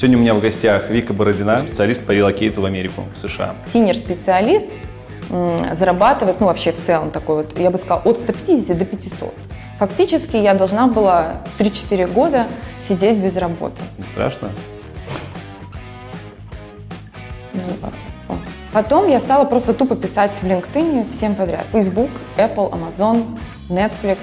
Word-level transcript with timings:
Сегодня 0.00 0.16
у 0.16 0.20
меня 0.22 0.32
в 0.32 0.40
гостях 0.40 0.88
Вика 0.88 1.12
Бородина, 1.12 1.58
специалист 1.58 2.02
по 2.02 2.12
релокейту 2.12 2.62
в 2.62 2.64
Америку, 2.64 3.04
в 3.14 3.18
США. 3.18 3.54
Синер-специалист 3.66 4.64
зарабатывает, 5.74 6.40
ну 6.40 6.46
вообще 6.46 6.72
в 6.72 6.82
целом 6.86 7.10
такой 7.10 7.44
вот, 7.44 7.58
я 7.58 7.70
бы 7.70 7.76
сказала, 7.76 8.00
от 8.04 8.18
150 8.18 8.78
до 8.78 8.86
500. 8.86 9.34
Фактически 9.78 10.38
я 10.38 10.54
должна 10.54 10.86
была 10.86 11.42
3-4 11.58 12.10
года 12.14 12.46
сидеть 12.88 13.18
без 13.18 13.36
работы. 13.36 13.76
Не 13.98 14.04
страшно? 14.06 14.48
Потом 18.72 19.06
я 19.06 19.20
стала 19.20 19.44
просто 19.44 19.74
тупо 19.74 19.96
писать 19.96 20.32
в 20.32 20.44
LinkedIn 20.44 21.12
всем 21.12 21.34
подряд. 21.34 21.66
Facebook, 21.72 22.08
Apple, 22.38 22.72
Amazon, 22.72 23.38
Netflix, 23.68 24.16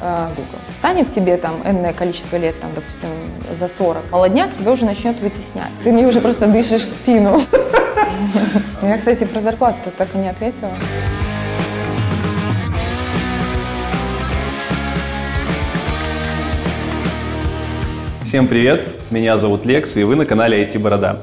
Google. 0.00 0.58
Станет 0.76 1.14
тебе 1.14 1.36
там 1.36 1.62
энное 1.64 1.92
количество 1.92 2.36
лет, 2.36 2.58
там, 2.60 2.70
допустим, 2.74 3.08
за 3.58 3.68
40, 3.68 4.10
молодняк 4.10 4.54
тебя 4.54 4.72
уже 4.72 4.86
начнет 4.86 5.20
вытеснять. 5.20 5.70
Ты 5.84 5.92
мне 5.92 6.06
уже 6.06 6.20
просто 6.20 6.46
дышишь 6.46 6.82
в 6.82 6.88
спину. 6.88 7.40
Я, 8.82 8.98
кстати, 8.98 9.24
про 9.24 9.40
зарплату 9.40 9.90
так 9.96 10.08
и 10.14 10.18
не 10.18 10.28
ответила. 10.28 10.70
Всем 18.24 18.46
привет, 18.46 18.86
меня 19.10 19.36
зовут 19.36 19.66
Лекс, 19.66 19.96
и 19.96 20.04
вы 20.04 20.14
на 20.14 20.24
канале 20.24 20.62
IT 20.64 20.78
Борода. 20.78 21.18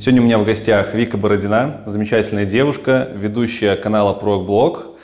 Сегодня 0.00 0.20
у 0.20 0.24
меня 0.24 0.38
в 0.38 0.44
гостях 0.44 0.92
Вика 0.92 1.16
Бородина, 1.16 1.82
замечательная 1.86 2.46
девушка, 2.46 3.08
ведущая 3.14 3.76
канала 3.76 4.18
ProBlog 4.20 4.97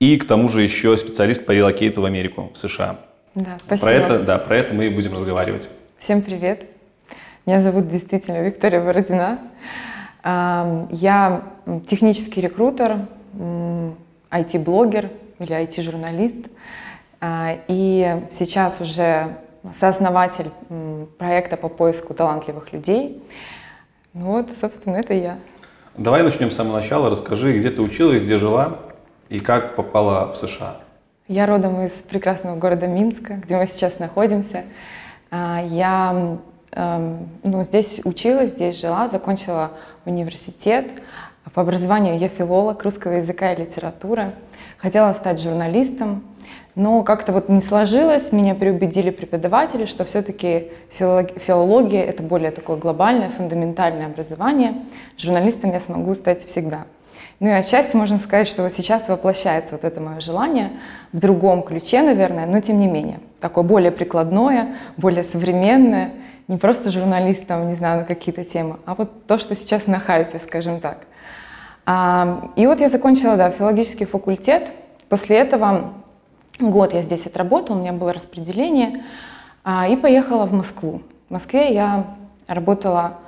и 0.00 0.16
к 0.16 0.26
тому 0.26 0.48
же 0.48 0.62
еще 0.62 0.96
специалист 0.96 1.46
по 1.46 1.52
релокейту 1.52 2.02
в 2.02 2.04
Америку, 2.04 2.50
в 2.52 2.58
США. 2.58 2.98
Да, 3.34 3.58
спасибо. 3.60 3.86
Про 3.86 3.92
это, 3.92 4.18
да, 4.20 4.38
про 4.38 4.56
это 4.56 4.74
мы 4.74 4.86
и 4.86 4.90
будем 4.90 5.14
разговаривать. 5.14 5.68
Всем 5.98 6.22
привет. 6.22 6.66
Меня 7.46 7.62
зовут 7.62 7.88
действительно 7.88 8.42
Виктория 8.42 8.80
Бородина. 8.82 9.38
Я 10.24 11.42
технический 11.86 12.40
рекрутер, 12.40 13.06
IT-блогер 14.30 15.10
или 15.38 15.52
IT-журналист. 15.64 16.46
А, 17.20 17.56
и 17.68 18.22
сейчас 18.30 18.80
уже 18.80 19.36
сооснователь 19.78 20.50
проекта 21.18 21.56
по 21.56 21.68
поиску 21.68 22.14
талантливых 22.14 22.72
людей. 22.72 23.22
Ну 24.12 24.26
вот, 24.26 24.48
собственно, 24.60 24.96
это 24.96 25.14
я. 25.14 25.38
Давай 25.96 26.22
начнем 26.22 26.50
с 26.50 26.56
самого 26.56 26.76
начала. 26.76 27.10
Расскажи, 27.10 27.56
где 27.58 27.70
ты 27.70 27.80
училась, 27.80 28.22
где 28.22 28.38
жила 28.38 28.78
и 29.28 29.38
как 29.38 29.76
попала 29.76 30.30
в 30.32 30.36
США. 30.36 30.76
Я 31.28 31.46
родом 31.46 31.80
из 31.86 31.92
прекрасного 31.92 32.56
города 32.56 32.86
Минска, 32.86 33.34
где 33.34 33.56
мы 33.56 33.66
сейчас 33.66 33.98
находимся. 33.98 34.64
А, 35.30 35.62
я 35.66 36.38
эм, 36.72 37.28
ну, 37.42 37.64
здесь 37.64 38.00
училась, 38.04 38.50
здесь 38.50 38.78
жила, 38.78 39.08
закончила 39.08 39.70
университет. 40.04 40.86
По 41.54 41.62
образованию 41.62 42.18
я 42.18 42.28
филолог 42.28 42.82
русского 42.82 43.12
языка 43.12 43.52
и 43.52 43.62
литературы. 43.62 44.32
Хотела 44.78 45.12
стать 45.14 45.40
журналистом, 45.40 46.22
но 46.74 47.02
как-то 47.04 47.32
вот 47.32 47.48
не 47.48 47.60
сложилось, 47.60 48.32
меня 48.32 48.54
переубедили 48.54 49.10
преподаватели, 49.10 49.86
что 49.86 50.04
все-таки 50.04 50.72
филология— 50.98 52.04
это 52.04 52.22
более 52.22 52.50
такое 52.50 52.76
глобальное, 52.76 53.30
фундаментальное 53.30 54.06
образование. 54.06 54.74
Журналистом 55.16 55.72
я 55.72 55.80
смогу 55.80 56.14
стать 56.14 56.44
всегда. 56.44 56.84
Ну 57.40 57.48
и 57.48 57.52
отчасти 57.52 57.96
можно 57.96 58.18
сказать, 58.18 58.48
что 58.48 58.62
вот 58.62 58.72
сейчас 58.72 59.08
воплощается 59.08 59.74
вот 59.74 59.84
это 59.84 60.00
мое 60.00 60.20
желание 60.20 60.70
в 61.12 61.18
другом 61.18 61.62
ключе, 61.62 62.02
наверное, 62.02 62.46
но 62.46 62.60
тем 62.60 62.78
не 62.78 62.86
менее. 62.86 63.20
Такое 63.40 63.64
более 63.64 63.90
прикладное, 63.90 64.76
более 64.96 65.24
современное, 65.24 66.12
не 66.48 66.56
просто 66.56 66.90
журналистом, 66.90 67.68
не 67.68 67.74
знаю, 67.74 68.00
на 68.00 68.04
какие-то 68.04 68.44
темы, 68.44 68.76
а 68.84 68.94
вот 68.94 69.26
то, 69.26 69.38
что 69.38 69.54
сейчас 69.54 69.86
на 69.86 69.98
хайпе, 69.98 70.38
скажем 70.38 70.80
так. 70.80 71.06
И 72.56 72.66
вот 72.66 72.80
я 72.80 72.88
закончила, 72.88 73.36
да, 73.36 73.50
филологический 73.50 74.06
факультет. 74.06 74.70
После 75.08 75.36
этого 75.36 75.92
Год 76.60 76.94
я 76.94 77.02
здесь 77.02 77.26
отработала, 77.26 77.76
у 77.76 77.80
меня 77.80 77.92
было 77.92 78.12
распределение, 78.12 79.02
а, 79.64 79.88
и 79.88 79.96
поехала 79.96 80.46
в 80.46 80.52
Москву. 80.52 81.02
В 81.28 81.32
Москве 81.32 81.74
я 81.74 82.14
работала 82.46 83.00
а, 83.00 83.23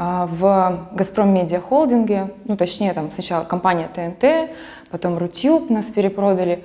в 0.00 0.86
«Газпром 0.92 1.34
Медиа 1.34 1.60
Холдинге», 1.60 2.30
ну, 2.46 2.56
точнее, 2.56 2.94
там 2.94 3.10
сначала 3.10 3.44
компания 3.44 3.86
ТНТ, 3.94 4.50
потом 4.90 5.18
Рутюб 5.18 5.68
нас 5.68 5.84
перепродали, 5.86 6.64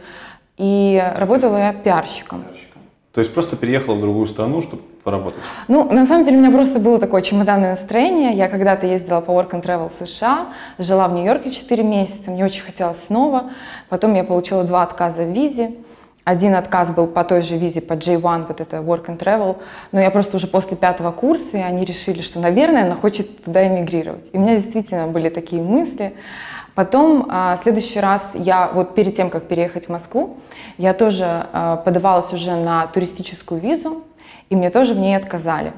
и 0.55 1.03
работала 1.17 1.57
я 1.57 1.73
пиарщиком. 1.73 2.45
То 3.11 3.19
есть 3.19 3.33
просто 3.33 3.57
переехала 3.57 3.95
в 3.95 3.99
другую 3.99 4.27
страну, 4.27 4.61
чтобы 4.61 4.83
поработать? 5.03 5.41
Ну, 5.67 5.83
на 5.91 6.05
самом 6.05 6.23
деле 6.23 6.37
у 6.37 6.39
меня 6.39 6.51
просто 6.51 6.79
было 6.79 6.97
такое 6.97 7.21
чемоданное 7.21 7.71
настроение. 7.71 8.33
Я 8.33 8.47
когда-то 8.47 8.87
ездила 8.87 9.19
по 9.19 9.31
Work 9.31 9.51
and 9.51 9.63
Travel 9.63 9.91
США, 9.91 10.47
жила 10.77 11.09
в 11.09 11.13
Нью-Йорке 11.13 11.51
4 11.51 11.83
месяца, 11.83 12.31
мне 12.31 12.45
очень 12.45 12.63
хотелось 12.63 13.03
снова. 13.03 13.51
Потом 13.89 14.13
я 14.15 14.23
получила 14.23 14.63
два 14.63 14.83
отказа 14.83 15.23
в 15.23 15.31
визе. 15.31 15.71
Один 16.25 16.55
отказ 16.55 16.89
был 16.89 17.05
по 17.05 17.23
той 17.23 17.43
же 17.43 17.55
визе, 17.55 17.81
по 17.81 17.93
J1, 17.93 18.47
вот 18.47 18.59
это 18.59 18.77
Work 18.77 19.05
and 19.05 19.19
Travel, 19.19 19.57
но 19.91 20.01
я 20.01 20.09
просто 20.09 20.37
уже 20.37 20.47
после 20.47 20.75
пятого 20.75 21.11
курса, 21.11 21.57
и 21.57 21.61
они 21.61 21.85
решили, 21.85 22.23
что, 22.23 22.39
наверное, 22.39 22.85
она 22.85 22.95
хочет 22.95 23.45
туда 23.45 23.67
эмигрировать. 23.67 24.31
И 24.33 24.37
у 24.37 24.41
меня 24.41 24.55
действительно 24.55 25.05
были 25.05 25.29
такие 25.29 25.61
мысли. 25.61 26.15
Потом, 26.73 27.27
а, 27.29 27.55
в 27.57 27.61
следующий 27.61 27.99
раз, 27.99 28.31
я 28.33 28.71
вот 28.73 28.95
перед 28.95 29.15
тем, 29.15 29.29
как 29.29 29.43
переехать 29.43 29.85
в 29.85 29.89
Москву, 29.89 30.37
я 30.79 30.95
тоже 30.95 31.25
а, 31.53 31.77
подавалась 31.77 32.33
уже 32.33 32.55
на 32.55 32.87
туристическую 32.87 33.61
визу, 33.61 34.03
и 34.49 34.55
мне 34.55 34.71
тоже 34.71 34.95
в 34.95 34.99
ней 34.99 35.15
отказали. 35.15 35.73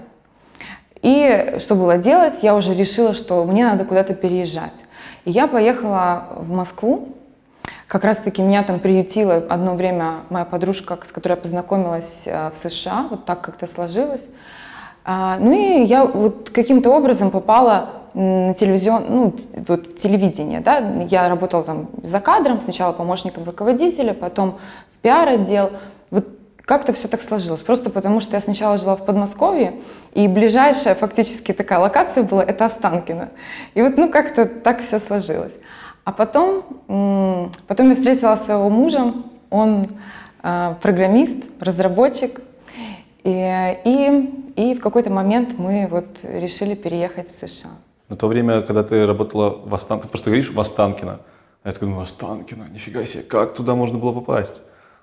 И 1.02 1.56
что 1.60 1.76
было 1.76 1.98
делать? 1.98 2.36
Я 2.42 2.56
уже 2.56 2.74
решила, 2.74 3.14
что 3.14 3.44
мне 3.44 3.66
надо 3.66 3.84
куда-то 3.84 4.14
переезжать. 4.14 4.72
И 5.26 5.32
я 5.32 5.48
поехала 5.48 6.28
в 6.38 6.50
Москву, 6.50 7.17
как 7.88 8.04
раз-таки 8.04 8.42
меня 8.42 8.64
там 8.64 8.80
приютила 8.80 9.36
одно 9.50 9.76
время 9.76 10.16
моя 10.30 10.46
подружка, 10.46 10.98
с 11.06 11.12
которой 11.12 11.34
я 11.34 11.38
познакомилась 11.38 12.24
э, 12.26 12.52
в 12.54 12.58
США, 12.58 13.08
вот 13.10 13.26
так 13.26 13.42
как-то 13.42 13.66
сложилось. 13.66 14.26
А, 15.06 15.38
ну 15.40 15.54
и 15.54 15.84
я 15.86 16.04
вот 16.04 16.50
каким-то 16.50 16.90
образом 16.90 17.32
попала 17.32 17.92
на 18.14 18.54
телевизион, 18.54 19.06
ну, 19.10 19.36
вот 19.68 19.88
в 19.88 20.02
телевидение, 20.02 20.60
да, 20.60 20.80
я 21.10 21.30
работала 21.30 21.64
там 21.64 21.88
за 22.04 22.20
кадром, 22.20 22.60
сначала 22.62 22.92
помощником 22.92 23.46
руководителя, 23.46 24.14
потом 24.14 24.58
в 24.98 25.02
пиар-отдел, 25.04 25.70
вот 26.10 26.28
как-то 26.66 26.92
все 26.92 27.08
так 27.08 27.22
сложилось, 27.22 27.62
просто 27.62 27.90
потому 27.90 28.20
что 28.20 28.36
я 28.36 28.42
сначала 28.42 28.78
жила 28.78 28.98
в 28.98 29.06
Подмосковье, 29.06 29.76
и 30.14 30.28
ближайшая 30.28 30.96
фактически 30.96 31.54
такая 31.54 31.80
локация 31.80 32.24
была, 32.24 32.44
это 32.44 32.66
Останкино, 32.66 33.30
и 33.76 33.82
вот, 33.82 33.98
ну, 33.98 34.10
как-то 34.10 34.46
так 34.46 34.82
все 34.82 35.00
сложилось. 35.00 35.54
А 36.08 36.14
потом, 36.14 36.64
потом 37.68 37.90
я 37.90 37.94
встретила 37.94 38.38
своего 38.38 38.70
мужа, 38.70 39.14
он 39.50 39.88
э, 40.42 40.76
программист, 40.82 41.36
разработчик, 41.60 42.40
и, 43.26 43.78
и, 43.84 44.54
и 44.56 44.76
в 44.76 44.80
какой-то 44.80 45.10
момент 45.10 45.56
мы 45.58 45.86
вот 45.92 46.06
решили 46.24 46.76
переехать 46.76 47.30
в 47.30 47.36
США. 47.36 47.72
На 48.08 48.16
то 48.16 48.28
время, 48.28 48.62
когда 48.62 48.84
ты 48.84 49.06
работала 49.06 49.50
в 49.50 49.76
Останкино, 49.76 50.04
ты 50.04 50.08
просто 50.08 50.30
говоришь 50.30 50.50
в 50.50 50.58
Останкино, 50.58 51.20
я 51.66 51.74
такой 51.74 51.90
думаю, 51.90 52.06
Останкино, 52.06 52.68
нифига 52.72 53.06
себе, 53.06 53.24
как 53.24 53.54
туда 53.54 53.76
можно 53.76 53.98
было 53.98 54.14
попасть? 54.14 54.62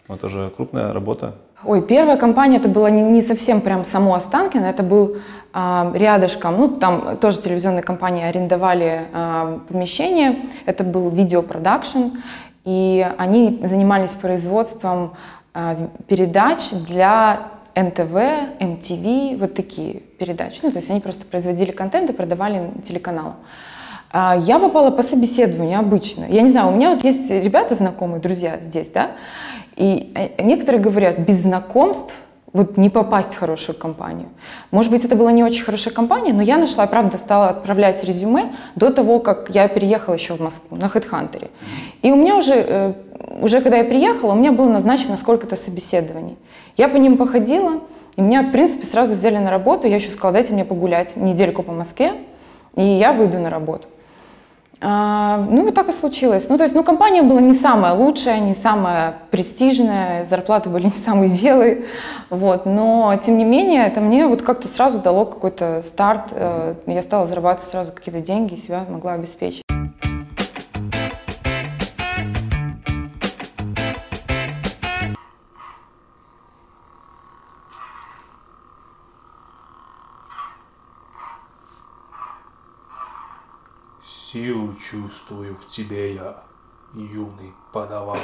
Это 0.09 0.29
же 0.29 0.53
крупная 0.55 0.93
работа. 0.93 1.35
Ой, 1.65 1.81
первая 1.81 2.19
компания, 2.19 2.59
это 2.59 2.69
была 2.69 2.91
не, 2.91 3.01
не 3.01 3.23
совсем 3.23 3.63
прям 3.63 3.85
само 3.85 4.15
Останкино, 4.15 4.67
это 4.67 4.83
был 4.83 5.17
а, 5.55 5.91
рядышком, 5.95 6.59
ну, 6.59 6.69
там 6.69 7.17
тоже 7.17 7.41
телевизионные 7.41 7.83
компании 7.83 8.23
арендовали 8.23 9.05
а, 9.15 9.61
помещение, 9.67 10.43
это 10.67 10.85
был 10.85 11.09
видеопродакшн, 11.09 12.19
и 12.65 13.07
они 13.17 13.63
занимались 13.65 14.11
производством 14.11 15.15
а, 15.55 15.89
передач 16.07 16.71
для 16.87 17.49
НТВ, 17.75 18.13
MTV, 18.61 19.39
вот 19.39 19.55
такие 19.55 20.01
передачи. 20.19 20.61
Ну, 20.63 20.71
то 20.71 20.77
есть 20.77 20.91
они 20.91 21.01
просто 21.01 21.25
производили 21.25 21.71
контент 21.71 22.11
и 22.11 22.13
продавали 22.13 22.73
телеканалам. 22.87 23.37
Я 24.13 24.61
попала 24.61 24.93
по 24.93 25.03
собеседованию 25.03 25.81
обычно. 25.81 26.25
Я 26.29 26.43
не 26.43 26.51
знаю, 26.51 26.69
у 26.69 26.71
меня 26.71 26.91
вот 26.91 27.03
есть 27.03 27.29
ребята 27.29 27.75
знакомые, 27.75 28.21
друзья 28.21 28.61
здесь, 28.61 28.89
да, 28.91 29.11
и 29.77 30.13
э, 30.15 30.43
некоторые 30.43 30.83
говорят, 30.83 31.19
без 31.19 31.43
знакомств 31.43 32.13
вот 32.53 32.77
не 32.77 32.89
попасть 32.89 33.35
в 33.35 33.39
хорошую 33.39 33.77
компанию. 33.77 34.29
Может 34.71 34.93
быть, 34.93 35.05
это 35.05 35.17
была 35.17 35.33
не 35.33 35.43
очень 35.43 35.65
хорошая 35.65 35.93
компания, 35.93 36.33
но 36.33 36.41
я 36.41 36.57
нашла, 36.57 36.87
правда, 36.87 37.19
стала 37.19 37.49
отправлять 37.49 38.05
резюме 38.05 38.55
до 38.77 38.91
того, 38.91 39.19
как 39.19 39.51
я 39.51 39.67
переехала 39.67 40.15
еще 40.15 40.35
в 40.35 40.41
Москву 40.41 40.77
на 40.77 40.85
HeadHunter. 40.85 41.51
И 42.03 42.13
у 42.13 42.17
меня 42.17 42.37
уже, 42.37 42.55
э, 42.55 42.93
уже 43.41 43.61
когда 43.61 43.79
я 43.79 43.85
приехала, 43.85 44.33
у 44.33 44.37
меня 44.37 44.53
было 44.53 44.69
назначено 44.69 45.17
сколько-то 45.17 45.57
собеседований. 45.57 46.37
Я 46.77 46.89
по 46.89 46.97
ним 46.97 47.17
походила, 47.17 47.81
и 48.15 48.23
меня, 48.23 48.43
в 48.43 48.53
принципе, 48.53 48.87
сразу 48.87 49.17
взяли 49.17 49.39
на 49.39 49.51
работу. 49.51 49.89
Я 49.89 49.97
еще 49.97 50.11
сказала, 50.11 50.35
дайте 50.35 50.53
мне 50.53 50.65
погулять 50.65 51.17
недельку 51.17 51.65
по 51.65 51.73
Москве, 51.73 52.13
и 52.77 52.85
я 52.85 53.13
выйду 53.13 53.39
на 53.39 53.51
работу. 53.51 53.89
А, 54.87 55.39
ну, 55.39 55.65
вот 55.65 55.75
так 55.75 55.89
и 55.89 55.93
случилось. 55.93 56.47
Ну, 56.51 56.59
то 56.59 56.65
есть, 56.65 56.75
ну, 56.75 56.85
компания 56.85 57.23
была 57.23 57.41
не 57.41 57.55
самая 57.55 57.95
лучшая, 57.95 58.39
не 58.41 58.53
самая 58.53 59.15
престижная, 59.31 60.27
зарплаты 60.27 60.69
были 60.69 60.85
не 60.89 60.91
самые 60.91 61.31
белые, 61.31 61.87
вот, 62.29 62.67
но, 62.67 63.19
тем 63.25 63.39
не 63.39 63.45
менее, 63.47 63.87
это 63.87 64.03
мне 64.03 64.27
вот 64.27 64.43
как-то 64.43 64.69
сразу 64.69 64.99
дало 64.99 65.25
какой-то 65.25 65.83
старт, 65.87 66.25
э, 66.33 66.75
я 66.87 67.01
стала 67.01 67.27
зарабатывать 67.27 67.71
сразу 67.71 67.93
какие-то 67.93 68.21
деньги, 68.21 68.57
себя 68.57 68.85
могла 68.87 69.15
обеспечить. 69.15 69.64
Силу 84.35 84.75
чувствую 84.75 85.55
в 85.55 85.65
тебе 85.69 86.15
я, 86.15 86.43
юный 86.93 87.53
подаван. 87.73 88.19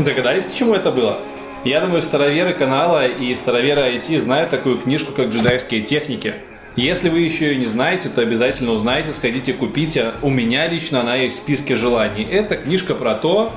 Догадались, 0.00 0.46
к 0.46 0.54
чему 0.56 0.74
это 0.74 0.90
было? 0.90 1.20
Я 1.64 1.82
думаю, 1.82 2.02
староверы 2.02 2.52
канала 2.52 3.06
и 3.06 3.32
староверы 3.36 3.80
IT 3.80 4.20
знают 4.20 4.50
такую 4.50 4.80
книжку, 4.80 5.12
как 5.12 5.28
«Джедайские 5.28 5.82
техники». 5.82 6.34
Если 6.74 7.10
вы 7.10 7.20
еще 7.20 7.52
ее 7.52 7.56
не 7.60 7.66
знаете, 7.66 8.08
то 8.08 8.22
обязательно 8.22 8.72
узнайте, 8.72 9.12
сходите, 9.12 9.52
купите. 9.52 10.14
У 10.20 10.30
меня 10.30 10.66
лично 10.66 11.02
она 11.02 11.14
есть 11.14 11.38
в 11.38 11.42
списке 11.42 11.76
желаний. 11.76 12.24
Это 12.24 12.56
книжка 12.56 12.96
про 12.96 13.14
то, 13.14 13.52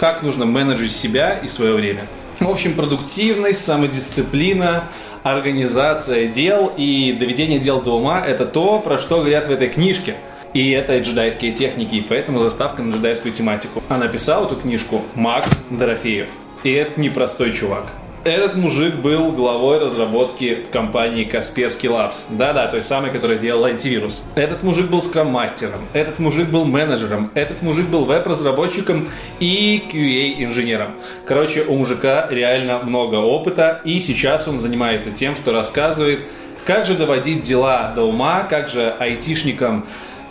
как 0.00 0.24
нужно 0.24 0.44
менеджить 0.44 0.90
себя 0.90 1.38
и 1.38 1.46
свое 1.46 1.74
время. 1.74 2.08
В 2.40 2.48
общем, 2.50 2.74
продуктивность, 2.74 3.64
самодисциплина, 3.64 4.88
организация 5.22 6.26
дел 6.26 6.72
и 6.76 7.16
доведение 7.18 7.58
дел 7.58 7.80
до 7.80 7.96
ума– 7.96 8.20
это 8.26 8.44
то, 8.44 8.80
про 8.80 8.98
что 8.98 9.18
говорят 9.18 9.46
в 9.46 9.50
этой 9.50 9.68
книжке. 9.68 10.14
И 10.52 10.70
это 10.70 10.98
джедайские 10.98 11.52
техники, 11.52 11.96
и 11.96 12.00
поэтому 12.00 12.40
заставка 12.40 12.82
на 12.82 12.94
джедайскую 12.94 13.32
тематику. 13.32 13.82
А 13.88 13.98
написал 13.98 14.46
эту 14.46 14.56
книжку 14.56 15.02
Макс 15.14 15.66
Дорофеев. 15.70 16.28
И 16.62 16.72
это 16.72 17.00
непростой 17.00 17.52
чувак. 17.52 17.92
Этот 18.24 18.54
мужик 18.54 18.94
был 18.94 19.32
главой 19.32 19.78
разработки 19.78 20.64
в 20.66 20.70
компании 20.70 21.28
Kaspersky 21.30 21.90
Labs. 21.90 22.16
Да-да, 22.30 22.68
той 22.68 22.82
самой, 22.82 23.10
которая 23.10 23.36
делала 23.36 23.68
антивирус. 23.68 24.24
Этот 24.34 24.62
мужик 24.62 24.90
был 24.90 25.02
скрам-мастером, 25.02 25.80
этот 25.92 26.18
мужик 26.18 26.48
был 26.48 26.64
менеджером, 26.64 27.30
этот 27.34 27.60
мужик 27.60 27.86
был 27.88 28.06
веб-разработчиком 28.06 29.10
и 29.40 29.84
QA-инженером. 29.92 30.94
Короче, 31.26 31.64
у 31.64 31.76
мужика 31.76 32.26
реально 32.30 32.78
много 32.78 33.16
опыта, 33.16 33.82
и 33.84 34.00
сейчас 34.00 34.48
он 34.48 34.58
занимается 34.58 35.10
тем, 35.10 35.36
что 35.36 35.52
рассказывает, 35.52 36.20
как 36.64 36.86
же 36.86 36.94
доводить 36.94 37.42
дела 37.42 37.92
до 37.94 38.04
ума, 38.04 38.46
как 38.48 38.70
же 38.70 38.94
айтишникам 38.98 39.84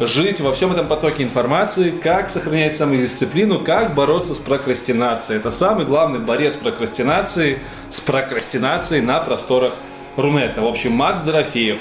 жить 0.06 0.42
во 0.42 0.54
всем 0.54 0.72
этом 0.72 0.88
потоке 0.88 1.24
информации, 1.24 1.92
как 1.92 2.30
сохранять 2.30 2.76
самодисциплину, 2.76 3.60
как 3.60 3.96
бороться 3.96 4.34
с 4.34 4.38
прокрастинацией. 4.38 5.40
Это 5.40 5.52
самый 5.52 5.86
главный 5.86 6.20
борец 6.20 6.54
с 6.54 6.58
прокрастинацией, 6.58 7.60
с 7.90 8.00
прокрастинацией 8.00 9.02
на 9.02 9.20
просторах 9.20 9.74
Рунета. 10.16 10.62
В 10.62 10.68
общем, 10.68 10.94
Макс 10.94 11.22
Дорофеев 11.22 11.80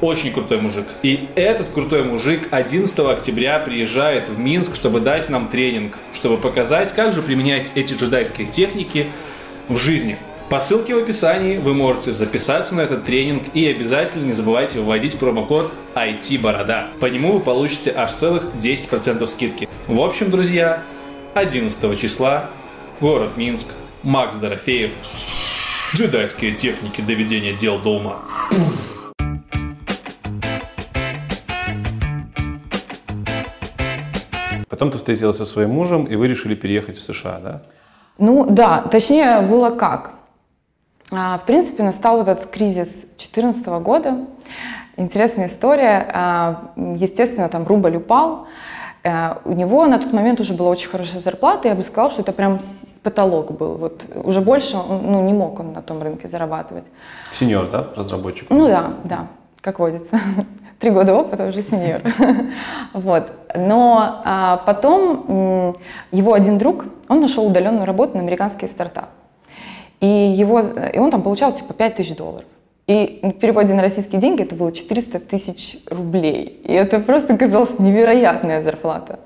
очень 0.00 0.32
крутой 0.32 0.60
мужик. 0.60 0.86
И 1.02 1.28
этот 1.34 1.68
крутой 1.68 2.04
мужик 2.04 2.48
11 2.50 2.98
октября 2.98 3.58
приезжает 3.58 4.28
в 4.28 4.38
Минск, 4.38 4.74
чтобы 4.76 5.00
дать 5.00 5.28
нам 5.30 5.48
тренинг, 5.48 5.98
чтобы 6.12 6.38
показать, 6.38 6.92
как 6.92 7.12
же 7.12 7.22
применять 7.22 7.72
эти 7.74 7.94
джедайские 7.94 8.46
техники 8.46 9.08
в 9.68 9.76
жизни. 9.76 10.18
По 10.50 10.60
ссылке 10.60 10.94
в 10.94 10.98
описании 10.98 11.56
вы 11.56 11.72
можете 11.72 12.12
записаться 12.12 12.74
на 12.74 12.82
этот 12.82 13.04
тренинг 13.04 13.44
и 13.54 13.66
обязательно 13.66 14.26
не 14.26 14.32
забывайте 14.32 14.78
вводить 14.78 15.18
промокод 15.18 15.72
IT-борода. 15.94 16.88
По 17.00 17.06
нему 17.06 17.32
вы 17.32 17.40
получите 17.40 17.94
аж 17.96 18.12
целых 18.12 18.50
10% 18.54 19.26
скидки. 19.26 19.68
В 19.88 19.98
общем, 20.00 20.30
друзья, 20.30 20.82
11 21.34 21.98
числа, 21.98 22.50
город 23.00 23.38
Минск, 23.38 23.72
Макс 24.02 24.36
Дорофеев, 24.36 24.92
джедайские 25.94 26.52
техники 26.52 27.00
доведения 27.00 27.54
дел 27.54 27.78
до 27.78 27.96
ума. 27.96 28.18
Потом 34.68 34.90
ты 34.90 34.98
встретилась 34.98 35.38
со 35.38 35.46
своим 35.46 35.70
мужем, 35.70 36.04
и 36.04 36.16
вы 36.16 36.28
решили 36.28 36.54
переехать 36.54 36.98
в 36.98 37.02
США, 37.02 37.40
да? 37.42 37.62
Ну 38.18 38.46
да, 38.48 38.82
точнее 38.82 39.40
было 39.40 39.70
как. 39.70 40.10
А, 41.16 41.38
в 41.38 41.44
принципе, 41.44 41.82
настал 41.82 42.18
вот 42.18 42.28
этот 42.28 42.46
кризис 42.46 42.88
2014 43.18 43.66
года. 43.82 44.26
Интересная 44.96 45.48
история. 45.48 46.06
А, 46.12 46.72
естественно, 46.76 47.48
там 47.48 47.66
рубль 47.66 47.96
упал. 47.96 48.46
Э, 49.02 49.36
у 49.44 49.52
него 49.52 49.86
на 49.86 49.98
тот 49.98 50.12
момент 50.12 50.40
уже 50.40 50.54
была 50.54 50.70
очень 50.70 50.88
хорошая 50.88 51.20
зарплата. 51.20 51.68
Я 51.68 51.74
бы 51.74 51.82
сказала, 51.82 52.10
что 52.10 52.22
это 52.22 52.32
прям 52.32 52.58
потолок 53.02 53.52
был. 53.52 53.74
Вот 53.74 54.04
уже 54.14 54.40
больше 54.40 54.76
ну, 54.76 55.22
не 55.22 55.32
мог 55.32 55.60
он 55.60 55.72
на 55.72 55.82
том 55.82 56.02
рынке 56.02 56.26
зарабатывать. 56.26 56.84
Сеньор, 57.30 57.68
да, 57.70 57.88
разработчик? 57.96 58.48
Ну 58.50 58.66
да, 58.66 58.94
да, 59.04 59.26
как 59.60 59.78
водится. 59.78 60.18
Три 60.80 60.90
года 60.90 61.14
опыта 61.14 61.46
уже 61.46 61.62
сеньор. 61.62 62.00
вот. 62.92 63.30
Но 63.54 64.22
а, 64.24 64.62
потом 64.66 65.76
его 66.10 66.32
один 66.32 66.58
друг, 66.58 66.86
он 67.08 67.20
нашел 67.20 67.46
удаленную 67.46 67.84
работу 67.84 68.16
на 68.16 68.20
американский 68.20 68.66
стартап. 68.66 69.10
И, 70.04 70.06
его, 70.06 70.60
и 70.60 70.98
он 70.98 71.10
там 71.10 71.22
получал 71.22 71.52
типа 71.52 71.72
5 71.72 71.94
тысяч 71.94 72.14
долларов. 72.14 72.44
И 72.86 73.20
в 73.22 73.32
переводе 73.32 73.72
на 73.72 73.80
российские 73.80 74.20
деньги 74.20 74.42
это 74.42 74.54
было 74.54 74.70
400 74.70 75.18
тысяч 75.20 75.78
рублей. 75.86 76.60
И 76.62 76.72
это 76.74 77.00
просто 77.00 77.38
казалось 77.38 77.78
невероятная 77.78 78.60
зарплата. 78.60 79.20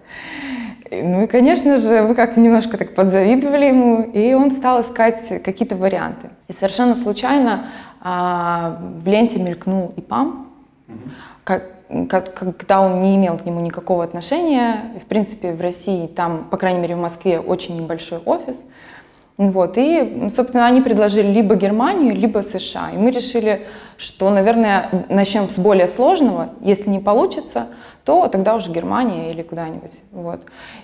Ну 0.93 1.25
и, 1.25 1.27
конечно 1.27 1.79
же, 1.79 2.03
вы 2.03 2.15
как 2.15 2.37
немножко 2.37 2.79
так 2.79 2.95
подзавидовали 2.95 3.67
ему, 3.67 4.03
и 4.03 4.33
он 4.35 4.53
стал 4.53 4.83
искать 4.83 5.43
какие-то 5.43 5.75
варианты. 5.75 6.29
И 6.47 6.53
совершенно 6.53 6.95
случайно 6.95 7.67
а, 8.01 8.79
в 9.03 9.09
ленте 9.09 9.41
мелькнул 9.41 9.93
ИПАМ, 9.97 10.47
как, 11.43 11.73
как, 12.09 12.35
когда 12.35 12.81
он 12.83 13.01
не 13.03 13.17
имел 13.17 13.37
к 13.37 13.45
нему 13.45 13.59
никакого 13.61 14.05
отношения. 14.05 14.93
В 15.03 15.07
принципе, 15.07 15.53
в 15.53 15.61
России, 15.61 16.07
там, 16.07 16.45
по 16.49 16.57
крайней 16.57 16.79
мере, 16.79 16.95
в 16.95 17.01
Москве 17.01 17.41
очень 17.41 17.77
небольшой 17.83 18.19
офис– 18.25 18.63
вот, 19.39 19.79
и, 19.79 20.29
собственно, 20.35 20.67
они 20.67 20.81
предложили 20.81 21.29
либо 21.29 21.55
Германию, 21.55 22.13
либо 22.13 22.41
США. 22.41 22.91
И 22.93 22.97
мы 22.97 23.13
решили, 23.13 23.67
что, 23.97 24.31
наверное, 24.31 25.07
начнем 25.09 25.49
с 25.49 25.57
более 25.61 25.87
сложного. 25.87 26.49
Если 26.61 26.91
не 26.91 26.99
получится, 26.99 27.69
то 28.05 28.27
тогда 28.27 28.57
уже 28.57 28.73
Германия 28.73 29.31
или 29.31 29.43
куда-нибудь. 29.43 30.01
Вот. 30.11 30.41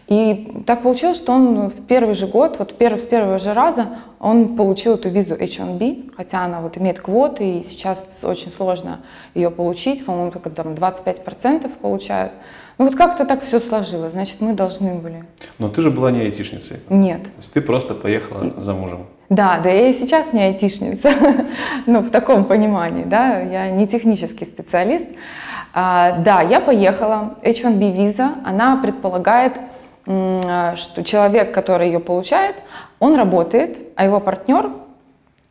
И 0.06 0.62
так 0.66 0.82
получилось, 0.82 1.16
что 1.16 1.32
он 1.32 1.66
в 1.66 1.84
первый 1.86 2.14
же 2.14 2.28
год, 2.28 2.60
вот 2.60 2.78
перв, 2.78 3.00
с 3.00 3.06
первого 3.06 3.40
же 3.40 3.54
раза, 3.54 3.88
он 4.20 4.56
получил 4.56 4.94
эту 4.94 5.08
визу 5.08 5.34
H1B, 5.34 6.12
хотя 6.16 6.44
она 6.44 6.60
вот 6.60 6.78
имеет 6.78 7.00
квоты, 7.00 7.58
и 7.58 7.64
сейчас 7.64 8.06
очень 8.22 8.52
сложно 8.52 9.00
ее 9.34 9.50
получить, 9.50 10.06
по-моему, 10.06 10.30
только 10.30 10.50
там 10.50 10.74
25% 10.74 11.68
получают. 11.80 12.32
Ну 12.78 12.86
вот 12.86 12.96
как-то 12.96 13.24
так 13.24 13.42
все 13.44 13.60
сложилось, 13.60 14.12
значит, 14.12 14.40
мы 14.40 14.52
должны 14.52 14.94
были. 14.94 15.24
Но 15.58 15.68
ты 15.68 15.80
же 15.80 15.90
была 15.90 16.10
не 16.10 16.20
айтишницей. 16.22 16.80
Нет. 16.88 17.22
То 17.22 17.30
есть 17.38 17.52
ты 17.52 17.60
просто 17.60 17.94
поехала 17.94 18.52
за 18.56 18.74
мужем. 18.74 19.06
Да, 19.28 19.60
да, 19.62 19.70
я 19.70 19.88
и 19.88 19.92
сейчас 19.92 20.32
не 20.32 20.42
айтишница, 20.42 21.10
ну, 21.86 22.00
в 22.00 22.10
таком 22.10 22.44
понимании, 22.44 23.04
да, 23.04 23.40
я 23.40 23.70
не 23.70 23.86
технический 23.86 24.44
специалист. 24.44 25.06
А, 25.72 26.18
да, 26.18 26.42
я 26.42 26.60
поехала, 26.60 27.36
H1B 27.42 27.92
виза, 27.92 28.34
она 28.44 28.76
предполагает, 28.76 29.58
что 30.04 31.02
человек, 31.04 31.54
который 31.54 31.86
ее 31.88 32.00
получает, 32.00 32.56
он 32.98 33.16
работает, 33.16 33.78
а 33.96 34.04
его 34.04 34.20
партнер, 34.20 34.70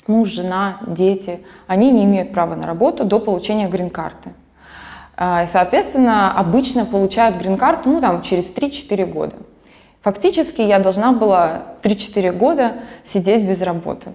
муж, 0.07 0.29
жена, 0.29 0.77
дети, 0.85 1.39
они 1.67 1.91
не 1.91 2.03
имеют 2.05 2.31
права 2.31 2.55
на 2.55 2.67
работу 2.67 3.05
до 3.05 3.19
получения 3.19 3.67
грин-карты. 3.67 4.29
А, 5.15 5.43
и, 5.43 5.47
соответственно, 5.47 6.37
обычно 6.37 6.85
получают 6.85 7.37
грин-карту 7.37 7.89
ну, 7.89 8.01
там, 8.01 8.21
через 8.21 8.51
3-4 8.53 9.05
года. 9.05 9.35
Фактически 10.01 10.61
я 10.61 10.79
должна 10.79 11.13
была 11.13 11.63
3-4 11.83 12.31
года 12.35 12.73
сидеть 13.05 13.43
без 13.43 13.61
работы. 13.61 14.13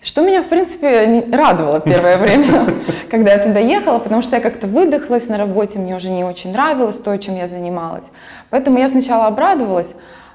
Что 0.00 0.20
меня, 0.22 0.42
в 0.42 0.48
принципе, 0.48 1.26
радовало 1.32 1.80
первое 1.80 2.18
время, 2.18 2.74
когда 3.10 3.32
я 3.32 3.38
туда 3.38 3.58
ехала, 3.58 3.98
потому 3.98 4.22
что 4.22 4.36
я 4.36 4.42
как-то 4.42 4.66
выдохлась 4.66 5.28
на 5.28 5.38
работе, 5.38 5.78
мне 5.78 5.96
уже 5.96 6.10
не 6.10 6.24
очень 6.24 6.52
нравилось 6.52 6.98
то, 6.98 7.16
чем 7.18 7.36
я 7.36 7.46
занималась. 7.46 8.04
Поэтому 8.50 8.78
я 8.78 8.88
сначала 8.88 9.26
обрадовалась, 9.26 9.92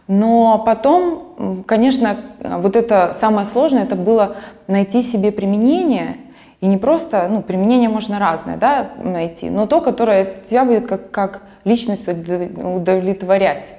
но 0.07 0.61
потом, 0.65 1.63
конечно, 1.65 2.17
вот 2.39 2.75
это 2.75 3.15
самое 3.19 3.47
сложное, 3.47 3.83
это 3.83 3.95
было 3.95 4.35
найти 4.67 5.01
себе 5.01 5.31
применение 5.31 6.17
и 6.63 6.65
не 6.65 6.77
просто, 6.77 7.27
ну, 7.29 7.41
применение 7.41 7.89
можно 7.89 8.19
разное, 8.19 8.55
да, 8.55 8.91
найти, 9.03 9.49
но 9.49 9.67
то, 9.67 9.81
которое 9.81 10.35
тебя 10.49 10.63
будет 10.63 10.87
как, 10.87 11.11
как 11.11 11.41
личность 11.65 12.07
удовлетворять. 12.07 13.73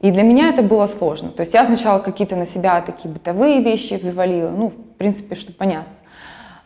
И 0.00 0.10
для 0.10 0.24
меня 0.24 0.48
это 0.48 0.60
было 0.62 0.88
сложно. 0.88 1.28
То 1.28 1.42
есть 1.42 1.54
я 1.54 1.64
сначала 1.64 2.00
какие-то 2.00 2.34
на 2.34 2.46
себя 2.46 2.80
такие 2.80 3.14
бытовые 3.14 3.62
вещи 3.62 3.94
взвалила, 3.94 4.48
ну, 4.50 4.70
в 4.70 4.96
принципе, 4.98 5.36
что 5.36 5.52
понятно. 5.52 5.92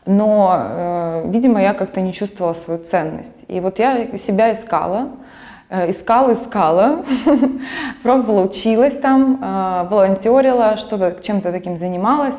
но, 0.06 0.56
э, 0.56 1.24
видимо, 1.26 1.60
я 1.60 1.74
как-то 1.74 2.00
не 2.00 2.14
чувствовала 2.14 2.54
свою 2.54 2.82
ценность. 2.82 3.44
И 3.46 3.60
вот 3.60 3.78
я 3.78 4.16
себя 4.16 4.50
искала, 4.50 5.08
э, 5.68 5.90
искала, 5.90 6.32
искала, 6.32 7.04
пробовала, 8.02 8.44
училась 8.44 8.96
там, 8.98 9.38
э, 9.42 9.88
волонтерила, 9.90 10.78
что-то 10.78 11.18
чем-то 11.22 11.52
таким 11.52 11.76
занималась. 11.76 12.36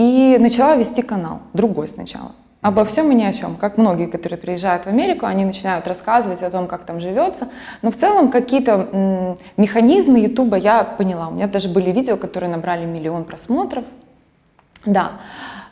И 0.00 0.38
начала 0.38 0.76
вести 0.76 1.02
канал, 1.02 1.40
другой 1.52 1.86
сначала. 1.86 2.32
Обо 2.62 2.86
всем 2.86 3.12
и 3.12 3.14
ни 3.14 3.22
о 3.22 3.34
чем. 3.34 3.56
Как 3.56 3.76
многие, 3.76 4.06
которые 4.06 4.38
приезжают 4.38 4.84
в 4.84 4.86
Америку, 4.86 5.26
они 5.26 5.44
начинают 5.44 5.86
рассказывать 5.86 6.42
о 6.42 6.50
том, 6.50 6.68
как 6.68 6.84
там 6.84 7.00
живется. 7.00 7.48
Но 7.82 7.90
в 7.90 7.96
целом 7.96 8.30
какие-то 8.30 9.36
механизмы 9.58 10.20
Ютуба 10.20 10.56
я 10.56 10.84
поняла. 10.84 11.28
У 11.28 11.32
меня 11.32 11.48
даже 11.48 11.68
были 11.68 11.90
видео, 11.90 12.16
которые 12.16 12.50
набрали 12.50 12.86
миллион 12.86 13.24
просмотров. 13.24 13.84
Да. 14.86 15.10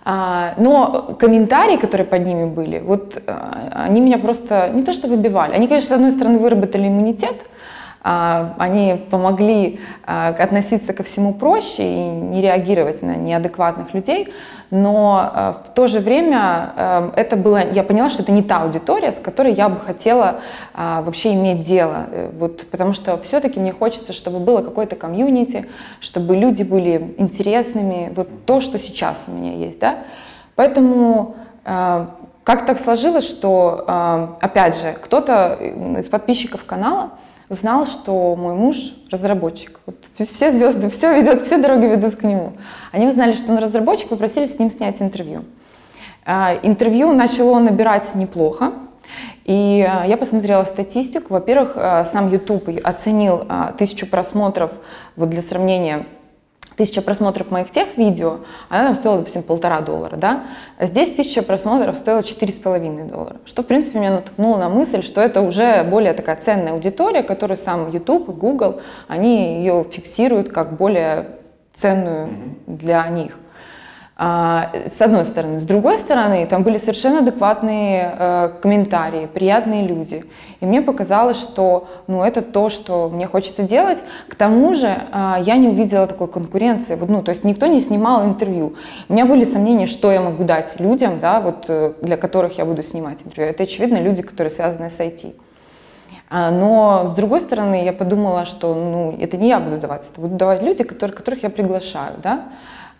А, 0.04 0.52
но 0.58 1.16
комментарии, 1.18 1.78
которые 1.78 2.06
под 2.06 2.26
ними 2.26 2.44
были, 2.44 2.80
вот 2.80 3.22
а, 3.26 3.84
они 3.86 4.02
меня 4.02 4.18
просто 4.18 4.68
не 4.74 4.82
то 4.82 4.92
что 4.92 5.08
выбивали. 5.08 5.54
Они, 5.54 5.68
конечно, 5.68 5.88
с 5.88 5.92
одной 5.92 6.12
стороны 6.12 6.38
выработали 6.38 6.86
иммунитет, 6.86 7.36
они 8.10 9.04
помогли 9.10 9.80
а, 10.06 10.28
относиться 10.28 10.94
ко 10.94 11.02
всему 11.02 11.34
проще 11.34 11.82
и 11.82 12.08
не 12.08 12.40
реагировать 12.40 13.02
на 13.02 13.16
неадекватных 13.16 13.92
людей, 13.92 14.32
но 14.70 15.20
а, 15.20 15.62
в 15.66 15.74
то 15.74 15.86
же 15.88 16.00
время 16.00 17.10
это 17.16 17.36
было, 17.36 17.70
я 17.70 17.82
поняла, 17.82 18.08
что 18.08 18.22
это 18.22 18.32
не 18.32 18.42
та 18.42 18.62
аудитория, 18.62 19.12
с 19.12 19.18
которой 19.18 19.52
я 19.52 19.68
бы 19.68 19.78
хотела 19.78 20.40
вообще 20.74 21.34
иметь 21.34 21.62
дело, 21.62 22.06
э, 22.10 22.30
вот, 22.38 22.66
потому 22.70 22.92
что 22.92 23.18
все-таки 23.18 23.60
мне 23.60 23.72
хочется, 23.72 24.12
чтобы 24.12 24.38
было 24.38 24.62
какое-то 24.62 24.96
комьюнити, 24.96 25.66
чтобы 26.00 26.36
люди 26.36 26.62
были 26.62 27.14
интересными, 27.18 28.10
вот 28.14 28.28
то, 28.46 28.60
что 28.60 28.78
сейчас 28.78 29.22
у 29.26 29.32
меня 29.32 29.52
есть, 29.54 29.78
да, 29.80 29.98
поэтому 30.54 31.36
как 31.64 32.64
так 32.64 32.80
сложилось, 32.80 33.28
что, 33.28 34.36
опять 34.40 34.80
же, 34.80 34.94
кто-то 35.02 35.58
из 35.98 36.08
подписчиков 36.08 36.64
канала 36.64 37.10
узнал, 37.48 37.86
что 37.86 38.36
мой 38.36 38.54
муж 38.54 38.76
разработчик. 39.10 39.80
Вот 39.86 39.96
все 40.16 40.50
звезды, 40.50 40.88
все 40.90 41.14
ведет, 41.18 41.46
все 41.46 41.58
дороги 41.58 41.86
ведут 41.86 42.16
к 42.16 42.22
нему. 42.22 42.54
Они 42.92 43.06
узнали, 43.06 43.32
что 43.32 43.52
он 43.52 43.58
разработчик, 43.58 44.08
попросили 44.08 44.46
с 44.46 44.58
ним 44.58 44.70
снять 44.70 45.00
интервью. 45.00 45.44
А, 46.24 46.58
интервью 46.62 47.12
начало 47.12 47.58
набирать 47.58 48.14
неплохо, 48.14 48.72
и 49.44 49.86
а, 49.88 50.04
я 50.06 50.18
посмотрела 50.18 50.64
статистику. 50.64 51.32
Во-первых, 51.32 51.72
а, 51.76 52.04
сам 52.04 52.30
YouTube 52.30 52.68
оценил 52.84 53.46
тысячу 53.78 54.06
просмотров, 54.06 54.70
вот 55.16 55.30
для 55.30 55.40
сравнения, 55.40 56.06
тысяча 56.78 57.02
просмотров 57.02 57.50
моих 57.50 57.70
тех 57.70 57.98
видео, 57.98 58.38
она 58.70 58.86
там 58.86 58.94
стоила, 58.94 59.18
допустим, 59.18 59.42
полтора 59.42 59.80
доллара, 59.80 60.16
да, 60.16 60.44
а 60.78 60.86
здесь 60.86 61.14
тысяча 61.14 61.42
просмотров 61.42 61.98
стоила 61.98 62.22
четыре 62.22 62.52
с 62.52 62.58
половиной 62.58 63.04
доллара, 63.04 63.36
что, 63.44 63.62
в 63.62 63.66
принципе, 63.66 63.98
меня 63.98 64.12
натолкнуло 64.12 64.56
на 64.56 64.68
мысль, 64.68 65.02
что 65.02 65.20
это 65.20 65.42
уже 65.42 65.82
более 65.82 66.14
такая 66.14 66.36
ценная 66.36 66.72
аудитория, 66.72 67.22
которую 67.22 67.58
сам 67.58 67.90
YouTube 67.90 68.28
и 68.28 68.32
Google, 68.32 68.80
они 69.08 69.58
ее 69.58 69.84
фиксируют 69.90 70.50
как 70.50 70.76
более 70.76 71.38
ценную 71.74 72.56
для 72.66 73.06
них. 73.08 73.38
А, 74.20 74.72
с 74.98 75.00
одной 75.00 75.24
стороны. 75.24 75.60
С 75.60 75.64
другой 75.64 75.96
стороны, 75.96 76.44
там 76.46 76.64
были 76.64 76.76
совершенно 76.78 77.20
адекватные 77.20 78.16
э, 78.18 78.50
комментарии, 78.60 79.28
приятные 79.32 79.86
люди. 79.86 80.24
И 80.58 80.66
мне 80.66 80.82
показалось, 80.82 81.36
что 81.36 81.86
ну, 82.08 82.24
это 82.24 82.42
то, 82.42 82.68
что 82.68 83.08
мне 83.10 83.28
хочется 83.28 83.62
делать. 83.62 84.02
К 84.28 84.34
тому 84.34 84.74
же 84.74 84.88
э, 84.88 85.34
я 85.42 85.56
не 85.56 85.68
увидела 85.68 86.08
такой 86.08 86.26
конкуренции. 86.26 86.96
Вот, 86.96 87.08
ну, 87.08 87.22
то 87.22 87.30
есть 87.30 87.44
никто 87.44 87.66
не 87.66 87.80
снимал 87.80 88.26
интервью. 88.26 88.74
У 89.08 89.12
меня 89.12 89.24
были 89.24 89.44
сомнения, 89.44 89.86
что 89.86 90.10
я 90.10 90.20
могу 90.20 90.42
дать 90.42 90.80
людям, 90.80 91.20
да, 91.20 91.40
вот, 91.40 91.66
э, 91.68 91.92
для 92.02 92.16
которых 92.16 92.58
я 92.58 92.64
буду 92.64 92.82
снимать 92.82 93.22
интервью. 93.24 93.52
Это, 93.52 93.62
очевидно, 93.62 93.98
люди, 93.98 94.22
которые 94.22 94.50
связаны 94.50 94.90
с 94.90 94.98
IT. 94.98 95.36
А, 96.28 96.50
но, 96.50 97.06
с 97.06 97.12
другой 97.12 97.40
стороны, 97.40 97.84
я 97.84 97.92
подумала, 97.92 98.46
что 98.46 98.74
ну, 98.74 99.16
это 99.16 99.36
не 99.36 99.48
я 99.48 99.60
буду 99.60 99.78
давать, 99.78 100.10
это 100.10 100.20
будут 100.20 100.36
давать 100.36 100.60
люди, 100.60 100.82
которые, 100.82 101.16
которых 101.16 101.44
я 101.44 101.50
приглашаю. 101.50 102.14
Да? 102.20 102.48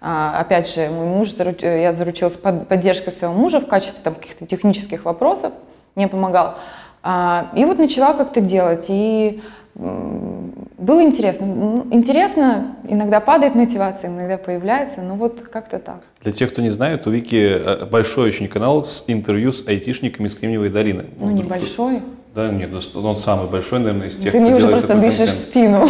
А, 0.00 0.38
опять 0.40 0.72
же, 0.72 0.88
мой 0.90 1.06
муж, 1.06 1.34
я 1.60 1.92
заручилась 1.92 2.34
под, 2.34 2.68
поддержкой 2.68 3.10
своего 3.10 3.34
мужа 3.34 3.60
в 3.60 3.66
качестве 3.66 4.00
там, 4.02 4.14
каких-то 4.14 4.46
технических 4.46 5.04
вопросов, 5.04 5.52
мне 5.94 6.08
помогал. 6.08 6.54
А, 7.02 7.50
и 7.56 7.64
вот 7.64 7.78
начала 7.78 8.12
как-то 8.12 8.40
делать, 8.40 8.86
и 8.88 9.40
было 9.78 11.02
интересно. 11.04 11.84
Интересно, 11.92 12.76
иногда 12.88 13.20
падает 13.20 13.54
мотивация, 13.54 14.10
иногда 14.10 14.36
появляется, 14.36 15.00
но 15.02 15.14
вот 15.14 15.40
как-то 15.52 15.78
так. 15.78 16.00
Для 16.20 16.32
тех, 16.32 16.50
кто 16.50 16.62
не 16.62 16.70
знает, 16.70 17.06
у 17.06 17.10
Вики 17.10 17.36
э, 17.36 17.84
большой 17.84 18.28
очень 18.28 18.48
канал 18.48 18.84
с 18.84 19.04
интервью 19.06 19.52
с 19.52 19.64
айтишниками 19.66 20.26
из 20.26 20.34
Кремниевой 20.34 20.70
долины. 20.70 21.06
Ну, 21.16 21.30
небольшой. 21.30 22.02
Да, 22.34 22.50
нет, 22.50 22.70
он 22.94 23.16
самый 23.16 23.48
большой, 23.48 23.80
наверное, 23.80 24.08
из 24.08 24.16
тех, 24.16 24.32
Ты 24.32 24.40
мне 24.40 24.54
уже 24.54 24.68
просто 24.68 24.94
дышишь 24.94 25.30
в 25.30 25.34
спину. 25.34 25.86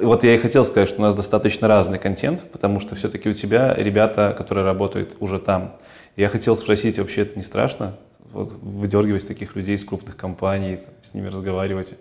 И 0.00 0.04
вот 0.04 0.24
я 0.24 0.34
и 0.34 0.38
хотел 0.38 0.64
сказать, 0.64 0.88
что 0.88 0.98
у 0.98 1.02
нас 1.02 1.14
достаточно 1.14 1.68
разный 1.68 1.98
контент, 1.98 2.42
потому 2.52 2.80
что 2.80 2.94
все-таки 2.96 3.28
у 3.28 3.32
тебя 3.32 3.74
ребята, 3.76 4.34
которые 4.36 4.64
работают 4.64 5.16
уже 5.20 5.38
там. 5.38 5.76
Я 6.16 6.28
хотел 6.28 6.56
спросить, 6.56 6.98
вообще 6.98 7.22
это 7.22 7.36
не 7.36 7.42
страшно? 7.42 7.96
Вот, 8.32 8.52
выдергивать 8.62 9.26
таких 9.26 9.56
людей 9.56 9.76
из 9.76 9.84
крупных 9.84 10.16
компаний, 10.16 10.80
с 11.02 11.14
ними 11.14 11.28
разговаривать? 11.28 11.94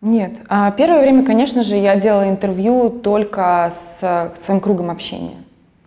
Нет. 0.00 0.32
А 0.48 0.70
первое 0.70 1.00
время, 1.00 1.24
конечно 1.24 1.62
же, 1.62 1.76
я 1.76 1.96
делала 1.96 2.28
интервью 2.28 2.90
только 2.90 3.72
с 4.00 4.32
своим 4.44 4.60
кругом 4.60 4.90
общения. 4.90 5.36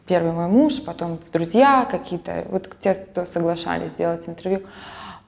Первый 0.07 0.31
мой 0.31 0.47
муж, 0.47 0.81
потом 0.83 1.19
друзья 1.31 1.87
какие-то, 1.89 2.45
вот 2.49 2.69
те, 2.79 2.95
кто 2.95 3.25
соглашались 3.25 3.91
сделать 3.91 4.27
интервью. 4.27 4.61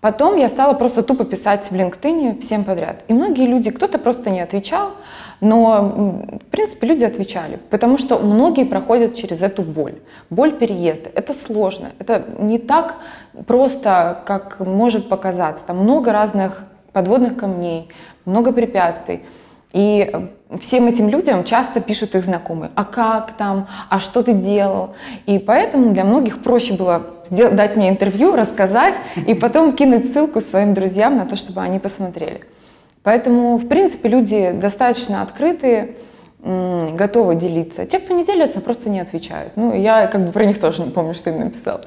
Потом 0.01 0.38
я 0.38 0.48
стала 0.48 0.74
просто 0.74 1.03
тупо 1.03 1.25
писать 1.25 1.70
в 1.70 1.74
LinkedIn 1.74 2.39
всем 2.39 2.63
подряд. 2.63 3.03
И 3.10 3.13
многие 3.13 3.48
люди, 3.48 3.70
кто-то 3.70 3.98
просто 4.00 4.29
не 4.29 4.39
отвечал, 4.39 4.91
но, 5.41 6.22
в 6.41 6.51
принципе, 6.51 6.88
люди 6.88 7.03
отвечали, 7.03 7.60
потому 7.70 7.98
что 7.98 8.18
многие 8.20 8.63
проходят 8.63 9.15
через 9.15 9.41
эту 9.41 9.62
боль. 9.62 9.96
Боль 10.29 10.53
переезда. 10.58 11.10
Это 11.13 11.34
сложно. 11.34 11.91
Это 12.00 12.24
не 12.39 12.60
так 12.60 12.96
просто, 13.46 14.24
как 14.25 14.62
может 14.62 15.10
показаться. 15.10 15.65
Там 15.65 15.79
много 15.79 16.13
разных 16.13 16.63
подводных 16.94 17.36
камней, 17.36 17.89
много 18.24 18.53
препятствий. 18.53 19.25
И 19.72 20.12
всем 20.60 20.88
этим 20.88 21.10
людям 21.10 21.44
часто 21.44 21.80
пишут 21.80 22.16
их 22.16 22.24
знакомые, 22.24 22.72
а 22.74 22.84
как 22.84 23.34
там, 23.34 23.68
а 23.90 24.00
что 24.00 24.24
ты 24.24 24.34
делал. 24.34 24.96
И 25.28 25.38
поэтому 25.38 25.94
для 25.94 26.04
многих 26.04 26.42
проще 26.42 26.74
было 26.74 27.04
сделать, 27.26 27.56
дать 27.56 27.76
мне 27.76 27.90
интервью, 27.90 28.36
рассказать 28.36 28.96
и 29.28 29.36
потом 29.36 29.76
кинуть 29.76 30.12
ссылку 30.12 30.42
своим 30.42 30.74
друзьям 30.74 31.16
на 31.16 31.26
то, 31.26 31.36
чтобы 31.36 31.62
они 31.62 31.78
посмотрели. 31.78 32.42
Поэтому, 33.04 33.58
в 33.58 33.68
принципе, 33.68 34.10
люди 34.10 34.52
достаточно 34.52 35.22
открытые, 35.22 35.98
готовы 36.42 37.36
делиться. 37.36 37.86
Те, 37.86 38.00
кто 38.00 38.14
не 38.14 38.26
делятся, 38.26 38.62
просто 38.62 38.90
не 38.90 39.00
отвечают. 39.00 39.54
Ну, 39.56 39.74
я 39.74 40.08
как 40.08 40.26
бы 40.26 40.32
про 40.32 40.46
них 40.46 40.60
тоже 40.60 40.82
не 40.82 40.90
помню, 40.90 41.14
что 41.14 41.30
им 41.30 41.40
написал. 41.40 41.82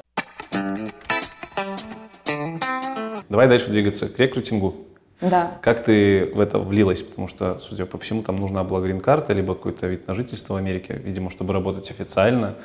Давай 3.29 3.47
дальше 3.47 3.69
двигаться 3.71 4.07
к 4.07 4.17
рекрутингу. 4.19 4.75
Да. 5.21 5.51
Как 5.61 5.83
ты 5.83 6.31
в 6.33 6.39
это 6.39 6.59
влилась? 6.59 7.01
Потому 7.01 7.27
что, 7.27 7.59
судя 7.59 7.85
по 7.85 7.97
всему, 7.97 8.23
там 8.23 8.37
нужна 8.37 8.63
была 8.63 8.81
грин-карта, 8.81 9.33
либо 9.33 9.55
какой-то 9.55 9.87
вид 9.87 10.07
на 10.07 10.13
жительство 10.13 10.55
в 10.55 10.57
Америке, 10.57 10.99
видимо, 11.03 11.29
чтобы 11.29 11.53
работать 11.53 11.89
официально. 11.91 12.55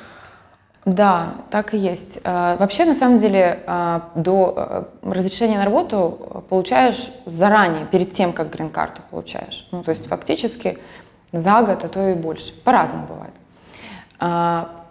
Да, 0.85 1.35
так 1.51 1.73
и 1.73 1.77
есть. 1.77 2.19
А, 2.23 2.57
вообще, 2.57 2.85
на 2.85 2.95
самом 2.95 3.19
деле, 3.19 3.63
а, 3.67 4.09
до 4.15 4.53
а, 4.55 4.89
разрешения 5.03 5.57
на 5.57 5.65
работу 5.65 6.43
получаешь 6.49 7.09
заранее, 7.25 7.85
перед 7.85 8.11
тем, 8.11 8.33
как 8.33 8.49
грин-карту 8.49 9.01
получаешь. 9.09 9.67
Ну, 9.71 9.83
то 9.83 9.91
есть 9.91 10.07
фактически 10.07 10.77
за 11.31 11.61
год, 11.61 11.83
а 11.83 11.89
то 11.89 12.09
и 12.09 12.13
больше. 12.13 12.53
По-разному 12.63 13.07
бывает. 13.07 13.33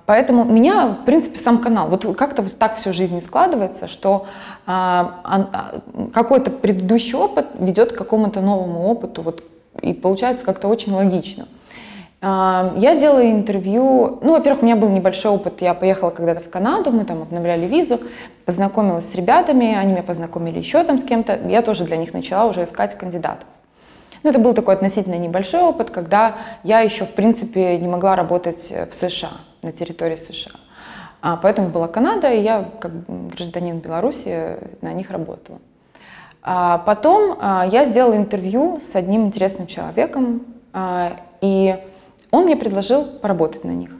Поэтому 0.08 0.44
меня, 0.44 0.96
в 1.02 1.04
принципе, 1.04 1.38
сам 1.38 1.58
канал, 1.58 1.88
вот 1.88 2.06
как-то 2.16 2.40
вот 2.40 2.56
так 2.56 2.76
все 2.76 2.92
в 2.92 2.94
жизни 2.94 3.20
складывается, 3.20 3.88
что 3.88 4.24
а, 4.64 5.50
какой-то 6.14 6.50
предыдущий 6.50 7.14
опыт 7.14 7.48
ведет 7.58 7.92
к 7.92 7.98
какому-то 7.98 8.40
новому 8.40 8.86
опыту, 8.86 9.20
вот, 9.20 9.44
и 9.82 9.92
получается 9.92 10.46
как-то 10.46 10.68
очень 10.68 10.94
логично. 10.94 11.46
Я 12.22 12.96
делала 12.98 13.30
интервью, 13.30 14.18
ну, 14.22 14.32
во-первых, 14.32 14.62
у 14.62 14.64
меня 14.64 14.76
был 14.76 14.88
небольшой 14.88 15.30
опыт, 15.30 15.60
я 15.60 15.74
поехала 15.74 16.08
когда-то 16.08 16.40
в 16.40 16.48
Канаду, 16.48 16.90
мы 16.90 17.04
там 17.04 17.20
обновляли 17.20 17.66
визу, 17.66 18.00
познакомилась 18.46 19.12
с 19.12 19.14
ребятами, 19.14 19.74
они 19.74 19.92
меня 19.92 20.02
познакомили 20.02 20.58
еще 20.58 20.84
там 20.84 20.98
с 20.98 21.04
кем-то, 21.04 21.38
я 21.50 21.60
тоже 21.60 21.84
для 21.84 21.98
них 21.98 22.14
начала 22.14 22.46
уже 22.48 22.64
искать 22.64 22.96
кандидатов. 22.96 23.46
Ну, 24.22 24.30
это 24.30 24.38
был 24.38 24.54
такой 24.54 24.72
относительно 24.72 25.18
небольшой 25.18 25.60
опыт, 25.60 25.90
когда 25.90 26.36
я 26.64 26.80
еще, 26.80 27.04
в 27.04 27.10
принципе, 27.10 27.76
не 27.76 27.88
могла 27.88 28.16
работать 28.16 28.72
в 28.90 28.96
США, 28.96 29.32
на 29.62 29.72
территории 29.72 30.16
США. 30.16 30.52
А 31.20 31.36
поэтому 31.36 31.68
была 31.68 31.88
Канада, 31.88 32.30
и 32.32 32.42
я, 32.42 32.70
как 32.80 32.92
гражданин 33.06 33.78
Беларуси, 33.78 34.56
на 34.82 34.92
них 34.92 35.10
работала. 35.10 35.58
А 36.42 36.78
потом 36.78 37.36
а, 37.40 37.66
я 37.70 37.86
сделала 37.86 38.16
интервью 38.16 38.80
с 38.84 38.94
одним 38.94 39.26
интересным 39.26 39.66
человеком, 39.66 40.46
а, 40.72 41.16
и 41.40 41.76
он 42.30 42.44
мне 42.44 42.56
предложил 42.56 43.04
поработать 43.04 43.64
на 43.64 43.72
них. 43.72 43.90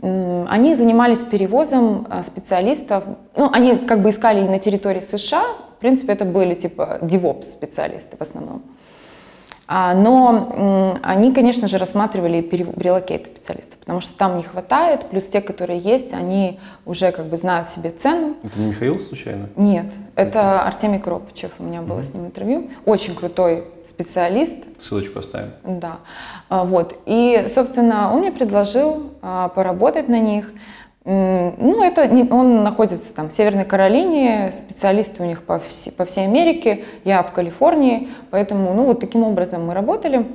Они 0.00 0.74
занимались 0.74 1.24
перевозом 1.24 2.06
а, 2.10 2.22
специалистов, 2.22 3.04
ну, 3.36 3.48
они 3.52 3.78
как 3.78 4.02
бы 4.02 4.10
искали 4.10 4.46
на 4.46 4.58
территории 4.58 5.00
США, 5.00 5.44
в 5.76 5.80
принципе, 5.80 6.12
это 6.12 6.24
были 6.24 6.54
типа 6.54 6.98
DevOps 7.00 7.44
специалисты 7.44 8.16
в 8.16 8.20
основном. 8.20 8.62
А, 9.66 9.94
но 9.94 10.98
они, 11.02 11.32
конечно 11.32 11.68
же, 11.68 11.78
рассматривали 11.78 12.46
релокейт 12.76 13.26
специалистов, 13.26 13.78
потому 13.78 14.00
что 14.00 14.16
там 14.16 14.36
не 14.36 14.42
хватает, 14.42 15.08
плюс 15.08 15.26
те, 15.26 15.40
которые 15.40 15.78
есть, 15.78 16.12
они 16.12 16.60
уже 16.84 17.12
как 17.12 17.26
бы 17.26 17.36
знают 17.36 17.68
себе 17.68 17.90
цену. 17.90 18.36
Это 18.42 18.58
не 18.60 18.66
Михаил 18.66 18.98
случайно? 18.98 19.48
Нет, 19.56 19.86
это 20.16 20.62
Артемий 20.62 20.98
Кропачев, 20.98 21.52
у 21.58 21.62
меня 21.62 21.80
было 21.80 22.00
mm-hmm. 22.00 22.10
с 22.10 22.14
ним 22.14 22.26
интервью. 22.26 22.70
Очень 22.84 23.14
крутой 23.14 23.64
специалист. 23.88 24.54
Ссылочку 24.80 25.18
оставим. 25.18 25.52
Да, 25.62 25.98
а, 26.48 26.64
вот. 26.64 26.98
И, 27.06 27.46
собственно, 27.54 28.12
он 28.12 28.20
мне 28.20 28.32
предложил 28.32 29.10
а, 29.22 29.48
поработать 29.48 30.08
на 30.08 30.20
них. 30.20 30.50
Ну, 31.06 31.84
это 31.84 32.06
не, 32.06 32.24
он 32.30 32.64
находится 32.64 33.12
там 33.12 33.28
в 33.28 33.32
Северной 33.32 33.66
Каролине, 33.66 34.52
специалисты 34.52 35.22
у 35.22 35.26
них 35.26 35.42
по, 35.42 35.58
вс, 35.58 35.90
по 35.90 36.06
всей 36.06 36.24
Америке, 36.24 36.84
я 37.04 37.22
в 37.22 37.30
Калифорнии, 37.32 38.08
поэтому, 38.30 38.72
ну, 38.72 38.84
вот 38.84 39.00
таким 39.00 39.22
образом 39.22 39.66
мы 39.66 39.74
работали. 39.74 40.26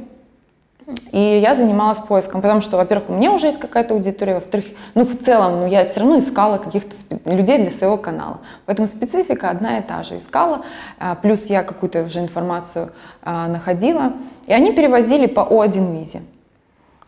И 1.12 1.20
я 1.20 1.56
занималась 1.56 2.00
поиском, 2.00 2.42
потому 2.42 2.62
что, 2.62 2.78
во-первых, 2.78 3.10
у 3.10 3.14
меня 3.14 3.32
уже 3.32 3.48
есть 3.48 3.60
какая-то 3.60 3.94
аудитория, 3.94 4.36
во-вторых, 4.36 4.68
ну, 4.96 5.06
в 5.06 5.18
целом, 5.18 5.62
ну, 5.62 5.68
я 5.68 5.88
все 5.88 6.02
равно 6.02 6.20
искала 6.20 6.58
каких-то 6.58 6.96
людей 7.26 7.58
для 7.58 7.72
своего 7.72 7.98
канала. 7.98 8.40
Поэтому 8.66 8.88
специфика 8.88 9.50
одна 9.50 9.80
и 9.80 9.82
та 9.82 10.04
же 10.04 10.18
искала, 10.18 10.66
а, 11.00 11.16
плюс 11.16 11.46
я 11.46 11.64
какую-то 11.64 12.04
уже 12.04 12.20
информацию 12.20 12.92
а, 13.22 13.48
находила. 13.48 14.14
И 14.48 14.54
они 14.54 14.72
перевозили 14.72 15.28
по 15.28 15.42
О1 15.42 15.98
визе. 15.98 16.22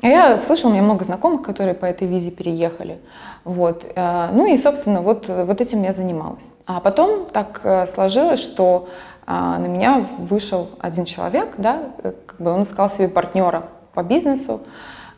А 0.01 0.08
я 0.08 0.38
слышала, 0.39 0.72
у 0.72 0.74
меня 0.74 0.84
много 0.84 1.05
знакомых, 1.05 1.43
которые 1.43 1.75
по 1.75 1.86
этой 1.86 2.08
визе 2.08 2.31
переехали. 2.31 3.00
Вот. 3.43 3.86
Э, 3.96 4.29
ну 4.34 4.51
и, 4.51 4.58
собственно, 4.58 5.01
вот, 5.01 5.27
вот 5.29 5.62
этим 5.62 5.84
я 5.84 5.91
занималась. 5.93 6.46
А 6.65 6.79
потом 6.79 7.27
так 7.31 7.62
э, 7.63 7.86
сложилось, 7.86 8.39
что 8.39 8.89
а, 9.27 9.60
на 9.60 9.67
меня 9.67 10.05
вышел 10.17 10.70
один 10.79 11.05
человек, 11.05 11.53
да, 11.58 11.84
э, 12.03 12.13
как 12.25 12.41
бы 12.41 12.51
он 12.51 12.63
искал 12.63 12.89
себе 12.89 13.08
партнера 13.08 13.65
по 13.93 14.03
бизнесу. 14.03 14.62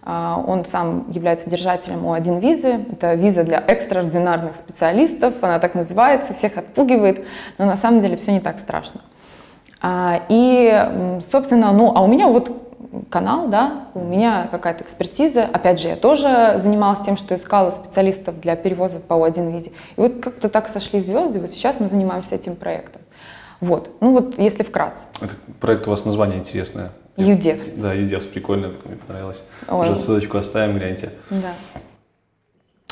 Он 0.06 0.66
сам 0.66 1.10
является 1.12 1.50
держателем 1.50 2.06
О1 2.06 2.42
визы. 2.42 2.86
Это 2.92 3.14
виза 3.14 3.46
для 3.46 3.64
экстраординарных 3.66 4.58
специалистов, 4.58 5.36
она 5.42 5.60
так 5.60 5.76
называется, 5.76 6.34
всех 6.34 6.58
отпугивает, 6.58 7.26
но 7.58 7.64
на 7.64 7.78
самом 7.78 8.02
деле 8.02 8.18
все 8.18 8.34
не 8.34 8.42
так 8.42 8.60
страшно. 8.60 9.00
А, 9.82 10.24
и, 10.28 11.22
собственно, 11.32 11.72
ну, 11.72 11.94
а 11.96 12.02
у 12.02 12.08
меня 12.08 12.28
вот 12.28 12.73
канал, 13.10 13.48
да, 13.48 13.88
у 13.94 14.00
меня 14.00 14.48
какая-то 14.52 14.84
экспертиза. 14.84 15.44
Опять 15.44 15.80
же, 15.80 15.88
я 15.88 15.96
тоже 15.96 16.56
занималась 16.58 17.02
тем, 17.02 17.18
что 17.18 17.36
искала 17.36 17.70
специалистов 17.70 18.40
для 18.40 18.56
перевоза 18.56 19.00
по 19.00 19.14
О1 19.14 19.52
визе. 19.52 19.72
И 19.96 20.02
вот 20.02 20.20
как-то 20.22 20.50
так 20.50 20.68
сошли 20.68 21.00
звезды, 21.00 21.40
и 21.40 21.42
вот 21.42 21.52
сейчас 21.52 21.80
мы 21.80 21.88
занимаемся 21.88 22.36
этим 22.36 22.56
проектом. 22.56 23.02
Вот, 23.60 23.90
ну 24.02 24.12
вот 24.12 24.38
если 24.38 24.64
вкратце. 24.64 25.04
Это 25.22 25.36
проект 25.60 25.88
у 25.88 25.92
вас 25.92 26.06
название 26.06 26.40
интересное. 26.40 26.92
Юдевс. 27.16 27.72
Да, 27.72 27.94
Юдевс, 27.94 28.26
прикольно, 28.26 28.72
так 28.72 28.86
мне 28.86 28.96
понравилось. 28.96 29.44
Ой. 29.68 29.90
Уже 29.90 30.00
ссылочку 30.00 30.38
оставим, 30.38 30.78
гляньте. 30.78 31.12
Да. 31.30 31.54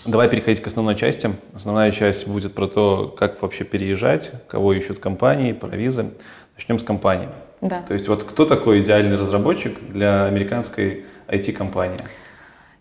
Давай 0.06 0.30
переходить 0.30 0.62
к 0.62 0.68
основной 0.68 0.96
части. 0.96 1.30
Основная 1.54 1.92
часть 1.92 2.28
будет 2.28 2.56
про 2.56 2.68
то, 2.68 3.08
как 3.08 3.42
вообще 3.42 3.64
переезжать, 3.64 4.32
кого 4.48 4.74
ищут 4.74 5.00
компании, 5.00 5.54
про 5.54 5.76
визы. 5.76 6.12
Начнем 6.56 6.80
с 6.80 6.84
компании. 6.84 7.30
Да. 7.62 7.82
То 7.88 7.94
есть 7.94 8.08
вот 8.08 8.24
кто 8.24 8.46
такой 8.46 8.82
идеальный 8.82 9.18
разработчик 9.18 9.78
для 9.90 10.26
американской 10.26 11.06
IT-компании? 11.28 12.00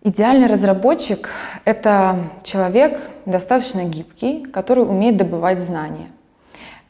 Идеальный 0.02 0.46
разработчик— 0.46 1.28
это 1.66 2.16
человек 2.42 2.98
достаточно 3.26 3.84
гибкий, 3.84 4.46
который 4.46 4.84
умеет 4.84 5.18
добывать 5.18 5.60
знания. 5.60 6.08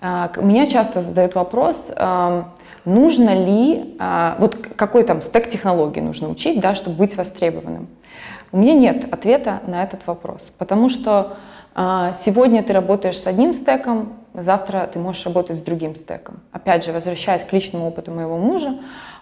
А, 0.00 0.30
меня 0.40 0.66
часто 0.66 1.02
задают 1.02 1.35
вопрос, 1.35 1.76
нужно 2.85 3.35
ли, 3.35 3.97
а, 3.99 4.37
вот 4.38 4.56
какой 4.76 5.02
там 5.02 5.23
стек 5.23 5.49
технологий 5.49 6.00
нужно 6.00 6.28
учить, 6.30 6.61
да, 6.61 6.75
чтобы 6.75 6.97
быть 6.97 7.16
востребованным. 7.16 7.88
У 8.52 8.59
меня 8.59 8.75
нет 8.75 9.12
ответа 9.12 9.61
на 9.66 9.82
этот 9.82 10.06
вопрос, 10.06 10.50
потому 10.59 10.88
что 10.88 11.37
а, 11.74 12.14
сегодня 12.20 12.62
ты 12.62 12.72
работаешь 12.72 13.18
с 13.18 13.26
одним 13.26 13.53
стеком, 13.53 14.14
завтра 14.35 14.88
ты 14.93 14.99
можешь 14.99 15.25
работать 15.25 15.59
с 15.59 15.62
другим 15.62 15.95
стеком. 15.95 16.40
Опять 16.53 16.85
же, 16.85 16.93
возвращаясь 16.93 17.45
к 17.45 17.53
личному 17.53 17.88
опыту 17.88 18.12
моего 18.12 18.37
мужа, 18.37 18.79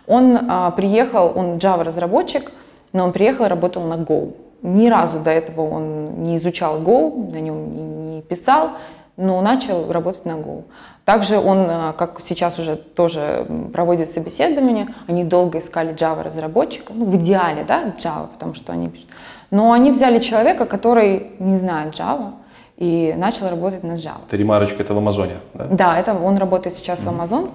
он 0.06 0.38
а, 0.48 0.70
приехал, 0.70 1.32
он 1.34 1.56
Java 1.56 1.82
разработчик, 1.82 2.50
но 2.92 3.04
он 3.04 3.12
приехал 3.12 3.44
и 3.44 3.48
работал 3.48 3.82
на 3.84 3.94
Go. 3.94 4.34
Ни 4.62 4.88
разу 4.88 5.20
до 5.20 5.30
этого 5.30 5.68
он 5.68 6.22
не 6.22 6.36
изучал 6.36 6.80
Go, 6.80 7.30
на 7.30 7.40
нем 7.40 7.74
не, 7.74 7.82
не 8.16 8.22
писал, 8.22 8.72
но 9.16 9.40
начал 9.42 9.92
работать 9.92 10.24
на 10.24 10.38
Go. 10.38 10.64
Также 11.04 11.38
он, 11.38 11.66
а, 11.68 11.92
как 11.92 12.20
сейчас 12.22 12.58
уже 12.58 12.76
тоже 12.76 13.46
проводит 13.72 14.10
собеседование, 14.10 14.94
они 15.06 15.24
долго 15.24 15.58
искали 15.58 15.94
Java 15.94 16.22
разработчика, 16.22 16.92
ну 16.94 17.04
в 17.04 17.16
идеале, 17.16 17.64
да, 17.64 17.94
Java, 17.98 18.28
потому 18.28 18.54
что 18.54 18.72
они 18.72 18.88
пишут. 18.88 19.08
Но 19.50 19.72
они 19.72 19.90
взяли 19.90 20.18
человека, 20.18 20.66
который 20.66 21.32
не 21.38 21.56
знает 21.56 21.94
Java, 21.94 22.32
и 22.78 23.12
начал 23.16 23.48
работать 23.50 23.82
на 23.82 23.92
Java. 23.92 24.20
Это 24.26 24.36
ремарочка, 24.36 24.82
это 24.82 24.94
в 24.94 24.98
Амазоне, 24.98 25.38
да? 25.54 25.66
Да, 25.66 25.98
это 25.98 26.14
он 26.14 26.38
работает 26.38 26.76
сейчас 26.76 27.00
mm-hmm. 27.00 27.10
в 27.10 27.32
Amazon. 27.32 27.50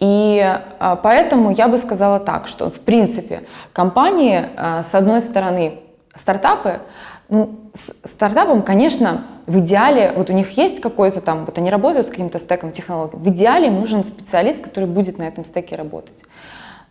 И 0.00 0.42
а, 0.80 0.96
поэтому 0.96 1.52
я 1.52 1.68
бы 1.68 1.78
сказала 1.78 2.18
так, 2.18 2.48
что 2.48 2.70
в 2.70 2.80
принципе 2.80 3.42
компании, 3.72 4.42
а, 4.56 4.84
с 4.90 4.94
одной 4.94 5.22
стороны, 5.22 5.80
стартапы, 6.16 6.80
ну, 7.28 7.58
с 7.74 8.10
стартапом, 8.10 8.62
конечно, 8.62 9.22
в 9.46 9.58
идеале, 9.58 10.12
вот 10.16 10.30
у 10.30 10.32
них 10.32 10.56
есть 10.56 10.80
какой-то 10.80 11.20
там, 11.20 11.44
вот 11.44 11.58
они 11.58 11.70
работают 11.70 12.06
с 12.06 12.10
каким-то 12.10 12.38
стеком 12.38 12.72
технологий, 12.72 13.16
в 13.16 13.28
идеале 13.28 13.66
им 13.66 13.80
нужен 13.80 14.04
специалист, 14.04 14.60
который 14.60 14.88
будет 14.88 15.18
на 15.18 15.24
этом 15.24 15.44
стеке 15.44 15.76
работать. 15.76 16.22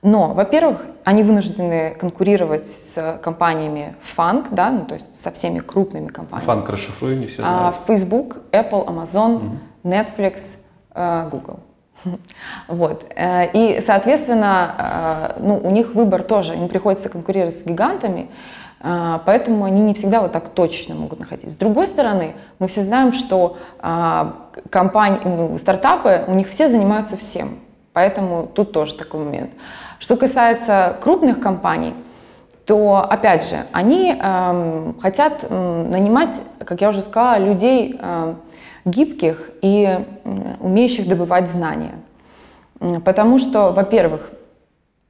Но, 0.04 0.34
во-первых, 0.34 0.82
они 1.06 1.24
вынуждены 1.24 1.96
конкурировать 1.98 2.68
с 2.68 3.20
компаниями 3.24 3.96
Funk, 4.18 4.48
да, 4.52 4.70
ну, 4.70 4.86
то 4.86 4.96
есть 4.96 5.08
со 5.24 5.32
всеми 5.32 5.60
крупными 5.60 6.08
компаниями. 6.08 6.50
Funk 6.50 6.70
расшифруй, 6.70 7.16
не 7.16 7.28
все 7.28 7.42
знают. 7.42 7.76
А, 7.78 7.88
Facebook, 7.88 8.42
Apple, 8.52 8.86
Amazon, 8.86 9.36
угу. 9.38 9.58
Netflix, 9.84 10.42
э, 10.94 11.30
Google. 11.32 11.60
Вот. 12.68 13.06
Э, 13.16 13.50
и, 13.54 13.82
соответственно, 13.86 15.34
э, 15.38 15.40
ну, 15.40 15.58
у 15.64 15.70
них 15.70 15.96
выбор 15.96 16.24
тоже, 16.24 16.54
им 16.54 16.68
приходится 16.68 17.08
конкурировать 17.08 17.58
с 17.58 17.64
гигантами, 17.64 18.28
поэтому 19.26 19.64
они 19.64 19.80
не 19.80 19.94
всегда 19.94 20.20
вот 20.20 20.34
так 20.34 20.50
точно 20.50 20.96
могут 20.96 21.18
находить. 21.18 21.54
С 21.54 21.56
другой 21.56 21.88
стороны, 21.88 22.34
мы 22.60 22.68
все 22.68 22.82
знаем, 22.82 23.14
что 23.14 23.56
компании, 24.70 25.22
ну, 25.24 25.58
стартапы, 25.58 26.26
у 26.28 26.34
них 26.34 26.50
все 26.50 26.68
занимаются 26.68 27.16
всем, 27.16 27.60
поэтому 27.94 28.46
тут 28.54 28.74
тоже 28.74 28.96
такой 28.96 29.24
момент. 29.24 29.52
Что 30.04 30.18
касается 30.18 30.98
крупных 31.02 31.40
компаний, 31.40 31.94
то, 32.66 33.08
опять 33.10 33.48
же, 33.48 33.56
они 33.72 34.14
э, 34.14 34.94
хотят 35.02 35.40
э, 35.44 35.88
нанимать, 35.90 36.42
как 36.60 36.82
я 36.82 36.90
уже 36.90 37.02
сказала, 37.02 37.40
людей 37.40 37.98
э, 37.98 38.34
гибких 38.84 39.52
и 39.62 39.88
э, 39.88 40.56
умеющих 40.60 41.08
добывать 41.08 41.50
знания. 41.50 41.94
Потому 43.06 43.40
что, 43.40 43.72
во-первых, 43.72 44.30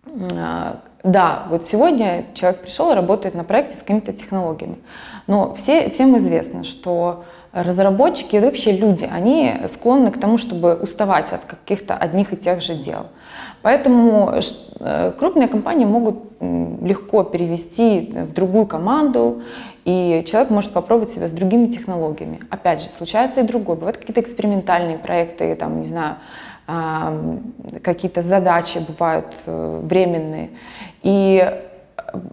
э, 0.06 0.76
да, 1.04 1.44
вот 1.50 1.66
сегодня 1.66 2.26
человек 2.36 2.62
пришел 2.62 2.92
и 2.92 2.96
работает 2.96 3.34
на 3.34 3.44
проекте 3.44 3.78
с 3.78 3.80
какими-то 3.80 4.14
технологиями, 4.14 4.78
но 5.26 5.56
все, 5.56 5.90
всем 5.90 6.16
известно, 6.20 6.64
что 6.64 7.26
разработчики, 7.52 8.36
вообще 8.36 8.72
люди, 8.74 9.10
они 9.12 9.56
склонны 9.74 10.12
к 10.12 10.20
тому, 10.20 10.38
чтобы 10.38 10.76
уставать 10.76 11.32
от 11.32 11.46
каких-то 11.46 11.96
одних 11.96 12.34
и 12.34 12.38
тех 12.38 12.62
же 12.62 12.76
дел. 12.76 13.08
Поэтому 13.64 14.34
э, 14.80 15.12
крупные 15.18 15.48
компании 15.48 15.86
могут 15.86 16.16
легко 16.40 17.24
перевести 17.24 18.14
в 18.14 18.34
другую 18.34 18.66
команду, 18.68 19.42
и 19.86 20.24
человек 20.28 20.50
может 20.50 20.72
попробовать 20.72 21.12
себя 21.12 21.30
с 21.30 21.32
другими 21.32 21.68
технологиями. 21.68 22.42
Опять 22.50 22.82
же, 22.82 22.90
случается 22.90 23.40
и 23.40 23.44
другое. 23.44 23.78
Бывают 23.78 23.98
какие-то 23.98 24.20
экспериментальные 24.20 24.98
проекты, 24.98 25.56
там, 25.56 25.80
не 25.82 25.88
знаю, 25.88 26.18
какие-то 27.82 28.22
задачи 28.22 28.80
бывают 28.86 29.34
э, 29.46 29.82
временные. 29.84 30.50
И 31.02 31.50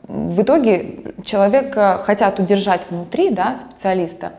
в 0.08 0.42
итоге 0.42 1.14
человека 1.24 2.00
хотят 2.02 2.38
удержать 2.38 2.86
внутри, 2.90 3.30
да, 3.30 3.56
специалиста, 3.58 4.32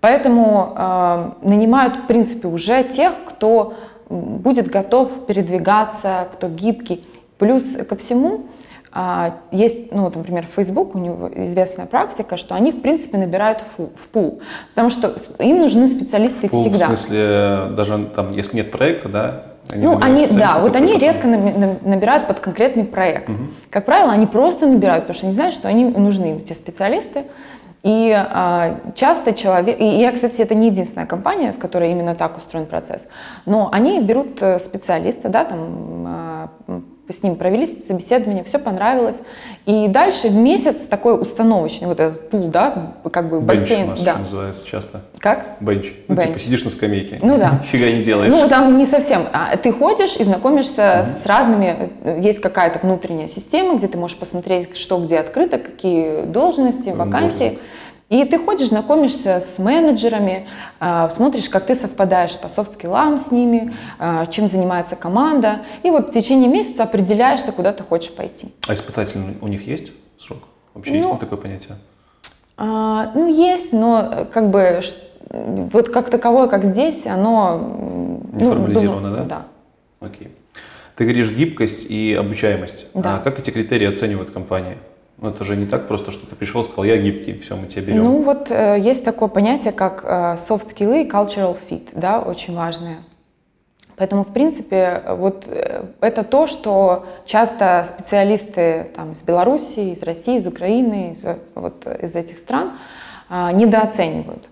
поэтому 0.00 0.74
э, 0.76 1.30
нанимают, 1.42 1.96
в 1.96 2.06
принципе, 2.06 2.48
уже 2.48 2.84
тех, 2.84 3.12
кто 3.26 3.74
будет 4.08 4.68
готов 4.68 5.26
передвигаться, 5.26 6.28
кто 6.32 6.48
гибкий. 6.48 7.06
Плюс 7.38 7.64
ко 7.88 7.96
всему, 7.96 8.46
а, 8.98 9.34
есть, 9.50 9.92
ну, 9.92 10.04
вот, 10.04 10.16
например, 10.16 10.46
Facebook, 10.56 10.94
у 10.94 10.98
него 10.98 11.30
известная 11.34 11.84
практика, 11.84 12.38
что 12.38 12.54
они, 12.54 12.72
в 12.72 12.80
принципе, 12.80 13.18
набирают 13.18 13.60
фу, 13.60 13.90
в 13.94 14.08
пул, 14.08 14.40
потому 14.70 14.88
что 14.88 15.12
им 15.38 15.60
нужны 15.60 15.88
специалисты 15.88 16.48
пул, 16.48 16.62
всегда. 16.62 16.86
В 16.86 16.88
смысле, 16.88 17.74
даже 17.76 18.06
там, 18.14 18.32
если 18.32 18.56
нет 18.56 18.70
проекта, 18.70 19.08
да, 19.10 19.42
Они 19.70 19.84
ну, 19.84 19.98
они, 20.00 20.26
да, 20.28 20.60
вот 20.60 20.76
они 20.76 20.96
редко 20.96 21.26
набирают 21.26 22.26
под 22.26 22.40
конкретный 22.40 22.84
проект. 22.84 23.28
Мгм. 23.28 23.52
Как 23.68 23.84
правило, 23.84 24.12
они 24.12 24.26
просто 24.26 24.66
набирают, 24.66 25.04
потому 25.04 25.18
что 25.18 25.26
они 25.26 25.34
знают, 25.34 25.54
что 25.54 25.68
они 25.68 25.84
нужны, 25.84 26.38
эти 26.38 26.54
специалисты. 26.54 27.24
И 27.86 28.10
а, 28.12 28.80
часто 28.96 29.32
человек, 29.32 29.80
и 29.80 29.84
я, 29.84 30.10
кстати, 30.10 30.42
это 30.42 30.56
не 30.56 30.66
единственная 30.66 31.06
компания, 31.06 31.52
в 31.52 31.58
которой 31.58 31.92
именно 31.92 32.16
так 32.16 32.36
устроен 32.36 32.66
процесс, 32.66 33.06
но 33.46 33.68
они 33.70 34.00
берут 34.00 34.42
э, 34.42 34.58
специалиста, 34.58 35.28
да, 35.28 35.44
там, 35.44 36.04
а, 36.08 36.48
с 37.08 37.22
ним 37.22 37.36
провели 37.36 37.66
собеседование, 37.66 38.42
все 38.44 38.58
понравилось, 38.58 39.16
и 39.64 39.88
дальше 39.88 40.30
месяц 40.30 40.76
такой 40.88 41.20
установочный, 41.20 41.86
вот 41.86 42.00
этот 42.00 42.30
пул, 42.30 42.48
да, 42.48 42.94
как 43.12 43.28
бы 43.28 43.40
Бенч 43.40 43.60
бассейн, 43.60 43.84
у 43.84 43.90
нас 43.90 44.00
да. 44.00 44.18
называется 44.18 44.66
часто. 44.66 45.02
Как? 45.18 45.56
Бенч. 45.60 45.92
Ну, 46.08 46.14
Бенч. 46.14 46.26
типа 46.28 46.38
сидишь 46.38 46.64
на 46.64 46.70
скамейке. 46.70 47.18
Ну 47.22 47.38
да. 47.38 47.60
Нифига 47.62 47.90
не 47.90 48.02
делаешь. 48.02 48.30
Ну, 48.30 48.48
там 48.48 48.76
не 48.76 48.86
совсем. 48.86 49.26
А 49.32 49.56
ты 49.56 49.72
ходишь 49.72 50.16
и 50.16 50.24
знакомишься 50.24 51.06
с 51.22 51.26
разными, 51.26 51.90
э, 52.02 52.20
есть 52.22 52.40
какая-то 52.40 52.80
внутренняя 52.80 53.28
система, 53.28 53.76
где 53.76 53.88
ты 53.88 53.98
можешь 53.98 54.18
посмотреть, 54.18 54.76
что 54.76 54.98
где 54.98 55.18
открыто, 55.18 55.58
какие 55.58 56.22
должности, 56.22 56.90
вакансии. 56.90 57.58
И 58.08 58.24
ты 58.24 58.38
ходишь, 58.38 58.68
знакомишься 58.68 59.40
с 59.40 59.58
менеджерами, 59.58 60.46
а, 60.78 61.10
смотришь, 61.10 61.48
как 61.48 61.66
ты 61.66 61.74
совпадаешь 61.74 62.38
по 62.38 62.48
софт-скиллам 62.48 63.18
с 63.18 63.32
ними, 63.32 63.74
а, 63.98 64.26
чем 64.26 64.48
занимается 64.48 64.94
команда. 64.94 65.62
И 65.82 65.90
вот 65.90 66.10
в 66.10 66.12
течение 66.12 66.48
месяца 66.48 66.84
определяешься, 66.84 67.50
куда 67.50 67.72
ты 67.72 67.82
хочешь 67.82 68.12
пойти. 68.12 68.54
А 68.68 68.74
испытательный 68.74 69.36
у 69.40 69.48
них 69.48 69.66
есть 69.66 69.90
срок? 70.20 70.38
Вообще 70.74 70.94
есть 70.94 71.08
Ну, 71.08 71.14
ли 71.14 71.18
такое 71.18 71.38
понятие? 71.38 71.76
А, 72.56 73.10
ну, 73.14 73.28
есть, 73.28 73.72
но 73.72 74.08
э, 74.12 74.24
как 74.26 74.50
бы 74.50 74.82
вот 75.30 75.88
как 75.88 76.08
таковое, 76.08 76.46
как 76.46 76.64
здесь, 76.64 77.06
оно... 77.06 78.20
Не 78.32 78.44
ну, 78.44 78.52
формализировано, 78.52 79.10
думаю, 79.10 79.26
да? 79.26 79.42
Окей. 79.98 80.28
Ты 80.94 81.04
говоришь 81.04 81.30
гибкость 81.30 81.90
и 81.90 82.14
обучаемость. 82.14 82.86
Да. 82.94 83.16
А 83.16 83.18
как 83.18 83.40
эти 83.40 83.50
критерии 83.50 83.86
оценивают 83.86 84.30
компании? 84.30 84.78
Ну, 85.18 85.30
это 85.30 85.44
же 85.44 85.56
не 85.56 85.64
так 85.64 85.88
просто, 85.88 86.10
что 86.10 86.26
ты 86.26 86.36
пришел, 86.36 86.62
сказал, 86.62 86.84
я 86.84 86.98
гибкий, 86.98 87.38
все, 87.38 87.56
мы 87.56 87.66
тебя 87.68 87.82
берем. 87.82 88.04
Ну 88.04 88.22
вот 88.22 88.50
э, 88.50 88.78
есть 88.78 89.02
такое 89.02 89.28
понятие, 89.28 89.72
как 89.72 90.04
э, 90.04 90.36
soft 90.36 90.74
skills 90.74 91.04
и 91.04 91.08
cultural 91.08 91.56
fit, 91.70 91.88
да, 91.94 92.20
очень 92.20 92.54
важные. 92.54 92.98
Поэтому, 93.96 94.24
в 94.24 94.34
принципе, 94.34 95.02
вот 95.08 95.46
э, 95.48 95.84
это 96.02 96.22
то, 96.22 96.46
что 96.46 97.06
часто 97.24 97.86
специалисты 97.88 98.90
там, 98.94 99.12
из 99.12 99.22
Беларуси, 99.22 99.92
из 99.92 100.02
России, 100.02 100.36
из 100.36 100.46
Украины, 100.46 101.16
из, 101.16 101.24
вот, 101.54 101.86
из 101.86 102.14
этих 102.14 102.36
стран 102.36 102.72
а, 103.30 103.52
недооценивают. 103.52 104.50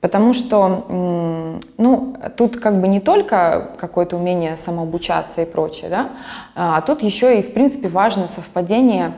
Потому 0.00 0.32
что, 0.32 1.60
ну, 1.76 2.16
тут 2.36 2.56
как 2.56 2.80
бы 2.80 2.88
не 2.88 3.00
только 3.00 3.72
какое-то 3.78 4.16
умение 4.16 4.56
самообучаться 4.56 5.42
и 5.42 5.44
прочее, 5.44 5.90
да, 5.90 6.10
а 6.54 6.80
тут 6.80 7.02
еще 7.02 7.38
и, 7.38 7.42
в 7.42 7.52
принципе, 7.52 7.88
важно 7.88 8.26
совпадение 8.26 9.12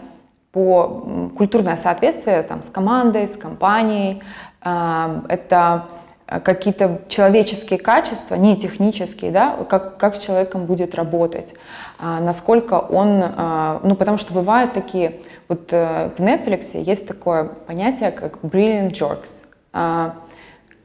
по 0.52 1.30
культурное 1.36 1.76
соответствие 1.76 2.42
там, 2.42 2.62
с 2.62 2.66
командой, 2.66 3.26
с 3.26 3.36
компанией. 3.36 4.22
А, 4.60 5.24
Это 5.28 5.86
а, 6.26 6.40
какие-то 6.40 7.00
человеческие 7.08 7.78
качества, 7.78 8.34
не 8.34 8.56
технические, 8.56 9.30
да, 9.32 9.56
как, 9.68 9.96
как 9.96 10.16
с 10.16 10.18
человеком 10.18 10.66
будет 10.66 10.94
работать, 10.94 11.54
а, 11.98 12.20
насколько 12.20 12.74
он, 12.78 13.22
а, 13.22 13.80
ну, 13.82 13.96
потому 13.96 14.18
что 14.18 14.34
бывают 14.34 14.74
такие, 14.74 15.20
вот 15.48 15.72
э, 15.72 16.10
в 16.16 16.20
Netflix 16.20 16.80
есть 16.80 17.06
такое 17.06 17.44
понятие, 17.44 18.10
как 18.10 18.38
brilliant 18.42 18.92
jerks. 18.92 19.30
А, 19.72 20.14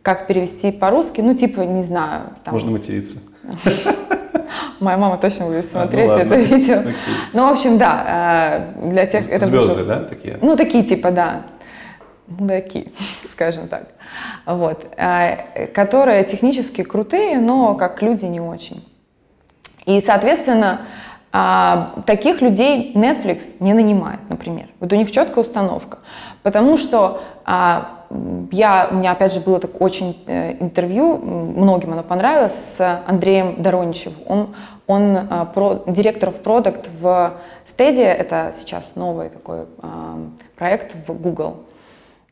Как 0.01 0.27
перевести 0.27 0.71
по-русски? 0.71 1.21
Ну, 1.21 1.35
типа, 1.35 1.61
не 1.61 1.81
знаю, 1.81 2.21
там, 2.43 2.53
Можно 2.53 2.71
материться. 2.71 3.17
моя 4.79 4.97
мама 4.97 5.17
точно 5.17 5.45
будет 5.45 5.65
А, 5.73 5.79
ну 5.79 5.81
смотреть 5.81 6.09
это 6.11 6.35
видео. 6.35 6.79
Окей. 6.79 6.93
Ну, 7.33 7.47
в 7.47 7.51
общем, 7.51 7.77
да, 7.77 8.71
э, 8.75 8.89
для 8.89 9.05
тех... 9.05 9.29
это 9.29 9.45
Звезды, 9.45 9.83
да, 9.83 10.03
такие? 10.03 10.37
Ну, 10.41 10.55
такие 10.55 10.83
типа, 10.83 11.11
да, 11.11 11.43
мудаки, 12.27 12.91
скажем 13.23 13.67
так. 13.67 13.87
Вот. 14.45 14.85
э, 14.97 15.67
Которые 15.67 16.23
технически 16.23 16.83
крутые, 16.83 17.39
но 17.39 17.75
как 17.75 18.01
люди 18.01 18.25
не 18.25 18.39
очень. 18.39 18.85
И, 19.85 20.01
соответственно, 20.05 20.81
а, 21.31 22.01
таких 22.05 22.41
людей 22.41 22.93
Netflix 22.95 23.57
не 23.59 23.73
нанимает, 23.73 24.19
например. 24.29 24.67
Вот 24.79 24.91
у 24.91 24.95
них 24.95 25.11
четкая 25.11 25.43
установка. 25.43 25.99
Потому 26.41 26.77
что 26.77 27.21
а, 27.45 27.96
я, 28.51 28.87
у 28.91 28.95
меня, 28.95 29.11
опять 29.11 29.33
же, 29.33 29.39
было 29.39 29.59
так 29.59 29.81
очень 29.81 30.17
э, 30.27 30.53
интервью, 30.59 31.17
многим 31.17 31.93
оно 31.93 32.03
понравилось, 32.03 32.55
с 32.77 33.01
Андреем 33.05 33.61
Дороничевым. 33.61 34.17
Он, 34.25 34.55
он 34.87 35.17
а, 35.29 35.45
про, 35.45 35.83
директор 35.87 36.31
в 36.31 36.35
продукт 36.35 36.89
в 37.01 37.33
Stadia, 37.65 38.05
это 38.05 38.53
сейчас 38.53 38.93
новый 38.95 39.29
такой 39.29 39.65
а, 39.81 40.17
проект 40.55 40.95
в 41.07 41.13
Google. 41.13 41.65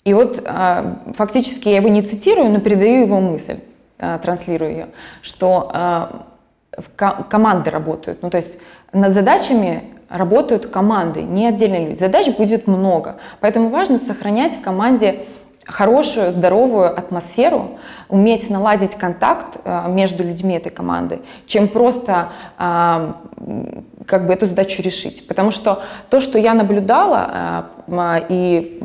И 0.05 0.13
вот 0.13 0.41
а, 0.45 0.99
фактически 1.17 1.69
я 1.69 1.77
его 1.77 1.89
не 1.89 2.01
цитирую, 2.01 2.49
но 2.49 2.59
передаю 2.61 3.01
его 3.01 3.19
мысль, 3.19 3.59
а, 3.99 4.17
транслирую 4.19 4.71
ее, 4.71 4.87
что 5.21 6.25
команды 6.97 7.69
работают. 7.69 8.21
Ну, 8.21 8.29
то 8.29 8.35
есть 8.35 8.57
над 8.91 9.13
задачами 9.13 9.95
работают 10.09 10.67
команды, 10.67 11.21
не 11.21 11.47
отдельные 11.47 11.87
люди. 11.87 11.99
Задач 11.99 12.29
будет 12.35 12.67
много, 12.67 13.17
поэтому 13.39 13.69
важно 13.69 13.97
сохранять 13.97 14.57
в 14.57 14.61
команде 14.61 15.25
хорошую, 15.67 16.31
здоровую 16.31 16.87
атмосферу, 16.97 17.79
уметь 18.09 18.49
наладить 18.49 18.95
контакт 18.95 19.57
а, 19.63 19.87
между 19.87 20.23
людьми 20.23 20.55
этой 20.55 20.71
команды, 20.71 21.21
чем 21.47 21.67
просто 21.67 22.29
а, 22.57 23.17
как 24.05 24.27
бы 24.27 24.33
эту 24.33 24.45
задачу 24.45 24.81
решить. 24.81 25.27
Потому 25.27 25.51
что 25.51 25.81
то, 26.09 26.19
что 26.19 26.37
я 26.37 26.53
наблюдала, 26.53 27.27
а, 27.27 27.65
м, 27.87 28.25
и 28.29 28.79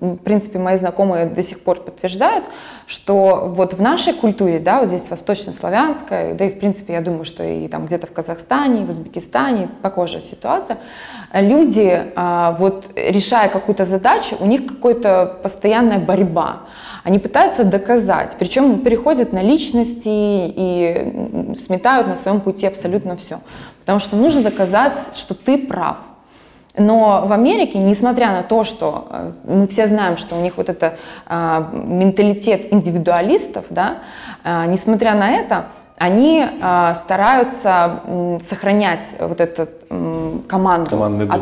в 0.00 0.16
принципе 0.18 0.58
мои 0.58 0.76
знакомые 0.76 1.26
до 1.26 1.42
сих 1.42 1.60
пор 1.62 1.80
подтверждают, 1.80 2.44
что 2.86 3.52
вот 3.54 3.74
в 3.74 3.82
нашей 3.82 4.12
культуре, 4.12 4.60
да, 4.60 4.80
вот 4.80 4.88
здесь 4.88 5.10
восточнославянская, 5.10 6.34
да 6.34 6.44
и 6.44 6.50
в 6.50 6.58
принципе 6.58 6.92
я 6.92 7.00
думаю, 7.00 7.24
что 7.24 7.42
и 7.42 7.66
там 7.66 7.86
где-то 7.86 8.06
в 8.06 8.12
Казахстане, 8.12 8.84
в 8.84 8.90
Узбекистане 8.90 9.68
похожая 9.82 10.20
ситуация, 10.20 10.78
люди 11.32 12.00
а, 12.14 12.56
вот 12.58 12.90
решая 12.94 13.48
какую-то 13.48 13.84
задачу, 13.84 14.36
у 14.38 14.46
них 14.46 14.66
какая-то 14.66 15.38
постоянная 15.42 15.98
борьба. 15.98 16.60
Они 17.02 17.18
пытаются 17.18 17.64
доказать, 17.64 18.36
причем 18.38 18.80
переходят 18.80 19.32
на 19.32 19.42
личности 19.42 20.06
и 20.06 21.54
сметают 21.58 22.06
на 22.08 22.16
своем 22.16 22.40
пути 22.40 22.66
абсолютно 22.66 23.16
все. 23.16 23.40
Потому 23.80 24.00
что 24.00 24.16
нужно 24.16 24.42
доказать, 24.42 24.98
что 25.14 25.34
ты 25.34 25.58
прав. 25.58 25.98
Но 26.78 27.26
в 27.26 27.32
Америке, 27.32 27.78
несмотря 27.78 28.32
на 28.32 28.42
то, 28.42 28.64
что 28.64 29.06
э, 29.10 29.32
мы 29.44 29.68
все 29.68 29.86
знаем, 29.86 30.16
что 30.16 30.36
у 30.36 30.40
них 30.40 30.58
вот 30.58 30.68
это 30.68 30.98
а, 31.26 31.70
менталитет 31.72 32.72
индивидуалистов, 32.72 33.64
да, 33.70 33.98
а, 34.44 34.66
несмотря 34.66 35.14
на 35.14 35.30
это, 35.30 35.66
они 35.96 36.44
а, 36.60 36.94
стараются 37.04 38.02
сохранять 38.48 39.14
вот 39.18 39.40
эту 39.40 39.62
м, 39.62 39.68
команду 39.88 40.90
Командный 40.90 41.26
дух, 41.26 41.34
да? 41.36 41.40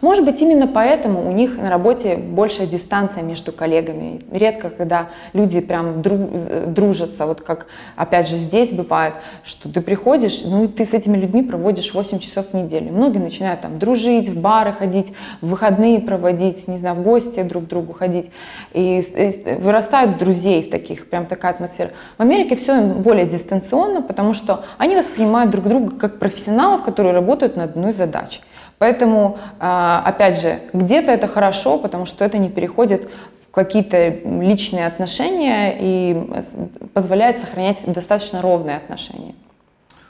Может 0.00 0.24
быть, 0.24 0.40
именно 0.42 0.66
поэтому 0.66 1.28
у 1.28 1.32
них 1.32 1.56
на 1.58 1.70
работе 1.70 2.16
большая 2.16 2.66
дистанция 2.66 3.22
между 3.22 3.52
коллегами. 3.52 4.20
Редко, 4.30 4.70
когда 4.70 5.08
люди 5.32 5.60
прям 5.60 6.00
дру- 6.00 6.66
дружатся, 6.66 7.26
вот 7.26 7.40
как, 7.40 7.66
опять 7.96 8.28
же, 8.28 8.36
здесь 8.36 8.72
бывает, 8.72 9.14
что 9.44 9.72
ты 9.72 9.80
приходишь, 9.80 10.42
ну 10.44 10.64
и 10.64 10.68
ты 10.68 10.84
с 10.84 10.92
этими 10.92 11.16
людьми 11.16 11.42
проводишь 11.42 11.94
8 11.94 12.18
часов 12.18 12.50
в 12.50 12.54
неделю. 12.54 12.92
Многие 12.92 13.18
начинают 13.18 13.60
там 13.60 13.78
дружить, 13.78 14.28
в 14.28 14.40
бары 14.40 14.72
ходить, 14.72 15.12
в 15.40 15.48
выходные 15.48 16.00
проводить, 16.00 16.68
не 16.68 16.78
знаю, 16.78 16.96
в 16.96 17.02
гости 17.02 17.42
друг 17.42 17.64
к 17.64 17.68
другу 17.68 17.92
ходить. 17.92 18.30
И, 18.72 19.02
вырастают 19.60 20.18
друзей 20.18 20.62
в 20.62 20.70
таких, 20.70 21.08
прям 21.08 21.26
такая 21.26 21.52
атмосфера. 21.52 21.90
В 22.18 22.22
Америке 22.22 22.56
все 22.56 22.80
более 22.80 23.26
дистанционно, 23.26 24.02
потому 24.02 24.34
что 24.34 24.64
они 24.78 24.96
воспринимают 24.96 25.50
друг 25.50 25.66
друга 25.66 25.96
как 25.96 26.18
профессионалов, 26.18 26.82
которые 26.82 27.14
работают 27.14 27.56
над 27.62 27.70
одной 27.76 27.92
задачей. 27.92 28.40
Поэтому, 28.78 29.38
а, 29.60 30.02
опять 30.04 30.40
же, 30.40 30.58
где-то 30.72 31.10
это 31.12 31.28
хорошо, 31.28 31.78
потому 31.78 32.06
что 32.06 32.24
это 32.24 32.38
не 32.38 32.48
переходит 32.50 33.08
в 33.48 33.54
какие-то 33.54 34.08
личные 34.08 34.86
отношения 34.86 35.76
и 35.80 36.14
с- 36.40 36.54
позволяет 36.94 37.38
сохранять 37.38 37.82
достаточно 37.86 38.40
ровные 38.42 38.76
отношения. 38.76 39.34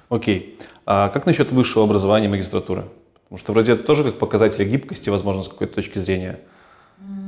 Окей. 0.09 0.59
А 0.87 1.09
как 1.09 1.27
насчет 1.27 1.53
высшего 1.53 1.85
образования 1.85 2.29
магистратуры? 2.29 2.85
Потому 3.25 3.39
что 3.39 3.53
вроде 3.53 3.73
это 3.73 3.83
тоже 3.83 4.05
как 4.05 4.19
показатель 4.19 4.65
гибкости, 4.65 5.11
возможно, 5.11 5.43
с 5.43 5.49
какой-то 5.49 5.75
точки 5.75 5.99
зрения. 5.99 6.39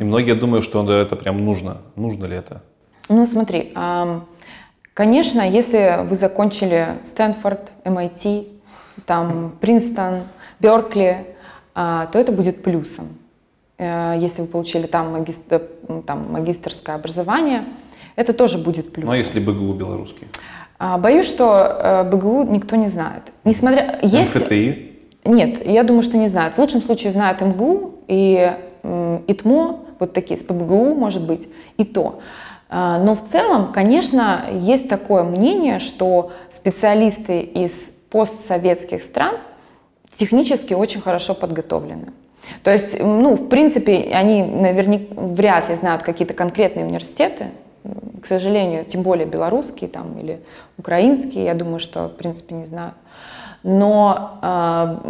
И 0.00 0.04
многие 0.04 0.34
думают, 0.34 0.64
что 0.64 0.90
это 0.90 1.16
прям 1.16 1.44
нужно. 1.44 1.78
Нужно 1.96 2.26
ли 2.26 2.36
это? 2.36 2.62
Ну, 3.08 3.26
смотри, 3.26 3.72
конечно, 4.94 5.42
если 5.42 6.04
вы 6.08 6.16
закончили 6.16 6.86
Стэнфорд, 7.02 7.70
MIT, 7.84 8.48
там, 9.06 9.52
Принстон, 9.60 10.22
Беркли, 10.60 11.26
а, 11.74 12.06
то 12.06 12.18
это 12.18 12.32
будет 12.32 12.62
плюсом. 12.62 13.08
Э, 13.78 14.14
Если 14.18 14.42
вы 14.42 14.46
получили 14.46 14.86
там, 14.86 15.12
магистр, 15.12 15.62
там 16.06 16.32
магистрское 16.32 16.96
образование, 16.96 17.64
это 18.16 18.32
тоже 18.32 18.58
будет 18.58 18.92
плюсом. 18.92 19.10
Ну, 19.10 19.12
а 19.12 19.16
если 19.16 19.40
БГУ 19.40 19.72
белорусский? 19.74 20.28
А, 20.78 20.98
боюсь, 20.98 21.26
что 21.26 21.78
э, 21.80 22.04
БГУ 22.04 22.44
никто 22.44 22.76
не 22.76 22.88
знает. 22.88 23.22
Несмотря 23.44 23.98
есть 24.02 24.34
МФТИ? 24.34 24.92
Нет, 25.24 25.66
я 25.66 25.82
думаю, 25.82 26.02
что 26.02 26.16
не 26.16 26.28
знают. 26.28 26.54
В 26.54 26.58
лучшем 26.58 26.82
случае 26.82 27.10
знают 27.10 27.40
МГУ 27.40 27.94
и 28.08 28.52
ИТМО, 28.82 29.80
вот 29.98 30.12
такие, 30.12 30.38
с 30.38 30.42
ПБГУ, 30.42 30.94
может 30.94 31.26
быть, 31.26 31.48
и 31.78 31.84
то. 31.84 32.20
А, 32.68 32.98
Но 32.98 33.14
в 33.16 33.28
целом, 33.30 33.72
конечно, 33.72 34.44
есть 34.52 34.88
такое 34.88 35.22
мнение, 35.22 35.78
что 35.78 36.32
специалисты 36.52 37.40
из 37.40 37.72
постсоветских 38.14 39.02
стран 39.02 39.38
технически 40.14 40.72
очень 40.72 41.00
хорошо 41.00 41.34
подготовлены. 41.34 42.12
То 42.62 42.70
есть, 42.70 43.00
ну, 43.00 43.34
в 43.34 43.48
принципе, 43.48 44.12
они 44.14 44.44
наверняка 44.44 45.14
вряд 45.16 45.68
ли 45.68 45.74
знают 45.74 46.04
какие-то 46.04 46.32
конкретные 46.32 46.86
университеты, 46.86 47.46
к 48.22 48.26
сожалению, 48.26 48.84
тем 48.84 49.02
более 49.02 49.26
белорусские 49.26 49.90
там 49.90 50.16
или 50.20 50.38
украинские, 50.78 51.44
я 51.44 51.54
думаю, 51.54 51.80
что, 51.80 52.06
в 52.06 52.12
принципе, 52.12 52.54
не 52.54 52.66
знают. 52.66 52.94
Но 53.64 54.38
а, 54.42 55.02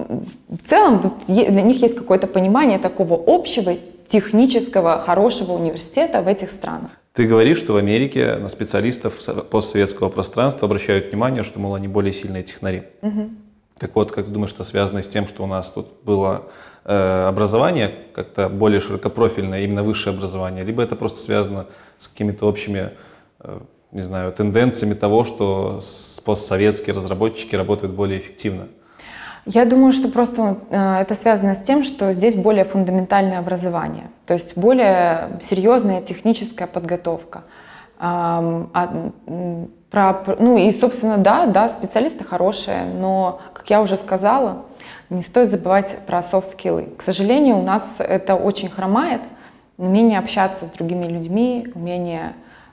в 0.49 0.67
целом 0.67 1.01
тут 1.01 1.13
для 1.27 1.63
них 1.63 1.83
есть 1.83 1.97
какое-то 1.97 2.27
понимание 2.27 2.79
такого 2.79 3.23
общего 3.27 3.75
технического 4.09 4.99
хорошего 4.99 5.53
университета 5.53 6.23
в 6.23 6.29
этих 6.29 6.51
странах. 6.51 6.91
Ты 7.15 7.29
говоришь, 7.29 7.59
что 7.59 7.75
в 7.75 7.77
Америке 7.77 8.35
на 8.37 8.49
специалистов 8.49 9.15
со- 9.23 9.35
постсоветского 9.35 10.09
пространства 10.09 10.67
обращают 10.67 11.11
внимание, 11.11 11.45
что, 11.45 11.61
мол, 11.61 11.77
они 11.77 11.87
более 11.87 12.13
сильные 12.13 12.43
технари. 12.43 12.83
Так 13.79 13.95
вот, 13.95 14.11
как 14.11 14.25
ты 14.27 14.33
думаешь, 14.33 14.53
это 14.53 14.65
связано 14.65 15.01
с 15.03 15.07
тем, 15.07 15.29
что 15.29 15.45
у 15.45 15.47
нас 15.47 15.71
тут 15.71 15.87
было 16.03 16.47
э, 16.85 17.27
образование 17.29 17.95
как-то 18.15 18.49
более 18.49 18.81
широкопрофильное, 18.81 19.63
именно 19.63 19.85
высшее 19.85 20.17
образование, 20.17 20.65
либо 20.65 20.83
это 20.83 20.97
просто 20.97 21.21
связано 21.21 21.67
с 21.99 22.09
какими-то 22.09 22.47
общими, 22.47 22.91
э, 23.41 23.61
не 23.93 24.03
знаю, 24.03 24.33
тенденциями 24.33 24.95
того, 24.95 25.25
что 25.25 25.81
постсоветские 26.25 26.97
разработчики 26.97 27.55
работают 27.55 27.95
более 27.95 28.19
эффективно? 28.19 28.67
Я 29.47 29.67
думаю, 29.67 29.93
что 29.93 30.09
просто 30.09 30.59
э, 30.71 30.97
это 31.01 31.15
связано 31.15 31.55
с 31.55 31.61
тем, 31.61 31.85
что 31.85 32.13
здесь 32.15 32.35
более 32.35 32.65
фундаментальное 32.65 33.39
образование, 33.39 34.05
то 34.27 34.33
есть 34.35 34.57
более 34.57 35.39
серьезная 35.43 36.01
техническая 36.01 36.67
подготовка. 36.67 37.43
А, 37.99 38.63
про- 39.91 40.37
ну 40.39 40.57
и, 40.57 40.73
собственно, 40.73 41.19
да, 41.19 41.47
да, 41.47 41.69
специалисты 41.69 42.25
хорошие, 42.25 42.85
но, 42.85 43.41
как 43.53 43.71
я 43.71 43.81
уже 43.83 43.97
сказала, 43.97 44.65
не 45.11 45.23
стоит 45.23 45.51
забывать 45.51 45.97
про 46.07 46.23
софт-скиллы. 46.23 46.89
К 46.97 47.03
сожалению, 47.03 47.59
у 47.59 47.63
нас 47.63 47.85
это 47.99 48.35
очень 48.35 48.69
хромает, 48.69 49.21
умение 49.77 50.19
общаться 50.19 50.65
с 50.65 50.71
другими 50.71 51.07
людьми, 51.07 51.69
умение 51.75 52.33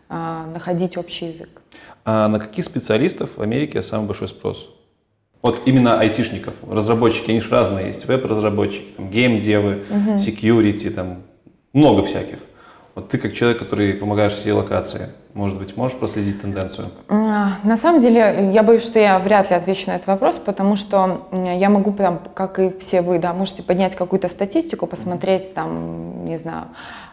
а, 0.10 0.46
находить 0.54 0.98
общий 0.98 1.28
язык. 1.28 1.62
А 2.06 2.28
на 2.28 2.40
каких 2.40 2.66
специалистов 2.66 3.32
в 3.38 3.42
Америке 3.42 3.82
самый 3.82 4.08
большой 4.08 4.28
спрос? 4.28 4.70
Вот 5.42 5.64
именно 5.66 6.00
айтишников, 6.00 6.54
разработчики, 6.70 7.32
они 7.32 7.42
же 7.42 7.50
разные 7.50 7.88
есть, 7.88 8.06
веб-разработчики, 8.06 8.94
там, 8.96 9.10
гейм-девы, 9.10 9.86
security, 10.18 10.90
там, 10.92 11.24
много 11.74 12.04
всяких. 12.04 12.38
Вот 12.94 13.10
ты 13.10 13.18
как 13.18 13.34
человек, 13.34 13.60
который 13.60 13.94
помогаешь 13.94 14.34
всей 14.34 14.52
локации, 14.52 15.08
может 15.34 15.58
быть, 15.58 15.78
можешь 15.78 15.98
проследить 15.98 16.42
тенденцию? 16.42 16.90
А, 17.08 17.54
На 17.64 17.78
самом 17.78 18.02
деле, 18.02 18.52
я 18.54 18.64
боюсь, 18.64 18.84
что 18.84 19.00
я 19.00 19.18
вряд 19.18 19.50
ли 19.50 19.56
отвечу 19.56 19.90
на 19.90 19.96
этот 19.96 20.08
вопрос, 20.08 20.36
потому 20.36 20.76
что 20.76 21.28
я 21.32 21.70
могу, 21.70 21.94
там, 21.94 22.20
как 22.34 22.60
и 22.60 22.74
все 22.80 23.02
вы, 23.02 23.18
да, 23.18 23.34
можете 23.34 23.64
поднять 23.64 23.96
какую-то 23.96 24.28
статистику, 24.28 24.88
посмотреть, 24.88 25.54
там, 25.54 26.26
не 26.26 26.38
знаю, 26.38 26.66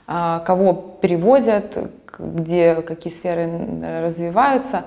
кого 0.09 0.73
перевозят, 1.01 1.77
где 2.19 2.77
какие 2.77 3.13
сферы 3.13 3.49
развиваются. 4.03 4.85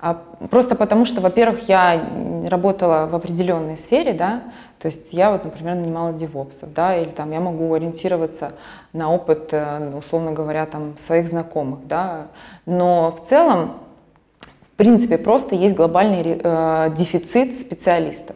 А, 0.00 0.20
Просто 0.50 0.74
потому 0.74 1.04
что, 1.04 1.20
во-первых, 1.20 1.68
я 1.68 2.02
работала 2.48 3.06
в 3.06 3.14
определенной 3.14 3.76
сфере, 3.76 4.12
да, 4.12 4.42
то 4.78 4.86
есть 4.86 5.12
я 5.12 5.30
вот, 5.30 5.44
например, 5.44 5.76
нанимала 5.76 6.12
девопсов, 6.12 6.74
да, 6.74 6.94
или 6.94 7.08
там 7.08 7.32
я 7.32 7.40
могу 7.40 7.72
ориентироваться 7.72 8.52
на 8.92 9.10
опыт, 9.10 9.48
э, 9.52 9.96
условно 9.96 10.32
говоря, 10.32 10.66
там 10.66 10.98
своих 10.98 11.28
знакомых, 11.28 11.86
да, 11.86 12.26
но 12.66 13.16
в 13.18 13.28
целом 13.28 13.76
в 14.74 14.76
принципе, 14.76 15.18
просто 15.18 15.54
есть 15.54 15.76
глобальный 15.76 16.40
э, 16.42 16.90
дефицит 16.96 17.60
специалистов. 17.60 18.34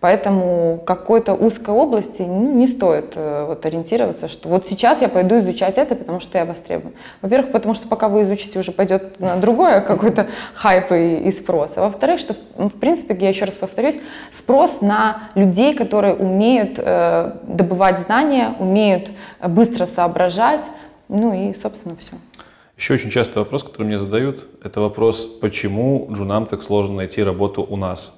Поэтому 0.00 0.80
какой-то 0.86 1.34
узкой 1.34 1.74
области 1.74 2.22
ну, 2.22 2.54
не 2.54 2.68
стоит 2.68 3.14
э, 3.16 3.46
вот, 3.48 3.66
ориентироваться, 3.66 4.28
что 4.28 4.48
вот 4.48 4.68
сейчас 4.68 5.02
я 5.02 5.08
пойду 5.08 5.38
изучать 5.38 5.76
это, 5.76 5.96
потому 5.96 6.20
что 6.20 6.38
я 6.38 6.44
востребован. 6.44 6.92
Во-первых, 7.20 7.50
потому 7.50 7.74
что 7.74 7.88
пока 7.88 8.08
вы 8.08 8.22
изучите, 8.22 8.60
уже 8.60 8.70
пойдет 8.70 9.18
на 9.18 9.36
другое 9.36 9.80
какой-то 9.86 10.28
хайп 10.54 10.92
и, 10.92 11.16
и 11.26 11.32
спрос. 11.32 11.72
А 11.74 11.80
во-вторых, 11.80 12.20
что 12.20 12.36
в, 12.54 12.68
в 12.68 12.78
принципе, 12.78 13.16
я 13.20 13.28
еще 13.30 13.44
раз 13.44 13.56
повторюсь, 13.56 13.98
спрос 14.30 14.82
на 14.82 15.30
людей, 15.34 15.74
которые 15.74 16.14
умеют 16.14 16.78
э, 16.78 17.32
добывать 17.42 17.98
знания, 17.98 18.54
умеют 18.60 19.10
э, 19.40 19.48
быстро 19.48 19.84
соображать, 19.84 20.64
ну 21.08 21.34
и, 21.34 21.54
собственно, 21.54 21.96
все. 21.96 22.12
Еще 22.76 22.94
очень 22.94 23.10
частый 23.10 23.42
вопрос, 23.42 23.64
который 23.64 23.88
мне 23.88 23.98
задают, 23.98 24.46
это 24.62 24.80
вопрос, 24.80 25.26
почему 25.26 26.08
джунам 26.12 26.46
так 26.46 26.62
сложно 26.62 26.94
найти 26.94 27.20
работу 27.20 27.66
у 27.68 27.76
нас? 27.76 28.14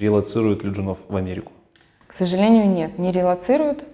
Релацируют 0.00 0.64
ли 0.64 0.70
в 0.72 1.14
Америку? 1.14 1.52
К 2.06 2.14
сожалению, 2.14 2.66
нет, 2.66 2.98
не 2.98 3.12
релацируют. 3.12 3.84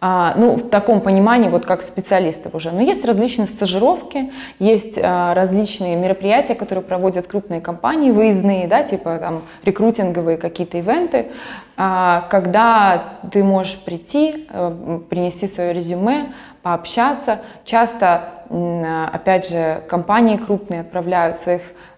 А, 0.00 0.34
ну, 0.36 0.54
в 0.54 0.68
таком 0.68 1.00
понимании, 1.00 1.48
вот 1.48 1.66
как 1.66 1.82
специалистов 1.82 2.54
уже. 2.54 2.70
Но 2.70 2.80
есть 2.80 3.04
различные 3.04 3.48
стажировки, 3.48 4.30
есть 4.60 4.96
а, 4.96 5.34
различные 5.34 5.96
мероприятия, 5.96 6.54
которые 6.54 6.84
проводят 6.84 7.26
крупные 7.26 7.60
компании, 7.60 8.12
выездные, 8.12 8.68
да, 8.68 8.84
типа 8.84 9.18
там 9.18 9.42
рекрутинговые 9.64 10.36
какие-то 10.36 10.78
ивенты, 10.78 11.32
а, 11.76 12.28
когда 12.30 13.18
ты 13.32 13.42
можешь 13.42 13.78
прийти, 13.78 14.46
э, 14.48 15.00
принести 15.10 15.48
свое 15.48 15.72
резюме, 15.72 16.32
пообщаться. 16.62 17.40
Часто, 17.64 18.44
а, 18.50 19.10
опять 19.12 19.48
же, 19.48 19.82
компании 19.88 20.36
крупные 20.36 20.82
отправляют 20.82 21.38
своих 21.38 21.62
а, 21.62 21.95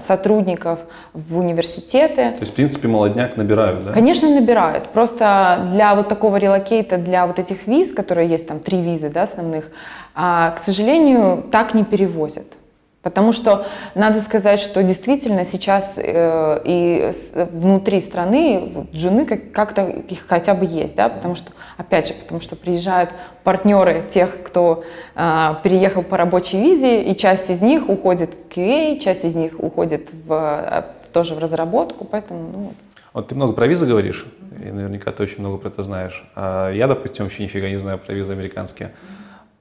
сотрудников 0.00 0.80
в 1.14 1.38
университеты, 1.38 2.32
То 2.32 2.40
есть, 2.40 2.52
в 2.52 2.54
принципе, 2.54 2.86
молодняк 2.88 3.36
набирают, 3.36 3.84
да? 3.84 3.92
Конечно, 3.92 4.28
набирают. 4.28 4.90
Просто 4.90 5.66
для 5.72 5.94
вот 5.94 6.08
такого 6.08 6.36
релокейта, 6.36 6.98
для 6.98 7.26
вот 7.26 7.38
этих 7.38 7.66
виз, 7.66 7.92
которые 7.92 8.28
есть, 8.28 8.46
там 8.46 8.60
три 8.60 8.80
визы 8.82 9.08
да, 9.08 9.22
основных, 9.22 9.70
а, 10.14 10.50
к 10.50 10.58
сожалению, 10.58 11.46
так 11.50 11.72
не 11.74 11.84
перевозят. 11.84 12.57
Потому 13.02 13.32
что 13.32 13.66
надо 13.94 14.20
сказать, 14.20 14.58
что 14.58 14.82
действительно 14.82 15.44
сейчас 15.44 15.92
э, 15.96 16.60
и 16.64 17.12
внутри 17.32 18.00
страны 18.00 18.88
джуны 18.92 19.24
как- 19.24 19.52
как-то 19.52 19.86
их 19.86 20.26
хотя 20.26 20.52
бы 20.52 20.64
есть, 20.64 20.96
да, 20.96 21.08
потому 21.08 21.36
что, 21.36 21.52
опять 21.76 22.08
же, 22.08 22.14
потому 22.14 22.40
что 22.40 22.56
приезжают 22.56 23.10
партнеры 23.44 24.04
тех, 24.10 24.42
кто 24.42 24.82
э, 25.14 25.54
переехал 25.62 26.02
по 26.02 26.16
рабочей 26.16 26.60
визе, 26.60 27.04
и 27.04 27.16
часть 27.16 27.50
из 27.50 27.62
них 27.62 27.88
уходит 27.88 28.34
в 28.34 28.52
QA, 28.52 28.98
часть 28.98 29.24
из 29.24 29.36
них 29.36 29.62
уходит 29.62 30.08
в, 30.26 30.32
э, 30.32 30.82
тоже 31.12 31.36
в 31.36 31.38
разработку, 31.38 32.04
поэтому, 32.04 32.40
ну, 32.52 32.58
вот. 32.58 32.74
Вот 33.12 33.28
ты 33.28 33.36
много 33.36 33.52
про 33.52 33.68
визы 33.68 33.86
говоришь, 33.86 34.26
и 34.60 34.70
наверняка 34.70 35.12
ты 35.12 35.22
очень 35.22 35.38
много 35.38 35.58
про 35.58 35.68
это 35.68 35.82
знаешь. 35.82 36.28
А 36.34 36.72
я, 36.72 36.88
допустим, 36.88 37.24
вообще 37.24 37.44
нифига 37.44 37.68
не 37.68 37.76
знаю 37.76 37.98
про 37.98 38.12
визы 38.12 38.32
американские. 38.32 38.90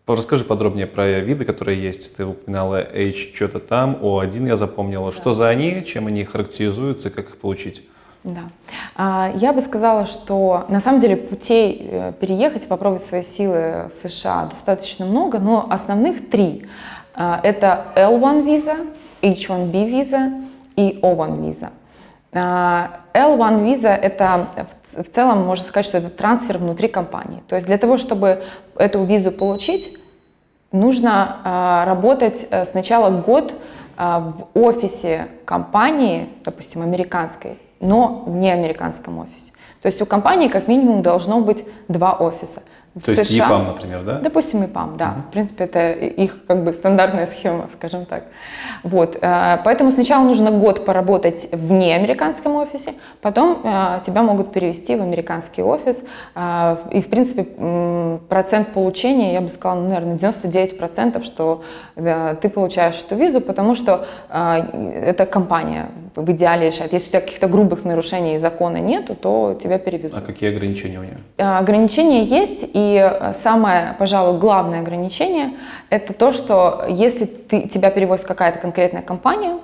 Расскажи 0.08 0.46
подробнее 0.46 0.88
про 0.88 1.20
виды, 1.20 1.44
которые 1.44 1.82
есть. 1.82 2.16
Ты 2.16 2.26
упоминала 2.26 2.78
H 2.78 3.36
что-то 3.36 3.60
там, 3.60 3.98
O1 4.02 4.48
я 4.48 4.56
запомнила. 4.56 5.12
Что 5.12 5.34
за 5.34 5.50
они, 5.50 5.84
чем 5.86 6.08
они 6.08 6.24
характеризуются, 6.24 7.10
как 7.10 7.26
их 7.30 7.38
получить? 7.38 7.84
Да. 8.24 8.44
А, 8.96 9.32
Я 9.36 9.52
бы 9.52 9.62
сказала, 9.62 10.08
что 10.08 10.66
на 10.70 10.80
самом 10.80 11.02
деле 11.02 11.18
путей 11.18 11.88
э, 11.90 12.14
переехать 12.20 12.64
и 12.66 12.68
попробовать 12.68 13.04
свои 13.06 13.22
силы 13.22 13.92
в 13.94 14.08
США 14.08 14.46
достаточно 14.46 15.06
много, 15.06 15.40
но 15.40 15.68
основных 15.70 16.30
три. 16.30 16.66
А, 17.14 17.40
Это 17.44 17.88
L1 17.96 18.46
виза, 18.46 18.78
H1B 19.22 19.90
виза 19.90 20.32
и 20.78 21.00
O1 21.02 21.46
виза. 21.46 21.72
А, 22.38 23.02
L1 23.14 23.64
виза 23.64 23.90
это 23.90 24.48
в- 24.96 25.04
целом 25.10 25.46
можно 25.46 25.66
сказать, 25.66 25.86
что 25.86 25.98
это 25.98 26.10
трансфер 26.10 26.58
внутри 26.58 26.88
компании. 26.88 27.44
То 27.48 27.56
есть 27.56 27.68
для 27.68 27.78
того, 27.78 27.98
чтобы 27.98 28.44
эту 28.76 29.04
визу 29.04 29.32
получить, 29.32 29.98
нужно 30.72 31.38
а, 31.44 31.86
работать 31.86 32.48
э, 32.50 32.66
сначала 32.66 33.10
год 33.10 33.54
а, 33.96 34.20
в 34.54 34.60
офисе 34.60 35.28
компании, 35.46 36.30
допустим, 36.44 36.82
американской, 36.82 37.60
но 37.80 38.24
не 38.28 38.52
американском 38.52 39.20
офисе. 39.20 39.52
То 39.82 39.88
есть 39.88 40.02
у 40.02 40.06
компании 40.06 40.48
как 40.48 40.68
минимум 40.68 41.02
должно 41.02 41.40
быть 41.40 41.66
два 41.88 42.14
офиса. 42.14 42.62
В 43.00 43.06
То 43.06 43.12
есть 43.12 43.26
США. 43.26 43.46
ЕПАМ, 43.46 43.68
например, 43.68 44.04
да? 44.04 44.20
Допустим, 44.20 44.64
ИПАМ, 44.64 44.98
да. 44.98 45.14
В 45.30 45.32
принципе, 45.32 45.66
это 45.66 45.92
их 45.92 46.46
как 46.48 46.64
бы 46.64 46.74
стандартная 46.74 47.26
схема, 47.34 47.70
скажем 47.74 48.06
так. 48.06 48.24
Вот. 48.84 49.18
э, 49.22 49.58
Поэтому 49.64 49.92
сначала 49.92 50.24
нужно 50.24 50.52
год 50.52 50.86
поработать 50.86 51.50
вне 51.52 51.96
американском 51.96 52.56
офисе, 52.56 52.94
потом 53.22 53.62
э, 53.64 54.00
тебя 54.06 54.22
могут 54.24 54.52
перевести 54.52 54.96
в 54.96 55.02
американский 55.02 55.64
офис. 55.64 56.04
Э, 56.36 56.78
И, 56.92 57.02
в 57.02 57.08
принципе, 57.10 57.44
процент 58.30 58.74
получения, 58.74 59.34
я 59.34 59.42
бы 59.42 59.50
сказала, 59.50 59.80
ну, 59.82 59.88
наверное, 59.90 60.16
99%, 60.16 61.24
что 61.24 61.62
ты 61.96 62.50
получаешь 62.50 63.02
эту 63.02 63.16
визу, 63.16 63.42
потому 63.42 63.76
что 63.76 64.06
это 64.30 65.26
компания 65.26 65.90
в 66.18 66.32
идеале 66.32 66.68
решает. 66.68 66.94
Если 66.94 67.08
у 67.08 67.12
тебя 67.12 67.22
каких-то 67.22 67.48
грубых 67.48 67.86
нарушений 67.86 68.38
закона 68.40 68.78
нету, 68.78 69.16
то 69.16 69.58
тебя 69.62 69.78
перевезут. 69.78 70.18
А 70.18 70.22
какие 70.22 70.50
ограничения 70.50 71.00
у 71.00 71.04
нее? 71.04 71.18
Э, 71.38 71.58
Ограничения 71.60 72.24
есть, 72.24 72.66
и 72.74 72.98
э, 72.98 73.34
самое, 73.34 73.96
пожалуй, 74.00 74.40
главное 74.40 74.82
ограничение– 74.82 75.52
это 75.92 76.14
то, 76.14 76.32
что 76.32 76.86
если 76.90 77.26
ты, 77.26 77.68
тебя 77.68 77.92
перевозит 77.92 78.26
какая-то 78.26 78.58
конкретная 78.58 79.04
компания, 79.04 79.58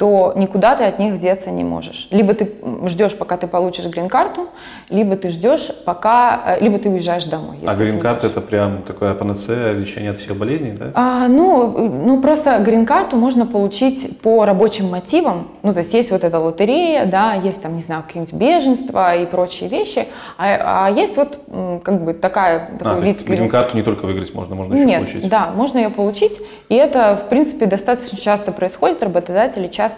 то 0.00 0.32
никуда 0.34 0.76
ты 0.76 0.84
от 0.84 0.98
них 0.98 1.18
деться 1.18 1.50
не 1.50 1.62
можешь. 1.62 2.08
Либо 2.10 2.32
ты 2.32 2.50
ждешь, 2.86 3.14
пока 3.18 3.36
ты 3.36 3.46
получишь 3.46 3.84
грин-карту, 3.84 4.48
либо 4.88 5.14
ты 5.14 5.28
ждешь, 5.28 5.70
пока, 5.84 6.40
э, 6.46 6.64
либо 6.64 6.78
ты 6.78 6.88
уезжаешь 6.88 7.26
домой. 7.26 7.58
А 7.66 7.74
грин-карта 7.76 8.28
это 8.28 8.40
прям 8.40 8.80
такое 8.80 9.12
панацея, 9.12 9.72
лечение 9.72 10.12
от 10.12 10.16
всех 10.16 10.38
болезней, 10.38 10.70
да? 10.70 10.92
А, 10.94 11.28
ну, 11.28 11.68
ну, 12.06 12.18
просто 12.22 12.60
грин-карту 12.60 13.16
можно 13.16 13.44
получить 13.44 14.18
по 14.20 14.46
рабочим 14.46 14.88
мотивам. 14.88 15.48
Ну, 15.62 15.74
то 15.74 15.80
есть 15.80 15.92
есть 15.92 16.10
вот 16.10 16.24
эта 16.24 16.38
лотерея, 16.38 17.04
да, 17.04 17.34
есть 17.34 17.60
там, 17.60 17.76
не 17.76 17.82
знаю, 17.82 18.02
какие-нибудь 18.06 18.32
беженства 18.32 19.14
и 19.14 19.26
прочие 19.26 19.68
вещи. 19.68 20.08
А, 20.38 20.86
а 20.86 20.90
есть 20.90 21.14
вот 21.18 21.40
как 21.84 22.02
бы 22.02 22.14
такая, 22.14 22.70
такой 22.78 22.96
А, 22.96 23.00
вид 23.00 23.20
грин-карту 23.20 23.76
не 23.76 23.82
только 23.82 24.06
выиграть 24.06 24.32
можно, 24.34 24.54
можно 24.54 24.72
еще 24.72 24.86
Нет, 24.86 25.02
получить. 25.02 25.28
да, 25.28 25.50
можно 25.54 25.76
ее 25.76 25.90
получить, 25.90 26.40
и 26.70 26.74
это, 26.74 27.20
в 27.22 27.28
принципе, 27.28 27.66
достаточно 27.66 28.16
часто 28.16 28.50
происходит. 28.50 29.02
Работодатели 29.02 29.68
часто 29.68 29.89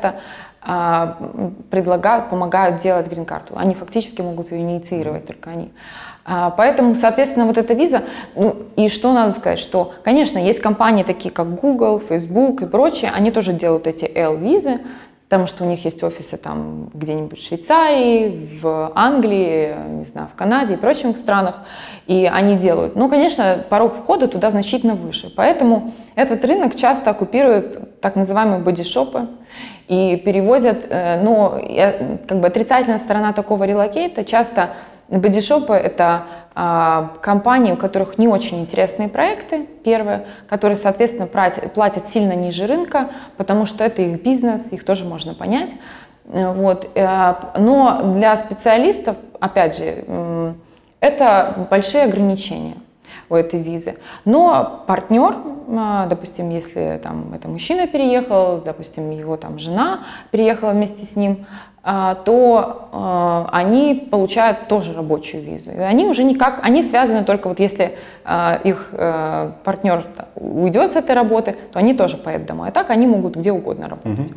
а, 0.65 1.17
м, 1.19 1.55
предлагают, 1.71 2.31
помогают 2.31 2.77
делать 2.77 3.09
грин-карту. 3.09 3.55
Они 3.57 3.75
фактически 3.75 4.21
могут 4.21 4.53
ее 4.53 4.61
инициировать, 4.61 5.27
только 5.27 5.51
они. 5.51 5.73
А, 6.25 6.51
Поэтому, 6.51 6.95
соответственно, 6.95 7.47
вот 7.47 7.59
эта 7.59 7.75
виза, 7.75 8.03
ну 8.37 8.55
и 8.77 8.89
что 8.89 9.13
надо 9.13 9.33
сказать, 9.33 9.59
что, 9.59 9.93
конечно, 10.05 10.39
есть 10.39 10.61
компании 10.61 11.03
такие, 11.03 11.31
как 11.33 11.55
Google, 11.61 11.99
Facebook 11.99 12.63
и 12.63 12.67
прочие, 12.67 13.11
они 13.11 13.33
тоже 13.33 13.53
делают 13.53 13.89
эти 13.89 14.05
L-визы, 14.05 14.81
потому 15.33 15.47
что 15.47 15.65
у 15.65 15.67
них 15.67 15.83
есть 15.87 16.03
офисы 16.03 16.37
там 16.37 16.91
где-нибудь 16.93 17.39
в 17.41 17.43
Швейцарии, 17.43 18.51
в 18.61 18.93
Англии, 18.95 19.75
не 19.89 20.05
знаю, 20.05 20.29
в 20.31 20.37
Канаде 20.37 20.75
и 20.75 20.77
прочих 20.77 21.17
странах, 21.17 21.61
и 22.07 22.31
они 22.31 22.57
делают. 22.57 22.97
Ну, 22.97 23.09
конечно, 23.09 23.65
порог 23.71 23.95
входа 23.95 24.29
туда 24.29 24.51
значительно 24.51 24.95
выше, 24.95 25.33
поэтому 25.35 25.93
этот 26.17 26.45
рынок 26.45 26.77
часто 26.77 27.09
оккупируют 27.09 27.99
так 28.03 28.15
называемые 28.15 28.61
бодишопы 28.61 29.27
и 29.89 30.19
перевозят, 30.23 30.85
э, 30.91 31.23
но 31.23 31.59
как 32.29 32.39
бы 32.39 32.49
отрицательная 32.49 32.99
сторона 32.99 33.33
такого 33.33 33.65
релокейта 33.65 34.25
часто 34.25 34.75
Бодишопы– 35.09 35.73
это 35.75 36.25
а, 36.55 37.13
компании, 37.21 37.73
у 37.73 37.77
которых 37.77 38.19
не 38.19 38.29
очень 38.29 38.61
интересные 38.61 39.09
проекты, 39.09 39.67
первые, 39.85 40.27
которые, 40.49 40.77
соответственно, 40.77 41.27
платят, 41.27 41.73
платят 41.73 42.09
сильно 42.09 42.33
ниже 42.33 42.67
рынка, 42.67 43.11
потому 43.37 43.67
что 43.67 43.85
это 43.85 44.03
их 44.03 44.23
бизнес, 44.23 44.73
их 44.73 44.85
тоже 44.85 45.05
можно 45.05 45.35
понять. 45.35 45.73
Э, 46.27 46.53
Вот. 46.53 46.91
э, 46.95 47.35
Но 47.59 48.15
для 48.15 48.37
специалистов, 48.37 49.17
опять 49.41 49.77
же, 49.77 50.55
это 51.01 51.67
большие 51.71 52.05
ограничения 52.05 52.77
у 53.29 53.35
этой 53.35 53.61
визы. 53.61 53.97
Но 54.25 54.85
партнер, 54.87 55.37
а, 55.69 56.07
допустим, 56.07 56.51
если 56.51 57.01
там 57.03 57.33
это 57.35 57.49
мужчина 57.49 57.87
переехал, 57.87 58.59
допустим, 58.59 59.11
его 59.11 59.37
там 59.37 59.59
жена 59.59 60.01
переехала 60.31 60.71
вместе 60.71 61.07
с 61.07 61.17
ним, 61.17 61.47
то 61.83 62.89
а, 62.93 63.49
они 63.51 64.07
получают 64.09 64.69
тоже 64.69 64.95
рабочую 64.95 65.43
визу. 65.43 65.73
И 65.73 65.79
они 65.79 66.07
уже 66.07 66.23
никак, 66.23 66.61
они 66.63 66.83
связаны 66.83 67.25
только 67.25 67.49
вот 67.49 67.59
если 67.59 67.97
а, 68.25 68.61
их 68.63 68.91
э, 68.93 69.51
партнер 69.65 70.05
уйдет 70.37 70.93
с 70.93 70.97
этой 70.97 71.17
работы, 71.17 71.57
то 71.73 71.81
они 71.81 71.95
тоже 71.95 72.17
поедут 72.17 72.47
домой. 72.47 72.69
А 72.69 72.71
так 72.71 72.91
они 72.91 73.09
могут 73.09 73.35
где 73.35 73.51
угодно 73.51 73.89
работать. 73.89 74.33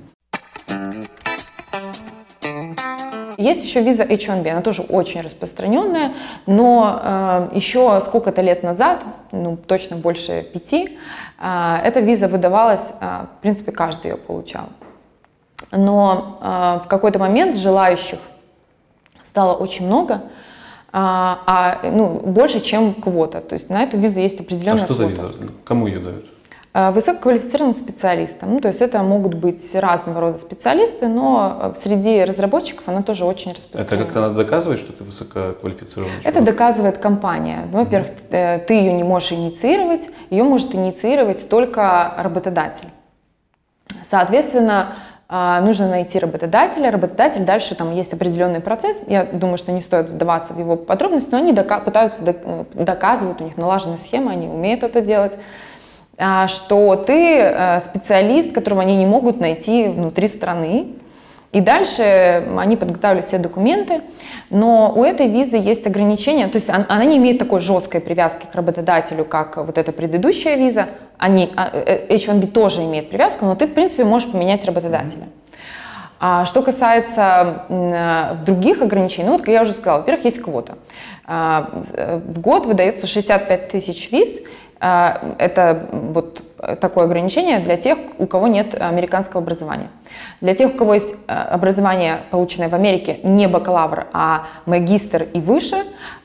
Есть 3.38 3.63
еще 3.63 3.81
виза 3.81 4.03
H1B, 4.03 4.49
она 4.49 4.62
тоже 4.62 4.81
очень 4.81 5.21
распространенная, 5.21 6.13
но 6.45 7.01
э, 7.03 7.49
еще 7.53 7.99
сколько-то 8.01 8.41
лет 8.41 8.63
назад, 8.63 9.03
ну 9.31 9.58
точно 9.58 9.97
больше 9.97 10.41
пяти, 10.41 10.97
э, 11.39 11.77
эта 11.84 11.99
виза 11.99 12.27
выдавалась, 12.29 12.93
э, 13.01 13.25
в 13.38 13.41
принципе, 13.41 13.71
каждый 13.71 14.12
ее 14.12 14.17
получал. 14.17 14.69
Но 15.72 16.39
э, 16.41 16.86
в 16.86 16.88
какой-то 16.88 17.20
момент 17.20 17.56
желающих 17.58 18.20
стало 19.26 19.54
очень 19.56 19.86
много, 19.88 20.22
а, 20.91 21.39
а, 21.84 21.89
ну, 21.91 22.20
больше, 22.22 22.62
чем 22.62 22.94
квота. 22.94 23.41
То 23.41 23.54
есть 23.54 23.70
на 23.70 23.84
эту 23.84 23.98
визу 23.98 24.20
есть 24.20 24.39
А 24.39 24.44
определенная 24.44 24.86
что 24.86 24.94
за 24.94 25.08
квота. 25.08 25.28
виза? 25.39 25.52
Кому 25.65 25.88
ее 25.88 26.00
дают? 26.00 26.26
Э, 26.74 26.91
Высококвалифицированным 26.91 27.74
специалистам. 27.74 28.52
Ну, 28.54 28.60
то 28.62 28.68
есть 28.70 28.82
это 28.82 29.02
могут 29.04 29.34
быть 29.34 29.76
разного 29.76 30.22
рода 30.22 30.38
специалисты, 30.38 31.08
но 31.08 31.74
э, 31.76 31.80
среди 31.82 32.24
разработчиков 32.24 32.84
она 32.88 33.02
тоже 33.02 33.26
очень 33.26 33.52
Это 33.52 33.60
распространена. 33.62 34.06
как-то 34.06 34.22
надо 34.22 34.36
доказывать, 34.36 34.80
что 34.80 34.94
ты 34.94 35.04
высококвалифицированный 35.04 36.20
Это 36.20 36.32
чувак? 36.32 36.44
доказывает 36.46 36.98
компания. 36.98 37.68
Ну, 37.72 37.80
Во-первых, 37.80 38.12
э, 38.30 38.60
ты 38.60 38.74
ее 38.76 38.94
не 38.94 39.04
можешь 39.04 39.32
инициировать, 39.34 40.08
ее 40.30 40.44
может 40.44 40.76
инициировать 40.76 41.50
только 41.50 42.13
работодатель. 42.18 42.88
Соответственно, 44.10 44.82
а, 44.82 44.96
нужно 45.62 45.89
найти 45.89 46.19
работодателя. 46.19 46.91
Работодатель 46.91 47.43
дальше 47.43 47.76
там 47.76 47.91
есть 47.93 48.13
определенный 48.13 48.60
процесс. 48.62 48.98
Я 49.08 49.24
думаю, 49.24 49.58
что 49.58 49.71
не 49.71 49.82
стоит 49.82 50.10
вдаваться 50.10 50.54
в 50.54 50.60
его 50.60 50.76
подробности, 50.76 51.30
но 51.32 51.38
они 51.38 51.52
дока- 51.54 51.82
пытаются 51.82 52.21
док- 52.21 52.67
доказывать, 52.74 53.41
у 53.41 53.43
них 53.43 53.58
налаженная 53.58 53.98
схема, 53.98 54.32
они 54.32 54.48
умеют 54.48 54.84
это 54.84 55.02
делать, 55.02 55.34
а, 56.17 56.48
что 56.48 56.95
ты 56.95 57.39
э, 57.39 57.82
специалист, 57.82 58.54
которого 58.54 58.82
они 58.82 58.95
не 58.95 59.06
могут 59.06 59.39
найти 59.39 59.88
внутри 59.88 60.28
страны. 60.28 60.93
И 61.51 61.62
дальше 61.62 62.43
они 62.58 62.75
подготавливают 62.75 63.25
все 63.25 63.38
документы, 63.38 64.01
но 64.49 64.91
у 64.93 65.03
этой 65.03 65.27
визы 65.27 65.55
есть 65.55 65.88
ограничения, 65.88 66.47
то 66.47 66.58
есть 66.58 66.69
он- 66.69 66.86
она 66.89 67.05
не 67.05 67.17
имеет 67.17 67.39
такой 67.39 67.62
жесткой 67.62 68.01
привязки 68.01 68.45
к 68.51 68.53
работодателю, 68.55 69.23
как 69.23 69.58
вот 69.58 69.77
эта 69.77 69.91
предыдущая 69.93 70.55
виза. 70.58 70.88
Они, 71.17 71.51
а, 71.55 71.69
э, 71.71 72.08
H1B 72.10 72.47
тоже 72.47 72.84
имеет 72.84 73.10
привязку, 73.10 73.45
но 73.45 73.55
ты, 73.55 73.67
в 73.67 73.73
принципе, 73.73 74.03
можешь 74.03 74.29
поменять 74.29 74.65
работодателя. 74.65 75.27
А 76.19 76.45
что 76.45 76.62
касается 76.62 77.63
э, 77.69 78.36
других 78.45 78.81
ограничений, 78.81 79.27
ну 79.27 79.38
вот, 79.38 79.47
я 79.47 79.62
уже 79.62 79.73
сказала, 79.73 79.99
во-первых, 79.99 80.25
есть 80.25 80.41
квота. 80.41 80.75
А, 81.25 81.69
э, 81.93 82.19
В 82.25 82.39
год 82.39 82.65
выдается 82.65 83.08
65 83.08 83.69
тысяч 83.69 84.12
виз. 84.12 84.39
А, 84.79 85.35
Это 85.39 85.88
вот 85.91 86.41
такое 86.79 87.05
ограничение 87.05 87.59
для 87.59 87.77
тех, 87.77 87.97
у 88.17 88.25
кого 88.25 88.47
нет 88.47 88.75
американского 88.79 89.41
образования. 89.41 89.89
Для 90.41 90.55
тех, 90.55 90.73
у 90.73 90.77
кого 90.77 90.95
есть 90.95 91.15
э, 91.27 91.33
образование, 91.33 92.21
полученное 92.31 92.69
в 92.69 92.73
Америке, 92.73 93.19
не 93.23 93.47
бакалавр, 93.47 94.07
а 94.13 94.45
магистр 94.65 95.27
и 95.33 95.39
выше, 95.39 95.77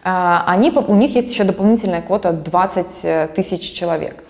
а, 0.02 0.44
они, 0.46 0.70
у 0.70 0.94
них 0.94 1.14
есть 1.14 1.30
еще 1.30 1.44
дополнительная 1.44 2.00
квота 2.00 2.32
20 2.32 3.34
тысяч 3.34 3.72
человек. 3.72 4.24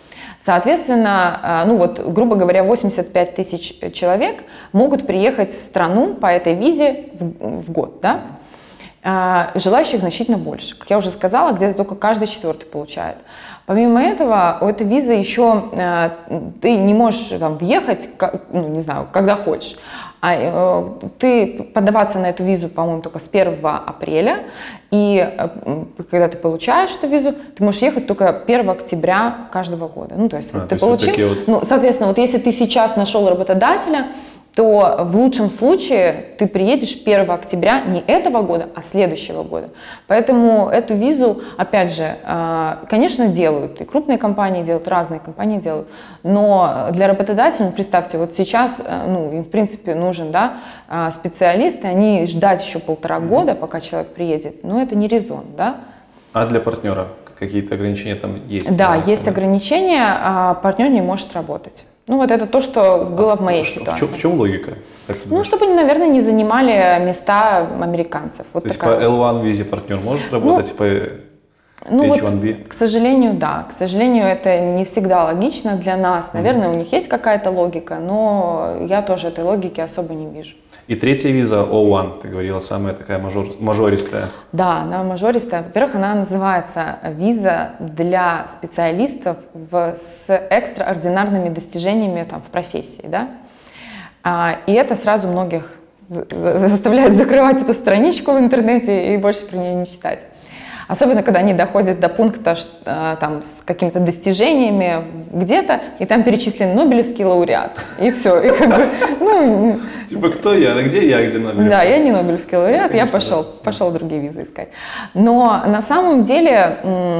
Соответственно, 0.44 1.62
э, 1.64 1.68
ну 1.68 1.76
вот, 1.76 2.00
грубо 2.00 2.34
говоря, 2.34 2.64
85 2.64 3.34
тысяч 3.34 3.74
человек 3.92 4.42
могут 4.72 5.06
приехать 5.06 5.52
в 5.52 5.60
страну 5.60 6.14
по 6.14 6.26
этой 6.26 6.54
визе 6.54 7.10
в, 7.12 7.62
в 7.62 7.70
год, 7.70 8.00
да? 8.00 8.22
А, 9.02 9.52
Желающих 9.54 10.00
значительно 10.00 10.38
больше. 10.38 10.76
Как 10.78 10.90
я 10.90 10.98
уже 10.98 11.10
сказала, 11.10 11.52
где-то 11.52 11.74
только 11.74 11.94
каждый 11.94 12.28
четвертый 12.28 12.66
получает. 12.66 13.16
Помимо 13.66 14.02
этого, 14.02 14.58
у 14.60 14.66
этой 14.66 14.86
визы 14.86 15.12
еще 15.12 15.64
э, 15.72 16.10
ты 16.60 16.76
не 16.76 16.92
можешь 16.94 17.28
там 17.38 17.56
въехать, 17.56 18.08
ка- 18.16 18.40
ну, 18.52 18.68
не 18.68 18.80
знаю, 18.80 19.06
когда 19.12 19.36
хочешь. 19.36 19.76
А 20.22 20.34
э, 20.34 20.88
ты 21.18 21.62
подаваться 21.74 22.18
на 22.18 22.26
эту 22.30 22.42
визу, 22.44 22.68
по-моему, 22.68 23.00
только 23.00 23.18
с 23.20 23.28
1 23.32 23.58
апреля. 23.64 24.40
И 24.90 25.24
э, 25.24 25.48
когда 26.10 26.28
ты 26.28 26.36
получаешь 26.36 26.90
эту 26.96 27.06
визу, 27.06 27.32
ты 27.32 27.62
можешь 27.64 27.80
ехать 27.80 28.06
только 28.08 28.28
1 28.46 28.68
октября 28.70 29.48
каждого 29.52 29.86
года. 29.88 30.14
Ну, 30.18 30.28
то 30.28 30.36
есть 30.36 30.50
А, 30.52 30.58
вот 30.58 30.62
то 30.68 30.68
ты 30.70 30.74
есть 30.74 30.84
вот 30.84 30.98
получил, 31.06 31.28
вот- 31.28 31.48
ну, 31.48 31.62
соответственно, 31.64 32.08
вот 32.08 32.18
если 32.18 32.38
ты 32.38 32.50
сейчас 32.52 32.96
нашел 32.96 33.28
работодателя, 33.28 34.08
то 34.54 35.04
в 35.04 35.16
лучшем 35.16 35.48
случае 35.48 36.34
ты 36.38 36.46
приедешь 36.46 36.96
1 37.04 37.30
октября 37.30 37.82
не 37.82 38.00
этого 38.00 38.42
года, 38.42 38.68
а 38.74 38.82
следующего 38.82 39.42
года. 39.42 39.70
Поэтому 40.08 40.68
эту 40.68 40.94
визу, 40.94 41.42
опять 41.56 41.94
же, 41.94 42.16
э, 42.24 42.76
конечно, 42.88 43.28
делают. 43.28 43.80
И 43.80 43.84
крупные 43.84 44.18
компании 44.18 44.62
делают, 44.62 44.88
разные 44.88 45.20
компании 45.20 45.60
делают. 45.60 45.88
Но 46.22 46.88
для 46.92 47.06
работодателя, 47.06 47.66
ну, 47.66 47.72
представьте, 47.72 48.18
вот 48.18 48.34
сейчас, 48.34 48.80
э, 48.84 49.06
ну, 49.06 49.32
им, 49.32 49.44
в 49.44 49.50
принципе, 49.50 49.94
нужен 49.94 50.32
да, 50.32 50.54
э, 50.88 51.10
специалист, 51.12 51.84
и 51.84 51.86
они 51.86 52.26
ждать 52.26 52.64
еще 52.64 52.80
полтора 52.80 53.20
года, 53.20 53.54
пока 53.54 53.80
человек 53.80 54.14
приедет, 54.14 54.64
ну, 54.64 54.82
это 54.82 54.96
не 54.96 55.06
резон, 55.06 55.44
да? 55.56 55.76
А 56.32 56.46
для 56.46 56.60
партнера 56.60 57.08
какие-то 57.38 57.76
ограничения 57.76 58.16
там 58.16 58.46
есть? 58.48 58.76
Да, 58.76 58.96
есть 58.96 59.26
ограничения, 59.28 60.04
а 60.04 60.54
партнер 60.54 60.90
не 60.90 61.00
может 61.00 61.32
работать. 61.34 61.84
Ну 62.10 62.16
вот 62.16 62.32
это 62.32 62.46
то, 62.46 62.60
что 62.60 63.04
было 63.04 63.34
а, 63.34 63.36
в 63.36 63.40
моей 63.40 63.64
что, 63.64 63.78
ситуации. 63.78 64.04
В 64.04 64.08
чем, 64.08 64.18
в 64.18 64.20
чем 64.20 64.34
логика? 64.34 64.78
Ну, 65.26 65.44
чтобы, 65.44 65.68
наверное, 65.68 66.08
не 66.08 66.20
занимали 66.20 67.00
места 67.06 67.68
американцев. 67.80 68.46
Вот 68.52 68.64
то 68.64 68.68
такая... 68.68 68.94
есть 68.94 69.06
по 69.06 69.12
L1 69.12 69.44
визе 69.44 69.64
партнер 69.64 69.98
может 69.98 70.32
работать, 70.32 70.72
ну, 70.72 70.76
по 70.76 70.84
ну 71.88 72.08
вот, 72.08 72.20
к 72.68 72.74
сожалению, 72.74 73.34
да. 73.34 73.66
К 73.70 73.72
сожалению, 73.72 74.26
это 74.26 74.58
не 74.60 74.84
всегда 74.84 75.24
логично 75.24 75.76
для 75.76 75.96
нас. 75.96 76.32
Наверное, 76.34 76.68
mm-hmm. 76.68 76.74
у 76.74 76.78
них 76.78 76.92
есть 76.92 77.08
какая-то 77.08 77.50
логика, 77.50 77.96
но 77.96 78.86
я 78.88 79.02
тоже 79.02 79.28
этой 79.28 79.44
логики 79.44 79.80
особо 79.80 80.12
не 80.12 80.26
вижу. 80.26 80.56
И 80.88 80.96
третья 80.96 81.30
виза 81.30 81.60
O1, 81.60 82.20
ты 82.20 82.28
говорила, 82.28 82.58
самая 82.58 82.94
такая 82.94 83.18
мажор, 83.18 83.46
мажористая. 83.60 84.26
Да, 84.52 84.82
она 84.82 85.04
мажористая. 85.04 85.62
Во-первых, 85.62 85.94
она 85.94 86.14
называется 86.14 86.98
виза 87.16 87.70
для 87.78 88.48
специалистов 88.58 89.36
в, 89.54 89.94
с 89.94 90.28
экстраординарными 90.28 91.48
достижениями 91.48 92.26
там, 92.28 92.42
в 92.42 92.50
профессии. 92.50 93.04
Да? 93.06 93.28
А, 94.24 94.58
и 94.66 94.72
это 94.72 94.96
сразу 94.96 95.28
многих 95.28 95.76
заставляет 96.08 97.14
закрывать 97.14 97.62
эту 97.62 97.72
страничку 97.72 98.32
в 98.32 98.38
интернете 98.40 99.14
и 99.14 99.16
больше 99.16 99.46
про 99.46 99.56
нее 99.56 99.74
не 99.74 99.86
читать. 99.86 100.20
Особенно, 100.90 101.22
когда 101.22 101.38
они 101.38 101.54
доходят 101.54 102.00
до 102.00 102.08
пункта 102.08 102.56
э, 102.84 103.16
там, 103.20 103.44
с 103.44 103.62
какими-то 103.64 104.00
достижениями 104.00 105.04
где-то, 105.32 105.80
и 106.00 106.04
там 106.04 106.24
перечислен 106.24 106.74
Нобелевский 106.74 107.24
лауреат. 107.24 107.78
И 108.00 108.10
все. 108.10 108.40
И 108.40 108.50
как 108.50 108.68
бы, 108.68 108.90
ну, 109.20 109.80
типа, 110.08 110.30
кто 110.30 110.52
я? 110.52 110.74
А 110.74 110.82
где 110.82 111.08
я? 111.08 111.24
Где 111.24 111.38
Нобелевский? 111.38 111.70
Да, 111.70 111.82
я 111.84 111.98
не 111.98 112.10
Нобелевский 112.10 112.58
лауреат, 112.58 112.92
я 112.92 113.06
пошел, 113.06 113.44
да. 113.44 113.48
пошел 113.62 113.92
другие 113.92 114.20
визы 114.20 114.42
искать. 114.42 114.70
Но 115.14 115.62
на 115.64 115.80
самом 115.80 116.24
деле 116.24 116.78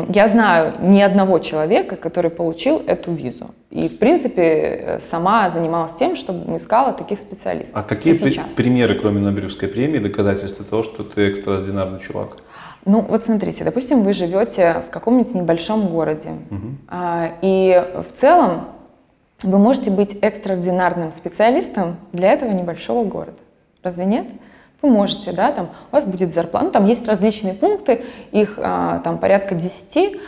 я 0.08 0.26
знаю 0.26 0.74
ни 0.80 1.00
одного 1.00 1.38
человека, 1.38 1.94
который 1.94 2.32
получил 2.32 2.82
эту 2.88 3.12
визу. 3.12 3.54
И, 3.70 3.88
в 3.88 3.98
принципе, 3.98 5.00
сама 5.08 5.48
занималась 5.48 5.94
тем, 5.94 6.16
чтобы 6.16 6.56
искала 6.56 6.92
таких 6.92 7.18
специалистов. 7.20 7.76
А 7.76 7.84
какие 7.84 8.14
при- 8.14 8.40
примеры, 8.56 8.98
кроме 8.98 9.20
Нобелевской 9.20 9.68
премии, 9.68 9.98
доказательства 9.98 10.64
того, 10.64 10.82
что 10.82 11.04
ты 11.04 11.28
экстраординарный 11.28 12.00
чувак? 12.00 12.38
Ну, 12.84 13.00
вот 13.02 13.26
смотрите, 13.26 13.62
допустим, 13.62 14.02
вы 14.02 14.12
живете 14.12 14.82
в 14.88 14.90
каком-нибудь 14.90 15.34
небольшом 15.34 15.86
городе, 15.86 16.30
угу. 16.50 16.76
и 17.42 17.84
в 18.08 18.18
целом 18.18 18.68
вы 19.42 19.58
можете 19.58 19.90
быть 19.90 20.16
экстраординарным 20.20 21.12
специалистом 21.12 21.96
для 22.12 22.32
этого 22.32 22.50
небольшого 22.50 23.04
города. 23.04 23.38
Разве 23.82 24.04
нет? 24.04 24.26
Вы 24.82 24.90
можете, 24.90 25.32
да, 25.32 25.52
там 25.52 25.68
у 25.92 25.94
вас 25.94 26.06
будет 26.06 26.34
зарплата, 26.34 26.66
ну, 26.66 26.72
там 26.72 26.86
есть 26.86 27.06
различные 27.06 27.52
пункты, 27.52 28.02
их 28.32 28.54
а, 28.56 29.00
там 29.00 29.18
порядка 29.18 29.54
10, 29.54 30.18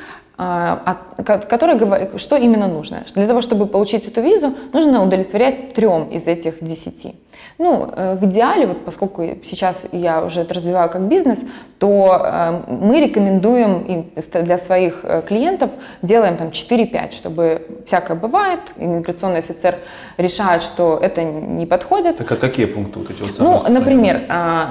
а, 0.44 1.74
говорят, 1.74 2.20
что 2.20 2.36
именно 2.36 2.68
нужно. 2.68 3.04
Для 3.14 3.26
того, 3.26 3.42
чтобы 3.42 3.66
получить 3.66 4.08
эту 4.08 4.20
визу, 4.22 4.54
нужно 4.72 5.02
удовлетворять 5.02 5.74
трем 5.74 6.08
из 6.10 6.26
этих 6.26 6.62
десяти. 6.62 7.14
Ну, 7.58 7.90
э, 7.94 8.16
в 8.16 8.24
идеале, 8.24 8.66
вот 8.66 8.84
поскольку 8.84 9.22
сейчас 9.44 9.86
я 9.92 10.24
уже 10.24 10.40
это 10.40 10.54
развиваю 10.54 10.90
как 10.90 11.02
бизнес, 11.02 11.38
то 11.78 12.20
э, 12.24 12.62
мы 12.66 13.00
рекомендуем 13.00 14.10
для 14.32 14.58
своих 14.58 15.04
э, 15.04 15.22
клиентов, 15.22 15.70
делаем 16.02 16.36
там 16.36 16.48
4-5, 16.48 17.12
чтобы 17.12 17.66
всякое 17.84 18.16
бывает, 18.16 18.60
иммиграционный 18.76 19.38
офицер 19.38 19.76
решает, 20.16 20.62
что 20.62 20.98
это 21.00 21.22
не 21.22 21.66
подходит. 21.66 22.16
Так 22.16 22.32
а 22.32 22.36
какие 22.36 22.66
пункты 22.66 22.98
вот 22.98 23.10
эти 23.10 23.22
вот 23.22 23.38
Ну, 23.38 23.62
например, 23.68 24.22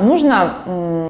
нужно 0.02 1.10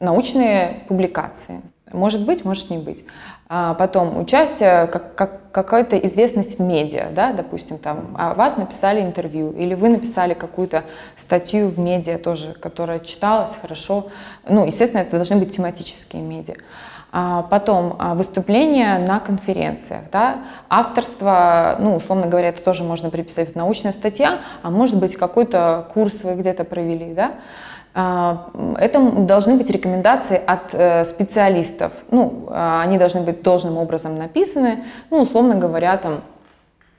научные 0.00 0.84
публикации. 0.88 1.60
Может 1.92 2.26
быть, 2.26 2.44
может 2.44 2.70
не 2.70 2.78
быть. 2.78 3.04
А 3.50 3.72
потом 3.72 4.18
участие, 4.20 4.86
как, 4.88 5.14
как, 5.14 5.52
какая-то 5.52 5.96
известность 5.96 6.58
в 6.58 6.62
медиа, 6.62 7.06
да, 7.14 7.32
допустим, 7.32 7.78
там, 7.78 8.14
о 8.18 8.34
вас 8.34 8.58
написали 8.58 9.00
интервью, 9.00 9.52
или 9.52 9.74
вы 9.74 9.88
написали 9.88 10.34
какую-то 10.34 10.84
статью 11.16 11.68
в 11.68 11.78
медиа 11.78 12.18
тоже, 12.18 12.54
которая 12.60 13.00
читалась 13.00 13.56
хорошо. 13.60 14.08
Ну, 14.46 14.66
естественно, 14.66 15.00
это 15.00 15.16
должны 15.16 15.36
быть 15.36 15.56
тематические 15.56 16.20
медиа. 16.20 16.56
А 17.10 17.44
потом 17.44 17.96
а, 17.98 18.14
выступления 18.14 18.98
на 18.98 19.18
конференциях, 19.18 20.02
да, 20.12 20.40
авторство, 20.68 21.76
ну, 21.80 21.96
условно 21.96 22.26
говоря, 22.26 22.50
это 22.50 22.62
тоже 22.62 22.84
можно 22.84 23.08
приписать 23.08 23.56
научная 23.56 23.92
статья, 23.92 24.40
а 24.62 24.70
может 24.70 24.98
быть 24.98 25.16
какой-то 25.16 25.88
курс 25.94 26.22
вы 26.22 26.34
где-то 26.34 26.64
провели, 26.64 27.14
да, 27.14 27.26
а, 27.26 27.38
это 27.94 29.10
должны 29.26 29.56
быть 29.56 29.70
рекомендации 29.70 30.40
от 30.44 30.72
э, 30.72 31.04
специалистов. 31.04 31.92
Ну, 32.10 32.46
а, 32.48 32.82
они 32.82 32.98
должны 32.98 33.22
быть 33.22 33.42
должным 33.42 33.76
образом 33.76 34.16
написаны. 34.18 34.84
Ну, 35.10 35.20
условно 35.20 35.56
говоря, 35.56 35.96
там, 35.96 36.22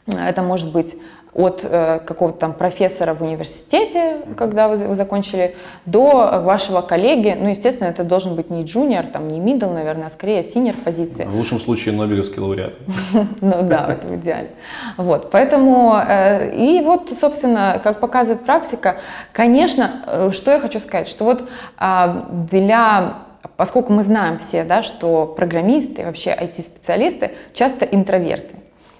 это 0.07 0.41
может 0.41 0.71
быть 0.73 0.95
от 1.34 1.63
э, 1.63 1.99
какого-то 2.05 2.39
там 2.39 2.53
профессора 2.53 3.13
в 3.13 3.21
университете, 3.21 4.21
когда 4.36 4.67
вы, 4.67 4.77
вы 4.77 4.95
закончили, 4.95 5.55
до 5.86 6.41
вашего 6.43 6.82
коллеги. 6.82 7.38
Ну, 7.39 7.49
естественно, 7.49 7.88
это 7.88 8.03
должен 8.03 8.36
быть 8.36 8.49
не 8.49 8.63
junior, 8.63 9.05
там, 9.05 9.27
не 9.27 9.39
middle, 9.39 9.73
наверное, 9.73 10.07
а 10.07 10.09
скорее 10.09 10.43
senior 10.43 10.73
позиции. 10.84 11.25
В 11.25 11.36
лучшем 11.36 11.59
случае 11.59 11.93
Нобелевский 11.93 12.41
лауреат. 12.41 12.75
Ну 13.41 13.63
да, 13.63 13.88
это 13.91 14.07
в 14.07 14.15
идеале. 14.15 14.49
Вот, 14.97 15.30
поэтому, 15.32 15.95
э, 15.95 16.55
и 16.55 16.82
вот, 16.82 17.11
собственно, 17.19 17.80
как 17.84 17.99
показывает 17.99 18.43
практика, 18.45 18.97
конечно, 19.32 19.91
э, 20.07 20.32
что 20.32 20.51
я 20.51 20.59
хочу 20.59 20.80
сказать, 20.80 21.07
что 21.07 21.25
вот 21.25 21.43
а, 21.77 22.27
для 22.51 23.19
поскольку 23.55 23.93
мы 23.93 24.03
знаем 24.03 24.39
все, 24.39 24.63
да, 24.63 24.82
что 24.84 25.25
программисты, 25.25 26.05
вообще 26.05 26.32
IT-специалисты 26.32 27.32
часто 27.53 27.86
интроверты. 27.86 28.55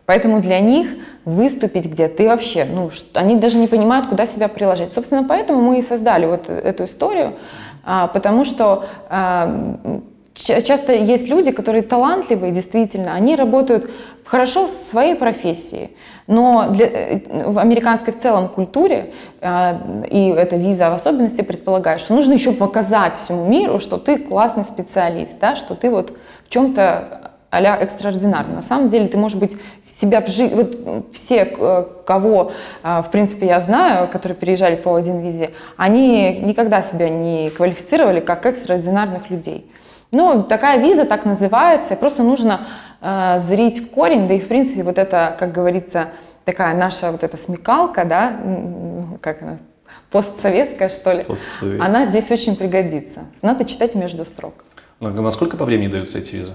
Поэтому 0.10 0.42
для 0.42 0.60
них 0.60 0.88
выступить 1.24 1.86
где-то 1.86 2.24
вообще, 2.24 2.66
ну, 2.66 2.90
они 3.14 3.36
даже 3.36 3.60
не 3.60 3.68
понимают, 3.68 4.08
куда 4.08 4.26
себя 4.26 4.48
приложить. 4.48 4.92
Собственно, 4.92 5.24
поэтому 5.24 5.62
мы 5.62 5.78
и 5.78 5.82
создали 5.84 6.26
вот 6.26 6.50
эту 6.50 6.86
историю, 6.86 7.34
а, 7.84 8.08
потому 8.08 8.44
что 8.44 8.86
а, 9.08 9.78
часто 10.34 10.94
есть 10.96 11.30
люди, 11.30 11.52
которые 11.52 11.84
талантливые, 11.84 12.52
действительно, 12.52 13.14
они 13.14 13.36
работают 13.36 13.92
хорошо 14.26 14.66
в 14.66 14.72
своей 14.72 15.14
профессии, 15.14 15.92
но 16.26 16.70
для, 16.72 16.88
э, 16.88 17.20
в 17.46 17.60
американской 17.60 18.12
в 18.12 18.18
целом 18.18 18.48
культуре, 18.48 19.14
а, 19.42 19.80
и 20.10 20.30
эта 20.30 20.56
виза 20.56 20.90
в 20.90 20.96
особенности 20.96 21.44
предполагает, 21.44 22.02
что 22.02 22.16
нужно 22.16 22.34
еще 22.34 22.54
показать 22.54 23.16
всему 23.16 23.46
миру, 23.46 23.80
что 23.80 23.98
ты 23.98 24.18
классный 24.18 24.64
специалист, 24.64 25.38
да, 25.40 25.56
что 25.56 25.76
ты 25.76 25.92
вот 25.92 26.18
в 26.48 26.50
чем-то 26.50 27.30
а-ля 27.52 27.76
экстраординарно. 27.78 28.56
На 28.56 28.62
самом 28.62 28.90
деле 28.90 29.08
ты, 29.08 29.18
может 29.18 29.40
быть, 29.40 29.58
себя 29.84 30.22
в 30.22 30.28
жизни... 30.28 30.56
Вот 30.56 30.78
все, 31.14 31.52
э, 31.58 31.86
кого, 32.06 32.52
э, 32.84 33.02
в 33.02 33.10
принципе, 33.12 33.48
я 33.48 33.60
знаю, 33.60 34.08
которые 34.08 34.36
переезжали 34.36 34.76
по 34.76 34.96
один 34.96 35.20
визе, 35.20 35.52
они 35.76 36.40
никогда 36.40 36.82
себя 36.82 37.10
не 37.10 37.50
квалифицировали 37.50 38.20
как 38.20 38.46
экстраординарных 38.46 39.30
людей. 39.30 39.70
Но 40.12 40.44
такая 40.44 40.80
виза 40.80 41.06
так 41.06 41.26
называется, 41.26 41.94
и 41.94 41.98
просто 41.98 42.24
нужно 42.24 42.62
э, 43.02 43.40
зрить 43.48 43.80
в 43.80 43.90
корень, 43.90 44.28
да 44.28 44.36
и, 44.36 44.40
в 44.40 44.48
принципе, 44.48 44.84
вот 44.84 44.98
это, 44.98 45.36
как 45.38 45.52
говорится, 45.52 46.10
такая 46.46 46.76
наша 46.76 47.12
вот 47.12 47.24
эта 47.24 47.38
смекалка, 47.38 48.06
да, 48.06 48.34
как 49.22 49.42
она, 49.42 49.58
постсоветская, 50.12 50.90
что 50.90 51.14
ли, 51.14 51.24
Постсовет. 51.24 51.82
она 51.82 52.06
здесь 52.06 52.30
очень 52.32 52.56
пригодится. 52.56 53.22
Надо 53.42 53.66
читать 53.66 53.96
между 53.96 54.26
строк. 54.26 54.66
Насколько 55.00 55.58
по 55.58 55.66
времени 55.66 55.88
даются 55.88 56.18
эти 56.18 56.36
визы? 56.36 56.54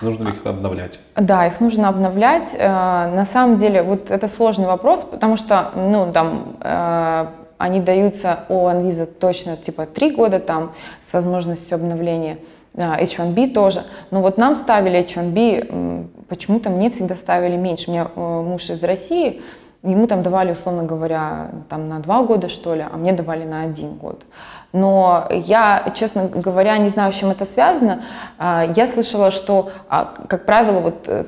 Нужно 0.00 0.28
ли 0.28 0.30
их 0.34 0.46
обновлять? 0.46 0.98
Да, 1.16 1.46
их 1.46 1.60
нужно 1.60 1.88
обновлять. 1.88 2.54
Э, 2.54 2.68
на 3.14 3.24
самом 3.24 3.56
деле, 3.56 3.82
вот 3.82 4.10
это 4.10 4.28
сложный 4.28 4.66
вопрос, 4.66 5.04
потому 5.04 5.36
что, 5.36 5.70
ну, 5.74 6.12
там, 6.12 6.56
э, 6.60 7.26
они 7.58 7.80
даются 7.80 8.40
о 8.48 8.70
Anvisa 8.70 9.06
точно 9.06 9.56
типа 9.56 9.86
три 9.86 10.12
года 10.12 10.38
там 10.38 10.72
с 11.10 11.12
возможностью 11.12 11.74
обновления. 11.74 12.38
H1B 12.74 13.52
тоже. 13.52 13.82
Но 14.12 14.20
вот 14.20 14.38
нам 14.38 14.54
ставили 14.54 15.00
H1B, 15.00 16.06
почему-то 16.28 16.70
мне 16.70 16.90
всегда 16.90 17.16
ставили 17.16 17.56
меньше. 17.56 17.90
У 17.90 17.92
меня 17.92 18.06
э, 18.14 18.20
муж 18.20 18.70
из 18.70 18.82
России, 18.84 19.42
ему 19.82 20.06
там 20.06 20.22
давали, 20.22 20.52
условно 20.52 20.84
говоря, 20.84 21.50
там 21.68 21.88
на 21.88 21.98
два 21.98 22.22
года, 22.22 22.48
что 22.48 22.74
ли, 22.74 22.84
а 22.90 22.96
мне 22.96 23.12
давали 23.12 23.44
на 23.44 23.62
один 23.62 23.94
год. 23.94 24.22
Но 24.72 25.26
я, 25.30 25.92
честно 25.96 26.28
говоря, 26.28 26.76
не 26.78 26.90
знаю, 26.90 27.12
с 27.12 27.16
чем 27.16 27.30
это 27.30 27.46
связано. 27.46 28.02
А, 28.38 28.70
я 28.76 28.86
слышала, 28.86 29.30
что, 29.30 29.70
а, 29.88 30.14
как 30.28 30.44
правило, 30.44 30.80
вот 30.80 31.04
э, 31.06 31.24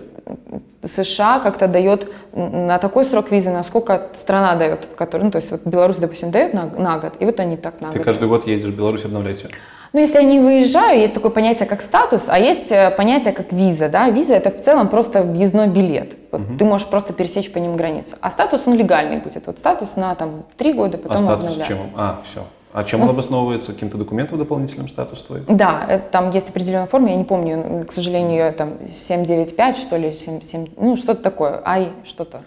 США 0.84 1.40
как-то 1.40 1.66
дает 1.66 2.12
на 2.34 2.78
такой 2.78 3.04
срок 3.04 3.30
визы, 3.30 3.50
насколько 3.50 4.08
страна 4.14 4.56
дает, 4.56 4.84
в 4.84 4.94
которой, 4.94 5.22
ну, 5.22 5.30
то 5.30 5.36
есть 5.36 5.50
вот 5.50 5.62
Беларусь, 5.64 5.96
допустим, 5.96 6.30
дает 6.30 6.52
на, 6.52 6.66
на 6.66 6.98
год, 6.98 7.14
и 7.18 7.24
вот 7.24 7.40
они 7.40 7.56
так 7.56 7.80
на 7.80 7.92
Ты 7.92 7.98
год. 7.98 8.04
каждый 8.04 8.28
год 8.28 8.46
ездишь 8.46 8.70
в 8.70 8.76
Беларусь 8.76 9.04
обновлять 9.04 9.42
ее? 9.42 9.50
Ну, 9.92 9.98
если 9.98 10.18
я 10.18 10.22
не 10.22 10.38
выезжаю, 10.38 11.00
есть 11.00 11.14
такое 11.14 11.32
понятие, 11.32 11.66
как 11.66 11.82
статус, 11.82 12.26
а 12.28 12.38
есть 12.38 12.70
э, 12.70 12.90
понятие, 12.90 13.32
как 13.32 13.52
виза. 13.52 13.88
Да? 13.88 14.08
Виза– 14.08 14.34
это 14.36 14.50
в 14.50 14.62
целом 14.62 14.88
просто 14.88 15.22
въездной 15.22 15.66
билет. 15.66 16.12
Вот 16.30 16.42
угу. 16.42 16.58
Ты 16.58 16.64
можешь 16.64 16.86
просто 16.86 17.12
пересечь 17.12 17.52
по 17.52 17.58
ним 17.58 17.76
границу. 17.76 18.14
А 18.20 18.30
статус, 18.30 18.62
он 18.66 18.74
легальный 18.74 19.18
будет. 19.18 19.48
Вот 19.48 19.58
статус 19.58 19.96
на 19.96 20.14
там, 20.14 20.44
три 20.56 20.72
года, 20.72 20.96
потом 20.96 21.16
а 21.16 21.18
статус 21.18 21.44
обновляется. 21.44 21.74
чем? 21.74 21.90
А, 21.96 22.20
все. 22.24 22.44
А 22.72 22.84
чем 22.84 23.02
он 23.02 23.10
обосновывается? 23.10 23.72
Каким-то 23.72 23.98
документом 23.98 24.38
дополнительным 24.38 24.88
статус 24.88 25.22
твой? 25.22 25.42
Да, 25.48 25.84
это, 25.88 26.04
там 26.10 26.30
есть 26.30 26.48
определенная 26.48 26.86
форма, 26.86 27.10
я 27.10 27.16
не 27.16 27.24
помню, 27.24 27.84
к 27.86 27.92
сожалению, 27.92 28.44
ее 28.46 28.52
там 28.52 28.74
795, 28.88 29.76
что 29.76 29.96
ли, 29.96 30.12
7, 30.12 30.40
7, 30.40 30.66
ну 30.76 30.96
что-то 30.96 31.22
такое, 31.22 31.60
ай, 31.64 31.88
что-то. 32.04 32.42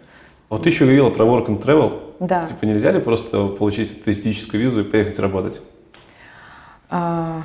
Вот 0.50 0.64
ты 0.64 0.70
еще 0.70 0.86
говорила 0.86 1.10
про 1.10 1.26
work 1.26 1.48
and 1.48 1.62
travel. 1.62 2.00
Да. 2.20 2.46
Типа 2.46 2.66
нельзя 2.66 2.92
ли 2.92 3.00
просто 3.00 3.48
получить 3.48 4.04
туристическую 4.04 4.64
визу 4.64 4.82
и 4.82 4.84
поехать 4.84 5.20
работать? 5.20 5.62
А, 6.90 7.42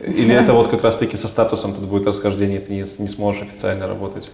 Или 0.00 0.34
это 0.34 0.52
вот 0.52 0.68
как 0.68 0.82
раз-таки 0.82 1.16
со 1.16 1.28
статусом 1.28 1.72
тут 1.72 1.84
будет 1.84 2.06
расхождение, 2.06 2.58
ты 2.58 2.72
не, 2.72 2.84
не 2.98 3.08
сможешь 3.08 3.42
официально 3.42 3.86
работать? 3.86 4.30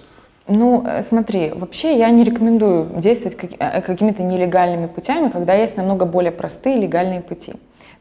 Ну, 0.49 0.83
э, 0.87 1.03
смотри, 1.03 1.53
вообще 1.55 1.99
я 1.99 2.11
не 2.11 2.25
рекомендую 2.25 2.89
действовать 2.97 3.37
как- 3.37 3.51
э, 3.59 3.81
какими-то 3.83 4.23
нелегальными 4.23 4.87
путями, 4.87 5.29
когда 5.29 5.55
есть 5.55 5.77
намного 5.77 6.07
более 6.07 6.33
простые 6.33 6.77
легальные 6.81 7.21
пути. 7.21 7.55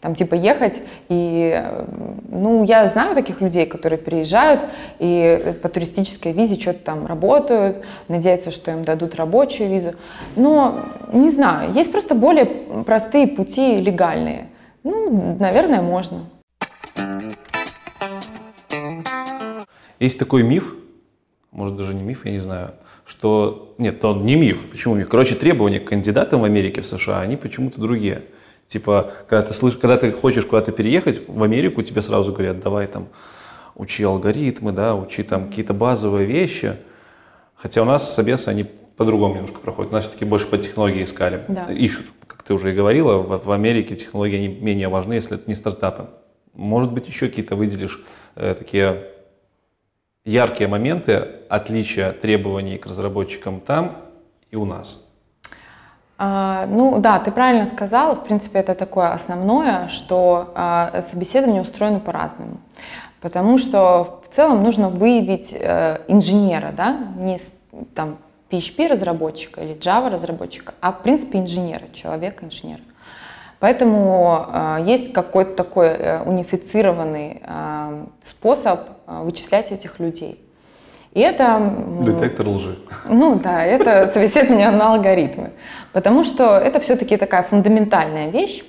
Там 0.03 0.15
типа 0.15 0.35
ехать 0.35 0.81
и, 1.07 1.53
э, 1.55 1.85
ну, 2.27 2.65
я 2.65 2.87
знаю 2.87 3.15
таких 3.15 3.39
людей, 3.39 3.65
которые 3.65 3.97
приезжают 3.97 4.65
и 4.99 5.55
по 5.61 5.69
туристической 5.69 6.33
визе 6.33 6.59
что-то 6.59 6.79
там 6.79 7.05
работают, 7.05 7.85
надеются, 8.09 8.51
что 8.51 8.71
им 8.71 8.83
дадут 8.83 9.15
рабочую 9.15 9.69
визу. 9.69 9.93
Но, 10.35 10.87
не 11.13 11.29
знаю, 11.29 11.71
есть 11.71 11.89
просто 11.89 12.15
более 12.15 12.45
простые 12.83 13.27
пути 13.27 13.77
легальные. 13.77 14.47
Ну, 14.83 15.37
наверное, 15.39 15.81
можно. 15.81 16.19
Есть 20.01 20.19
такой 20.19 20.43
миф, 20.43 20.75
может 21.51 21.77
даже 21.77 21.93
не 21.93 22.03
миф, 22.03 22.25
я 22.25 22.31
не 22.31 22.39
знаю, 22.39 22.71
что... 23.05 23.73
Нет, 23.77 24.03
он 24.03 24.23
не 24.23 24.35
миф. 24.35 24.69
Почему 24.69 24.95
миф? 24.95 25.07
Короче, 25.07 25.35
требования 25.35 25.79
к 25.79 25.85
кандидатам 25.85 26.41
в 26.41 26.43
Америке, 26.43 26.81
в 26.81 26.87
США, 26.87 27.21
они 27.21 27.37
почему-то 27.37 27.79
другие. 27.79 28.23
Типа, 28.67 29.13
когда 29.27 29.45
ты, 29.45 29.53
слышишь, 29.53 29.79
когда 29.79 29.97
ты 29.97 30.11
хочешь 30.11 30.45
куда-то 30.45 30.71
переехать 30.71 31.21
в 31.27 31.43
Америку, 31.43 31.81
тебе 31.81 32.01
сразу 32.01 32.31
говорят, 32.31 32.59
давай 32.59 32.87
там 32.87 33.09
учи 33.75 34.03
алгоритмы, 34.03 34.71
да, 34.71 34.95
учи 34.95 35.23
там 35.23 35.49
какие-то 35.49 35.73
базовые 35.73 36.25
вещи. 36.25 36.77
Хотя 37.55 37.81
у 37.81 37.85
нас 37.85 38.13
собесы, 38.13 38.49
они 38.49 38.65
по-другому 38.97 39.35
немножко 39.35 39.59
проходят. 39.59 39.91
У 39.91 39.95
нас 39.95 40.05
все-таки 40.05 40.25
больше 40.25 40.47
по 40.47 40.57
технологии 40.57 41.03
искали. 41.03 41.43
Да. 41.47 41.71
Ищут, 41.71 42.05
как 42.27 42.43
ты 42.43 42.53
уже 42.53 42.71
и 42.71 42.75
говорила, 42.75 43.17
в, 43.17 43.45
в 43.45 43.51
Америке 43.51 43.95
технологии 43.95 44.37
они 44.37 44.47
менее 44.47 44.87
важны, 44.87 45.13
если 45.13 45.35
это 45.35 45.49
не 45.49 45.55
стартапы. 45.55 46.07
Может 46.53 46.93
быть, 46.93 47.07
еще 47.07 47.27
какие-то 47.27 47.55
выделишь 47.55 48.03
э, 48.35 48.53
такие 48.53 49.07
яркие 50.25 50.67
моменты 50.67 51.27
отличия 51.49 52.11
требований 52.11 52.77
к 52.77 52.85
разработчикам 52.85 53.59
там 53.59 53.97
и 54.51 54.55
у 54.55 54.65
нас. 54.65 55.02
А, 56.25 56.67
ну 56.67 56.99
да, 56.99 57.19
ты 57.19 57.31
правильно 57.31 57.65
сказала. 57.65 58.15
В 58.15 58.23
принципе, 58.23 58.59
это 58.59 58.75
такое 58.75 59.11
основное, 59.11 59.89
что 59.89 60.53
а, 60.55 61.01
собеседование 61.01 61.61
устроено 61.61 61.99
по-разному. 61.99 62.61
Потому 63.19 63.57
что 63.57 64.21
в 64.25 64.33
целом 64.33 64.63
нужно 64.63 64.89
выявить 64.89 65.53
э, 65.53 65.99
инженера, 66.07 66.73
да, 66.75 66.97
не 67.17 67.39
там 67.93 68.17
PHP-разработчика 68.49 69.61
или 69.61 69.75
Java-разработчика, 69.75 70.73
а 70.81 70.91
в 70.91 71.03
принципе 71.03 71.39
инженера, 71.39 71.87
человека-инженера. 71.93 72.81
Поэтому 73.59 74.45
э, 74.47 74.83
есть 74.85 75.13
какой-то 75.13 75.55
такой 75.55 75.87
э, 75.87 76.21
унифицированный 76.23 77.41
э, 77.41 78.05
способ 78.23 78.89
э, 79.07 79.23
вычислять 79.23 79.71
этих 79.71 79.99
людей. 79.99 80.42
И 81.13 81.19
это... 81.19 81.73
Детектор 82.01 82.47
лжи. 82.47 82.77
ну 83.07 83.35
да, 83.35 83.63
это 83.63 84.11
собеседование 84.13 84.71
на 84.71 84.93
алгоритмы. 84.93 85.51
Потому 85.91 86.23
что 86.23 86.57
это 86.57 86.79
все-таки 86.79 87.17
такая 87.17 87.43
фундаментальная 87.43 88.29
вещь. 88.29 88.63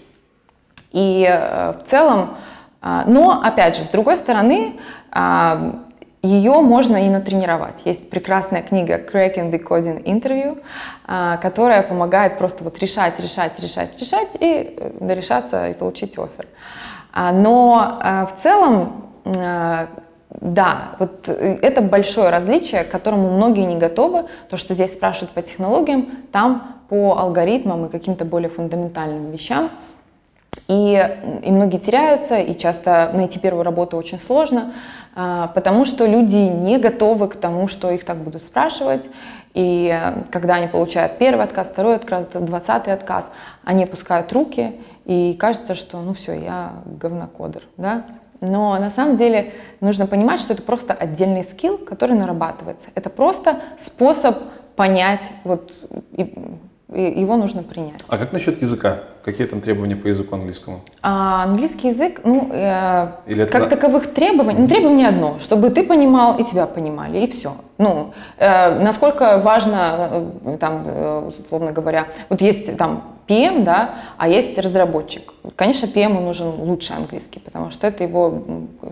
И 0.93 1.27
э, 1.29 1.73
в 1.73 1.89
целом, 1.89 2.37
а, 2.83 3.05
но 3.07 3.41
опять 3.43 3.77
же, 3.77 3.83
с 3.83 3.89
другой 3.89 4.17
стороны, 4.17 4.79
а, 5.11 5.81
ее 6.23 6.61
можно 6.61 7.07
и 7.07 7.09
натренировать. 7.09 7.83
Есть 7.87 8.11
прекрасная 8.11 8.63
книга 8.63 8.99
Cracking 8.99 9.51
the 9.51 9.63
Coding 9.63 10.05
Interview, 10.05 10.63
а, 11.07 11.39
которая 11.39 11.83
помогает 11.83 12.37
просто 12.37 12.63
вот 12.63 12.79
решать, 12.79 13.19
решать, 13.21 13.59
решать, 13.59 13.99
решать 13.99 14.29
и 14.39 14.77
э, 14.79 15.15
решаться 15.15 15.69
и 15.69 15.73
получить 15.73 16.19
офер. 16.19 16.47
Но 17.15 17.99
а, 18.03 18.27
в 18.27 18.43
целом 18.43 19.01
да, 20.41 20.97
вот 20.99 21.29
э, 21.29 21.59
это 21.63 21.81
большое 21.81 22.31
различие, 22.31 22.85
к 22.85 22.91
которому 22.91 23.31
многие 23.31 23.65
не 23.65 23.77
готовы. 23.77 24.25
То, 24.49 24.57
что 24.57 24.75
здесь 24.75 24.93
спрашивают 24.93 25.33
по 25.33 25.43
технологиям, 25.43 26.09
там 26.33 26.83
по 26.89 27.17
алгоритмам 27.19 27.87
и 27.87 27.89
каким-то 27.89 28.25
более 28.25 28.51
фундаментальным 28.51 29.31
вещам. 29.31 29.71
И, 30.69 31.11
и 31.43 31.51
многие 31.51 31.79
теряются, 31.79 32.39
и 32.39 32.57
часто 32.57 33.11
найти 33.13 33.39
первую 33.39 33.65
работу 33.65 33.97
очень 33.97 34.21
сложно, 34.21 34.73
а, 35.15 35.49
потому 35.49 35.85
что 35.85 36.07
люди 36.07 36.37
не 36.37 36.79
готовы 36.79 37.29
к 37.29 37.37
тому, 37.37 37.69
что 37.69 37.91
их 37.91 38.05
так 38.05 38.19
будут 38.19 38.45
спрашивать. 38.45 39.09
И 39.53 39.89
э, 39.93 40.23
когда 40.31 40.55
они 40.57 40.67
получают 40.67 41.19
первый 41.19 41.45
отказ, 41.45 41.71
второй 41.71 41.97
отказ, 41.97 42.27
двадцатый 42.33 42.93
отказ, 42.93 43.31
они 43.63 43.85
опускают 43.85 44.33
руки, 44.33 44.81
и 45.05 45.37
кажется, 45.39 45.75
что 45.75 45.99
ну 46.01 46.13
все, 46.13 46.33
я 46.33 46.73
говнокодер. 46.87 47.63
Да? 47.77 48.05
Но 48.45 48.79
на 48.79 48.91
самом 48.91 49.17
деле 49.17 49.53
нужно 49.81 50.07
понимать, 50.07 50.41
что 50.41 50.53
это 50.53 50.63
просто 50.63 50.93
отдельный 50.95 51.45
скилл, 51.45 51.79
который 51.79 52.17
нарабатывается. 52.17 52.89
Это 52.95 53.11
просто 53.11 53.61
способ 53.81 54.37
понять, 54.77 55.23
вот 55.45 55.73
и- 56.17 56.35
и 56.93 57.21
его 57.21 57.37
нужно 57.37 57.63
принять. 57.63 58.01
А 58.09 58.19
как 58.19 58.33
насчет 58.33 58.61
языка? 58.63 58.99
Какие 59.25 59.47
там 59.47 59.61
требования 59.61 59.97
по 59.97 60.09
языку 60.09 60.35
английскому? 60.37 60.81
А 61.03 61.45
английский 61.45 61.89
язык, 61.89 62.21
ну, 62.25 62.51
э, 62.53 63.07
Или 63.27 63.45
как 63.45 63.63
на- 63.63 63.69
таковых 63.69 64.13
требований, 64.13 64.59
ну, 64.61 64.69
требование 64.69 65.09
одно, 65.09 65.39
чтобы 65.41 65.71
ты 65.71 65.83
понимал 65.85 66.37
и 66.39 66.45
тебя 66.45 66.67
понимали, 66.67 67.19
и 67.21 67.31
все. 67.31 67.53
Ну, 67.79 68.13
э, 68.39 68.79
насколько 68.81 69.39
важно, 69.39 70.31
э, 70.45 70.57
там, 70.61 70.83
э, 70.87 71.31
условно 71.45 71.73
говоря, 71.73 72.07
вот 72.29 72.43
есть 72.43 72.77
там 72.77 73.03
PM, 73.27 73.65
да, 73.65 73.97
а 74.17 74.29
есть 74.29 74.59
разработчик. 74.59 75.33
Конечно, 75.57 75.87
PM 75.87 76.21
нужен 76.21 76.49
лучше 76.49 76.93
английский, 76.93 77.41
потому 77.41 77.71
что 77.71 77.87
это 77.87 78.05
его, 78.05 78.43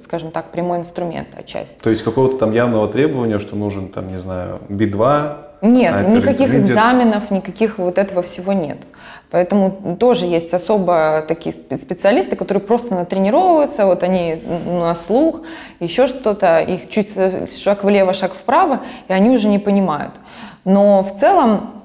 скажем 0.02 0.30
так, 0.30 0.50
прямой 0.50 0.78
инструмент 0.78 1.28
отчасти. 1.36 1.76
То 1.82 1.90
есть 1.90 2.02
какого-то 2.02 2.38
там 2.38 2.52
явного 2.52 2.88
требования, 2.88 3.38
что 3.38 3.56
нужен 3.56 3.88
там, 3.88 4.08
не 4.08 4.18
знаю, 4.18 4.60
B2? 4.68 5.36
Нет, 5.62 5.94
Hyper 5.94 6.16
никаких 6.16 6.54
экзаменов, 6.54 7.30
никаких 7.30 7.78
вот 7.78 7.96
этого 7.98 8.22
всего 8.22 8.52
нет. 8.52 8.78
Поэтому 9.30 9.96
тоже 9.98 10.26
есть 10.26 10.52
особо 10.52 11.24
такие 11.26 11.54
спе- 11.54 11.78
специалисты, 11.78 12.36
которые 12.36 12.62
просто 12.62 12.94
натренировываются, 12.94 13.86
вот 13.86 14.02
они 14.02 14.42
на 14.66 14.94
слух, 14.94 15.40
еще 15.80 16.06
что-то, 16.06 16.58
их 16.58 16.90
чуть 16.90 17.12
э, 17.14 17.46
шаг 17.46 17.84
влево, 17.84 18.12
шаг 18.12 18.32
вправо, 18.34 18.80
и 19.08 19.12
они 19.12 19.30
уже 19.30 19.48
не 19.48 19.58
понимают. 19.58 20.12
Но 20.64 21.02
в 21.02 21.16
целом 21.18 21.82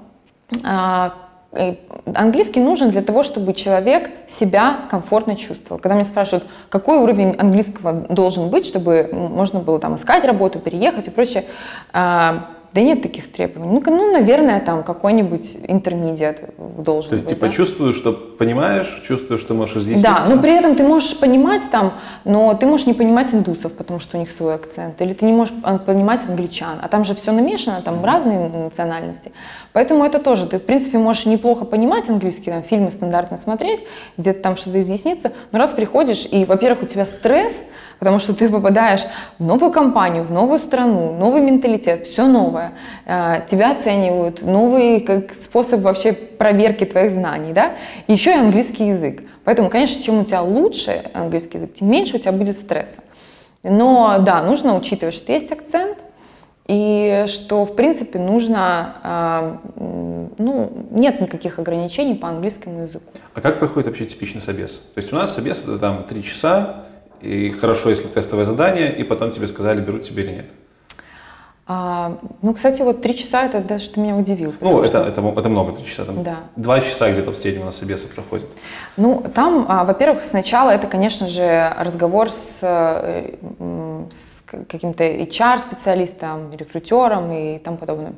э, 1.51 1.75
английский 2.13 2.59
нужен 2.59 2.89
для 2.91 3.01
того, 3.01 3.23
чтобы 3.23 3.53
человек 3.53 4.09
себя 4.27 4.81
комфортно 4.89 5.35
чувствовал. 5.35 5.79
Когда 5.81 5.95
меня 5.95 6.03
спрашивают, 6.03 6.45
какой 6.69 6.97
уровень 6.99 7.35
английского 7.37 7.93
должен 8.09 8.49
быть, 8.49 8.65
чтобы 8.65 9.09
можно 9.11 9.59
было 9.59 9.79
там 9.79 9.95
искать 9.95 10.25
работу, 10.25 10.59
переехать 10.59 11.07
и 11.07 11.11
прочее, 11.11 11.45
а, 11.93 12.56
да 12.73 12.81
нет 12.81 13.01
таких 13.01 13.31
требований. 13.31 13.71
Ну, 13.71 13.81
ну, 13.85 14.11
наверное, 14.11 14.59
там 14.59 14.83
какой-нибудь 14.83 15.57
интермедиат 15.67 16.41
должен 16.57 17.09
То 17.09 17.15
есть 17.15 17.27
быть. 17.27 17.35
типа 17.35 17.47
да. 17.47 17.53
чувствуешь, 17.53 17.95
что 17.95 18.13
понимаешь, 18.13 19.01
чувствуешь, 19.07 19.41
что 19.41 19.53
можешь 19.53 19.77
изъясниться? 19.77 20.23
Да, 20.27 20.35
но 20.35 20.41
при 20.41 20.55
этом 20.55 20.75
ты 20.75 20.83
можешь 20.83 21.17
понимать 21.17 21.63
там, 21.71 21.93
но 22.25 22.53
ты 22.53 22.65
можешь 22.65 22.85
не 22.85 22.93
понимать 22.93 23.33
индусов, 23.33 23.73
потому 23.73 23.99
что 23.99 24.17
у 24.17 24.19
них 24.19 24.31
свой 24.31 24.55
акцент, 24.55 25.01
или 25.01 25.13
ты 25.13 25.25
не 25.25 25.33
можешь 25.33 25.53
понимать 25.85 26.21
англичан, 26.27 26.79
а 26.81 26.87
там 26.87 27.03
же 27.03 27.15
все 27.15 27.31
намешано, 27.31 27.81
там 27.81 28.03
разные 28.03 28.49
национальности. 28.49 29.31
Поэтому 29.73 30.03
это 30.03 30.19
тоже, 30.19 30.47
ты 30.47 30.59
в 30.59 30.63
принципе 30.63 30.97
можешь 30.97 31.25
неплохо 31.25 31.65
понимать 31.65 32.09
английский, 32.09 32.51
там 32.51 32.63
фильмы 32.63 32.91
стандартно 32.91 33.37
смотреть, 33.37 33.83
где-то 34.17 34.41
там 34.41 34.57
что-то 34.57 34.81
изъясниться, 34.81 35.31
но 35.51 35.59
раз 35.59 35.71
приходишь, 35.71 36.27
и, 36.29 36.45
во-первых, 36.45 36.83
у 36.83 36.85
тебя 36.85 37.05
стресс, 37.05 37.53
потому 37.99 38.19
что 38.19 38.33
ты 38.33 38.49
попадаешь 38.49 39.05
в 39.39 39.45
новую 39.45 39.71
компанию, 39.71 40.23
в 40.23 40.31
новую 40.31 40.59
страну, 40.59 41.13
новый 41.13 41.41
менталитет, 41.41 42.05
все 42.05 42.25
новое, 42.25 42.71
Э, 43.05 43.41
тебя 43.49 43.71
оценивают, 43.71 44.41
новый 44.41 44.99
как 44.99 45.33
способ 45.33 45.81
вообще 45.81 46.11
проверки 46.13 46.83
твоих 46.83 47.11
знаний, 47.11 47.53
да, 47.53 47.73
еще 48.07 48.31
и 48.31 48.35
английский 48.35 48.87
язык. 48.87 49.23
Поэтому, 49.45 49.69
конечно, 49.69 50.03
чем 50.03 50.19
у 50.19 50.25
тебя 50.25 50.41
лучше 50.41 51.03
английский 51.13 51.57
язык, 51.57 51.73
тем 51.75 51.89
меньше 51.89 52.17
у 52.17 52.19
тебя 52.19 52.33
будет 52.33 52.57
стресса. 52.57 52.95
Но 53.63 54.17
да, 54.19 54.43
нужно 54.43 54.75
учитывать, 54.75 55.15
что 55.15 55.31
есть 55.31 55.51
акцент, 55.51 55.97
и 56.67 57.23
что, 57.27 57.63
в 57.63 57.75
принципе, 57.77 58.19
нужно, 58.19 59.59
м, 59.77 60.31
ну, 60.37 60.69
нет 60.91 61.21
никаких 61.21 61.59
ограничений 61.59 62.13
по 62.13 62.27
английскому 62.27 62.81
языку. 62.81 63.13
А 63.33 63.39
как 63.39 63.59
проходит 63.59 63.87
вообще 63.87 64.05
типичный 64.05 64.41
собес? 64.41 64.73
То 64.93 64.99
есть 65.01 65.13
у 65.13 65.15
нас 65.15 65.33
собес 65.33 65.63
это 65.63 65.79
там 65.79 66.03
три 66.03 66.23
часа, 66.23 66.86
и 67.21 67.51
хорошо, 67.51 67.89
если 67.89 68.07
тестовое 68.07 68.45
задание, 68.45 68.95
и 68.95 69.03
потом 69.03 69.31
тебе 69.31 69.47
сказали, 69.47 69.81
берут 69.81 70.03
тебя 70.03 70.23
или 70.23 70.31
нет. 70.31 70.45
А, 71.69 72.17
ну, 72.41 72.53
кстати, 72.53 72.81
вот 72.81 73.01
три 73.01 73.17
часа 73.17 73.43
это 73.45 73.59
даже 73.59 73.89
ты 73.89 73.99
меня 73.99 74.15
удивил. 74.15 74.53
Ну, 74.61 74.79
это, 74.79 74.87
что... 74.87 74.99
это, 74.99 75.21
это 75.21 75.49
много, 75.49 75.73
три 75.73 75.85
часа. 75.85 76.05
Там 76.05 76.23
Да. 76.23 76.37
Два 76.55 76.79
часа 76.79 77.11
где-то 77.11 77.31
в 77.31 77.35
среднем 77.35 77.63
у 77.63 77.65
нас 77.65 77.77
собесы 77.77 78.07
проходят. 78.07 78.47
Ну, 78.95 79.21
там, 79.33 79.65
а, 79.67 79.83
во-первых, 79.83 80.23
сначала 80.23 80.71
это, 80.71 80.87
конечно 80.87 81.27
же, 81.27 81.73
разговор 81.77 82.31
с, 82.31 82.59
э, 82.61 83.35
с 84.09 84.36
каким-то 84.47 85.03
HR-специалистом, 85.03 86.51
рекрутером 86.55 87.31
и 87.31 87.59
тому 87.59 87.77
подобным, 87.77 88.15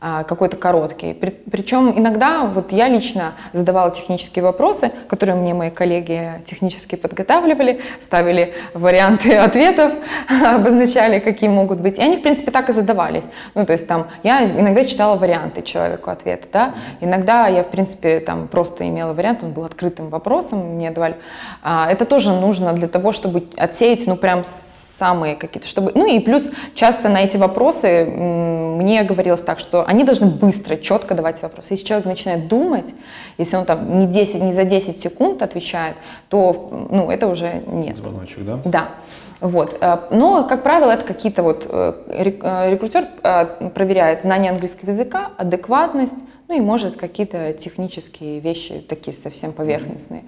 а, 0.00 0.24
какой-то 0.24 0.56
короткий. 0.56 1.14
При- 1.14 1.30
Причем 1.50 1.98
иногда 1.98 2.44
вот 2.44 2.70
я 2.72 2.88
лично 2.88 3.32
задавала 3.52 3.90
технические 3.90 4.42
вопросы, 4.44 4.90
которые 5.08 5.36
мне 5.36 5.54
мои 5.54 5.70
коллеги 5.70 6.42
технически 6.44 6.96
подготавливали, 6.96 7.80
ставили 8.02 8.54
варианты 8.74 9.36
ответов, 9.36 9.92
обозначали, 10.46 11.18
какие 11.18 11.48
могут 11.48 11.80
быть. 11.80 11.98
И 11.98 12.02
они, 12.02 12.16
в 12.16 12.22
принципе, 12.22 12.50
так 12.50 12.68
и 12.68 12.72
задавались. 12.72 13.24
Ну, 13.54 13.64
то 13.64 13.72
есть 13.72 13.86
там 13.88 14.08
я 14.22 14.44
иногда 14.44 14.84
читала 14.84 15.16
варианты 15.16 15.62
человеку 15.62 16.10
ответа, 16.10 16.46
да, 16.52 16.74
иногда 17.00 17.48
я, 17.48 17.62
в 17.62 17.68
принципе, 17.68 18.20
там 18.20 18.48
просто 18.48 18.86
имела 18.86 19.12
вариант, 19.14 19.42
он 19.42 19.52
был 19.52 19.64
открытым 19.64 20.10
вопросом, 20.10 20.74
мне 20.74 20.90
давали. 20.90 21.16
А, 21.62 21.90
Это 21.90 22.04
тоже 22.04 22.32
нужно 22.32 22.72
для 22.74 22.88
того, 22.88 23.12
чтобы 23.12 23.44
отсеять, 23.56 24.06
ну, 24.06 24.16
прям 24.16 24.44
самые 24.98 25.36
какие-то, 25.36 25.68
чтобы... 25.68 25.92
Ну 25.94 26.06
и 26.06 26.20
плюс 26.20 26.50
часто 26.74 27.08
на 27.08 27.22
эти 27.22 27.36
вопросы 27.36 28.04
мне 28.04 29.02
говорилось 29.04 29.42
так, 29.42 29.58
что 29.58 29.84
они 29.86 30.04
должны 30.04 30.26
быстро, 30.26 30.76
четко 30.76 31.14
давать 31.14 31.42
вопросы. 31.42 31.74
Если 31.74 31.86
человек 31.86 32.06
начинает 32.06 32.48
думать, 32.48 32.94
если 33.38 33.56
он 33.56 33.64
там 33.64 33.96
не, 33.98 34.06
10, 34.06 34.42
не 34.42 34.52
за 34.52 34.64
10 34.64 34.98
секунд 34.98 35.42
отвечает, 35.42 35.96
то, 36.28 36.86
ну, 36.90 37.10
это 37.10 37.28
уже 37.28 37.62
нет. 37.66 37.96
Звоночек, 37.96 38.44
да? 38.44 38.60
Да. 38.64 38.88
Вот. 39.40 39.76
Э, 39.80 39.98
Но, 40.10 40.44
как 40.44 40.62
правило, 40.62 40.90
это 40.90 41.04
какие-то 41.04 41.42
вот 41.42 41.66
э, 41.68 41.92
э, 42.08 42.70
рекрутер 42.70 43.06
проверяет 43.74 44.22
знание 44.22 44.50
английского 44.50 44.90
языка, 44.90 45.30
адекватность, 45.36 46.14
ну 46.48 46.56
и 46.56 46.60
может 46.60 46.96
какие-то 46.96 47.52
технические 47.52 48.40
вещи 48.40 48.78
такие 48.78 49.14
совсем 49.16 49.52
поверхностные. 49.52 50.24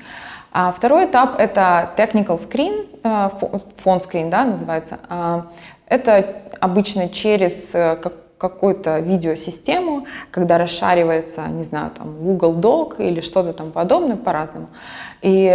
А 0.53 0.73
второй 0.73 1.07
этап 1.07 1.39
это 1.39 1.91
technical 1.97 2.39
screen, 2.39 2.87
э, 3.03 3.31
фо- 3.41 3.61
фон 3.77 3.99
screen, 3.99 4.31
да, 4.31 4.45
называется. 4.45 4.99
А, 5.09 5.47
Это 5.87 6.43
обычно 6.61 7.09
через 7.09 7.71
э, 7.75 7.97
какую-то 8.39 9.01
видеосистему, 9.01 10.07
когда 10.31 10.59
расшаривается, 10.59 11.47
не 11.49 11.65
знаю, 11.65 11.91
там 11.91 12.17
Google 12.19 12.55
Doc 12.59 12.97
или 12.99 13.21
что-то 13.21 13.53
там 13.53 13.73
подобное 13.73 14.17
по-разному. 14.17 14.69
И 15.21 15.49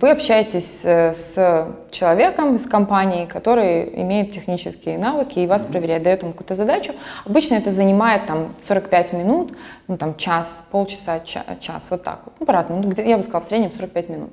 вы 0.00 0.10
общаетесь 0.10 0.80
э, 0.84 1.12
с 1.14 1.68
человеком 1.90 2.56
из 2.56 2.64
компании, 2.64 3.26
который 3.26 4.00
имеет 4.00 4.30
технические 4.30 4.96
навыки 4.96 5.38
и 5.38 5.46
вас 5.46 5.66
проверяет, 5.66 6.02
дает 6.02 6.22
ему 6.22 6.32
какую-то 6.32 6.54
задачу. 6.54 6.94
Обычно 7.26 7.56
это 7.56 7.70
занимает 7.70 8.24
там 8.24 8.54
45 8.66 9.12
минут, 9.12 9.52
ну 9.86 9.98
там 9.98 10.14
час, 10.16 10.62
полчаса, 10.70 11.20
ча- 11.20 11.44
час, 11.60 11.88
вот 11.90 12.02
так 12.02 12.20
вот. 12.24 12.34
Ну, 12.40 12.46
по-разному. 12.46 12.82
Ну, 12.82 13.02
я 13.04 13.18
бы 13.18 13.22
сказала, 13.22 13.42
в 13.42 13.48
среднем 13.48 13.70
45 13.70 14.08
минут. 14.08 14.30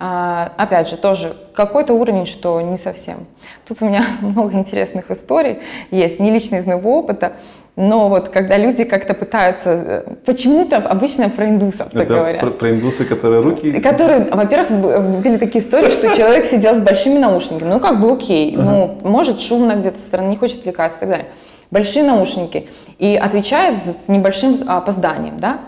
А, 0.00 0.52
опять 0.56 0.88
же, 0.88 0.96
тоже 0.96 1.36
какой-то 1.54 1.94
уровень, 1.94 2.26
что 2.26 2.60
не 2.60 2.76
совсем. 2.76 3.26
Тут 3.66 3.80
у 3.80 3.86
меня 3.86 4.02
много 4.20 4.54
интересных 4.54 5.10
историй 5.10 5.60
есть, 5.90 6.18
не 6.18 6.30
лично 6.30 6.56
из 6.56 6.66
моего 6.66 6.98
опыта, 6.98 7.34
но 7.76 8.08
вот 8.08 8.28
когда 8.28 8.56
люди 8.56 8.84
как-то 8.84 9.14
пытаются, 9.14 9.70
э, 9.70 10.14
почему-то 10.26 10.76
обычно 10.76 11.28
про 11.28 11.48
индусов 11.48 11.90
так 11.90 12.02
Это 12.02 12.14
говорят. 12.14 12.40
про, 12.40 12.50
про 12.50 12.70
индусы, 12.70 13.04
которые 13.04 13.40
руки... 13.42 13.80
Которые, 13.80 14.20
во-первых, 14.30 14.70
б- 14.70 15.00
были 15.20 15.38
такие 15.38 15.64
истории, 15.64 15.90
что 15.90 16.12
человек 16.16 16.46
сидел 16.46 16.74
с 16.76 16.80
большими 16.80 17.18
наушниками. 17.18 17.68
Ну, 17.68 17.80
как 17.80 18.00
бы 18.00 18.12
окей. 18.12 18.56
Ну, 18.56 18.98
может, 19.02 19.40
шумно 19.40 19.72
где-то 19.74 19.98
стороны, 20.00 20.28
не 20.28 20.36
хочет 20.36 20.60
отвлекаться 20.60 20.98
и 20.98 21.00
так 21.00 21.08
далее. 21.08 21.26
Большие 21.70 22.04
наушники. 22.04 22.68
И 22.98 23.16
отвечает 23.16 23.78
с 23.84 24.08
небольшим 24.08 24.56
опозданием, 24.68 25.40
да? 25.40 25.58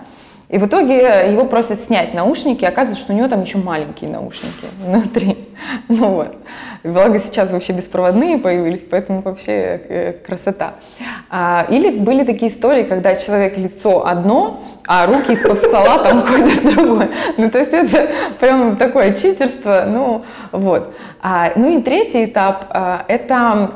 И 0.48 0.58
в 0.58 0.66
итоге 0.66 1.30
его 1.30 1.44
просят 1.44 1.80
снять 1.80 2.14
наушники, 2.14 2.62
и 2.62 2.66
оказывается, 2.66 3.02
что 3.02 3.12
у 3.12 3.16
него 3.16 3.26
там 3.26 3.42
еще 3.42 3.58
маленькие 3.58 4.10
наушники 4.10 4.66
внутри. 4.80 5.38
Ну 5.88 6.08
вот. 6.08 6.36
Благо 6.84 7.18
сейчас 7.18 7.50
вообще 7.50 7.72
беспроводные 7.72 8.38
появились, 8.38 8.84
поэтому 8.88 9.22
вообще 9.22 9.52
э, 9.52 10.12
красота. 10.12 10.74
А, 11.30 11.66
Или 11.70 11.98
были 11.98 12.24
такие 12.24 12.52
истории, 12.52 12.84
когда 12.84 13.16
человек 13.16 13.56
лицо 13.56 14.06
одно, 14.06 14.62
а 14.86 15.06
руки 15.06 15.32
из-под 15.32 15.58
стола 15.58 15.98
там 16.04 16.22
ходят 16.22 16.62
другое. 16.76 17.10
Ну, 17.38 17.50
то 17.50 17.58
есть 17.58 17.72
это 17.72 18.08
прям 18.38 18.76
такое 18.76 19.14
читерство, 19.14 19.84
ну, 19.88 20.24
вот. 20.52 20.94
А, 21.22 21.52
ну 21.56 21.76
и 21.76 21.82
третий 21.82 22.26
этап 22.26 22.66
а,– 22.70 23.04
это 23.08 23.70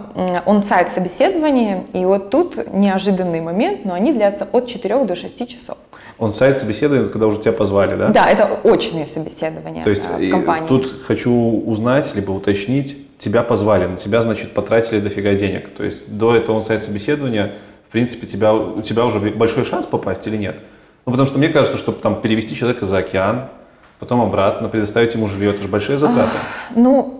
он-сайт 0.46 0.92
собеседования, 0.92 1.84
и 1.92 2.04
вот 2.04 2.30
тут 2.30 2.72
неожиданный 2.72 3.40
момент, 3.40 3.84
но 3.84 3.94
они 3.94 4.12
длятся 4.12 4.46
от 4.52 4.68
4 4.68 5.04
до 5.04 5.16
6 5.16 5.48
часов. 5.48 5.78
Он 6.20 6.32
сайт 6.32 6.58
собеседования, 6.58 7.08
когда 7.08 7.26
уже 7.26 7.40
тебя 7.40 7.52
позвали, 7.52 7.96
да? 7.96 8.08
Да, 8.08 8.26
это 8.26 8.44
очные 8.62 9.06
собеседования 9.06 9.82
То 9.82 9.88
есть 9.88 10.06
а, 10.06 10.18
в 10.18 10.30
компании. 10.30 10.68
тут 10.68 10.94
хочу 11.06 11.32
узнать, 11.32 12.14
либо 12.14 12.30
уточнить, 12.32 12.94
тебя 13.18 13.42
позвали, 13.42 13.86
на 13.86 13.96
тебя, 13.96 14.20
значит, 14.20 14.52
потратили 14.52 15.00
дофига 15.00 15.32
денег. 15.32 15.70
То 15.70 15.82
есть 15.82 16.14
до 16.14 16.36
этого 16.36 16.56
он 16.56 16.62
сайт 16.62 16.82
собеседования, 16.82 17.54
в 17.88 17.92
принципе, 17.92 18.26
тебя, 18.26 18.52
у 18.52 18.82
тебя 18.82 19.06
уже 19.06 19.18
большой 19.18 19.64
шанс 19.64 19.86
попасть 19.86 20.26
или 20.26 20.36
нет? 20.36 20.56
Ну, 21.06 21.12
потому 21.12 21.26
что 21.26 21.38
мне 21.38 21.48
кажется, 21.48 21.78
чтобы 21.78 21.98
там 21.98 22.20
перевести 22.20 22.54
человека 22.54 22.84
за 22.84 22.98
океан, 22.98 23.48
потом 23.98 24.20
обратно, 24.20 24.68
предоставить 24.68 25.14
ему 25.14 25.26
жилье, 25.26 25.52
это 25.52 25.62
же 25.62 25.68
большие 25.68 25.96
затраты. 25.98 26.36
Ну, 26.76 27.19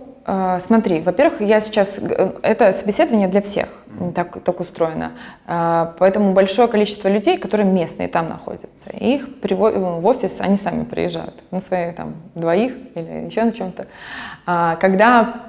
смотри, 0.65 1.01
во-первых, 1.01 1.41
я 1.41 1.59
сейчас... 1.61 1.99
г- 1.99 2.33
Это 2.43 2.73
собеседование 2.73 3.27
для 3.27 3.41
всех, 3.41 3.67
так, 4.15 4.43
так 4.43 4.59
устроено. 4.59 5.11
Э, 5.47 5.93
Поэтому 5.99 6.33
большое 6.33 6.67
количество 6.67 7.07
людей, 7.07 7.37
которые 7.37 7.67
местные 7.69 8.07
там 8.07 8.29
находятся, 8.29 8.89
их 8.91 9.27
приво- 9.41 9.99
в 9.99 10.05
офис, 10.05 10.37
они 10.39 10.57
сами 10.57 10.83
приезжают 10.83 11.35
на 11.51 11.61
свои 11.61 11.91
там 11.91 12.13
двоих 12.35 12.73
или 12.95 13.25
еще 13.27 13.43
на 13.43 13.51
чем-то. 13.51 13.85
А 14.45 14.75
Когда 14.75 15.41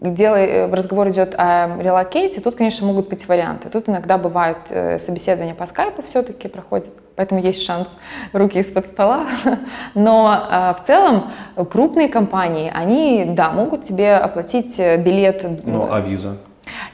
дело, 0.00 0.36
э, 0.36 0.72
разговор 0.72 1.08
идет 1.10 1.34
о 1.38 1.76
релокейте, 1.80 2.40
тут, 2.40 2.56
конечно, 2.56 2.86
могут 2.86 3.08
быть 3.08 3.28
варианты. 3.28 3.68
Тут 3.68 3.88
иногда 3.88 4.18
бывают 4.18 4.58
э, 4.70 4.98
собеседования 4.98 5.54
по 5.54 5.66
скайпу 5.66 6.02
все-таки 6.02 6.48
проходят, 6.48 6.88
поэтому 7.16 7.40
есть 7.40 7.62
шанс 7.62 7.88
руки 8.32 8.58
из-под 8.58 8.86
стола. 8.86 9.26
Но 9.94 10.46
э, 10.50 10.74
в 10.82 10.86
целом 10.86 11.30
крупные 11.70 12.08
компании, 12.08 12.70
они, 12.74 13.24
да, 13.28 13.50
могут 13.52 13.84
тебе 13.84 14.14
оплатить 14.14 14.78
э, 14.78 14.96
билет. 14.96 15.44
Ну, 15.64 15.92
а 15.92 16.00
виза? 16.00 16.36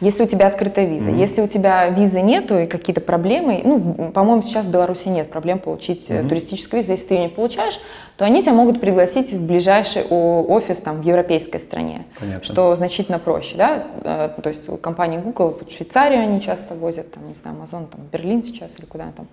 Если 0.01 0.24
у 0.24 0.26
тебя 0.26 0.49
открытая 0.49 0.86
виза. 0.86 1.09
Мгм. 1.11 1.18
Если 1.18 1.40
у 1.40 1.47
тебя 1.49 1.88
визы 1.88 2.20
нету 2.20 2.59
и 2.59 2.66
какие-то 2.66 3.01
проблемы, 3.01 3.62
ну, 3.64 4.11
по-моему, 4.12 4.42
сейчас 4.42 4.66
в 4.66 4.70
Беларуси 4.70 5.09
нет 5.09 5.30
проблем 5.30 5.59
получить 5.59 6.11
Мгм. 6.11 6.28
туристическую 6.28 6.82
визу. 6.82 6.92
Если 6.92 7.07
ты 7.07 7.14
ее 7.14 7.20
не 7.24 7.28
получаешь, 7.28 7.80
то 8.16 8.24
они 8.24 8.42
тебя 8.42 8.53
могут 8.53 8.80
пригласить 8.80 9.32
в 9.32 9.47
ближайший 9.47 10.03
офис 10.05 10.78
там, 10.80 11.03
в 11.03 11.05
европейской 11.05 11.59
стране, 11.59 12.05
Понятно. 12.18 12.44
что 12.44 12.74
значительно 12.76 13.18
проще. 13.18 13.57
Да? 13.57 13.84
Э, 14.03 14.40
То 14.42 14.49
есть 14.49 14.68
у 14.68 14.76
компании 14.76 15.18
Google 15.18 15.59
в 15.66 15.70
Швейцарию 15.72 16.22
они 16.22 16.40
часто 16.40 16.74
возят, 16.74 17.12
там, 17.12 17.26
не 17.28 17.34
знаю, 17.34 17.57
Amazon, 17.59 17.86
там, 17.90 18.01
Берлин 18.12 18.42
сейчас 18.42 18.78
или 18.78 18.86
куда 18.86 19.05
там. 19.16 19.26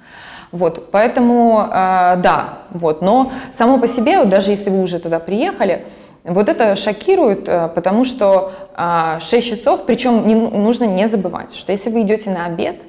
Вот, 0.52 0.92
поэтому, 0.92 1.60
э, 1.70 2.18
да, 2.18 2.60
вот. 2.72 3.02
Но 3.02 3.32
само 3.58 3.80
по 3.80 3.88
себе, 3.88 4.18
вот 4.20 4.30
даже 4.30 4.52
если 4.52 4.70
вы 4.70 4.82
уже 4.82 5.00
туда 5.00 5.20
приехали, 5.20 5.86
вот 6.24 6.50
это 6.50 6.76
шокирует, 6.76 7.48
э, 7.48 7.70
потому 7.74 8.06
что 8.06 8.54
а, 8.76 9.20
6 9.20 9.48
часов, 9.48 9.86
причем 9.86 10.28
не, 10.28 10.36
нужно 10.36 10.86
не 10.86 11.08
забывать, 11.08 11.54
что 11.54 11.72
если 11.72 11.90
вы 11.90 12.02
идете 12.02 12.30
на 12.30 12.46
обед, 12.46 12.82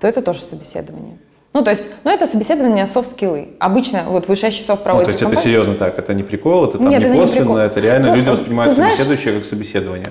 то 0.00 0.06
это 0.08 0.22
тоже 0.22 0.42
собеседование. 0.42 1.16
Ну, 1.52 1.62
то 1.62 1.70
есть, 1.70 1.84
ну, 2.02 2.10
это 2.10 2.26
собеседование 2.26 2.84
софт-скиллы. 2.84 3.50
Обычно 3.60 4.02
вот 4.08 4.26
вы 4.26 4.34
6 4.34 4.58
часов 4.58 4.80
Ну, 4.80 4.84
проводите 4.84 5.16
то 5.16 5.24
есть 5.24 5.32
это 5.34 5.40
серьезно 5.40 5.74
так, 5.76 5.96
это 5.96 6.12
не 6.12 6.24
прикол, 6.24 6.64
это 6.64 6.78
там 6.78 6.88
Нет, 6.88 6.98
не 6.98 7.06
это 7.06 7.14
не 7.14 7.20
косвенно, 7.20 7.44
прикол. 7.44 7.56
это 7.58 7.78
реально 7.80 8.08
Ну, 8.08 8.16
люди 8.16 8.28
воспринимают 8.28 8.74
знаешь- 8.74 8.94
собеседующее 8.94 9.34
как 9.34 9.44
собеседование. 9.44 10.08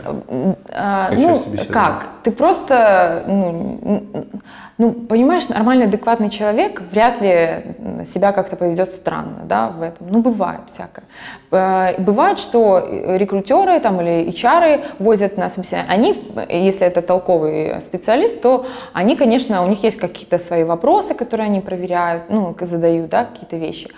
А, 0.70 1.09
Как 1.09 1.20
ну, 1.20 1.38
как? 1.70 2.07
Ты 2.24 2.32
просто, 2.32 3.26
ну, 3.28 4.26
ну, 4.84 4.92
понимаешь, 4.92 5.48
нормальный, 5.48 5.86
адекватный 5.86 6.30
человек 6.30 6.82
вряд 6.92 7.22
ли 7.22 7.64
себя 8.06 8.34
как-то 8.34 8.58
поведет 8.58 8.90
странно, 8.90 9.44
да, 9.46 9.70
в 9.70 9.82
этом. 9.82 10.08
Ну, 10.10 10.22
бывает 10.22 10.62
всякое. 10.68 11.06
Э, 11.52 12.02
Бывает, 12.02 12.38
что 12.38 12.86
рекрутеры 13.18 13.80
там 13.80 14.02
или 14.02 14.30
HR 14.30 14.84
возят 15.00 15.38
на 15.38 15.50
собеседование. 15.50 15.94
Они, 15.94 16.32
если 16.50 16.86
это 16.86 17.02
толковый 17.02 17.82
специалист, 17.82 18.42
то 18.42 18.66
они, 18.92 19.16
конечно, 19.16 19.64
у 19.64 19.70
них 19.70 19.84
есть 19.84 19.98
какие-то 19.98 20.38
свои 20.38 20.66
вопросы, 20.66 21.14
которые 21.14 21.46
они 21.46 21.62
проверяют, 21.62 22.24
ну, 22.30 22.54
задают, 22.60 23.10
да, 23.10 23.24
какие-то 23.24 23.56
вещи. 23.56 23.90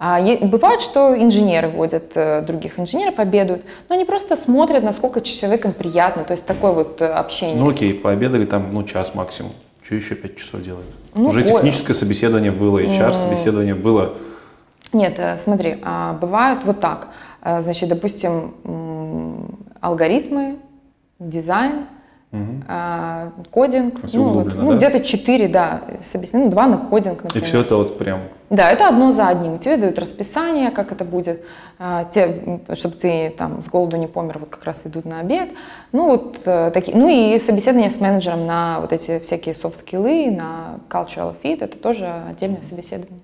А 0.00 0.20
бывает, 0.40 0.80
что 0.80 1.16
инженеры 1.16 1.68
водят 1.68 2.16
э, 2.16 2.42
других 2.42 2.80
инженеров, 2.80 3.20
обедают, 3.20 3.62
но 3.88 3.94
они 3.94 4.04
просто 4.04 4.36
смотрят, 4.36 4.82
насколько 4.82 5.20
человеком 5.20 5.72
приятно, 5.72 6.24
то 6.24 6.32
есть 6.32 6.46
такое 6.46 6.72
вот 6.72 7.00
э, 7.00 7.06
общение. 7.06 7.56
Ну 7.56 7.70
окей, 7.70 7.94
пообедали 7.94 8.44
там, 8.44 8.74
ну, 8.74 8.82
час 8.82 9.14
максимум. 9.14 9.52
Что 9.92 9.96
еще 9.98 10.14
пять 10.14 10.38
часов 10.38 10.62
делают? 10.62 10.86
Ну, 11.14 11.28
Уже 11.28 11.40
ой. 11.40 11.46
техническое 11.46 11.92
собеседование 11.92 12.50
было, 12.50 12.78
HR-собеседование 12.78 13.74
было. 13.74 14.14
Нет, 14.94 15.18
э, 15.18 15.36
смотри, 15.36 15.76
а, 15.82 16.14
бывает 16.14 16.60
вот 16.64 16.80
так. 16.80 17.08
Э, 17.42 17.60
Значит, 17.60 17.90
допустим, 17.90 18.54
алгоритмы, 19.82 20.56
дизайн 21.18 21.88
а, 22.66 23.32
кодинг, 23.50 24.00
ну, 24.12 24.28
вот, 24.30 24.54
ну, 24.54 24.70
да? 24.70 24.76
где-то 24.76 25.00
4, 25.00 25.48
да, 25.48 25.82
собеседования, 26.00 26.46
ну, 26.46 26.50
2 26.50 26.66
на 26.66 26.78
кодинг, 26.78 27.20
И 27.20 27.24
например. 27.24 27.46
все 27.46 27.60
это 27.60 27.76
вот 27.76 27.98
прям... 27.98 28.20
Да, 28.48 28.70
это 28.70 28.88
одно 28.88 29.12
за 29.12 29.28
одним. 29.28 29.58
Тебе 29.58 29.76
дают 29.76 29.98
расписание, 29.98 30.70
как 30.70 30.92
это 30.92 31.04
будет, 31.04 31.44
а, 31.78 32.04
те, 32.04 32.60
чтобы 32.74 32.96
ты 32.96 33.30
там 33.36 33.62
с 33.62 33.68
голоду 33.68 33.98
не 33.98 34.06
помер, 34.06 34.38
вот 34.38 34.48
как 34.48 34.64
раз 34.64 34.82
ведут 34.84 35.04
на 35.04 35.20
обед. 35.20 35.50
Ну, 35.92 36.08
вот 36.08 36.40
э, 36.44 36.70
такие. 36.72 36.96
Ну 36.96 37.08
и 37.08 37.38
собеседование 37.38 37.90
с 37.90 38.00
менеджером 38.00 38.46
на 38.46 38.80
вот 38.80 38.92
эти 38.92 39.18
всякие 39.20 39.54
софт-скиллы, 39.54 40.30
на 40.30 40.80
cultural 40.88 41.34
fit, 41.42 41.62
это 41.62 41.78
тоже 41.78 42.12
отдельное 42.28 42.62
собеседование. 42.62 43.22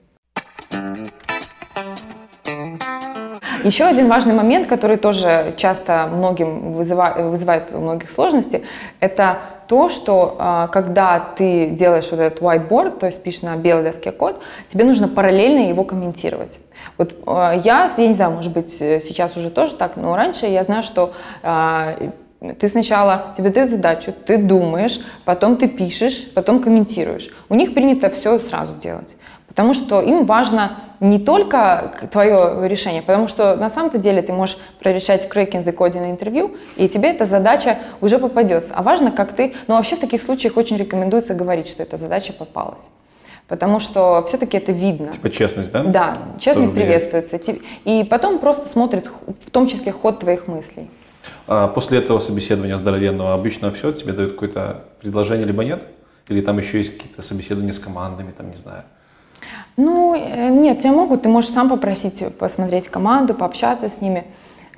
Еще 3.65 3.85
один 3.85 4.09
важный 4.09 4.35
момент, 4.35 4.67
который 4.67 4.97
тоже 4.97 5.55
часто 5.57 6.09
многим 6.13 6.75
вызывает, 6.75 7.23
вызывает 7.25 7.73
у 7.73 7.79
многих 7.79 8.11
сложности, 8.11 8.63
это 9.01 9.39
то, 9.67 9.89
что 9.89 10.37
а, 10.39 10.69
когда 10.69 11.21
ты 11.21 11.69
делаешь 11.71 12.09
вот 12.11 12.21
этот 12.21 12.41
whiteboard, 12.41 12.99
то 12.99 13.07
есть 13.07 13.23
пишешь 13.23 13.43
на 13.43 13.57
белой 13.57 13.83
доске 13.83 14.13
код, 14.13 14.41
тебе 14.69 14.85
нужно 14.85 15.09
параллельно 15.09 15.69
его 15.69 15.85
комментировать. 15.85 16.59
Вот 16.97 17.15
а, 17.27 17.53
я, 17.53 17.93
я 17.97 18.07
не 18.07 18.15
знаю, 18.15 18.33
может 18.33 18.53
быть, 18.53 18.73
сейчас 18.73 19.37
уже 19.37 19.51
тоже 19.51 19.77
так, 19.77 19.97
но 19.97 20.17
раньше 20.17 20.47
я 20.47 20.63
знаю, 20.63 20.83
что 20.83 21.13
а, 21.43 21.95
ты 22.59 22.69
сначала, 22.69 23.35
тебе 23.37 23.51
дают 23.51 23.71
задачу, 23.71 24.13
ты 24.13 24.39
думаешь, 24.39 25.01
потом 25.25 25.57
ты 25.57 25.69
пишешь, 25.69 26.31
потом 26.35 26.63
комментируешь. 26.63 27.31
У 27.49 27.55
них 27.55 27.75
принято 27.75 28.11
все 28.11 28.39
сразу 28.39 28.75
делать. 28.77 29.17
Потому 29.49 29.75
что 29.75 30.01
им 30.01 30.27
важно 30.27 30.73
не 31.01 31.19
только 31.19 32.09
твое 32.13 32.69
решение, 32.69 33.03
потому 33.03 33.29
что 33.29 33.57
на 33.57 33.71
самом-то 33.71 33.99
деле 33.99 34.23
ты 34.23 34.33
можешь 34.33 34.59
прорешать 34.79 35.29
the 35.33 35.75
code 35.75 35.99
на 35.99 36.11
интервью, 36.11 36.57
и 36.77 36.89
тебе 36.89 37.11
эта 37.11 37.25
задача 37.25 37.79
уже 38.01 38.19
попадется. 38.19 38.73
А 38.75 38.83
важно, 38.83 39.11
как 39.11 39.33
ты... 39.33 39.55
Ну, 39.67 39.75
вообще 39.75 39.97
в 39.97 40.01
таких 40.01 40.23
случаях 40.23 40.57
очень 40.57 40.77
рекомендуется 40.77 41.35
говорить, 41.35 41.69
что 41.69 41.83
эта 41.83 41.97
задача 41.97 42.33
попалась. 42.33 42.89
Потому 43.47 43.81
что 43.81 44.23
все-таки 44.29 44.59
это 44.59 44.73
видно. 44.73 45.13
Типа 45.13 45.31
честность, 45.31 45.73
да? 45.73 45.83
Да, 45.85 46.19
честность 46.39 46.75
Тоже 46.75 46.81
приветствуется. 46.81 47.39
И 47.85 48.05
потом 48.05 48.39
просто 48.41 48.69
смотрит 48.69 49.11
в 49.47 49.51
том 49.51 49.67
числе 49.67 49.91
ход 49.91 50.21
твоих 50.21 50.47
мыслей. 50.49 50.91
А 51.47 51.69
после 51.69 51.99
этого 51.99 52.19
собеседования 52.19 52.77
здоровенного 52.77 53.33
обычно 53.33 53.71
все, 53.71 53.93
тебе 53.93 54.13
дают 54.13 54.33
какое-то 54.33 54.85
предложение, 55.01 55.47
либо 55.47 55.65
нет? 55.65 55.83
Или 56.29 56.43
там 56.43 56.59
еще 56.59 56.79
есть 56.79 56.97
какие-то 56.97 57.23
собеседования 57.23 57.73
с 57.73 57.79
командами, 57.79 58.33
там, 58.37 58.51
не 58.51 58.57
знаю. 58.57 58.83
Ну, 59.79 60.15
э, 60.17 60.49
нет, 60.49 60.81
тебя 60.81 60.93
могут, 60.93 61.23
ты 61.23 61.29
можешь 61.29 61.51
сам 61.51 61.69
попросить 61.69 62.23
посмотреть 62.37 62.89
команду, 62.89 63.33
пообщаться 63.33 63.89
с 63.89 64.01
ними. 64.01 64.25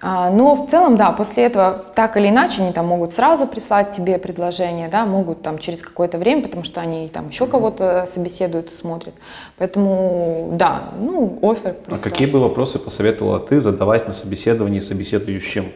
А, 0.03 0.30
Но 0.30 0.55
в 0.57 0.70
целом, 0.70 0.96
да, 0.96 1.11
после 1.12 1.44
этого 1.44 1.84
так 1.94 2.18
или 2.18 2.28
иначе 2.28 2.62
они 2.62 2.72
там 2.72 2.86
могут 2.86 3.14
сразу 3.14 3.46
прислать 3.46 3.90
тебе 3.92 4.18
предложение, 4.18 4.88
да, 4.88 5.07
могут 5.07 5.40
там 5.42 5.59
через 5.59 5.80
какое-то 5.80 6.18
время, 6.18 6.42
потому 6.42 6.64
что 6.64 6.82
они 6.82 7.09
там 7.09 7.28
еще 7.30 7.46
кого-то 7.46 8.07
собеседуют 8.07 8.70
и 8.72 8.74
смотрят. 8.74 9.14
Поэтому, 9.57 10.51
да, 10.53 10.82
ну, 10.98 11.38
офер 11.42 11.70
А 11.70 11.72
прислать. 11.72 12.03
какие 12.03 12.28
бы 12.28 12.38
вопросы 12.38 12.78
посоветовала 12.78 13.40
ты 13.40 13.59
задавать 13.59 14.07
на 14.07 14.12
собеседовании 14.12 14.80
собеседующим? 14.80 15.72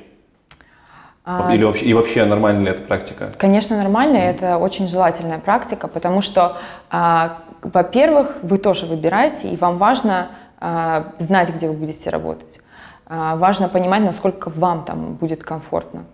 А, 1.26 1.54
Или 1.54 1.64
вообще, 1.64 1.86
и 1.86 1.94
вообще 1.94 2.24
нормальна 2.26 2.64
ли 2.64 2.70
эта 2.70 2.82
практика? 2.82 3.32
Конечно, 3.38 3.78
нормально, 3.78 4.18
и 4.18 4.20
это 4.20 4.58
очень 4.58 4.88
желательная 4.88 5.38
практика, 5.38 5.88
потому 5.88 6.20
что, 6.20 6.58
а, 6.90 7.38
во-первых, 7.62 8.36
вы 8.42 8.58
тоже 8.58 8.84
выбираете, 8.84 9.48
и 9.48 9.56
вам 9.56 9.78
важно 9.78 10.28
а, 10.60 11.06
знать, 11.18 11.48
где 11.48 11.68
вы 11.68 11.74
будете 11.74 12.10
работать. 12.10 12.60
Важно 13.06 13.68
понимать, 13.68 14.00
насколько 14.00 14.48
вам 14.48 14.86
там 14.86 15.14
будет 15.14 15.44
комфортно. 15.44 16.06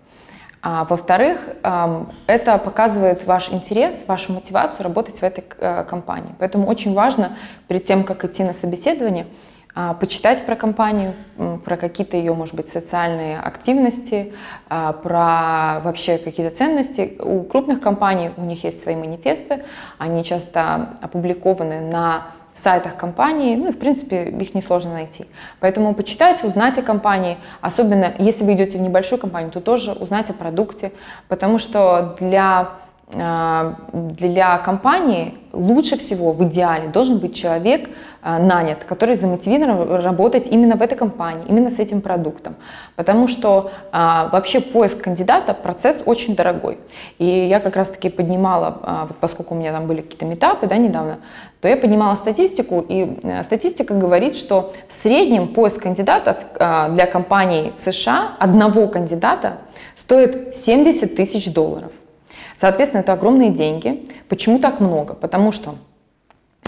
А 0.61 0.85
во-вторых, 0.89 1.39
это 2.27 2.57
показывает 2.57 3.25
ваш 3.25 3.49
интерес, 3.49 4.03
вашу 4.07 4.33
мотивацию 4.33 4.83
работать 4.83 5.19
в 5.19 5.23
этой 5.23 5.45
э, 5.57 5.85
компании. 5.85 6.35
Поэтому 6.37 6.67
очень 6.67 6.93
важно 6.93 7.37
перед 7.69 7.85
тем, 7.85 8.03
как 8.03 8.25
идти 8.25 8.43
на 8.43 8.53
собеседование, 8.53 9.25
почитать 9.99 10.45
про 10.45 10.55
компанию, 10.55 11.13
про 11.63 11.77
какие-то 11.77 12.17
ее, 12.17 12.33
может 12.33 12.55
быть, 12.55 12.69
социальные 12.69 13.39
активности, 13.39 14.33
а, 14.69 14.93
про 14.93 15.81
вообще 15.83 16.17
какие-то 16.17 16.55
ценности. 16.55 17.17
У 17.19 17.43
крупных 17.43 17.79
компаний 17.79 18.31
у 18.37 18.41
них 18.41 18.63
есть 18.63 18.81
свои 18.81 18.95
манифесты, 18.95 19.63
они 19.97 20.23
часто 20.23 20.89
опубликованы 21.01 21.79
на 21.79 22.27
сайтах 22.53 22.97
компании, 22.97 23.55
ну 23.55 23.69
и 23.69 23.71
в 23.71 23.79
принципе 23.79 24.29
их 24.29 24.53
несложно 24.53 24.93
найти. 24.93 25.25
Поэтому 25.59 25.93
почитайте, 25.93 26.45
узнайте 26.45 26.81
о 26.81 26.83
компании, 26.83 27.37
особенно 27.61 28.13
если 28.19 28.43
вы 28.43 28.53
идете 28.53 28.77
в 28.77 28.81
небольшую 28.81 29.19
компанию, 29.19 29.51
то 29.51 29.61
тоже 29.61 29.93
узнайте 29.93 30.33
о 30.33 30.35
продукте, 30.35 30.91
потому 31.27 31.59
что 31.59 32.15
для 32.19 32.71
а, 33.13 33.75
для 33.93 34.57
компании 34.59 35.37
лучше 35.53 35.97
всего 35.97 36.31
в 36.31 36.43
идеале 36.43 36.87
должен 36.87 37.19
быть 37.19 37.35
человек 37.35 37.89
а, 38.21 38.39
нанят, 38.39 38.83
который 38.83 39.17
замотивирован 39.17 40.01
работать 40.01 40.47
именно 40.47 40.75
в 40.75 40.81
этой 40.81 40.97
компании, 40.97 41.45
именно 41.47 41.69
с 41.69 41.79
этим 41.79 42.01
продуктом. 42.01 42.55
Потому 42.95 43.27
что 43.27 43.71
а, 43.91 44.29
вообще 44.31 44.61
поиск 44.61 45.01
кандидата 45.01 45.53
процесс 45.53 46.03
очень 46.05 46.35
дорогой. 46.35 46.77
И 47.17 47.25
я 47.25 47.59
как 47.59 47.75
раз 47.75 47.89
таки 47.89 48.09
поднимала, 48.09 48.77
а, 48.83 49.05
вот 49.07 49.17
поскольку 49.17 49.55
у 49.55 49.57
меня 49.57 49.71
там 49.71 49.87
были 49.87 50.01
какие-то 50.01 50.25
метапы 50.25 50.67
да, 50.67 50.77
недавно, 50.77 51.17
то 51.61 51.67
я 51.67 51.77
поднимала 51.77 52.15
статистику, 52.15 52.83
и 52.87 53.19
э, 53.21 53.43
статистика 53.43 53.93
говорит, 53.93 54.35
что 54.35 54.73
в 54.87 54.93
среднем 54.93 55.49
поиск 55.49 55.83
кандидатов 55.83 56.37
для 56.55 57.05
компаний 57.05 57.73
США 57.75 58.31
одного 58.39 58.87
кандидата 58.87 59.57
стоит 59.95 60.55
70 60.55 61.15
тысяч 61.15 61.53
долларов. 61.53 61.91
Соответственно, 62.61 63.01
это 63.01 63.13
огромные 63.13 63.49
деньги. 63.49 64.05
Почему 64.29 64.59
так 64.59 64.79
много? 64.81 65.15
Потому 65.15 65.51
что 65.51 65.77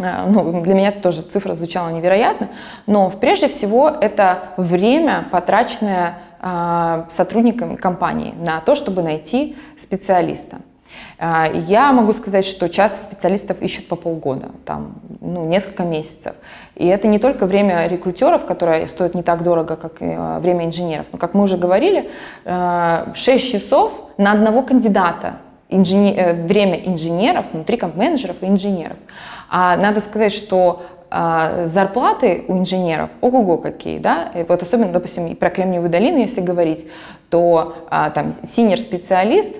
э, 0.01 0.25
ну, 0.27 0.63
для 0.63 0.73
меня 0.73 0.91
тоже 0.91 1.21
цифра 1.21 1.53
звучала 1.53 1.89
невероятно, 1.89 2.49
но 2.87 3.11
прежде 3.11 3.47
всего 3.47 3.89
это 3.89 4.39
время, 4.57 5.27
потраченное 5.31 6.17
э, 6.41 7.03
сотрудниками 7.09 7.75
компании 7.75 8.33
на 8.43 8.59
то, 8.61 8.73
чтобы 8.73 9.03
найти 9.03 9.55
специалиста. 9.79 10.57
А, 11.19 11.47
Я 11.47 11.91
могу 11.91 12.13
сказать, 12.13 12.45
что 12.45 12.69
часто 12.69 13.03
специалистов 13.03 13.61
ищут 13.61 13.87
по 13.87 13.95
полгода, 13.95 14.49
там, 14.65 14.95
ну, 15.21 15.45
несколько 15.45 15.83
месяцев. 15.83 16.33
И 16.73 16.87
это 16.87 17.07
не 17.07 17.19
только 17.19 17.45
время 17.45 17.87
рекрутеров, 17.87 18.45
которое 18.45 18.87
стоит 18.87 19.13
не 19.13 19.21
так 19.21 19.43
дорого, 19.43 19.75
как 19.75 20.01
э, 20.01 20.39
время 20.39 20.65
инженеров. 20.65 21.05
Но, 21.11 21.19
как 21.19 21.35
мы 21.35 21.43
уже 21.43 21.57
говорили, 21.57 22.09
э, 22.45 23.11
6 23.13 23.51
часов 23.51 24.09
на 24.17 24.31
одного 24.31 24.63
кандидата 24.63 25.35
инжене- 25.75 26.15
э, 26.15 26.33
время 26.33 26.75
инженеров, 26.75 27.45
внутри 27.53 27.77
комп-менеджеров 27.77 28.37
и 28.41 28.47
инженеров. 28.47 28.97
А 29.49 29.75
надо 29.77 29.99
сказать, 29.99 30.33
что 30.33 30.83
а, 31.15 31.67
зарплаты 31.67 32.43
у 32.47 32.57
инженеров 32.57 33.11
ого-го 33.21 33.59
какие, 33.59 33.99
да, 33.99 34.31
и 34.33 34.43
вот 34.49 34.63
особенно, 34.63 34.91
допустим, 34.91 35.35
про 35.35 35.51
Кремниевую 35.51 35.91
долину, 35.91 36.17
если 36.17 36.41
говорить, 36.41 36.87
то 37.29 37.75
а, 37.91 38.09
там 38.09 38.33
синер-специалист 38.43 39.51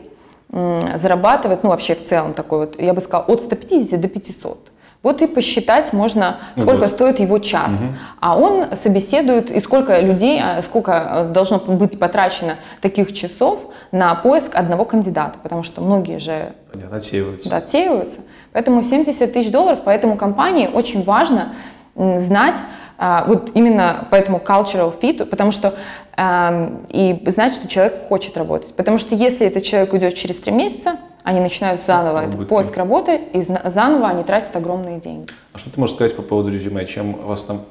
зарабатывает, 0.50 1.64
ну 1.64 1.70
вообще 1.70 1.94
в 1.94 2.06
целом 2.06 2.34
такой 2.34 2.60
вот, 2.60 2.82
я 2.82 2.94
бы 2.94 3.02
сказала, 3.02 3.26
от 3.26 3.44
150 3.44 4.02
до 4.02 4.08
500. 4.08 4.73
Вот 5.04 5.22
и 5.22 5.28
посчитать 5.28 5.92
можно, 5.92 6.38
Ну 6.56 6.64
сколько 6.64 6.82
да. 6.82 6.88
стоит 6.88 7.20
его 7.20 7.38
час. 7.40 7.78
А 8.22 8.38
он 8.40 8.76
собеседует, 8.78 9.52
и 9.52 9.60
сколько 9.60 10.00
людей, 10.00 10.40
а, 10.42 10.62
сколько 10.62 10.92
э, 11.28 11.34
должно 11.34 11.60
быть 11.60 12.00
потрачено 12.00 12.56
таких 12.80 13.14
часов 13.14 13.60
на 13.92 14.16
поиск 14.16 14.56
одного 14.56 14.86
кандидата, 14.86 15.38
потому 15.44 15.62
что 15.64 15.82
многие 15.82 16.20
же 16.20 16.54
Понятно, 16.72 16.98
отсеиваются. 16.98 17.50
да, 17.50 17.58
отсеиваются. 17.58 18.22
Поэтому 18.54 18.82
70 18.82 19.34
тысяч 19.34 19.52
долларов, 19.52 19.80
поэтому 19.84 20.16
компании 20.16 20.68
очень 20.74 21.04
важно 21.04 21.50
знать, 21.96 22.60
а, 22.98 23.26
вот 23.28 23.52
именно 23.56 24.08
поэтому 24.10 24.38
cultural 24.38 24.94
fit, 24.98 25.26
потому 25.26 25.52
что 25.52 25.74
ам, 26.16 26.86
и 26.90 27.22
знать, 27.28 27.54
что 27.56 27.68
человек 27.68 28.08
хочет 28.08 28.38
работать. 28.38 28.74
Потому 28.74 28.98
что 29.00 29.16
если 29.16 29.46
этот 29.48 29.64
человек 29.64 29.92
уйдет 29.92 30.14
через 30.16 30.40
три 30.40 30.54
месяца, 30.54 30.96
они 31.24 31.40
начинают 31.40 31.82
заново 31.82 32.20
этот 32.24 32.36
будет 32.36 32.50
поиск 32.50 32.76
работы, 32.78 33.16
и 33.34 33.42
заново 33.42 34.10
они 34.10 34.24
тратят 34.24 34.56
огромные 34.56 35.00
деньги. 35.00 35.30
А 35.54 35.58
что 35.58 35.70
ты 35.70 35.80
можешь 35.80 35.96
сказать 35.96 36.16
по 36.16 36.22
поводу 36.22 36.52
резюме? 36.52 36.86
Чем 36.86 37.14
в 37.14 37.32
основ- 37.32 37.66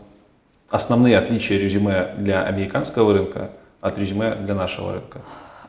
основные 0.71 1.19
отличия 1.19 1.59
резюме 1.59 2.15
для 2.17 2.45
американского 2.45 3.13
рынка 3.13 3.51
от 3.81 3.99
резюме 3.99 4.35
для 4.35 4.55
нашего 4.55 4.93
рынка? 4.95 5.21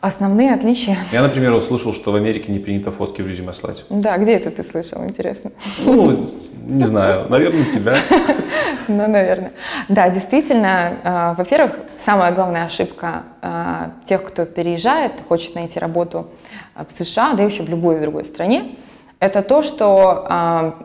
Основные 0.03 0.53
отличия. 0.53 0.97
Я, 1.13 1.21
например, 1.21 1.53
услышал, 1.53 1.93
что 1.93 2.11
в 2.11 2.15
Америке 2.15 2.51
не 2.51 2.59
принято 2.59 2.91
фотки 2.91 3.21
в 3.21 3.27
резюме 3.27 3.53
слать. 3.53 3.85
Да, 3.89 4.17
где 4.17 4.33
это 4.33 4.51
ты 4.51 4.61
слышал, 4.61 5.01
интересно? 5.05 5.53
Ну, 5.85 6.29
не 6.67 6.83
знаю, 6.83 7.29
наверное, 7.29 7.63
тебя. 7.71 7.95
Ну, 8.89 9.07
наверное. 9.07 9.53
Да, 9.87 10.09
действительно, 10.09 10.97
э, 11.05 11.35
во-первых, 11.37 11.79
самая 12.05 12.33
главная 12.33 12.65
ошибка 12.65 13.23
э, 13.41 13.91
тех, 14.03 14.25
кто 14.25 14.43
переезжает, 14.43 15.13
хочет 15.29 15.55
найти 15.55 15.79
работу 15.79 16.27
э, 16.75 16.83
в 16.85 16.91
США, 16.91 17.31
да 17.31 17.43
и 17.43 17.45
вообще 17.45 17.63
в 17.63 17.69
любой 17.69 18.01
другой 18.01 18.25
стране, 18.25 18.75
это 19.21 19.41
то, 19.41 19.63
что 19.63 20.75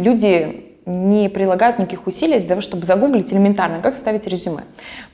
люди 0.00 0.63
не 0.86 1.28
прилагают 1.30 1.78
никаких 1.78 2.06
усилий 2.06 2.38
для 2.38 2.48
того, 2.48 2.60
чтобы 2.60 2.84
загуглить 2.84 3.32
элементарно, 3.32 3.80
как 3.80 3.94
составить 3.94 4.26
резюме. 4.26 4.64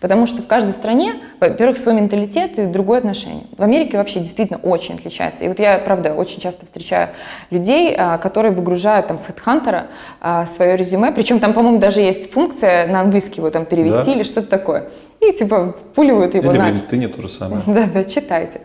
Потому 0.00 0.26
что 0.26 0.42
в 0.42 0.46
каждой 0.46 0.72
стране, 0.72 1.14
во-первых, 1.38 1.78
свой 1.78 1.94
менталитет 1.94 2.58
и 2.58 2.66
другое 2.66 2.98
отношение. 2.98 3.44
В 3.56 3.62
Америке 3.62 3.96
вообще 3.96 4.20
действительно 4.20 4.58
очень 4.58 4.96
отличается. 4.96 5.44
И 5.44 5.48
вот 5.48 5.60
я, 5.60 5.78
правда, 5.78 6.14
очень 6.14 6.40
часто 6.40 6.66
встречаю 6.66 7.10
людей, 7.50 7.94
а, 7.96 8.18
которые 8.18 8.52
выгружают 8.52 9.06
там 9.06 9.18
с 9.18 9.28
HeadHunter 9.28 9.86
а, 10.20 10.46
свое 10.46 10.76
резюме, 10.76 11.12
причем 11.12 11.38
там, 11.38 11.52
по-моему, 11.52 11.78
даже 11.78 12.00
есть 12.00 12.32
функция 12.32 12.88
на 12.88 13.00
английский 13.00 13.40
его 13.40 13.50
там 13.50 13.64
перевести 13.64 14.06
да? 14.06 14.12
или 14.12 14.22
что-то 14.24 14.48
такое. 14.48 14.88
И 15.20 15.32
типа 15.32 15.76
пуливают 15.94 16.34
его 16.34 16.50
Или 16.50 16.58
на. 16.58 16.74
Ты 16.74 16.96
не 16.96 17.06
то 17.06 17.22
же 17.22 17.28
самое. 17.28 17.62
Да, 17.66 17.84
да, 17.92 18.04
читайте. 18.04 18.62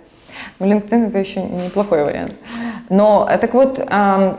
Но 0.59 0.65
LinkedIn 0.67 1.09
это 1.09 1.17
еще 1.17 1.41
неплохой 1.41 2.03
вариант. 2.03 2.33
Но 2.89 3.27
э, 3.29 3.37
так 3.37 3.53
вот, 3.53 3.79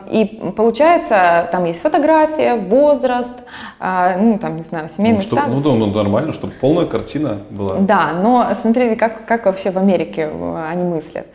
и 0.09 0.53
получается, 0.55 1.49
там 1.51 1.65
есть 1.65 1.81
фотография, 1.81 2.55
возраст, 2.55 3.33
а, 3.79 4.17
ну 4.17 4.37
там, 4.39 4.55
не 4.55 4.61
знаю, 4.61 4.89
семейный 4.89 5.17
ну, 5.17 5.21
что, 5.21 5.35
статус. 5.35 5.63
Ну, 5.63 5.75
ну, 5.75 5.85
нормально, 5.87 6.33
чтобы 6.33 6.53
полная 6.59 6.85
картина 6.85 7.39
была. 7.49 7.75
Да, 7.75 8.13
но 8.13 8.47
смотрите, 8.61 8.95
как, 8.95 9.25
как 9.25 9.45
вообще 9.45 9.71
в 9.71 9.77
Америке 9.77 10.29
э, 10.31 10.67
они 10.71 10.83
мыслят. 10.83 11.27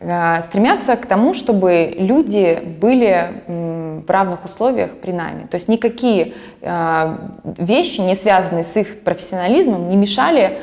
Э, 0.00 0.42
стремятся 0.48 0.96
к 0.96 1.06
тому, 1.06 1.34
чтобы 1.34 1.94
люди 1.96 2.60
были 2.80 3.42
в 3.46 4.10
равных 4.10 4.44
условиях 4.44 4.92
при 4.92 5.12
нами. 5.12 5.46
То 5.50 5.56
есть 5.56 5.68
никакие 5.68 6.34
вещи, 6.62 8.00
не 8.00 8.14
связанные 8.14 8.64
с 8.64 8.76
их 8.76 9.00
профессионализмом, 9.00 9.88
не 9.88 9.96
мешали 9.96 10.58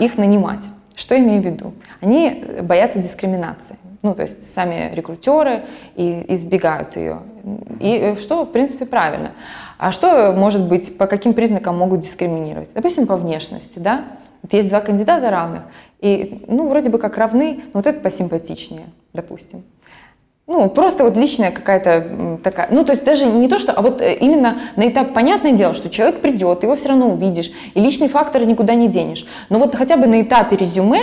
их 0.00 0.16
нанимать. 0.18 0.64
Что 1.00 1.18
имею 1.18 1.40
в 1.40 1.46
виду? 1.46 1.72
Они 2.02 2.44
боятся 2.60 2.98
дискриминации. 2.98 3.76
Ну, 4.02 4.14
то 4.14 4.20
есть 4.20 4.54
сами 4.54 4.90
рекрутеры 4.94 5.64
и 5.96 6.26
избегают 6.28 6.94
ее. 6.96 7.20
И 7.80 7.96
э, 7.96 8.16
что, 8.16 8.44
в 8.44 8.52
принципе, 8.52 8.84
правильно. 8.84 9.32
А 9.78 9.92
что 9.92 10.32
может 10.32 10.68
быть, 10.68 10.98
по 10.98 11.06
каким 11.06 11.32
признакам 11.32 11.78
могут 11.78 12.00
дискриминировать? 12.00 12.68
Допустим, 12.74 13.06
по 13.06 13.16
внешности, 13.16 13.78
да? 13.78 14.04
Вот 14.42 14.52
есть 14.52 14.68
два 14.68 14.82
кандидата 14.82 15.30
равных, 15.30 15.62
и, 16.00 16.44
ну, 16.46 16.68
вроде 16.68 16.90
бы 16.90 16.98
как 16.98 17.16
равны, 17.16 17.62
но 17.72 17.80
вот 17.80 17.86
этот 17.86 18.02
посимпатичнее, 18.02 18.86
допустим. 19.14 19.62
Ну, 20.50 20.68
просто 20.68 21.04
вот 21.04 21.16
личная 21.16 21.52
какая-то 21.52 22.40
такая, 22.42 22.66
ну, 22.72 22.84
то 22.84 22.90
есть 22.90 23.04
даже 23.04 23.24
не 23.24 23.46
то, 23.46 23.56
что, 23.56 23.70
а 23.70 23.82
вот 23.82 24.00
э, 24.02 24.14
именно 24.14 24.58
на 24.74 24.88
этап, 24.88 25.14
понятное 25.14 25.52
дело, 25.52 25.74
что 25.74 25.88
человек 25.90 26.20
придет, 26.20 26.64
его 26.64 26.74
все 26.74 26.88
равно 26.88 27.08
увидишь, 27.08 27.52
и 27.72 27.80
личный 27.80 28.08
фактор 28.08 28.44
никуда 28.44 28.74
не 28.74 28.88
денешь. 28.88 29.24
Но 29.48 29.60
вот 29.60 29.76
хотя 29.76 29.96
бы 29.96 30.08
на 30.08 30.22
этапе 30.22 30.56
резюме 30.56 31.02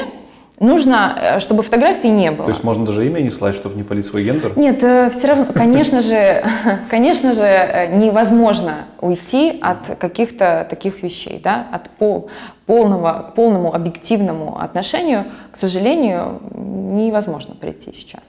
Нужно, 0.59 1.15
э, 1.15 1.39
чтобы 1.39 1.61
фотографий 1.61 2.09
не 2.09 2.31
было. 2.31 2.45
То 2.45 2.51
есть 2.51 2.63
можно 2.63 2.83
даже 2.83 3.05
имя 3.05 3.19
не 3.19 3.29
слать, 3.29 3.53
чтобы 3.53 3.75
не 3.75 3.83
полить 3.83 4.07
свой 4.07 4.23
гендер? 4.23 4.57
Нет, 4.57 4.81
э, 4.81 5.11
все 5.11 5.27
равно, 5.27 5.45
конечно 5.53 6.01
же, 6.01 6.43
конечно 6.89 7.33
же, 7.33 7.89
невозможно 7.93 8.73
уйти 8.99 9.59
от 9.61 9.97
каких-то 9.99 10.65
таких 10.67 11.03
вещей, 11.03 11.39
да, 11.43 11.67
от 11.71 11.91
полного, 12.65 13.31
полному 13.35 13.73
объективному 13.73 14.59
отношению, 14.59 15.25
к 15.51 15.57
сожалению, 15.57 16.41
невозможно 16.55 17.53
прийти 17.53 17.93
сейчас. 17.93 18.21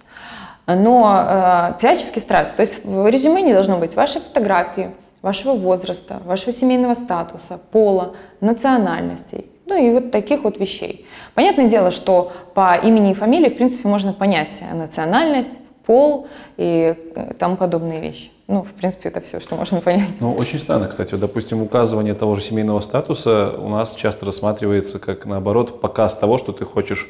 Но 0.75 1.73
э, 1.75 1.79
всячески 1.79 2.19
стараются. 2.19 2.55
То 2.55 2.61
есть 2.61 2.85
в 2.85 3.09
резюме 3.09 3.41
не 3.43 3.55
должно 3.55 3.79
быть 3.79 3.95
вашей 3.95 4.21
фотографии, 4.21 4.91
вашего 5.23 5.55
возраста, 5.55 6.21
вашего 6.25 6.53
семейного 6.53 6.95
статуса, 6.95 7.59
пола, 7.73 8.15
национальностей, 8.41 9.47
ну 9.67 9.77
и 9.77 9.91
вот 9.91 10.11
таких 10.11 10.45
вот 10.45 10.59
вещей. 10.59 11.07
Понятное 11.35 11.69
дело, 11.69 11.91
что 11.91 12.33
по 12.55 12.77
имени 12.77 13.13
и 13.13 13.15
фамилии, 13.15 13.49
в 13.49 13.57
принципе, 13.57 13.89
можно 13.89 14.13
понять 14.13 14.63
национальность, 14.73 15.59
пол 15.85 16.29
и 16.59 16.95
э, 17.15 17.35
тому 17.35 17.57
подобные 17.57 18.01
вещи. 18.01 18.31
Ну, 18.47 18.63
в 18.63 18.73
принципе, 18.73 19.09
это 19.09 19.21
все, 19.21 19.41
что 19.41 19.57
можно 19.57 19.81
понять. 19.81 20.09
Ну, 20.21 20.33
очень 20.33 20.59
странно, 20.59 20.89
кстати. 20.89 21.13
Вот, 21.13 21.21
допустим, 21.21 21.63
указывание 21.63 22.15
того 22.15 22.35
же 22.35 22.43
семейного 22.43 22.81
статуса 22.81 23.55
у 23.59 23.69
нас 23.69 23.95
часто 23.95 24.27
рассматривается 24.27 24.99
как, 24.99 25.27
наоборот, 25.27 25.81
показ 25.81 26.15
того, 26.15 26.39
что 26.39 26.53
ты 26.53 26.65
хочешь 26.65 27.09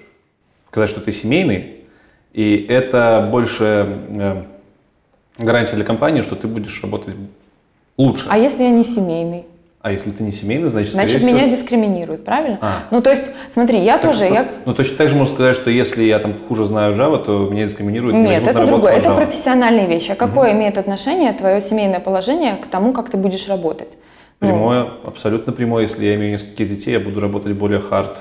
сказать, 0.71 0.91
что 0.91 1.01
ты 1.01 1.13
семейный, 1.13 1.78
и 2.33 2.67
это 2.69 3.29
больше 3.31 4.01
э, 4.09 4.43
гарантия 5.39 5.77
для 5.77 5.85
компании, 5.85 6.23
что 6.23 6.37
ты 6.37 6.47
будешь 6.47 6.81
работать 6.83 7.15
лучше. 7.97 8.27
А 8.29 8.39
если 8.39 8.63
я 8.63 8.71
не 8.71 8.85
семейный? 8.85 9.45
А 9.81 9.93
если 9.93 10.11
ты 10.11 10.25
не 10.25 10.33
семейный, 10.33 10.69
значит, 10.69 10.93
Значит, 10.93 11.19
всего... 11.19 11.31
меня 11.31 11.49
дискриминируют, 11.49 12.25
правильно? 12.25 12.59
А. 12.61 12.83
Ну, 12.91 13.01
то 13.01 13.11
есть, 13.11 13.31
смотри, 13.49 13.79
я 13.79 13.97
так, 13.97 14.11
тоже... 14.11 14.29
Ну, 14.29 14.35
я... 14.35 14.49
ну, 14.65 14.75
точно 14.75 14.97
так 14.97 15.09
же 15.09 15.15
можно 15.15 15.35
сказать, 15.35 15.55
что 15.55 15.71
если 15.71 16.03
я 16.03 16.19
там 16.19 16.35
хуже 16.49 16.65
знаю 16.65 16.95
Java, 16.95 17.25
то 17.25 17.49
меня 17.49 17.65
дискриминируют. 17.65 18.17
Нет, 18.17 18.47
это 18.47 18.67
другое, 18.67 18.93
это 18.93 19.15
профессиональные 19.15 19.87
вещи. 19.87 20.11
А 20.11 20.15
какое 20.17 20.51
угу. 20.51 20.59
имеет 20.59 20.79
отношение 20.79 21.33
твое 21.33 21.61
семейное 21.61 22.01
положение 22.01 22.57
к 22.57 22.67
тому, 22.67 22.93
как 22.93 23.09
ты 23.09 23.17
будешь 23.17 23.49
работать? 23.49 23.97
Ну. 24.41 24.49
Прямое, 24.49 24.85
ну, 24.85 24.91
абсолютно 25.05 25.53
прямое. 25.53 25.83
Если 25.83 26.05
я 26.05 26.17
имею 26.17 26.33
несколько 26.33 26.65
детей, 26.65 26.93
я 26.93 27.01
буду 27.01 27.21
работать 27.21 27.53
более 27.53 27.81
хард. 27.81 28.19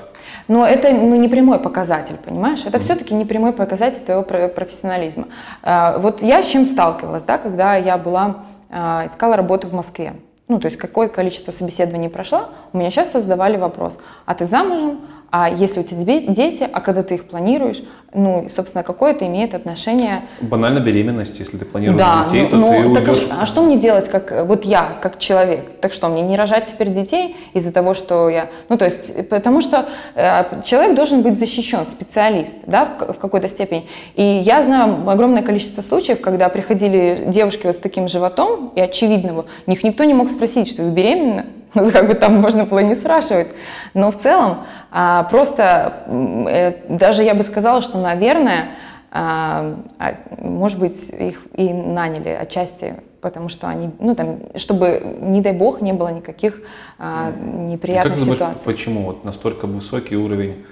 Но 0.48 0.66
это 0.66 0.90
ну, 0.92 1.14
не 1.14 1.28
прямой 1.28 1.58
показатель, 1.58 2.16
понимаешь? 2.16 2.64
Это 2.64 2.78
все-таки 2.78 3.14
не 3.14 3.24
прямой 3.24 3.52
показатель 3.52 4.00
твоего 4.00 4.22
профессионализма. 4.22 5.28
А, 5.62 5.98
вот 5.98 6.22
я 6.22 6.42
с 6.42 6.46
чем 6.46 6.66
сталкивалась, 6.66 7.22
да, 7.22 7.38
когда 7.38 7.76
я 7.76 7.98
была, 7.98 8.44
а, 8.70 9.06
искала 9.06 9.36
работу 9.36 9.68
в 9.68 9.74
Москве 9.74 10.14
ну, 10.48 10.58
то 10.58 10.66
есть 10.66 10.78
какое 10.78 11.08
количество 11.08 11.52
собеседований 11.52 12.08
прошла, 12.08 12.48
у 12.72 12.78
меня 12.78 12.90
часто 12.90 13.20
задавали 13.20 13.56
вопрос, 13.58 13.98
а 14.24 14.34
ты 14.34 14.46
замужем, 14.46 15.00
а 15.30 15.50
если 15.50 15.80
у 15.80 15.82
тебя 15.82 16.20
дети, 16.20 16.66
а 16.72 16.80
когда 16.80 17.02
ты 17.02 17.16
их 17.16 17.28
планируешь, 17.28 17.82
ну, 18.14 18.48
собственно, 18.48 18.82
какое 18.82 19.12
это 19.12 19.26
имеет 19.26 19.54
отношение... 19.54 20.22
Банально 20.40 20.80
беременность, 20.80 21.38
если 21.38 21.58
ты 21.58 21.66
планируешь 21.66 21.98
да, 21.98 22.24
детей, 22.24 22.48
ну, 22.50 22.66
то 22.66 22.72
ты 22.72 22.88
ну, 22.88 22.94
так 22.94 23.08
уйдешь... 23.08 23.26
А, 23.30 23.42
а 23.42 23.46
что 23.46 23.62
мне 23.62 23.76
делать, 23.76 24.08
как 24.08 24.46
вот 24.46 24.64
я, 24.64 24.96
как 25.02 25.18
человек? 25.18 25.78
Так 25.82 25.92
что, 25.92 26.08
мне 26.08 26.22
не 26.22 26.36
рожать 26.36 26.66
теперь 26.66 26.88
детей 26.88 27.36
из-за 27.52 27.70
того, 27.70 27.92
что 27.92 28.30
я... 28.30 28.48
Ну, 28.70 28.78
то 28.78 28.86
есть, 28.86 29.28
потому 29.28 29.60
что 29.60 29.86
э, 30.14 30.62
человек 30.64 30.94
должен 30.94 31.20
быть 31.20 31.38
защищен, 31.38 31.86
специалист, 31.86 32.54
да, 32.66 32.86
в, 32.86 33.12
в 33.12 33.18
какой-то 33.18 33.46
степени. 33.46 33.86
И 34.14 34.22
я 34.22 34.62
знаю 34.62 35.08
огромное 35.08 35.42
количество 35.42 35.82
случаев, 35.82 36.22
когда 36.22 36.48
приходили 36.48 37.24
девушки 37.26 37.66
вот 37.66 37.76
с 37.76 37.78
таким 37.78 38.08
животом, 38.08 38.72
и 38.74 38.80
очевидного, 38.80 39.44
них 39.66 39.84
никто 39.84 40.04
не 40.04 40.14
мог 40.14 40.30
спросить, 40.30 40.68
что 40.68 40.82
вы 40.82 40.90
беременны, 40.92 41.44
ну, 41.74 41.90
как 41.90 42.08
бы 42.08 42.14
там 42.14 42.40
можно 42.40 42.64
было 42.64 42.78
не 42.80 42.94
спрашивать. 42.94 43.48
Но 43.94 44.10
в 44.10 44.18
целом 44.18 44.58
а, 44.90 45.24
просто 45.24 46.04
э, 46.06 46.72
даже 46.88 47.22
я 47.22 47.34
бы 47.34 47.42
сказала, 47.42 47.82
что, 47.82 47.97
наверное, 48.00 48.70
а, 49.10 49.76
а, 49.98 50.14
может 50.40 50.78
быть, 50.78 51.08
их 51.10 51.40
и 51.54 51.72
наняли 51.72 52.28
отчасти, 52.28 52.96
потому 53.20 53.48
что 53.48 53.68
они, 53.68 53.90
ну 53.98 54.14
там, 54.14 54.40
чтобы, 54.56 55.16
не 55.20 55.40
дай 55.40 55.52
бог, 55.52 55.80
не 55.80 55.92
было 55.92 56.08
никаких 56.08 56.60
а, 56.98 57.32
неприятных 57.32 58.14
как 58.14 58.22
ситуаций. 58.22 58.44
Думаешь, 58.46 58.64
почему 58.64 59.02
вот 59.04 59.24
настолько 59.24 59.66
высокий 59.66 60.16
уровень 60.16 60.64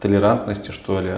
толерантности, 0.00 0.70
что 0.70 1.00
ли? 1.00 1.12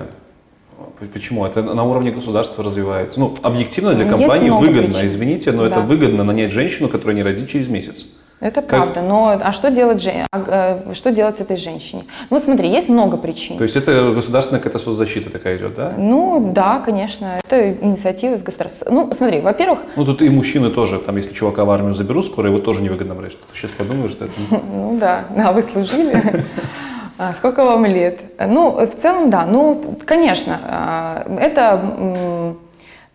Почему? 1.12 1.44
Это 1.44 1.62
на 1.62 1.84
уровне 1.84 2.12
государства 2.12 2.62
развивается. 2.62 3.18
Ну, 3.18 3.34
объективно 3.42 3.94
для 3.94 4.08
компании 4.08 4.50
выгодно, 4.50 4.94
причин. 4.94 5.06
извините, 5.06 5.52
но 5.52 5.62
да. 5.62 5.68
это 5.68 5.80
выгодно 5.80 6.24
нанять 6.24 6.52
женщину, 6.52 6.88
которая 6.88 7.16
не 7.16 7.22
родит 7.22 7.48
через 7.48 7.68
месяц. 7.68 8.06
Это 8.40 8.60
как... 8.62 8.70
правда, 8.70 9.02
но 9.02 9.36
а 9.42 9.52
что 9.52 9.70
делать, 9.70 10.06
а, 10.30 10.82
э, 10.86 10.94
что 10.94 11.10
делать 11.10 11.40
этой 11.40 11.56
женщине? 11.56 12.04
Ну 12.30 12.36
вот 12.36 12.42
смотри, 12.44 12.68
есть 12.68 12.88
много 12.88 13.16
причин. 13.16 13.58
То 13.58 13.64
есть 13.64 13.76
это 13.76 14.12
государственная 14.14 14.60
какая-то 14.60 14.78
соцзащита 14.78 15.30
такая 15.30 15.56
идет, 15.56 15.74
да? 15.74 15.94
Ну 15.96 16.52
да, 16.54 16.80
конечно, 16.84 17.40
это 17.44 17.72
инициатива 17.72 18.36
с 18.36 18.42
государства. 18.42 18.88
Ну 18.90 19.10
смотри, 19.12 19.40
во-первых... 19.40 19.80
Ну 19.96 20.04
тут 20.04 20.22
и 20.22 20.30
мужчины 20.30 20.70
тоже, 20.70 20.98
там 20.98 21.16
если 21.16 21.34
чувака 21.34 21.64
в 21.64 21.70
армию 21.70 21.94
заберут 21.94 22.26
скоро, 22.26 22.48
его 22.48 22.60
тоже 22.60 22.80
невыгодно 22.80 23.14
брать. 23.14 23.32
Ты 23.32 23.58
сейчас 23.58 23.72
подумаешь, 23.72 24.12
что 24.12 24.26
это... 24.26 24.34
Ну 24.72 24.96
да, 24.98 25.24
да, 25.36 25.52
вы 25.52 25.62
служили. 25.62 26.44
А 27.18 27.32
сколько 27.32 27.64
вам 27.64 27.84
лет? 27.84 28.20
Ну, 28.38 28.76
в 28.86 28.94
целом, 28.94 29.28
да. 29.28 29.44
Ну, 29.44 29.98
конечно, 30.06 30.60
а, 30.62 31.26
это 31.40 32.54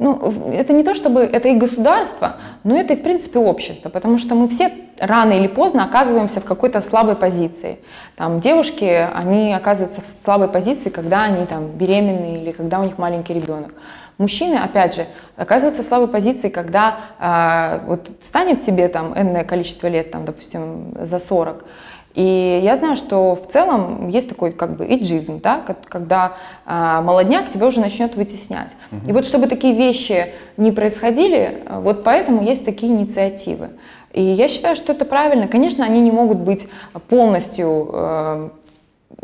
ну, 0.04 0.52
это 0.52 0.74
не 0.74 0.84
то 0.84 0.94
чтобы 0.94 1.22
это 1.22 1.48
и 1.48 1.56
государство, 1.56 2.36
но 2.66 2.78
это 2.78 2.94
и, 2.94 2.98
в 2.98 3.04
принципе, 3.04 3.40
общество, 3.40 3.88
потому 3.88 4.18
что 4.20 4.36
мы 4.36 4.50
все 4.50 4.70
рано 5.00 5.32
или 5.32 5.48
поздно 5.48 5.86
оказываемся 5.86 6.42
в 6.42 6.44
какой-то 6.44 6.82
слабой 6.82 7.16
позиции. 7.16 7.80
Там 8.18 8.42
девушки, 8.42 9.08
они 9.14 9.54
оказываются 9.54 10.02
в 10.02 10.08
слабой 10.08 10.50
позиции, 10.50 10.90
когда 10.90 11.24
они 11.24 11.46
там 11.46 11.68
беременны 11.68 12.36
или 12.36 12.52
когда 12.52 12.82
у 12.82 12.84
них 12.84 12.98
маленький 12.98 13.34
ребенок. 13.34 13.74
Мужчины, 14.18 14.56
опять 14.56 14.94
же, 14.94 15.06
оказываются 15.38 15.84
в 15.84 15.88
слабой 15.88 16.10
позиции, 16.10 16.50
когда 16.50 16.98
э, 17.20 17.80
вот 17.88 18.10
станет 18.22 18.62
тебе 18.62 18.90
там 18.90 19.18
энное 19.18 19.46
количество 19.46 19.88
лет, 19.88 20.12
там, 20.12 20.26
допустим, 20.26 20.94
за 21.00 21.18
40, 21.18 21.64
и 22.14 22.62
я 22.64 22.76
знаю, 22.76 22.96
что 22.96 23.36
в 23.36 23.48
целом 23.48 24.08
есть 24.08 24.30
такой 24.30 24.52
как 24.52 24.78
бы 24.78 24.86
иджизм, 24.86 25.42
да, 25.42 25.64
когда 25.90 26.34
э, 26.66 27.02
молодняк 27.04 27.50
тебя 27.50 27.68
уже 27.68 27.80
начнет 27.80 28.16
вытеснять. 28.16 28.70
Угу. 28.92 29.10
И 29.10 29.14
вот 29.14 29.26
чтобы 29.26 29.48
такие 29.48 29.74
вещи 29.74 30.34
не 30.58 30.72
происходили, 30.72 31.64
вот 31.70 32.04
поэтому 32.04 32.44
есть 32.44 32.66
такие 32.66 32.94
инициативы. 32.94 33.70
И 34.12 34.22
я 34.22 34.48
считаю, 34.48 34.76
что 34.76 34.94
это 34.94 35.06
правильно. 35.06 35.48
Конечно, 35.48 35.84
они 35.84 36.02
не 36.02 36.12
могут 36.12 36.38
быть 36.38 36.68
полностью 37.10 37.90
э, 37.92 38.50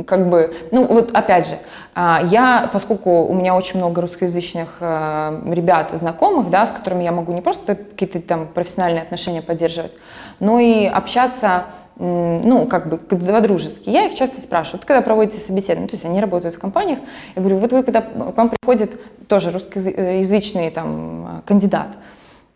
как 0.05 0.29
бы, 0.29 0.53
ну 0.71 0.85
вот 0.85 1.11
опять 1.13 1.47
же, 1.47 1.55
а, 1.93 2.21
я, 2.23 2.69
поскольку 2.71 3.25
у 3.25 3.33
меня 3.33 3.55
очень 3.55 3.77
много 3.77 4.01
русскоязычных 4.01 4.77
э, 4.79 5.41
ребят, 5.51 5.91
знакомых, 5.93 6.49
да, 6.49 6.65
с 6.67 6.71
которыми 6.71 7.03
я 7.03 7.11
могу 7.11 7.33
не 7.33 7.41
просто 7.41 7.75
какие-то 7.75 8.21
там 8.21 8.47
профессиональные 8.47 9.03
отношения 9.03 9.41
поддерживать, 9.41 9.91
но 10.39 10.59
и 10.59 10.85
общаться 10.85 11.65
ну, 11.99 12.65
как 12.65 12.87
бы 12.87 12.97
по-дружески. 12.97 13.89
Я 13.89 14.05
их 14.05 14.15
часто 14.15 14.39
спрашиваю, 14.39 14.79
вот 14.79 14.87
когда 14.87 15.01
проводите 15.01 15.41
собеседование, 15.41 15.89
то 15.89 15.95
есть 15.95 16.05
они 16.05 16.21
работают 16.21 16.55
в 16.55 16.59
компаниях, 16.59 16.99
я 17.35 17.41
говорю, 17.41 17.57
вот 17.57 17.73
вы 17.73 17.83
когда 17.83 18.01
к 18.01 18.37
вам 18.37 18.49
приходит 18.49 18.99
тоже 19.27 19.51
русскоязычный 19.51 20.71
там 20.71 21.43
кандидат, 21.45 21.89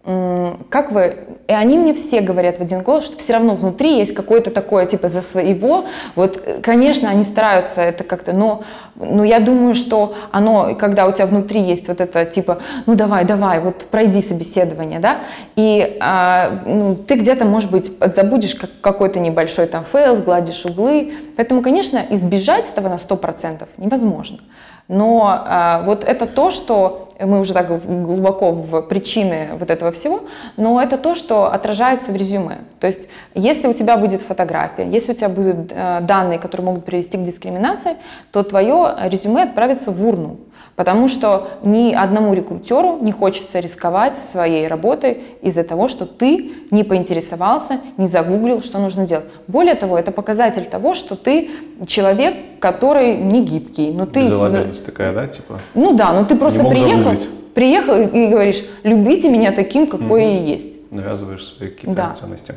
как 0.03 0.91
вы, 0.91 1.32
и 1.47 1.53
они 1.53 1.77
мне 1.77 1.93
все 1.93 2.21
говорят 2.21 2.57
в 2.57 2.61
один 2.61 2.81
голос, 2.81 3.05
что 3.05 3.17
все 3.17 3.33
равно 3.33 3.55
внутри 3.55 3.97
есть 3.97 4.13
какое-то 4.13 4.49
такое, 4.49 4.85
типа, 4.85 5.09
за 5.09 5.21
своего, 5.21 5.85
вот, 6.15 6.41
конечно, 6.61 7.09
они 7.09 7.25
стараются 7.25 7.81
это 7.81 8.05
как-то, 8.05 8.33
но, 8.33 8.63
но 8.95 9.25
я 9.25 9.39
думаю, 9.39 9.75
что 9.75 10.13
оно, 10.31 10.75
когда 10.75 11.05
у 11.05 11.11
тебя 11.11 11.25
внутри 11.25 11.61
есть 11.61 11.89
вот 11.89 11.99
это, 11.99 12.25
типа, 12.25 12.59
ну 12.85 12.95
давай, 12.95 13.25
давай, 13.25 13.59
вот 13.59 13.85
пройди 13.91 14.21
собеседование, 14.21 14.99
да, 14.99 15.19
и 15.57 15.97
а, 15.99 16.61
ну, 16.65 16.95
ты 16.95 17.15
где-то, 17.15 17.43
может 17.43 17.71
быть, 17.71 17.91
забудешь 18.15 18.55
как, 18.55 18.69
какой-то 18.79 19.19
небольшой 19.19 19.67
там 19.67 19.83
fail, 19.91 20.15
сгладишь 20.15 20.65
углы, 20.65 21.13
поэтому, 21.35 21.61
конечно, 21.61 21.99
избежать 22.09 22.69
этого 22.69 22.87
на 22.87 22.95
100% 22.95 23.67
невозможно. 23.77 24.39
Но 24.87 25.45
э, 25.47 25.83
вот 25.85 26.03
это 26.03 26.25
то, 26.25 26.51
что 26.51 27.12
мы 27.25 27.39
уже 27.39 27.53
так 27.53 27.67
глубоко 27.85 28.51
в 28.51 28.81
причины 28.81 29.49
вот 29.59 29.69
этого 29.69 29.91
всего, 29.91 30.23
но 30.57 30.81
это 30.81 30.97
то, 30.97 31.15
что 31.15 31.51
отражается 31.51 32.11
в 32.11 32.15
резюме. 32.15 32.59
То 32.79 32.87
есть, 32.87 33.07
если 33.33 33.67
у 33.67 33.73
тебя 33.73 33.97
будет 33.97 34.21
фотография, 34.21 34.87
если 34.87 35.11
у 35.11 35.15
тебя 35.15 35.29
будут 35.29 35.71
э, 35.71 35.99
данные, 36.01 36.39
которые 36.39 36.65
могут 36.65 36.85
привести 36.85 37.17
к 37.17 37.23
дискриминации, 37.23 37.97
то 38.31 38.43
твое 38.43 38.95
резюме 39.05 39.43
отправится 39.43 39.91
в 39.91 40.05
урну. 40.05 40.37
Потому 40.75 41.07
что 41.07 41.49
ни 41.63 41.93
одному 41.93 42.33
рекрутеру 42.33 42.97
не 42.99 43.11
хочется 43.11 43.59
рисковать 43.59 44.15
своей 44.17 44.67
работой 44.67 45.23
из-за 45.41 45.63
того, 45.63 45.87
что 45.87 46.07
ты 46.07 46.51
не 46.71 46.83
поинтересовался, 46.83 47.79
не 47.97 48.07
загуглил, 48.07 48.61
что 48.63 48.79
нужно 48.79 49.05
делать. 49.05 49.25
Более 49.47 49.75
того, 49.75 49.99
это 49.99 50.11
показатель 50.11 50.65
того, 50.65 50.95
что 50.95 51.15
ты 51.15 51.51
человек, 51.85 52.35
который 52.59 53.17
не 53.17 53.43
гибкий. 53.43 53.91
Но 53.91 54.07
ты, 54.07 54.23
Безалаберность 54.23 54.85
такая, 54.85 55.13
да, 55.13 55.27
типа? 55.27 55.59
Ну 55.75 55.95
да, 55.95 56.11
но 56.11 56.25
ты 56.25 56.35
просто 56.35 56.63
приехал, 56.63 57.11
приехал 57.53 57.95
и 57.95 58.27
говоришь, 58.27 58.63
любите 58.81 59.29
меня 59.29 59.51
таким, 59.51 59.85
какой 59.85 60.25
угу. 60.25 60.31
я 60.31 60.39
есть. 60.39 60.91
Навязываешь 60.91 61.45
свои 61.45 61.69
какие-то 61.69 61.95
да. 61.95 62.13
ценности. 62.19 62.55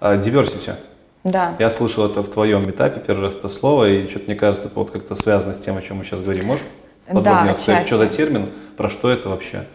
А, 0.00 0.16
diversity. 0.16 0.74
Да. 1.24 1.54
Я 1.58 1.70
слышал 1.70 2.06
это 2.06 2.22
в 2.22 2.28
твоем 2.28 2.70
этапе, 2.70 3.02
первый 3.04 3.22
раз 3.26 3.36
это 3.36 3.48
слово, 3.48 3.90
и 3.90 4.08
что-то 4.08 4.26
мне 4.26 4.36
кажется, 4.36 4.68
это 4.68 4.78
вот 4.78 4.92
как-то 4.92 5.16
связано 5.16 5.54
с 5.54 5.58
тем, 5.58 5.76
о 5.76 5.82
чем 5.82 5.98
мы 5.98 6.04
сейчас 6.04 6.20
говорим. 6.20 6.46
Можешь 6.46 6.64
подробнее 7.14 7.54
да, 7.54 7.54
сказать, 7.54 7.86
что 7.86 7.96
за 7.96 8.06
термин, 8.06 8.50
про 8.76 8.88
что 8.88 9.10
это 9.10 9.28
вообще? 9.28 9.66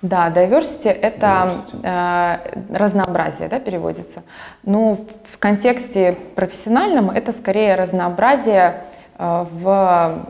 Да, 0.00 0.30
diversity– 0.30 0.88
это 1.02 1.50
diversity. 1.72 1.80
Э, 1.82 2.76
разнообразие, 2.76 3.48
да, 3.48 3.58
переводится. 3.58 4.22
Ну, 4.62 5.06
в 5.32 5.38
контексте 5.38 6.16
профессиональном 6.36 7.10
это 7.10 7.32
скорее 7.32 7.74
разнообразие 7.74 8.84
э, 9.18 9.46
в 9.50 10.24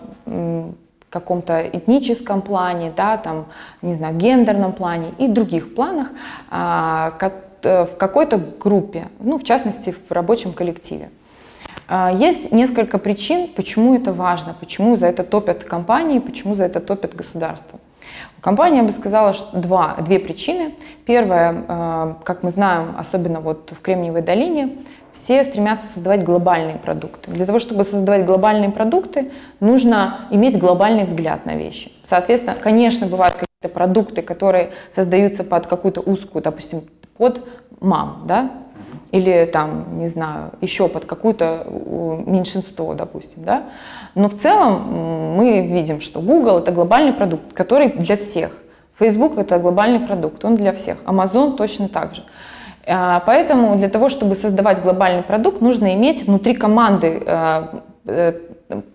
каком-то 1.11 1.69
этническом 1.73 2.43
плане, 2.43 2.93
да, 2.95 3.17
там, 3.17 3.47
не 3.83 3.95
знаю, 3.95 4.17
гендерном 4.17 4.73
плане 4.73 5.13
и 5.19 5.29
других 5.29 5.75
планах, 5.75 6.09
э, 6.51 7.31
э, 7.63 7.85
в 7.85 7.97
какой-то 7.97 8.39
группе, 8.39 9.09
ну, 9.21 9.39
в 9.39 9.45
частности, 9.45 9.95
в 10.09 10.13
рабочем 10.13 10.53
коллективе. 10.53 11.11
А, 11.89 12.13
есть 12.13 12.53
несколько 12.53 12.99
причин, 12.99 13.49
почему 13.49 13.95
это 13.95 14.13
важно, 14.13 14.55
почему 14.59 14.97
за 14.97 15.07
это 15.07 15.25
топят 15.25 15.65
компании, 15.65 16.19
почему 16.19 16.55
за 16.55 16.65
это 16.65 16.81
топят 16.81 17.17
государство. 17.17 17.81
Компания, 18.41 18.79
я 18.79 18.83
бы 18.85 18.93
сказала, 18.93 19.33
что 19.33 19.57
два, 19.57 19.97
две 20.01 20.19
причины. 20.19 20.75
Первая, 21.07 21.65
а, 21.67 22.19
как 22.25 22.43
мы 22.43 22.51
знаем, 22.51 22.95
особенно 22.99 23.41
вот 23.41 23.73
в 23.73 23.81
Кремниевой 23.81 24.21
долине, 24.21 24.77
все 25.15 25.43
стремятся 25.43 25.87
создавать 25.89 26.23
глобальные 26.23 26.77
продукты. 26.77 27.31
Для 27.31 27.47
того, 27.47 27.59
чтобы 27.59 27.85
создавать 27.85 28.27
глобальные 28.27 28.71
продукты, 28.71 29.33
нужно 29.59 30.21
иметь 30.31 30.59
глобальный 30.59 31.05
взгляд 31.05 31.47
на 31.47 31.57
вещи. 31.57 31.91
Соответственно, 32.05 32.55
конечно, 32.61 33.07
бывают 33.07 33.35
какие-то 33.35 33.75
продукты, 33.75 34.21
которые 34.21 34.71
создаются 34.95 35.43
под 35.43 35.67
какую-то 35.67 36.03
узкую, 36.03 36.43
допустим, 36.43 36.83
под 37.17 37.45
мам, 37.81 38.25
да, 38.27 38.51
или 39.11 39.49
там, 39.53 39.99
не 39.99 40.07
знаю, 40.07 40.53
еще 40.61 40.89
под 40.89 41.05
какое-то 41.05 41.67
меньшинство, 42.27 42.95
допустим, 42.95 43.45
да. 43.45 43.65
Но 44.15 44.29
в 44.29 44.37
целом 44.37 45.37
мы 45.37 45.67
видим, 45.67 46.01
что 46.01 46.21
Google 46.21 46.59
это 46.59 46.73
глобальный 46.73 47.13
продукт, 47.13 47.53
который 47.55 47.89
для 47.89 48.17
всех. 48.17 48.51
Facebook 48.99 49.39
это 49.39 49.59
глобальный 49.59 50.01
продукт, 50.01 50.45
он 50.45 50.57
для 50.57 50.73
всех. 50.73 50.99
Amazon 51.05 51.57
точно 51.57 51.89
так 51.89 52.15
же. 52.15 52.25
А, 52.87 53.23
поэтому 53.27 53.77
для 53.77 53.89
того, 53.89 54.09
чтобы 54.09 54.35
создавать 54.35 54.83
глобальный 54.83 55.23
продукт, 55.23 55.61
нужно 55.61 55.95
иметь 55.95 56.27
внутри 56.27 56.55
команды 56.55 57.23
э, 57.25 57.63
э, 58.07 58.33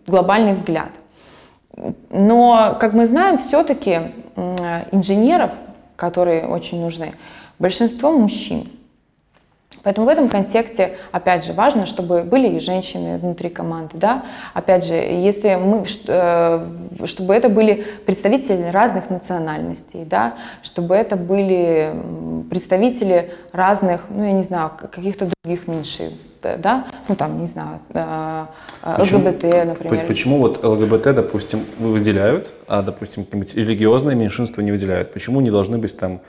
глобальный 0.07 0.53
взгляд. 0.53 0.89
Но, 2.09 2.77
как 2.79 2.93
мы 2.93 3.05
знаем, 3.05 3.37
все-таки 3.37 3.99
инженеров, 4.91 5.51
которые 5.95 6.45
очень 6.47 6.81
нужны, 6.81 7.13
большинство 7.59 8.11
мужчин. 8.11 8.67
Поэтому 9.83 10.07
в 10.07 10.09
этом 10.09 10.29
контексте, 10.29 10.97
опять 11.11 11.45
же, 11.45 11.53
важно, 11.53 11.85
чтобы 11.85 12.21
были 12.21 12.47
и 12.47 12.59
женщины 12.59 13.17
внутри 13.17 13.49
команды, 13.49 13.97
да. 13.97 14.23
Опять 14.53 14.85
же, 14.85 14.93
если 14.93 15.55
мы, 15.55 15.85
э, 16.07 16.65
чтобы 17.05 17.33
это 17.33 17.49
были 17.49 17.85
представители 18.05 18.69
разных 18.71 19.09
национальностей, 19.09 20.05
да, 20.05 20.35
чтобы 20.61 20.95
это 20.95 21.15
были 21.15 21.93
представители 22.49 23.31
разных, 23.51 24.05
ну, 24.09 24.23
я 24.23 24.31
не 24.31 24.43
знаю, 24.43 24.71
каких-то 24.91 25.29
других 25.43 25.67
меньшинств, 25.67 26.29
да, 26.41 26.85
ну, 27.07 27.15
там, 27.15 27.39
не 27.39 27.47
знаю, 27.47 27.79
э, 27.93 28.45
ЛГБТ, 28.83 29.41
почему, 29.41 29.65
например. 29.65 30.05
Почему 30.07 30.37
вот 30.37 30.63
ЛГБТ, 30.63 31.15
допустим, 31.15 31.61
выделяют, 31.79 32.47
а, 32.67 32.81
допустим, 32.81 33.25
какие-нибудь 33.25 33.55
религиозные 33.55 34.15
меньшинства 34.15 34.61
не 34.61 34.71
выделяют? 34.71 35.13
Почему 35.13 35.41
не 35.41 35.51
должны 35.51 35.77
быть 35.77 35.97
там 35.97 36.21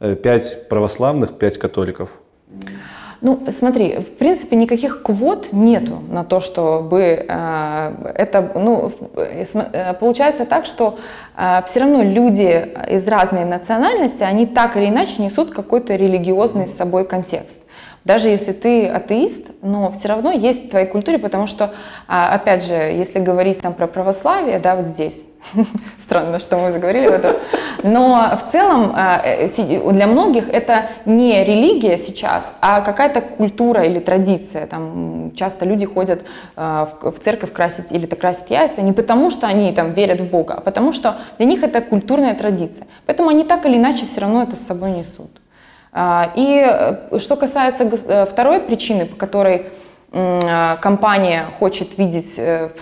э, 0.00 0.14
пять 0.14 0.68
православных, 0.68 1.38
пять 1.38 1.58
католиков? 1.58 2.10
Ну, 3.20 3.40
смотри, 3.50 3.98
в 3.98 4.16
принципе, 4.16 4.54
никаких 4.54 5.02
квот 5.02 5.52
нету 5.52 5.98
на 6.08 6.22
то, 6.22 6.40
чтобы 6.40 7.26
э, 7.28 8.12
это, 8.14 8.52
ну, 8.54 8.92
э, 9.16 9.94
получается 9.94 10.46
так, 10.46 10.66
что 10.66 10.98
э, 11.36 11.62
все 11.66 11.80
равно 11.80 12.04
люди 12.04 12.68
из 12.88 13.08
разной 13.08 13.44
национальности, 13.44 14.22
они 14.22 14.46
так 14.46 14.76
или 14.76 14.86
иначе 14.86 15.20
несут 15.20 15.52
какой-то 15.52 15.96
религиозный 15.96 16.68
с 16.68 16.76
собой 16.76 17.04
контекст. 17.04 17.58
Даже 18.08 18.30
если 18.30 18.52
ты 18.52 18.88
атеист, 18.88 19.48
но 19.60 19.92
все 19.92 20.08
равно 20.08 20.32
есть 20.32 20.64
в 20.64 20.70
твоей 20.70 20.86
культуре, 20.86 21.18
потому 21.18 21.46
что, 21.46 21.74
а, 22.06 22.34
опять 22.34 22.64
же, 22.64 22.72
если 22.72 23.18
говорить 23.18 23.60
там 23.60 23.74
про 23.74 23.86
православие, 23.86 24.58
да, 24.58 24.76
вот 24.76 24.86
здесь, 24.86 25.22
Странно, 26.00 26.38
что 26.40 26.56
мы 26.56 26.72
заговорили 26.72 27.06
об 27.06 27.12
этом. 27.12 27.36
Но 27.82 28.38
в 28.40 28.50
целом 28.50 28.94
э, 28.96 29.48
для 29.92 30.06
многих 30.06 30.48
это 30.48 30.90
не 31.04 31.44
религия 31.44 31.98
сейчас, 31.98 32.52
а 32.60 32.80
какая-то 32.80 33.20
культура 33.20 33.82
или 33.82 33.98
традиция. 33.98 34.66
Там 34.66 35.32
часто 35.36 35.64
люди 35.64 35.86
ходят 35.86 36.22
э, 36.56 36.86
в 37.02 37.18
церковь 37.22 37.52
красить 37.52 37.92
или 37.92 38.06
то 38.06 38.16
красить 38.16 38.50
яйца 38.50 38.82
не 38.82 38.92
потому, 38.92 39.30
что 39.30 39.46
они 39.46 39.72
там 39.72 39.92
верят 39.92 40.20
в 40.20 40.28
Бога, 40.28 40.54
а 40.54 40.60
потому 40.60 40.92
что 40.92 41.16
для 41.36 41.46
них 41.46 41.62
это 41.62 41.80
культурная 41.80 42.34
традиция. 42.34 42.86
Поэтому 43.06 43.28
они 43.28 43.44
так 43.44 43.64
или 43.66 43.76
иначе 43.76 44.06
все 44.06 44.22
равно 44.22 44.42
это 44.42 44.56
с 44.56 44.66
собой 44.66 44.92
несут. 44.92 45.30
А, 45.92 46.32
и 46.34 46.64
э, 46.64 47.18
что 47.18 47.36
касается 47.36 48.26
второй 48.26 48.60
причины, 48.60 49.06
по 49.06 49.16
которой 49.16 49.66
компания 50.10 51.44
хочет 51.58 51.98
видеть 51.98 52.38
в 52.38 52.80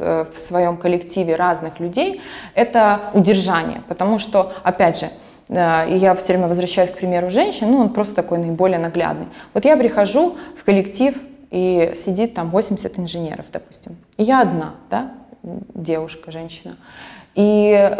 Э, 0.00 0.24
в 0.34 0.38
своем 0.38 0.76
коллективе 0.76 1.36
разных 1.36 1.80
людей, 1.80 2.20
это 2.54 3.10
удержание. 3.14 3.82
Потому 3.88 4.18
что, 4.18 4.52
опять 4.62 4.98
же, 4.98 5.08
э, 5.48 5.90
и 5.90 5.96
я 5.96 6.14
все 6.14 6.28
время 6.28 6.48
возвращаюсь 6.48 6.90
к 6.90 6.96
примеру 6.96 7.30
женщин, 7.30 7.70
ну 7.70 7.78
он 7.78 7.90
просто 7.90 8.14
такой 8.14 8.38
наиболее 8.38 8.78
наглядный. 8.78 9.26
Вот 9.54 9.64
я 9.64 9.76
прихожу 9.76 10.36
в 10.58 10.64
коллектив, 10.64 11.14
и 11.50 11.92
сидит 11.94 12.34
там 12.34 12.50
80 12.50 12.98
инженеров, 12.98 13.46
допустим. 13.52 13.96
И 14.16 14.24
я 14.24 14.42
одна, 14.42 14.74
да, 14.90 15.12
девушка, 15.42 16.32
женщина. 16.32 16.76
И 17.36 17.96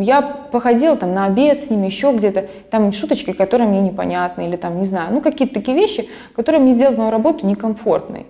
я 0.00 0.22
походила 0.22 0.96
там 0.96 1.12
на 1.12 1.26
обед 1.26 1.64
с 1.64 1.70
ними, 1.70 1.84
еще 1.84 2.12
где-то, 2.12 2.46
там 2.70 2.92
шуточки, 2.92 3.32
которые 3.32 3.68
мне 3.68 3.82
непонятны, 3.82 4.42
или 4.42 4.56
там, 4.56 4.78
не 4.78 4.86
знаю, 4.86 5.12
ну 5.12 5.20
какие-то 5.20 5.54
такие 5.54 5.76
вещи, 5.76 6.08
которые 6.34 6.62
мне 6.62 6.74
делают 6.74 6.98
мою 6.98 7.10
работу 7.10 7.46
некомфортной. 7.46 8.26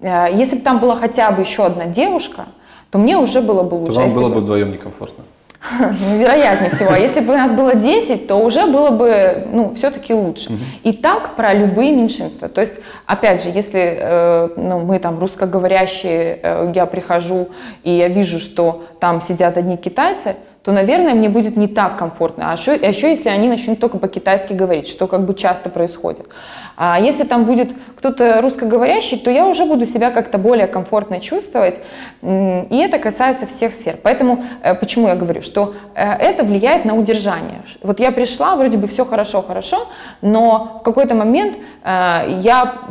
Э, 0.00 0.28
если 0.32 0.56
бы 0.56 0.62
там 0.62 0.78
была 0.78 0.96
хотя 0.96 1.30
бы 1.30 1.42
еще 1.42 1.66
одна 1.66 1.84
девушка, 1.84 2.46
то 2.90 2.98
мне 2.98 3.18
уже 3.18 3.42
было 3.42 3.62
бы 3.62 3.74
лучше. 3.74 3.92
То 3.92 4.00
вам 4.00 4.10
было 4.14 4.28
бы 4.30 4.40
вдвоем 4.40 4.72
некомфортно. 4.72 5.24
Ну, 5.80 6.18
вероятнее 6.18 6.70
всего. 6.70 6.90
А 6.92 6.98
если 6.98 7.20
бы 7.20 7.34
у 7.34 7.36
нас 7.36 7.52
было 7.52 7.74
10, 7.74 8.26
то 8.26 8.36
уже 8.36 8.66
было 8.66 8.90
бы, 8.90 9.46
ну, 9.52 9.74
все-таки 9.74 10.14
лучше. 10.14 10.50
И 10.82 10.92
так 10.92 11.36
про 11.36 11.52
любые 11.54 11.92
меньшинства. 11.92 12.48
То 12.48 12.60
есть, 12.60 12.74
опять 13.06 13.42
же, 13.42 13.50
если 13.50 13.98
э, 14.00 14.48
ну, 14.56 14.80
мы 14.80 14.98
там 14.98 15.18
русскоговорящие, 15.18 16.40
э, 16.42 16.72
я 16.74 16.86
прихожу 16.86 17.48
и 17.84 17.90
я 17.90 18.08
вижу, 18.08 18.40
что 18.40 18.84
там 19.00 19.20
сидят 19.20 19.56
одни 19.56 19.76
китайцы, 19.76 20.36
то, 20.62 20.72
наверное, 20.72 21.14
мне 21.14 21.30
будет 21.30 21.56
не 21.56 21.68
так 21.68 21.96
комфортно. 21.96 22.50
А 22.50 22.56
еще, 22.56 22.72
а 22.72 22.86
еще 22.86 23.10
если 23.10 23.30
они 23.30 23.48
начнут 23.48 23.80
только 23.80 23.96
по-китайски 23.96 24.52
говорить, 24.52 24.88
что 24.88 25.06
как 25.06 25.24
бы 25.24 25.34
часто 25.34 25.70
происходит. 25.70 26.28
А 26.76 27.00
если 27.00 27.24
там 27.24 27.44
будет 27.44 27.72
кто-то 27.96 28.40
русскоговорящий, 28.42 29.18
то 29.18 29.30
я 29.30 29.46
уже 29.46 29.64
буду 29.64 29.86
себя 29.86 30.10
как-то 30.10 30.36
более 30.38 30.66
комфортно 30.66 31.20
чувствовать. 31.20 31.80
И 32.22 32.82
это 32.82 32.98
касается 32.98 33.46
всех 33.46 33.74
сфер. 33.74 33.98
Поэтому 34.02 34.44
э, 34.62 34.74
почему 34.74 35.08
я 35.08 35.14
говорю, 35.14 35.40
что 35.40 35.74
э, 35.94 36.02
это 36.02 36.44
влияет 36.44 36.84
на 36.84 36.94
удержание. 36.94 37.62
Вот 37.82 38.00
я 38.00 38.10
пришла, 38.12 38.56
вроде 38.56 38.76
бы 38.76 38.86
все 38.86 39.04
хорошо, 39.04 39.42
хорошо, 39.42 39.88
но 40.20 40.78
в 40.80 40.82
какой-то 40.84 41.14
момент 41.14 41.56
э, 41.84 42.38
я 42.40 42.82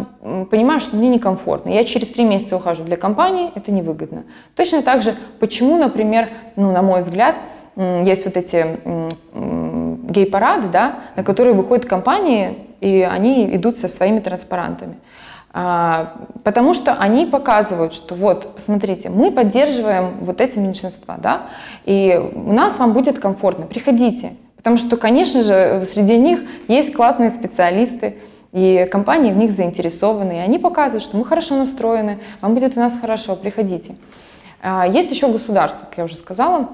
понимаю, 0.50 0.80
что 0.80 0.96
мне 0.96 1.10
некомфортно. 1.10 1.70
Я 1.70 1.84
через 1.84 2.08
три 2.08 2.24
месяца 2.24 2.56
ухожу. 2.56 2.84
Для 2.84 2.98
компании 2.98 3.52
это 3.54 3.72
невыгодно. 3.72 4.24
Точно 4.56 4.82
так 4.82 5.02
же, 5.04 5.16
почему, 5.40 5.78
например, 5.78 6.30
ну, 6.56 6.72
на 6.72 6.82
мой 6.82 7.02
взгляд, 7.02 7.36
есть 7.80 8.26
вот 8.26 8.36
эти 8.36 8.78
гей-парады, 10.12 10.68
да, 10.68 11.00
на 11.16 11.24
которые 11.24 11.56
выходят 11.56 11.86
компании, 11.86 12.68
и 12.82 13.08
они 13.10 13.56
идут 13.56 13.80
со 13.80 13.88
своими 13.88 14.20
транспарантами. 14.20 14.96
А, 15.52 16.14
потому 16.44 16.74
что 16.74 16.94
они 16.94 17.26
показывают, 17.26 17.94
что 17.94 18.16
вот, 18.16 18.56
посмотрите, 18.56 19.10
мы 19.10 19.32
поддерживаем 19.32 20.18
вот 20.22 20.42
эти 20.42 20.60
меньшинства, 20.60 21.18
да, 21.18 21.48
и 21.86 22.22
у 22.36 22.54
нас 22.54 22.78
вам 22.78 22.94
будет 22.94 23.20
комфортно, 23.20 23.66
приходите. 23.66 24.34
Потому 24.58 24.78
что, 24.78 24.98
конечно 24.98 25.42
же, 25.42 25.86
среди 25.86 26.18
них 26.18 26.42
есть 26.68 26.94
классные 26.94 27.30
специалисты, 27.30 28.18
и 28.52 28.88
компании 28.92 29.32
в 29.32 29.38
них 29.38 29.52
заинтересованы, 29.52 30.34
и 30.34 30.40
они 30.40 30.60
показывают, 30.60 31.04
что 31.04 31.18
мы 31.18 31.24
хорошо 31.24 31.56
настроены, 31.56 32.20
вам 32.42 32.56
будет 32.56 32.76
у 32.78 32.80
нас 32.80 32.94
хорошо, 33.00 33.36
приходите. 33.36 33.96
А, 34.62 34.86
есть 34.88 35.10
еще 35.12 35.32
государство, 35.32 35.86
как 35.86 35.98
я 35.98 36.04
уже 36.04 36.16
сказала. 36.16 36.70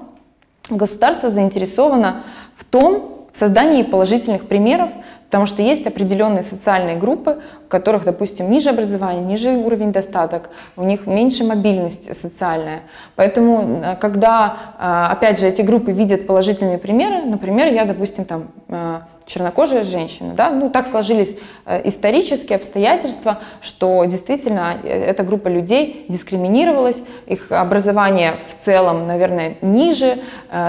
Государство 0.70 1.30
заинтересовано 1.30 2.22
в 2.56 2.64
том, 2.64 3.26
в 3.32 3.38
создании 3.38 3.82
положительных 3.82 4.48
примеров, 4.48 4.90
Потому 5.26 5.46
что 5.46 5.60
есть 5.60 5.86
определенные 5.86 6.44
социальные 6.44 6.96
группы, 6.96 7.40
у 7.66 7.68
которых, 7.68 8.04
допустим, 8.04 8.48
ниже 8.50 8.70
образование, 8.70 9.24
ниже 9.24 9.50
уровень 9.50 9.92
достаток, 9.92 10.50
у 10.76 10.84
них 10.84 11.06
меньше 11.06 11.42
мобильность 11.44 12.14
социальная. 12.16 12.82
Поэтому, 13.16 13.82
э, 13.82 13.96
когда, 13.96 14.56
э, 14.78 15.12
опять 15.12 15.40
же, 15.40 15.48
эти 15.48 15.62
группы 15.62 15.90
видят 15.90 16.26
положительные 16.28 16.78
примеры, 16.78 17.24
например, 17.24 17.72
я, 17.72 17.84
допустим, 17.84 18.24
там, 18.24 18.48
э, 18.68 19.00
чернокожая 19.26 19.82
женщина, 19.82 20.34
да, 20.34 20.50
ну 20.50 20.70
так 20.70 20.86
сложились 20.86 21.36
исторические 21.82 22.54
обстоятельства, 22.54 23.40
что 23.60 24.04
действительно 24.04 24.76
эта 24.84 25.24
группа 25.24 25.48
людей 25.48 26.06
дискриминировалась, 26.08 27.02
их 27.26 27.50
образование 27.50 28.36
в 28.48 28.64
целом, 28.64 29.08
наверное, 29.08 29.56
ниже, 29.62 30.18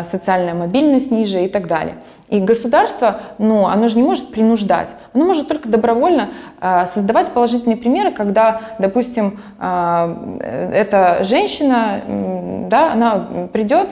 социальная 0.04 0.56
мобильность 0.56 1.12
ниже 1.12 1.46
и 1.46 1.48
так 1.48 1.68
далее. 1.68 1.98
И 2.30 2.42
государство, 2.42 3.22
ну, 3.38 3.68
оно 3.68 3.88
же 3.88 3.96
не 3.96 4.04
может 4.04 4.32
принуждать, 4.32 4.90
оно 5.14 5.26
может 5.26 5.48
только 5.48 5.70
добровольно 5.70 6.30
э, 6.60 6.86
создавать 6.94 7.32
положительные 7.32 7.78
примеры, 7.78 8.12
когда, 8.12 8.62
допустим, 8.80 9.40
э, 9.60 10.70
эта 10.74 11.24
женщина, 11.24 12.02
э, 12.06 12.66
да, 12.68 12.92
она 12.92 13.48
придет, 13.54 13.90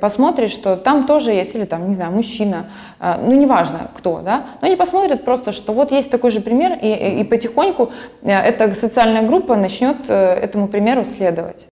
посмотрит, 0.00 0.50
что 0.50 0.76
там 0.76 1.06
тоже 1.06 1.30
есть, 1.30 1.54
или 1.54 1.64
там, 1.64 1.86
не 1.86 1.94
знаю, 1.94 2.12
мужчина, 2.12 2.66
э, 2.98 3.14
ну, 3.22 3.32
неважно 3.32 3.88
кто, 3.94 4.20
да, 4.20 4.46
но 4.60 4.66
они 4.66 4.76
посмотрят 4.76 5.24
просто, 5.24 5.52
что 5.52 5.72
вот 5.72 5.92
есть 5.92 6.10
такой 6.10 6.30
же 6.32 6.40
пример, 6.40 6.76
и, 6.80 7.20
и, 7.20 7.24
потихоньку 7.24 7.92
э, 8.22 8.32
эта 8.32 8.74
социальная 8.74 9.22
группа 9.22 9.54
начнет 9.54 9.96
э, 10.08 10.14
этому 10.14 10.66
примеру 10.66 11.04
следовать. 11.04 11.68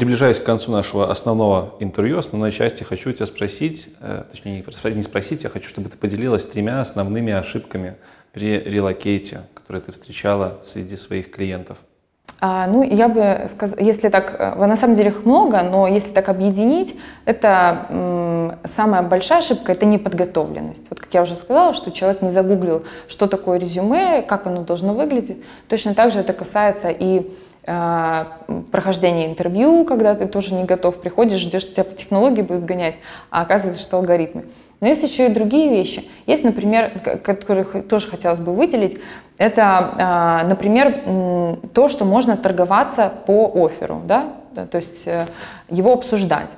Приближаясь 0.00 0.38
к 0.38 0.44
концу 0.44 0.72
нашего 0.72 1.10
основного 1.10 1.74
интервью, 1.78 2.16
основной 2.16 2.52
части, 2.52 2.82
хочу 2.84 3.12
тебя 3.12 3.26
спросить, 3.26 3.88
э, 4.00 4.22
точнее 4.30 4.64
не 4.94 5.02
спросить, 5.02 5.44
я 5.44 5.50
хочу, 5.50 5.68
чтобы 5.68 5.90
ты 5.90 5.98
поделилась 5.98 6.46
тремя 6.46 6.80
основными 6.80 7.34
ошибками 7.34 7.96
при 8.32 8.58
релокейте, 8.60 9.42
которые 9.52 9.82
ты 9.82 9.92
встречала 9.92 10.60
среди 10.64 10.96
своих 10.96 11.30
клиентов. 11.30 11.76
А, 12.40 12.66
ну, 12.66 12.82
я 12.82 13.10
бы 13.10 13.50
сказала, 13.54 13.78
если 13.78 14.08
так, 14.08 14.36
э, 14.38 14.66
на 14.66 14.76
самом 14.76 14.94
деле 14.94 15.10
их 15.10 15.26
много, 15.26 15.62
но 15.62 15.86
если 15.86 16.12
так 16.12 16.30
объединить, 16.30 16.98
это 17.26 17.86
м, 17.90 18.52
самая 18.64 19.02
большая 19.02 19.40
ошибка– 19.40 19.72
это 19.72 19.84
неподготовленность. 19.84 20.86
Вот 20.88 20.98
как 20.98 21.12
я 21.12 21.20
уже 21.20 21.36
сказала, 21.36 21.74
что 21.74 21.90
человек 21.90 22.22
не 22.22 22.30
загуглил, 22.30 22.84
что 23.06 23.26
такое 23.26 23.58
резюме, 23.58 24.22
как 24.22 24.46
оно 24.46 24.62
должно 24.62 24.94
выглядеть. 24.94 25.44
Точно 25.68 25.94
так 25.94 26.10
же 26.10 26.20
это 26.20 26.32
касается 26.32 26.88
и 26.88 27.30
прохождение 27.64 29.26
интервью, 29.26 29.84
когда 29.84 30.14
ты 30.14 30.26
тоже 30.26 30.54
не 30.54 30.64
готов, 30.64 31.00
приходишь, 31.00 31.40
ждешь, 31.40 31.70
тебя 31.70 31.84
по 31.84 31.94
технологии 31.94 32.42
будут 32.42 32.64
гонять, 32.64 32.96
а 33.30 33.42
оказывается, 33.42 33.82
что 33.82 33.98
алгоритмы. 33.98 34.44
Но 34.80 34.88
есть 34.88 35.02
еще 35.02 35.26
и 35.26 35.28
другие 35.28 35.68
вещи. 35.68 36.08
Есть, 36.26 36.42
например, 36.42 36.90
которых 37.22 37.86
тоже 37.86 38.08
хотелось 38.08 38.40
бы 38.40 38.54
выделить, 38.54 38.98
это, 39.36 39.94
а, 39.96 40.44
например, 40.44 41.60
то, 41.74 41.88
что 41.88 42.04
можно 42.04 42.36
торговаться 42.36 43.12
по 43.26 43.52
оферу, 43.54 44.02
да? 44.06 44.32
то 44.54 44.76
есть 44.76 45.06
э, 45.06 45.26
его 45.68 45.92
обсуждать. 45.92 46.50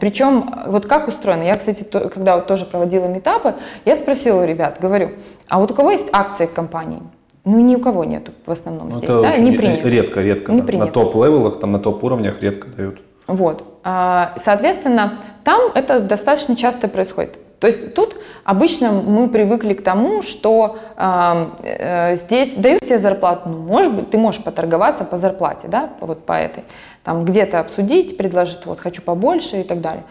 Причем, 0.00 0.54
вот 0.66 0.86
как 0.86 1.08
устроено, 1.08 1.42
я, 1.42 1.54
кстати, 1.56 1.82
то, 1.82 2.08
когда 2.08 2.36
вот 2.36 2.46
тоже 2.46 2.64
проводила 2.66 3.06
метапы, 3.06 3.54
я 3.84 3.96
спросила 3.96 4.42
у 4.42 4.44
ребят, 4.44 4.78
говорю, 4.80 5.10
а 5.48 5.58
вот 5.58 5.72
у 5.72 5.74
кого 5.74 5.90
есть 5.90 6.08
акции 6.12 6.46
компании? 6.46 7.02
Ну, 7.46 7.60
ни 7.60 7.76
у 7.76 7.78
кого 7.78 8.02
нету 8.04 8.32
в 8.44 8.50
основном 8.50 8.88
ну, 8.88 8.98
здесь, 8.98 9.08
это 9.08 9.22
да, 9.22 9.36
не 9.36 9.52
принято. 9.52 9.88
Редко, 9.88 10.20
редко. 10.20 10.52
Не 10.52 10.60
да. 10.60 10.66
принято. 10.66 10.86
На 10.86 10.92
топ-левелах, 10.92 11.60
там 11.60 11.72
на 11.72 11.78
топ-уровнях 11.78 12.42
редко 12.42 12.66
дают. 12.68 13.00
Вот. 13.28 13.62
А, 13.84 14.34
соответственно, 14.42 15.20
там 15.44 15.70
это 15.74 16.00
достаточно 16.00 16.56
часто 16.56 16.88
происходит. 16.88 17.38
То 17.60 17.68
есть 17.68 17.94
тут 17.94 18.16
обычно 18.44 18.90
мы 18.90 19.28
привыкли 19.28 19.74
к 19.74 19.82
тому, 19.82 20.22
что 20.22 20.78
э, 20.96 21.46
э, 21.62 22.16
здесь 22.16 22.54
дают 22.54 22.80
тебе 22.80 22.98
зарплату, 22.98 23.48
ну, 23.48 23.58
может 23.60 23.94
быть, 23.94 24.10
ты 24.10 24.18
можешь 24.18 24.42
поторговаться 24.42 25.04
по 25.04 25.16
зарплате, 25.16 25.68
да, 25.68 25.90
вот 26.00 26.26
по 26.26 26.32
этой, 26.32 26.64
там 27.02 27.24
где-то 27.24 27.60
обсудить, 27.60 28.16
предложить, 28.16 28.66
вот 28.66 28.80
хочу 28.80 29.00
побольше 29.00 29.60
и 29.60 29.62
так 29.62 29.80
далее. 29.80 30.02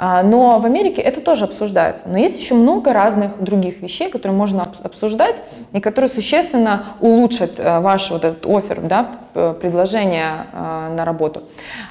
А, 0.00 0.22
но 0.22 0.60
в 0.60 0.64
Америке 0.64 1.02
это 1.02 1.20
тоже 1.20 1.44
обсуждается. 1.44 2.04
Но 2.06 2.16
есть 2.16 2.38
еще 2.40 2.54
много 2.54 2.92
разных 2.92 3.42
других 3.42 3.80
вещей, 3.82 4.08
которые 4.10 4.38
можно 4.38 4.64
обсуждать 4.84 5.42
и 5.72 5.80
которые 5.80 6.08
существенно 6.08 6.86
улучшат 7.00 7.58
э, 7.58 7.80
ваш 7.80 8.10
вот 8.12 8.24
этот 8.24 8.46
офер, 8.46 8.80
да, 8.82 9.08
предложение 9.34 10.46
э, 10.52 10.94
на 10.96 11.04
работу. 11.04 11.42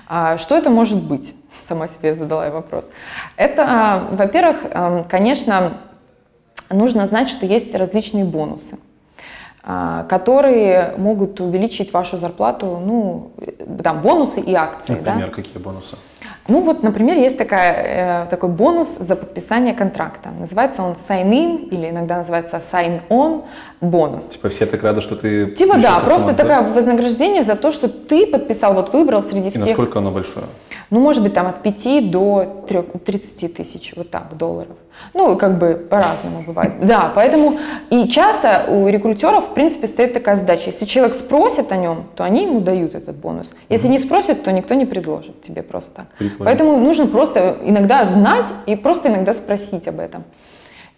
А, 0.08 0.38
что 0.38 0.58
это 0.58 0.70
может 0.70 1.03
быть? 1.03 1.34
Сама 1.68 1.89
себе 1.89 2.14
задала 2.14 2.45
я 2.45 2.51
вопрос. 2.51 2.86
Это, 3.36 3.66
а, 3.68 4.08
во-первых, 4.12 4.64
эм, 4.72 5.03
конечно, 5.03 5.74
нужно 6.70 7.08
знать, 7.08 7.28
что 7.28 7.45
есть 7.45 7.76
различные 7.76 8.24
бонусы 8.24 8.78
которые 10.08 10.93
могут 10.95 11.41
увеличить 11.41 11.91
вашу 11.91 12.16
зарплату, 12.16 12.82
ну, 12.82 13.32
там, 13.84 14.01
бонусы 14.01 14.39
и 14.39 14.53
акции. 14.53 14.93
Например, 14.93 15.28
да? 15.28 15.36
какие 15.36 15.62
бонусы? 15.62 15.97
Ну 16.47 16.61
вот, 16.61 16.84
например, 16.84 17.18
есть 17.18 17.38
такая, 17.38 18.26
э, 18.26 18.30
такой 18.30 18.49
бонус 18.49 18.88
за 18.99 19.15
подписание 19.15 19.74
контракта. 19.74 20.30
Называется 20.39 20.82
он 20.82 20.93
sign-in 20.93 21.70
или 21.70 21.89
иногда 21.89 22.18
называется 22.18 22.61
sign-on 22.72 23.43
бонус. 23.82 24.26
Типа 24.26 24.49
все 24.49 24.65
так 24.65 24.84
рады, 24.84 25.01
что 25.01 25.15
ты... 25.15 25.51
Типа 25.51 25.78
да, 25.78 25.99
просто 25.99 26.34
такое 26.34 26.61
вознаграждение 26.61 27.43
за 27.43 27.55
то, 27.55 27.72
что 27.72 27.89
ты 27.89 28.26
подписал, 28.28 28.74
вот 28.74 28.93
выбрал 28.93 29.24
среди 29.24 29.49
всех. 29.49 29.65
И 29.65 29.70
насколько 29.70 29.99
оно 29.99 30.11
большое? 30.11 30.45
Ну, 30.89 31.01
может 31.01 31.22
быть, 31.22 31.34
там 31.34 31.47
от 31.47 31.63
5 31.63 32.11
до 32.11 32.63
3, 32.68 32.82
30 33.05 33.53
тысяч, 33.55 33.93
вот 33.95 34.09
так, 34.09 34.38
долларов. 34.38 34.78
Ну, 35.13 35.38
как 35.38 35.57
бы 35.57 35.74
по-разному 35.89 36.43
бывает. 36.47 36.80
Да, 36.82 37.11
поэтому 37.13 37.59
и 37.89 38.07
часто 38.07 38.65
у 38.70 38.88
рекрутеров, 38.88 39.49
в 39.49 39.53
принципе, 39.53 39.88
стоит 39.88 40.13
такая 40.13 40.36
задача. 40.36 40.68
Если 40.68 40.86
человек 40.86 41.15
спросит 41.15 41.72
о 41.72 41.78
нем, 41.78 42.05
то 42.15 42.24
они 42.24 42.43
ему 42.43 42.61
дают 42.61 42.95
этот 42.95 43.18
бонус. 43.18 43.53
Если 43.70 43.88
не 43.88 43.99
спросит, 43.99 44.43
то 44.43 44.51
никто 44.51 44.76
не 44.76 44.86
предложит 44.86 45.41
тебе 45.41 45.61
просто 45.61 45.91
так. 45.91 46.07
Прикольно. 46.18 46.45
Поэтому 46.45 46.78
нужно 46.78 47.08
просто 47.08 47.58
иногда 47.64 48.05
знать 48.05 48.47
и 48.66 48.76
просто 48.76 49.10
иногда 49.10 49.34
спросить 49.34 49.88
об 49.88 49.99
этом. 49.99 50.24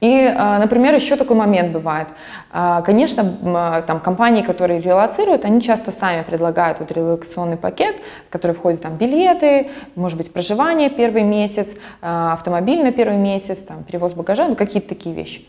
И, 0.02 0.34
а, 0.34 0.60
например, 0.60 0.96
еще 0.96 1.18
такой 1.18 1.36
момент 1.36 1.74
бывает. 1.74 2.08
А, 2.52 2.82
конечно, 2.82 3.34
а, 3.44 3.82
там 3.82 4.00
компании, 4.00 4.42
которые 4.44 4.80
релацируют, 4.80 5.44
они 5.44 5.62
часто 5.62 5.92
сами 5.92 6.24
предлагают 6.24 6.80
вот 6.80 6.92
релокационный 6.92 7.58
пакет, 7.58 7.98
в 8.30 8.32
который 8.32 8.54
входят 8.54 8.82
там 8.82 8.96
билеты, 8.96 9.70
может 9.96 10.18
быть, 10.18 10.32
проживание 10.32 10.90
первый 10.90 11.24
месяц, 11.24 11.76
автомобиль 12.02 12.82
на 12.82 12.94
первый 12.94 13.18
месяц, 13.18 13.58
там, 13.58 13.84
перевоз 13.84 14.14
багажа, 14.14 14.48
ну 14.48 14.56
какие-то 14.56 14.88
такие 14.90 15.14
вещи. 15.14 15.46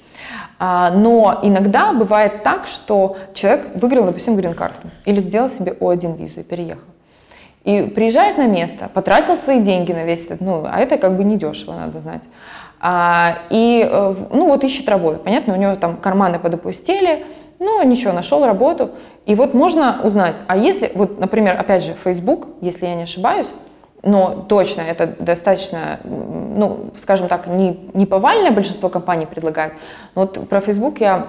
Но 0.58 1.40
иногда 1.42 1.92
бывает 1.92 2.42
так, 2.42 2.66
что 2.66 3.16
человек 3.34 3.68
выиграл, 3.74 4.06
допустим, 4.06 4.36
грин-карту 4.36 4.90
или 5.06 5.20
сделал 5.20 5.48
себе 5.48 5.72
О1 5.72 6.18
визу 6.18 6.40
и 6.40 6.42
переехал. 6.42 6.89
И 7.70 7.82
приезжает 7.82 8.36
на 8.36 8.46
место, 8.46 8.90
потратил 8.92 9.36
свои 9.36 9.60
деньги 9.60 9.92
на 9.92 10.04
весь 10.04 10.26
этот, 10.26 10.40
ну, 10.40 10.64
а 10.68 10.80
это 10.80 10.96
как 10.96 11.16
бы 11.16 11.22
недешево, 11.22 11.74
надо 11.74 12.00
знать. 12.00 12.22
А, 12.80 13.42
и, 13.48 13.86
э, 13.88 14.14
ну, 14.32 14.48
вот 14.48 14.64
ищет 14.64 14.88
работу. 14.88 15.20
Понятно, 15.22 15.54
у 15.54 15.56
него 15.56 15.76
там 15.76 15.96
карманы 15.96 16.40
подопустили, 16.40 17.26
ну, 17.60 17.80
ничего, 17.84 18.12
нашел 18.12 18.44
работу. 18.44 18.90
И 19.24 19.36
вот 19.36 19.54
можно 19.54 20.00
узнать, 20.02 20.38
а 20.48 20.56
если, 20.56 20.90
вот, 20.94 21.20
например, 21.20 21.60
опять 21.60 21.84
же, 21.84 21.94
Facebook, 22.02 22.48
если 22.60 22.86
я 22.86 22.96
не 22.96 23.02
ошибаюсь, 23.02 23.52
но 24.02 24.46
точно 24.48 24.82
это 24.82 25.14
достаточно, 25.18 26.00
ну, 26.04 26.90
скажем 26.96 27.28
так, 27.28 27.46
не, 27.46 27.90
не 27.92 28.06
повальное 28.06 28.50
большинство 28.50 28.88
компаний 28.88 29.26
предлагает. 29.26 29.74
Но 30.14 30.22
вот 30.22 30.48
про 30.48 30.60
Facebook 30.60 31.00
я 31.00 31.26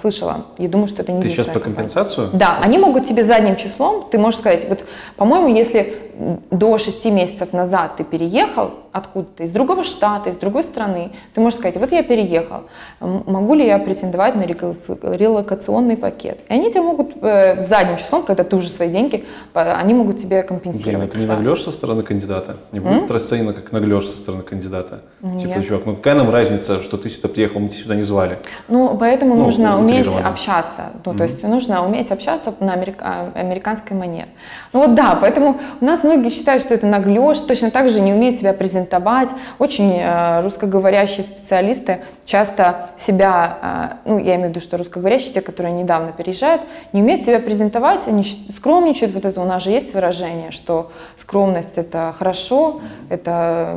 слышала 0.00 0.46
и 0.58 0.68
думаю, 0.68 0.86
что 0.88 1.02
это 1.02 1.12
не 1.12 1.22
Ты 1.22 1.28
сейчас 1.28 1.46
про 1.46 1.54
компания. 1.54 1.74
компенсацию? 1.74 2.30
Да, 2.32 2.58
они 2.62 2.78
могут 2.78 3.06
тебе 3.06 3.24
задним 3.24 3.56
числом, 3.56 4.08
ты 4.10 4.18
можешь 4.18 4.40
сказать, 4.40 4.68
вот, 4.68 4.84
по-моему, 5.16 5.48
если 5.48 6.03
до 6.50 6.78
6 6.78 7.04
месяцев 7.06 7.52
назад 7.52 7.96
ты 7.96 8.04
переехал 8.04 8.70
откуда-то, 8.94 9.42
из 9.42 9.50
другого 9.50 9.82
штата, 9.82 10.30
из 10.30 10.36
другой 10.36 10.62
страны, 10.62 11.10
ты 11.34 11.40
можешь 11.40 11.58
сказать, 11.58 11.76
вот 11.76 11.90
я 11.90 12.04
переехал, 12.04 12.62
могу 13.00 13.54
ли 13.54 13.66
я 13.66 13.80
претендовать 13.80 14.36
на 14.36 14.42
релокационный 14.42 15.96
пакет? 15.96 16.38
И 16.48 16.52
они 16.52 16.70
тебе 16.70 16.82
могут 16.82 17.16
э, 17.20 17.60
задним 17.60 17.96
числом, 17.96 18.22
когда 18.22 18.44
ты 18.44 18.54
уже 18.54 18.70
свои 18.70 18.88
деньги, 18.88 19.24
они 19.52 19.94
могут 19.94 20.18
тебе 20.18 20.44
компенсировать. 20.44 20.96
Блин, 20.96 21.08
это 21.08 21.18
не 21.18 21.26
наглешь 21.26 21.62
со 21.62 21.72
стороны 21.72 22.04
кандидата? 22.04 22.58
Не 22.70 22.78
будет 22.78 23.10
расценено 23.10 23.52
как 23.52 23.72
наглешь 23.72 24.06
со 24.06 24.16
стороны 24.16 24.44
кандидата? 24.44 25.00
Нет. 25.22 25.40
Типа, 25.40 25.62
чувак, 25.64 25.86
ну 25.86 25.96
какая 25.96 26.14
нам 26.14 26.30
разница, 26.30 26.80
что 26.80 26.96
ты 26.96 27.10
сюда 27.10 27.28
приехал, 27.28 27.58
мы 27.58 27.70
тебя 27.70 27.82
сюда 27.82 27.96
не 27.96 28.04
звали? 28.04 28.38
Ну, 28.68 28.96
поэтому 28.96 29.34
ну, 29.34 29.46
нужно 29.46 29.76
уметь 29.76 30.06
общаться. 30.24 30.92
Ну, 31.04 31.12
mm-hmm. 31.12 31.16
то 31.16 31.24
есть 31.24 31.42
нужно 31.42 31.84
уметь 31.84 32.12
общаться 32.12 32.54
на 32.60 32.74
америка- 32.74 33.32
американской 33.34 33.96
манере. 33.96 34.28
Ну 34.72 34.86
вот 34.86 34.94
да, 34.94 35.18
поэтому 35.20 35.58
у 35.80 35.84
нас 35.84 36.03
многие 36.04 36.30
считают, 36.30 36.62
что 36.62 36.74
это 36.74 36.86
наглешь, 36.86 37.40
точно 37.40 37.70
так 37.70 37.88
же 37.88 38.00
не 38.00 38.12
умеют 38.12 38.36
себя 38.36 38.52
презентовать. 38.52 39.30
Очень 39.58 39.98
э, 39.98 40.42
русскоговорящие 40.42 41.24
специалисты 41.24 42.00
часто 42.24 42.90
себя, 42.98 43.98
э, 44.04 44.10
ну 44.10 44.18
я 44.18 44.36
имею 44.36 44.48
в 44.48 44.50
виду, 44.50 44.60
что 44.60 44.76
русскоговорящие, 44.76 45.32
те, 45.32 45.40
которые 45.40 45.72
недавно 45.72 46.12
переезжают, 46.12 46.62
не 46.92 47.02
умеют 47.02 47.22
себя 47.22 47.40
презентовать, 47.40 48.06
они 48.06 48.22
скромничают. 48.22 49.14
Вот 49.14 49.24
это 49.24 49.40
у 49.40 49.44
нас 49.44 49.64
же 49.64 49.70
есть 49.70 49.94
выражение, 49.94 50.50
что 50.50 50.92
скромность 51.18 51.76
это 51.76 52.14
хорошо, 52.16 52.80
это 53.08 53.76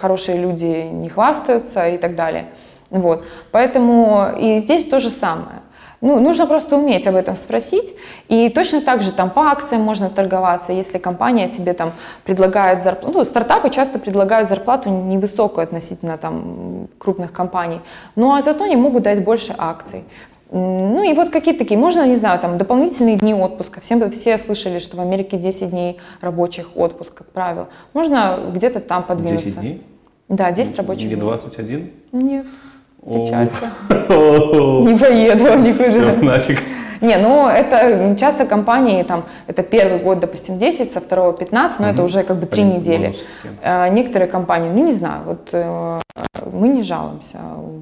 хорошие 0.00 0.38
люди 0.38 0.88
не 0.92 1.08
хвастаются 1.08 1.88
и 1.88 1.98
так 1.98 2.14
далее. 2.14 2.46
Вот. 2.90 3.24
Поэтому 3.50 4.28
и 4.38 4.58
здесь 4.58 4.84
то 4.84 5.00
же 5.00 5.08
самое. 5.08 5.62
Ну, 6.02 6.20
нужно 6.20 6.46
просто 6.46 6.76
уметь 6.76 7.06
об 7.06 7.14
этом 7.14 7.36
спросить. 7.36 7.94
И 8.28 8.50
точно 8.50 8.80
так 8.80 9.02
же 9.02 9.12
там 9.12 9.30
по 9.30 9.42
акциям 9.42 9.82
можно 9.82 10.10
торговаться, 10.10 10.72
если 10.72 10.98
компания 10.98 11.48
тебе 11.48 11.72
там 11.72 11.92
предлагает 12.24 12.82
зарплату. 12.82 13.18
Ну, 13.18 13.24
стартапы 13.24 13.70
часто 13.70 13.98
предлагают 13.98 14.48
зарплату 14.48 14.90
невысокую 14.90 15.62
относительно 15.62 16.18
там 16.18 16.88
крупных 16.98 17.32
компаний, 17.32 17.80
ну 18.16 18.34
а 18.34 18.42
зато 18.42 18.64
они 18.64 18.76
могут 18.76 19.04
дать 19.04 19.24
больше 19.24 19.54
акций. 19.56 20.04
Ну 20.50 21.02
и 21.02 21.14
вот 21.14 21.30
какие-то 21.30 21.60
такие, 21.60 21.78
можно, 21.78 22.06
не 22.06 22.16
знаю, 22.16 22.38
там 22.38 22.58
дополнительные 22.58 23.16
дни 23.16 23.32
отпуска. 23.32 23.80
Всем, 23.80 24.10
все 24.10 24.36
слышали, 24.36 24.80
что 24.80 24.98
в 24.98 25.00
Америке 25.00 25.38
10 25.38 25.70
дней 25.70 25.98
рабочих 26.20 26.76
отпуск, 26.76 27.14
как 27.14 27.28
правило. 27.28 27.68
Можно 27.94 28.50
где-то 28.52 28.80
там 28.80 29.04
подвинуться. 29.04 29.46
10 29.46 29.60
дней? 29.60 29.82
Да, 30.28 30.50
10 30.50 30.76
рабочих 30.76 31.04
дней. 31.04 31.14
Не 31.14 31.20
21? 31.20 31.90
Нет. 32.12 32.46
Печалька. 33.04 33.72
Не 33.90 34.98
поеду 34.98 35.44
никуда. 35.58 35.88
Все, 35.88 36.16
нафиг. 36.22 36.62
Не, 37.02 37.16
ну 37.16 37.48
это 37.48 38.16
часто 38.16 38.46
компании, 38.46 39.02
там, 39.02 39.24
это 39.48 39.64
первый 39.64 39.98
год, 39.98 40.20
допустим, 40.20 40.58
10, 40.60 40.92
со 40.92 41.00
второго 41.00 41.32
15, 41.32 41.80
но 41.80 41.86
угу. 41.86 41.94
это 41.94 42.04
уже 42.04 42.22
как 42.22 42.36
бы 42.36 42.46
три 42.46 42.62
недели. 42.62 43.12
А, 43.60 43.88
некоторые 43.88 44.28
компании, 44.28 44.70
ну 44.70 44.86
не 44.86 44.92
знаю, 44.92 45.22
вот 45.26 45.48
э, 45.50 46.00
мы 46.52 46.68
не 46.68 46.84
жалуемся. 46.84 47.38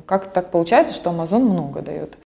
Как 0.06 0.32
так 0.32 0.50
получается, 0.50 0.94
что 0.94 1.10
Amazon 1.10 1.40
много 1.40 1.82
дает? 1.82 2.16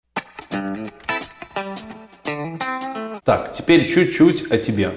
Так, 3.25 3.51
теперь 3.51 3.93
чуть-чуть 3.93 4.53
о 4.53 4.59
тебе. 4.59 4.91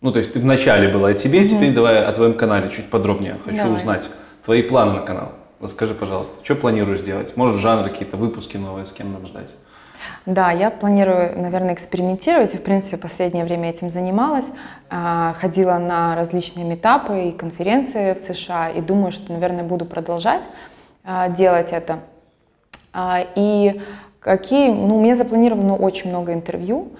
Ну, 0.00 0.10
то 0.10 0.18
есть 0.18 0.32
ты 0.32 0.40
вначале 0.40 0.88
была 0.88 1.10
о 1.10 1.14
тебе, 1.14 1.42
угу. 1.42 1.48
теперь 1.48 1.72
давай 1.72 2.04
о 2.04 2.12
твоем 2.12 2.34
канале 2.34 2.70
чуть 2.70 2.90
подробнее. 2.90 3.36
Хочу 3.44 3.58
давай. 3.58 3.74
узнать 3.74 4.10
твои 4.44 4.62
планы 4.62 4.94
на 4.94 5.00
канал. 5.02 5.32
Расскажи, 5.60 5.92
пожалуйста, 5.92 6.32
что 6.42 6.54
планируешь 6.54 7.00
делать? 7.00 7.36
Может, 7.36 7.60
жанры 7.60 7.90
какие-то, 7.90 8.16
выпуски 8.16 8.56
новые, 8.56 8.86
с 8.86 8.92
кем 8.92 9.12
нам 9.12 9.26
ждать? 9.26 9.54
Да, 10.24 10.50
я 10.52 10.70
планирую, 10.70 11.38
наверное, 11.38 11.74
экспериментировать, 11.74 12.54
и, 12.54 12.56
в 12.56 12.62
принципе, 12.62 12.96
в 12.96 13.00
последнее 13.00 13.44
время 13.44 13.68
этим 13.68 13.90
занималась. 13.90 14.46
А, 14.88 15.34
ходила 15.38 15.76
на 15.76 16.16
различные 16.16 16.64
метапы 16.64 17.28
и 17.28 17.32
конференции 17.32 18.14
в 18.14 18.20
США, 18.20 18.70
и 18.70 18.80
думаю, 18.80 19.12
что, 19.12 19.34
наверное, 19.34 19.62
буду 19.62 19.84
продолжать 19.84 20.44
а, 21.04 21.28
делать 21.28 21.72
это. 21.72 21.98
А, 22.94 23.20
и 23.34 23.82
какие, 24.18 24.70
ну, 24.70 24.96
у 24.96 25.02
меня 25.02 25.16
запланировано 25.16 25.76
очень 25.76 26.08
много 26.08 26.32
интервью. 26.32 26.90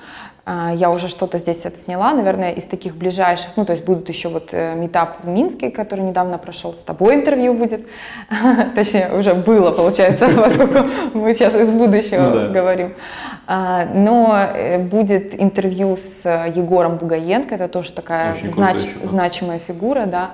А, 0.52 0.72
я 0.74 0.90
уже 0.90 1.06
что-то 1.06 1.38
здесь 1.38 1.64
отсняла, 1.64 2.12
наверное, 2.12 2.50
из 2.50 2.64
таких 2.64 2.96
ближайших, 2.96 3.50
ну, 3.56 3.64
то 3.64 3.72
есть 3.72 3.84
будут 3.84 4.08
еще 4.08 4.28
вот 4.28 4.48
э, 4.50 4.74
метап 4.74 5.18
в 5.22 5.28
Минске, 5.28 5.70
который 5.70 6.00
недавно 6.00 6.38
прошел, 6.38 6.72
с 6.72 6.82
тобой 6.82 7.14
интервью 7.14 7.54
будет, 7.54 7.86
точнее, 8.74 9.12
уже 9.16 9.34
было, 9.34 9.70
получается, 9.70 10.28
поскольку 10.36 10.88
мы 11.14 11.34
сейчас 11.34 11.54
из 11.54 11.70
будущего 11.70 12.46
ну, 12.48 12.52
говорим. 12.52 12.94
А, 13.46 13.84
но 13.94 14.36
э, 14.52 14.78
будет 14.78 15.40
интервью 15.40 15.96
с 15.96 16.28
Егором 16.56 16.96
Бугаенко, 16.96 17.54
это 17.54 17.68
тоже 17.68 17.92
такая 17.92 18.34
знач, 18.48 18.80
значимая 19.04 19.60
фигура, 19.60 20.06
да. 20.06 20.32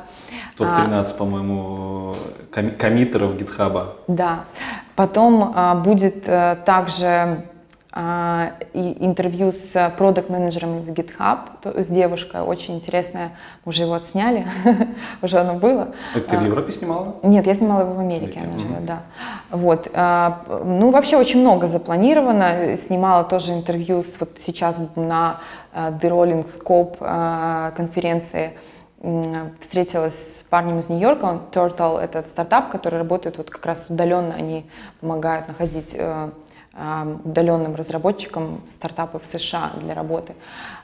Топ-13, 0.57 0.95
а, 0.95 1.19
по-моему, 1.19 2.15
коммитеров 2.51 3.37
гитхаба. 3.37 3.97
Да. 4.09 4.45
Потом 4.95 5.55
будет 5.85 6.27
э, 6.27 6.57
также 6.65 7.43
интервью 7.97 9.53
с 9.53 9.93
продукт-менеджером 9.97 10.81
из 10.81 10.89
GitHub, 10.89 11.39
то, 11.63 11.83
с 11.83 11.87
девушкой, 11.89 12.43
очень 12.43 12.77
интересная, 12.77 13.31
уже 13.65 13.85
его 13.85 13.95
отсняли, 13.95 14.47
уже 15.23 15.39
оно 15.39 15.55
было. 15.55 15.89
Это 16.15 16.29
ты 16.29 16.37
в 16.37 16.41
а, 16.41 16.45
Европе 16.45 16.73
снимала? 16.73 17.17
Нет, 17.23 17.47
я 17.47 17.55
снимала 17.55 17.83
его 17.83 17.95
в 17.95 18.01
Америке, 18.01 18.41
она 18.41 18.59
живет, 18.59 18.85
да. 18.85 19.03
Вот, 19.51 19.89
а, 19.95 20.45
ну 20.65 20.91
вообще 20.91 21.17
очень 21.17 21.41
много 21.41 21.69
запланировано, 21.69 22.77
снимала 22.77 23.25
тоже 23.25 23.53
интервью 23.53 24.03
с, 24.03 24.21
вот 24.21 24.37
сейчас 24.39 24.79
на 24.95 25.41
The 25.75 26.03
Rolling 26.03 26.47
Scope 26.47 27.73
конференции, 27.75 28.53
встретилась 29.61 30.15
с 30.15 30.43
парнем 30.51 30.81
из 30.81 30.89
Нью-Йорка, 30.89 31.25
он 31.25 31.41
Turtle, 31.51 31.99
это 32.01 32.23
стартап, 32.29 32.71
который 32.71 32.99
работает 32.99 33.39
вот 33.39 33.51
как 33.51 33.65
раз 33.65 33.87
удаленно, 33.89 34.35
они 34.35 34.69
помогают 35.01 35.49
находить 35.49 35.95
э, 35.95 36.31
удаленным 37.25 37.75
разработчикам 37.75 38.61
стартапов 38.67 39.25
США 39.25 39.71
для 39.81 39.95
работы. 39.95 40.35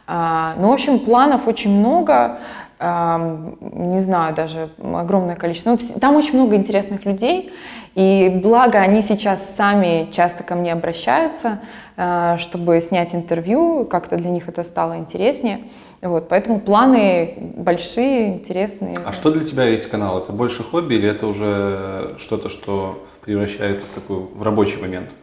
А, 0.06 0.55
ну, 0.59 0.70
в 0.70 0.73
общем, 0.73 0.98
планов 0.98 1.47
очень 1.47 1.70
много, 1.70 2.39
не 2.81 4.01
знаю, 4.01 4.35
даже 4.35 4.70
огромное 4.82 5.36
количество. 5.36 5.70
Ну, 5.70 5.78
там 6.01 6.16
очень 6.16 6.35
много 6.35 6.56
интересных 6.56 7.05
людей, 7.05 7.52
и 7.94 8.40
благо 8.43 8.78
они 8.78 9.02
сейчас 9.02 9.55
сами 9.55 10.09
часто 10.12 10.43
ко 10.43 10.55
мне 10.55 10.73
обращаются, 10.73 11.60
а, 11.97 12.39
чтобы 12.39 12.81
снять 12.81 13.14
интервью, 13.14 13.85
как-то 13.85 14.16
для 14.16 14.31
них 14.31 14.48
это 14.48 14.64
стало 14.64 14.97
интереснее. 14.97 15.60
Вот, 16.01 16.28
поэтому 16.28 16.59
планы 16.59 17.52
большие, 17.56 18.39
интересные. 18.39 18.98
А 19.05 19.12
что 19.12 19.31
для 19.31 19.44
тебя 19.44 19.64
есть 19.64 19.89
канал? 19.89 20.19
Это 20.19 20.32
больше 20.32 20.64
хобби 20.64 20.94
или 20.94 21.09
это 21.09 21.27
уже 21.27 22.16
что-то, 22.19 22.48
что 22.48 23.05
превращается 23.20 23.86
в 23.86 23.90
такой 23.90 24.16
в 24.16 24.43
рабочий 24.43 24.81
момент? 24.81 25.14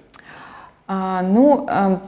А, 0.91 1.21
ну, 1.21 1.67
а, 1.69 2.01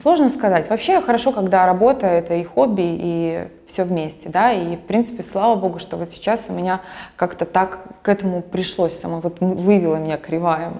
сложно 0.00 0.28
сказать. 0.28 0.70
Вообще 0.70 1.00
хорошо, 1.00 1.32
когда 1.32 1.66
работа 1.66 2.06
это 2.06 2.34
и 2.34 2.44
хобби, 2.44 2.84
и 2.84 3.48
все 3.66 3.82
вместе, 3.82 4.28
да, 4.28 4.52
и 4.52 4.76
в 4.76 4.82
принципе, 4.82 5.24
слава 5.24 5.56
богу, 5.56 5.80
что 5.80 5.96
вот 5.96 6.12
сейчас 6.12 6.40
у 6.48 6.52
меня 6.52 6.80
как-то 7.16 7.44
так 7.44 7.80
к 8.02 8.08
этому 8.08 8.40
пришлось, 8.40 8.96
сама 8.96 9.18
вот 9.18 9.40
вывела 9.40 9.96
меня 9.96 10.16
кривая. 10.16 10.72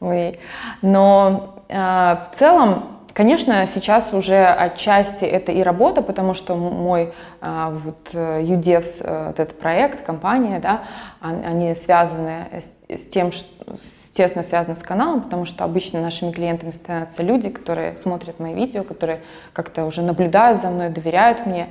Но 0.80 1.56
а, 1.68 2.30
в 2.32 2.38
целом 2.38 2.84
Конечно, 3.14 3.66
сейчас 3.66 4.12
уже 4.12 4.46
отчасти 4.46 5.24
это 5.24 5.50
и 5.50 5.60
работа, 5.64 6.02
потому 6.02 6.34
что 6.34 6.54
мой 6.54 7.12
а, 7.40 7.70
вот 7.70 8.14
UDEVS, 8.14 9.00
э, 9.00 9.26
вот 9.26 9.40
этот 9.40 9.58
проект, 9.58 10.04
компания, 10.04 10.60
да, 10.60 10.84
они 11.20 11.74
связаны 11.74 12.46
с, 12.52 12.96
с 12.96 13.08
тем, 13.08 13.32
что, 13.32 13.76
тесно 14.18 14.42
связаны 14.42 14.74
с 14.74 14.82
каналом, 14.82 15.22
потому 15.22 15.44
что 15.44 15.62
обычно 15.62 16.00
нашими 16.00 16.32
клиентами 16.32 16.72
становятся 16.72 17.22
люди, 17.22 17.50
которые 17.50 17.96
смотрят 17.96 18.40
мои 18.40 18.52
видео, 18.52 18.82
которые 18.82 19.20
как-то 19.52 19.84
уже 19.84 20.02
наблюдают 20.02 20.60
за 20.60 20.70
мной, 20.70 20.88
доверяют 20.88 21.46
мне. 21.46 21.68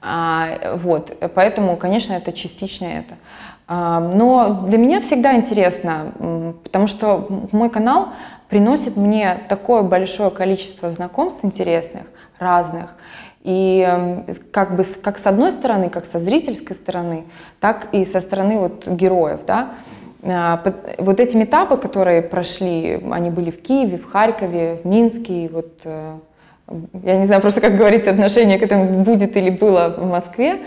А, 0.00 0.76
вот, 0.76 1.14
поэтому, 1.34 1.76
конечно, 1.76 2.14
это 2.14 2.32
частично 2.32 2.86
это. 2.86 3.14
А, 3.68 4.00
но 4.00 4.64
для 4.66 4.78
меня 4.78 5.02
всегда 5.02 5.36
интересно, 5.36 6.12
потому 6.64 6.86
что 6.86 7.26
мой 7.52 7.68
канал 7.68 8.08
приносит 8.48 8.96
мне 8.96 9.40
такое 9.50 9.82
большое 9.82 10.30
количество 10.30 10.90
знакомств 10.90 11.44
интересных, 11.44 12.04
разных. 12.38 12.94
И 13.42 13.86
эм, 13.86 14.24
как 14.52 14.74
бы 14.74 14.84
как 14.84 15.18
с 15.18 15.26
одной 15.26 15.52
стороны, 15.52 15.90
как 15.90 16.06
со 16.06 16.18
зрительской 16.18 16.76
стороны, 16.76 17.24
так 17.60 17.88
и 17.92 18.06
со 18.06 18.20
стороны 18.22 18.56
вот 18.56 18.88
героев, 18.88 19.40
да. 19.46 19.74
А, 20.26 20.62
Вот 20.98 21.20
эти 21.20 21.36
этапы, 21.42 21.76
которые 21.76 22.22
прошли, 22.22 23.00
они 23.10 23.30
были 23.30 23.50
в 23.50 23.60
Киеве, 23.62 23.98
в 23.98 24.10
Харькове, 24.10 24.78
в 24.82 24.86
Минске, 24.86 25.50
вот 25.52 25.80
э, 25.84 26.16
я 27.02 27.18
не 27.18 27.26
знаю 27.26 27.42
просто, 27.42 27.60
как 27.60 27.76
говорить 27.76 28.06
отношение 28.06 28.58
к 28.58 28.62
этому 28.62 29.04
будет 29.04 29.36
или 29.36 29.50
было 29.50 29.94
в 29.96 30.06
Москве, 30.06 30.58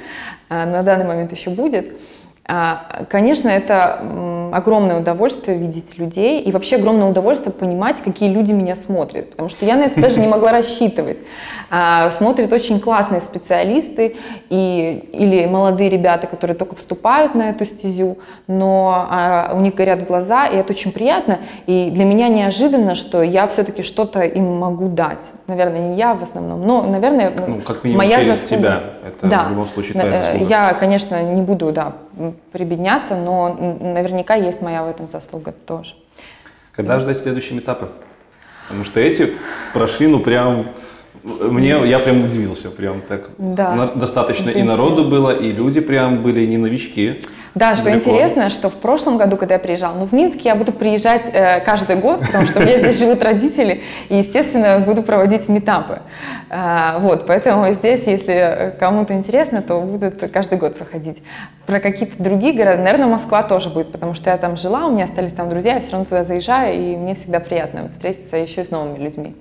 а, 0.49 0.65
на 0.65 0.83
данный 0.83 1.05
момент 1.05 1.31
еще 1.31 1.49
будет. 1.49 1.87
А, 2.49 3.03
Конечно, 3.09 3.49
это 3.49 3.99
огромное 4.53 4.99
удовольствие 4.99 5.57
видеть 5.57 5.97
людей 5.97 6.41
и 6.41 6.51
вообще 6.53 6.77
огромное 6.77 7.09
удовольствие 7.09 7.51
понимать, 7.53 8.01
какие 8.01 8.29
люди 8.29 8.53
меня 8.53 8.75
смотрят, 8.75 9.31
потому 9.31 9.49
что 9.49 9.65
я 9.65 9.75
на 9.75 9.83
это 9.83 9.99
даже 9.99 10.21
не 10.21 10.27
могла 10.27 10.51
рассчитывать. 10.53 11.19
А, 11.69 12.09
Смотрят 12.11 12.53
очень 12.53 12.79
классные 12.79 13.19
специалисты 13.19 14.15
и, 14.49 15.09
или 15.11 15.45
молодые 15.45 15.89
ребята, 15.89 16.27
которые 16.27 16.55
только 16.55 16.75
вступают 16.75 17.35
на 17.35 17.49
эту 17.49 17.65
стезю, 17.65 18.17
но 18.47 19.07
а, 19.09 19.51
у 19.53 19.59
них 19.59 19.75
горят 19.75 20.07
глаза, 20.07 20.47
и 20.47 20.55
это 20.55 20.71
очень 20.71 20.93
приятно. 20.93 21.39
И 21.65 21.89
для 21.91 22.05
меня 22.05 22.29
неожиданно, 22.29 22.95
что 22.95 23.21
я 23.21 23.47
все-таки 23.49 23.83
что-то 23.83 24.21
им 24.21 24.57
могу 24.57 24.87
дать. 24.87 25.31
Наверное, 25.47 25.89
не 25.89 25.95
я 25.97 26.13
в 26.13 26.23
основном, 26.23 26.65
но, 26.65 26.83
наверное, 26.83 27.33
Ну, 27.45 27.59
как 27.61 27.83
минимум 27.83 28.05
моя 28.05 28.19
через 28.19 28.39
заслуга. 28.41 28.61
тебя. 28.61 28.83
Это 29.07 29.27
Да. 29.27 29.45
в 29.45 29.49
любом 29.51 29.65
случае 29.67 29.95
На- 29.95 30.01
твоя 30.01 30.17
э, 30.19 30.23
заслуга. 30.33 30.45
Я, 30.49 30.73
конечно, 30.73 31.23
не 31.33 31.41
буду, 31.41 31.71
да, 31.71 31.93
прибедняться, 32.51 33.15
но 33.15 33.53
наверняка 33.81 34.35
есть 34.35 34.61
моя 34.61 34.83
в 34.83 34.87
этом 34.89 35.07
заслуга 35.07 35.51
тоже. 35.65 35.93
Когда 36.73 36.99
ждать 36.99 37.17
следующие 37.17 37.59
этапы? 37.59 37.89
Потому 38.67 38.83
что 38.83 38.99
эти 38.99 39.29
прошли, 39.73 40.07
ну 40.07 40.19
прям, 40.19 40.67
мне, 41.23 41.69
я 41.85 41.99
прям 41.99 42.23
удивился, 42.25 42.69
прям 42.69 43.01
так. 43.01 43.29
Да. 43.37 43.91
Достаточно 43.95 44.49
и 44.49 44.59
Интенсивно. 44.61 44.71
народу 44.75 45.05
было, 45.05 45.31
и 45.35 45.51
люди 45.51 45.79
прям 45.81 46.21
были 46.21 46.45
не 46.45 46.57
новички. 46.57 47.19
Да, 47.57 47.75
что 47.75 47.85
Далеко. 47.85 48.11
интересно, 48.11 48.49
что 48.51 48.69
в 48.69 48.75
прошлом 48.75 49.17
году, 49.17 49.35
когда 49.35 49.55
я 49.55 49.59
приезжала, 49.59 49.95
ну 49.95 50.05
в 50.05 50.13
Минске 50.13 50.49
я 50.49 50.55
буду 50.55 50.71
приезжать 50.71 51.23
э, 51.33 51.59
каждый 51.61 51.95
год, 51.95 52.19
потому 52.19 52.45
что 52.45 52.59
у 52.59 52.63
меня 52.63 52.77
здесь 52.79 52.99
живут 52.99 53.23
родители, 53.23 53.81
и, 54.09 54.17
естественно, 54.17 54.79
буду 54.79 55.01
проводить 55.01 55.49
метапы. 55.49 56.01
А, 56.49 56.99
вот, 56.99 57.25
поэтому 57.25 57.71
здесь, 57.73 58.05
если 58.05 58.75
кому-то 58.79 59.13
интересно, 59.13 59.63
то 59.63 59.81
будут 59.81 60.19
каждый 60.31 60.59
год 60.59 60.77
проходить. 60.77 61.23
Про 61.65 61.79
какие-то 61.79 62.21
другие 62.21 62.53
города, 62.53 62.77
наверное, 62.77 63.07
Москва 63.07 63.41
тоже 63.41 63.69
будет, 63.69 63.91
потому 63.91 64.13
что 64.13 64.29
я 64.29 64.37
там 64.37 64.55
жила, 64.55 64.85
у 64.85 64.91
меня 64.91 65.05
остались 65.05 65.33
там 65.33 65.49
друзья, 65.49 65.75
я 65.75 65.79
все 65.79 65.91
равно 65.91 66.05
туда 66.05 66.23
заезжаю, 66.23 66.75
и 66.75 66.95
мне 66.95 67.15
всегда 67.15 67.39
приятно 67.39 67.89
встретиться 67.89 68.37
еще 68.37 68.61
и 68.61 68.65
с 68.65 68.69
новыми 68.69 69.03
людьми. 69.03 69.35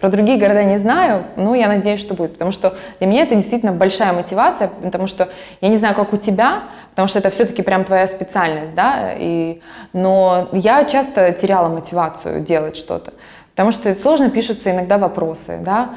Про 0.00 0.08
другие 0.08 0.38
города 0.38 0.64
не 0.64 0.78
знаю, 0.78 1.24
но 1.36 1.54
я 1.54 1.68
надеюсь, 1.68 2.00
что 2.00 2.14
будет, 2.14 2.32
потому 2.32 2.52
что 2.52 2.74
для 2.98 3.06
меня 3.06 3.22
это 3.22 3.34
действительно 3.34 3.72
большая 3.72 4.14
мотивация, 4.14 4.68
потому 4.68 5.06
что 5.06 5.28
я 5.60 5.68
не 5.68 5.76
знаю, 5.76 5.94
как 5.94 6.14
у 6.14 6.16
тебя, 6.16 6.64
потому 6.90 7.06
что 7.06 7.18
это 7.18 7.28
все-таки 7.28 7.62
прям 7.62 7.84
твоя 7.84 8.06
специальность, 8.06 8.74
да, 8.74 9.12
и, 9.14 9.60
но 9.92 10.48
я 10.52 10.84
часто 10.84 11.32
теряла 11.32 11.68
мотивацию 11.68 12.40
делать 12.40 12.76
что-то. 12.76 13.12
Потому 13.50 13.72
что 13.72 13.94
сложно 13.94 14.30
пишутся 14.30 14.70
иногда 14.70 14.96
вопросы, 14.96 15.58
да, 15.60 15.90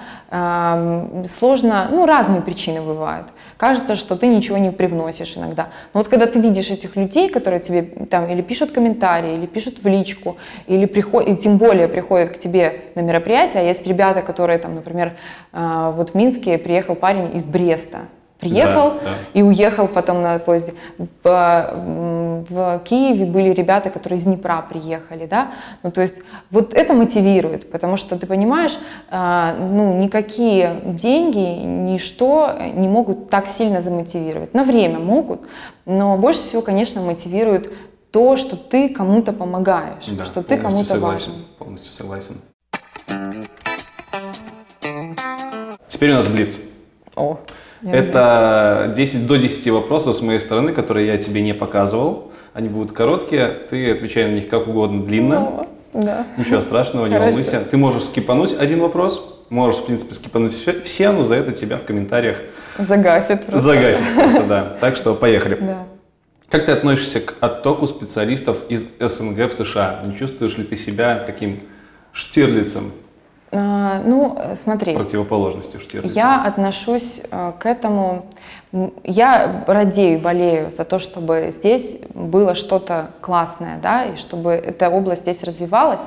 сложно, 1.39 1.87
ну, 1.89 2.05
разные 2.05 2.41
причины 2.41 2.81
бывают. 2.81 3.27
Кажется, 3.63 3.95
что 3.95 4.17
ты 4.17 4.27
ничего 4.27 4.57
не 4.57 4.71
привносишь 4.71 5.37
иногда. 5.37 5.69
Но 5.93 6.01
вот 6.01 6.09
когда 6.09 6.25
ты 6.25 6.37
видишь 6.37 6.69
этих 6.69 6.97
людей, 6.97 7.29
которые 7.29 7.61
тебе 7.61 7.83
там 7.83 8.29
или 8.29 8.41
пишут 8.41 8.71
комментарии, 8.71 9.35
или 9.35 9.45
пишут 9.45 9.81
в 9.81 9.87
личку, 9.87 10.35
или 10.67 10.85
приходят, 10.85 11.39
тем 11.39 11.57
более 11.57 11.87
приходят 11.87 12.31
к 12.31 12.39
тебе 12.39 12.81
на 12.95 12.99
мероприятие, 12.99 13.61
а 13.61 13.65
есть 13.65 13.87
ребята, 13.87 14.21
которые 14.21 14.59
там, 14.59 14.75
например, 14.75 15.13
э, 15.53 15.93
вот 15.95 16.09
в 16.09 16.13
Минске 16.13 16.57
приехал 16.57 16.95
парень 16.95 17.37
из 17.37 17.45
Бреста, 17.45 17.99
приехал 18.43 18.91
Да, 18.91 18.99
да. 19.03 19.15
и 19.33 19.41
уехал 19.41 19.87
потом 19.87 20.21
на 20.21 20.39
поезде. 20.39 20.73
В, 21.23 22.45
в 22.49 22.81
Киеве 22.85 23.25
были 23.25 23.49
ребята, 23.49 23.89
которые 23.89 24.19
из 24.19 24.25
Днепра 24.25 24.65
приехали, 24.69 25.25
да, 25.25 25.51
ну 25.83 25.91
то 25.91 26.01
есть 26.01 26.15
вот 26.51 26.73
это 26.73 26.93
мотивирует, 26.93 27.71
потому 27.71 27.97
что 27.97 28.17
ты 28.17 28.25
понимаешь, 28.27 28.77
а, 29.09 29.55
ну 29.57 29.97
никакие 29.97 30.81
деньги, 30.85 31.37
ничто 31.65 32.51
не 32.75 32.87
могут 32.87 33.29
так 33.29 33.47
сильно 33.47 33.81
замотивировать. 33.81 34.53
На 34.53 34.63
время 34.63 34.99
могут, 34.99 35.41
но 35.85 36.17
больше 36.17 36.41
всего, 36.41 36.61
конечно, 36.61 37.01
мотивирует 37.01 37.71
то, 38.11 38.37
что 38.37 38.55
ты 38.57 38.89
кому-то 38.89 39.33
помогаешь, 39.33 40.05
Да, 40.07 40.25
что 40.25 40.43
ты 40.43 40.57
кому-то 40.57 40.89
согласен, 40.89 41.31
важен. 41.31 41.45
Полностью 41.57 41.93
согласен. 41.93 42.35
Теперь 45.87 46.11
у 46.11 46.15
нас 46.15 46.27
блиц. 46.27 46.59
О, 47.15 47.39
я 47.83 47.89
надеюсь. 47.91 48.09
Это 48.09 48.93
10 48.95 49.27
до 49.27 49.37
10 49.37 49.67
вопросов 49.69 50.15
с 50.15 50.21
моей 50.21 50.39
стороны, 50.39 50.73
которые 50.73 51.07
я 51.07 51.17
тебе 51.17 51.41
не 51.41 51.53
показывал. 51.53 52.31
Они 52.53 52.69
будут 52.69 52.91
короткие, 52.91 53.47
ты 53.69 53.91
отвечай 53.91 54.25
на 54.25 54.35
них 54.35 54.47
как 54.49 54.67
угодно 54.67 55.03
длинно. 55.03 55.39
Ну, 55.93 56.01
да. 56.01 56.25
Ничего 56.37 56.61
страшного, 56.61 57.05
не 57.07 57.13
Хорошо. 57.15 57.31
волнуйся. 57.31 57.59
Ты 57.69 57.77
можешь 57.77 58.03
скипануть 58.05 58.55
один 58.57 58.79
вопрос, 58.79 59.43
можешь, 59.49 59.79
в 59.81 59.85
принципе, 59.85 60.13
скипануть 60.15 60.53
все, 60.53 60.81
все, 60.81 61.11
но 61.11 61.23
за 61.23 61.35
это 61.35 61.51
тебя 61.51 61.77
в 61.77 61.83
комментариях 61.83 62.37
Загасит 62.77 63.45
просто. 63.45 63.69
загасит 63.69 64.01
просто, 64.15 64.43
да. 64.43 64.77
Так 64.81 64.95
что 64.95 65.13
поехали. 65.15 65.57
Да. 65.61 65.83
Как 66.49 66.65
ты 66.65 66.71
относишься 66.71 67.19
к 67.19 67.33
оттоку 67.39 67.87
специалистов 67.87 68.57
из 68.69 68.85
СНГ 68.99 69.49
в 69.51 69.53
США? 69.53 70.01
Не 70.05 70.15
чувствуешь 70.15 70.55
ли 70.57 70.63
ты 70.63 70.75
себя 70.75 71.23
таким 71.25 71.61
Штирлицем, 72.11 72.91
А, 73.55 74.01
ну, 74.03 74.37
смотри. 74.61 74.95
противоположностью 74.95 75.79
Штирлица? 75.79 76.15
Я 76.15 76.43
отношусь 76.43 77.21
э, 77.29 77.51
к 77.59 77.65
этому, 77.67 78.25
я 79.03 79.63
радею, 79.67 80.19
болею 80.19 80.71
за 80.71 80.85
то, 80.85 80.97
чтобы 80.97 81.49
здесь 81.51 81.97
было 82.15 82.55
что-то 82.55 83.11
классное, 83.21 83.77
да, 83.81 84.05
и 84.05 84.15
чтобы 84.15 84.51
эта 84.51 84.89
область 84.89 85.21
здесь 85.21 85.43
развивалась. 85.43 86.01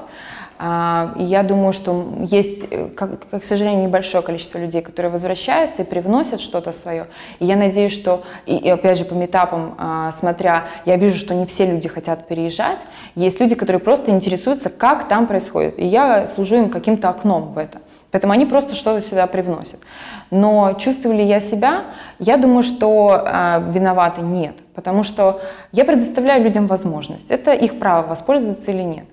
А, 0.59 1.15
И 1.19 1.23
я 1.23 1.43
думаю, 1.43 1.73
что 1.73 2.07
есть, 2.23 2.67
э, 2.71 2.89
как, 2.89 3.29
к 3.29 3.45
сожалению, 3.45 3.85
небольшое 3.85 4.23
количество 4.23 4.59
людей, 4.59 4.83
которые 4.83 5.13
возвращаются 5.13 5.83
и 5.83 5.85
привносят 5.85 6.41
что-то 6.41 6.73
свое. 6.73 7.07
И 7.41 7.45
я 7.45 7.57
надеюсь, 7.57 7.93
что, 7.93 8.23
и, 8.47 8.69
опять 8.69 8.99
же 8.99 9.05
по 9.05 9.15
метапам, 9.15 9.75
а, 9.79 10.13
смотря, 10.13 10.65
я 10.87 10.97
вижу, 10.97 11.19
что 11.19 11.35
не 11.35 11.47
все 11.47 11.67
люди 11.67 11.89
хотят 11.89 12.27
переезжать. 12.27 12.81
Есть 13.15 13.41
люди, 13.41 13.55
которые 13.55 13.81
просто 13.81 14.11
интересуются, 14.11 14.71
как 14.71 15.09
там 15.09 15.27
происходит. 15.27 15.79
И 15.79 15.87
я 15.87 16.27
служу 16.27 16.57
им 16.57 16.71
каким-то 16.71 17.09
окном 17.09 17.53
в 17.53 17.59
это. 17.59 17.81
Поэтому 18.11 18.33
они 18.33 18.47
просто 18.47 18.75
что-то 18.75 19.03
сюда 19.03 19.27
привносят. 19.27 19.81
Но 20.31 20.75
чувствую 20.79 21.17
ли 21.17 21.25
я 21.25 21.41
себя? 21.41 21.85
Я 22.19 22.39
думаю, 22.39 22.63
что 22.63 23.23
э, 23.27 23.71
виноваты 23.73 24.23
нет. 24.23 24.55
Потому 24.75 25.03
что 25.03 25.41
я 25.73 25.85
предоставляю 25.85 26.43
людям 26.43 26.67
возможность. 26.67 27.31
Это 27.31 27.53
их 27.53 27.79
право, 27.79 28.07
воспользоваться 28.07 28.71
или 28.71 28.83
нет. 28.83 29.07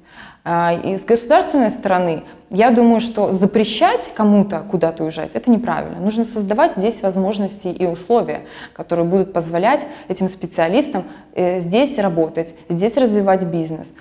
А, 0.46 0.74
И 0.74 0.98
с 0.98 1.06
государственной 1.06 1.70
стороны, 1.70 2.24
я 2.50 2.72
думаю, 2.72 3.00
что 3.00 3.32
запрещать 3.32 4.14
кому-то 4.14 4.66
куда-то 4.70 5.04
уезжать, 5.04 5.32
это 5.34 5.50
неправильно. 5.50 6.00
Нужно 6.00 6.24
создавать 6.26 6.74
здесь 6.76 7.02
возможности 7.02 7.68
и 7.68 7.86
условия, 7.86 8.46
которые 8.74 9.06
будут 9.06 9.32
позволять 9.32 9.86
этим 10.10 10.28
специалистам 10.28 11.04
э, 11.34 11.60
здесь 11.62 11.98
работать, 11.98 12.56
здесь 12.68 12.98
развивать 12.98 13.44
бизнес. 13.46 13.94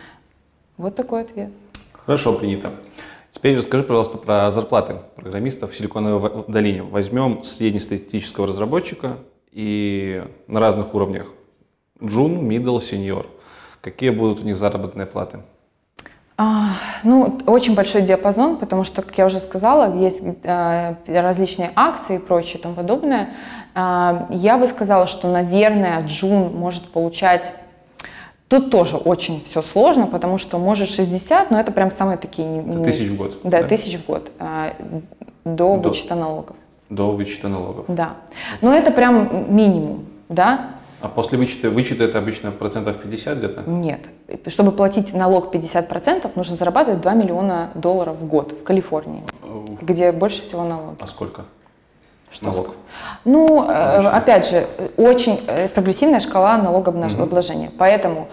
Вот 0.77 0.97
такой 0.97 1.23
ответ. 1.23 1.51
Хорошо, 1.93 2.33
принято. 2.33 2.73
Теперь 3.31 3.57
расскажи, 3.57 3.85
пожалуйста, 3.85 4.19
про 4.19 4.51
зарплаты 4.51 4.97
программистов 5.15 5.73
в 5.73 5.77
Силиконовой 5.77 6.45
долине. 6.49 6.83
Возьмем 6.83 7.45
среднестатистического 7.45 8.49
разработчика 8.49 9.19
и 9.53 10.25
на 10.49 10.61
разных 10.61 10.95
уровнях. 10.95 11.29
Джун, 12.03 12.51
middle, 12.51 12.79
senior. 12.79 13.27
Какие 13.81 14.11
будут 14.11 14.43
у 14.43 14.45
них 14.45 14.57
заработные 14.57 15.07
платы? 15.07 15.39
А, 16.39 16.71
ну, 17.05 17.39
очень 17.47 17.75
большой 17.75 18.03
диапазон, 18.03 18.57
потому 18.57 18.85
что, 18.85 19.03
как 19.03 19.17
я 19.19 19.27
уже 19.27 19.39
сказала, 19.39 19.95
есть 19.97 20.21
э, 20.43 20.95
различные 21.07 21.71
акции 21.77 22.17
и 22.17 22.19
прочее 22.19 22.59
и 22.59 22.63
тому 22.63 22.75
подобное. 22.75 23.31
А, 23.75 24.27
я 24.31 24.57
бы 24.59 24.67
сказала, 24.67 25.07
что, 25.07 25.31
наверное, 25.31 26.03
Джун 26.05 26.55
может 26.55 26.91
получать 26.91 27.53
Тут 28.49 28.71
тоже 28.71 28.99
очень 28.99 29.43
все 29.43 29.63
сложно, 29.63 30.07
потому 30.07 30.37
что 30.37 30.59
может 30.59 30.91
60, 30.91 31.51
но 31.51 31.59
это 31.59 31.73
прям 31.73 31.91
самые 31.91 32.19
такие... 32.19 32.47
не- 32.47 32.85
тысяч 32.85 33.09
в 33.09 33.17
год, 33.17 33.39
Да, 33.45 33.63
да? 33.63 33.67
тысяч 33.67 33.97
в 33.97 34.05
год, 34.05 34.31
а, 34.39 34.75
до 35.47 35.79
До. 35.79 35.89
вычета 35.89 36.15
налогов. 36.15 36.55
До 36.91 37.13
вычета 37.13 37.49
налогов. 37.49 37.87
Да. 37.89 38.11
Но 38.61 38.75
это 38.75 38.91
прям 38.91 39.55
минимум, 39.57 40.05
да? 40.29 40.67
А 41.03 41.09
после 41.09 41.37
вычета, 41.37 41.69
вычета 41.69 42.05
это 42.05 42.19
обычно 42.19 42.53
процентов 42.53 42.97
50 42.99 43.39
где-то? 43.39 43.63
Нет. 43.69 44.01
Чтобы 44.47 44.71
платить 44.71 45.13
налог 45.13 45.53
50%, 45.53 46.31
нужно 46.37 46.55
зарабатывать 46.55 47.01
2 47.01 47.15
миллиона 47.15 47.71
долларов 47.75 48.19
в 48.19 48.27
год 48.27 48.53
в 48.53 48.63
Калифорнии, 48.63 49.25
где 49.81 50.13
больше 50.13 50.43
всего 50.43 50.63
налоги. 50.63 50.97
А 51.01 51.07
сколько? 51.09 51.45
Что 52.31 52.47
налог? 52.47 52.77
Ну, 53.25 53.65
э, 53.69 53.73
Обычно. 53.73 54.17
опять 54.17 54.51
же, 54.51 54.65
очень 54.97 55.41
э, 55.47 55.69
прогрессивная 55.69 56.21
шкала 56.21 56.57
налогообложения. 56.59 57.71
Поэтому 57.79 58.29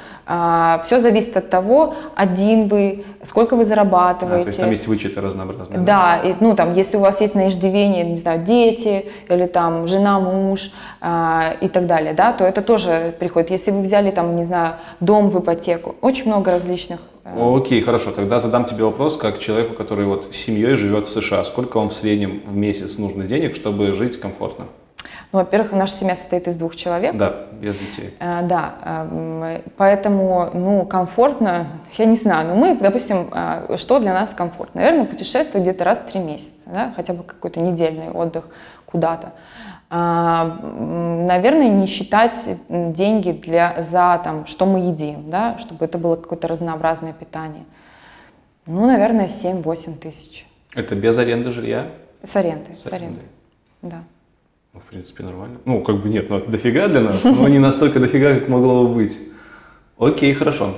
все 0.86 1.00
зависит 1.00 1.36
от 1.38 1.50
того, 1.50 1.96
один 2.16 2.68
вы, 2.68 3.04
сколько 3.24 3.56
вы 3.56 3.62
А, 3.62 3.66
то 3.66 3.70
зарабатываете. 3.70 4.46
есть 4.48 4.60
там 4.60 4.72
есть 4.72 4.88
вычеты 4.88 5.22
разнообразные. 5.22 5.80
Да, 5.80 6.20
и, 6.24 6.36
ну 6.40 6.56
там, 6.56 6.74
если 6.76 6.98
у 6.98 7.00
вас 7.00 7.22
есть 7.22 7.36
на 7.36 7.48
иждивении, 7.48 8.04
не 8.04 8.18
знаю, 8.18 8.42
дети 8.44 9.06
или 9.28 9.46
там 9.48 9.88
жена, 9.88 10.20
муж 10.20 10.72
а, 11.02 11.56
и 11.62 11.68
так 11.68 11.88
далее, 11.88 12.14
да, 12.14 12.34
то 12.34 12.44
это 12.46 12.62
тоже 12.62 13.14
приходит. 13.20 13.50
Если 13.52 13.72
вы 13.72 13.82
взяли 13.82 14.12
там, 14.12 14.36
не 14.36 14.44
знаю, 14.44 14.74
дом 15.00 15.30
в 15.30 15.40
ипотеку, 15.40 15.96
очень 16.02 16.28
много 16.28 16.52
различных. 16.52 17.00
э, 17.24 17.58
Окей, 17.58 17.82
хорошо. 17.82 18.12
Тогда 18.12 18.40
задам 18.40 18.66
тебе 18.66 18.84
вопрос, 18.84 19.18
как 19.18 19.40
человеку, 19.40 19.74
который 19.76 20.06
вот 20.06 20.26
с 20.32 20.38
семьей 20.38 20.76
живет 20.76 21.08
в 21.08 21.10
США. 21.12 21.44
Сколько 21.44 21.78
вам 21.78 21.90
в 21.90 21.94
среднем 21.94 22.42
в 22.46 22.56
месяц 22.56 22.98
нужно 22.98 23.26
денег, 23.26 23.56
чтобы 23.56 23.94
жить 23.94 24.20
комфортно? 24.20 24.49
Ну, 25.32 25.40
во-первых, 25.40 25.74
наша 25.74 25.94
семья 25.94 26.16
состоит 26.16 26.48
из 26.48 26.58
двух 26.58 26.76
человек. 26.76 27.16
Да, 27.16 27.46
без 27.54 27.76
детей. 27.76 28.16
Э, 28.20 28.42
Да, 28.42 28.74
эм, 28.84 29.62
поэтому, 29.78 30.50
ну, 30.54 30.86
комфортно, 30.86 31.68
я 31.98 32.06
не 32.06 32.16
знаю, 32.16 32.48
но 32.48 32.56
мы, 32.56 32.76
допустим, 32.76 33.30
э, 33.32 33.78
что 33.78 34.00
для 34.00 34.14
нас 34.14 34.32
комфортно? 34.32 34.82
Наверное, 34.82 35.06
путешествовать 35.06 35.62
где-то 35.62 35.84
раз 35.84 36.00
в 36.00 36.06
три 36.12 36.20
месяца, 36.20 36.52
да, 36.66 36.94
хотя 36.96 37.14
бы 37.14 37.24
какой-то 37.24 37.60
недельный 37.60 38.10
отдых 38.10 38.48
куда-то. 38.88 39.34
А, 39.92 40.46
Наверное, 41.28 41.68
не 41.68 41.88
считать 41.88 42.36
деньги 42.70 43.32
для, 43.32 43.82
за, 43.82 44.20
там, 44.24 44.46
что 44.46 44.66
мы 44.66 44.80
едим, 44.80 45.30
да, 45.30 45.58
чтобы 45.60 45.86
это 45.86 45.98
было 45.98 46.16
какое-то 46.16 46.48
разнообразное 46.48 47.14
питание. 47.14 47.66
Ну, 48.66 48.86
наверное, 48.86 49.28
7-8 49.28 49.98
тысяч. 49.98 50.48
Это 50.74 50.96
без 50.96 51.18
аренды 51.18 51.52
жилья? 51.52 51.92
С 52.24 52.36
арендой, 52.36 52.78
С 52.78 52.84
с 52.84 52.94
арендой, 52.94 53.24
да. 53.82 54.04
Ну, 54.80 54.84
в 54.86 54.90
принципе, 54.92 55.24
нормально. 55.24 55.58
Ну, 55.66 55.82
как 55.82 55.98
бы 55.98 56.08
нет, 56.10 56.30
ну 56.30 56.38
это 56.38 56.50
дофига 56.50 56.88
для 56.88 57.02
нас, 57.02 57.22
но 57.26 57.48
не 57.50 57.60
настолько 57.60 58.00
дофига, 58.00 58.36
как 58.36 58.48
могло 58.48 58.88
бы 58.88 58.96
быть. 58.96 59.18
Окей, 59.98 60.34
хорошо. 60.34 60.76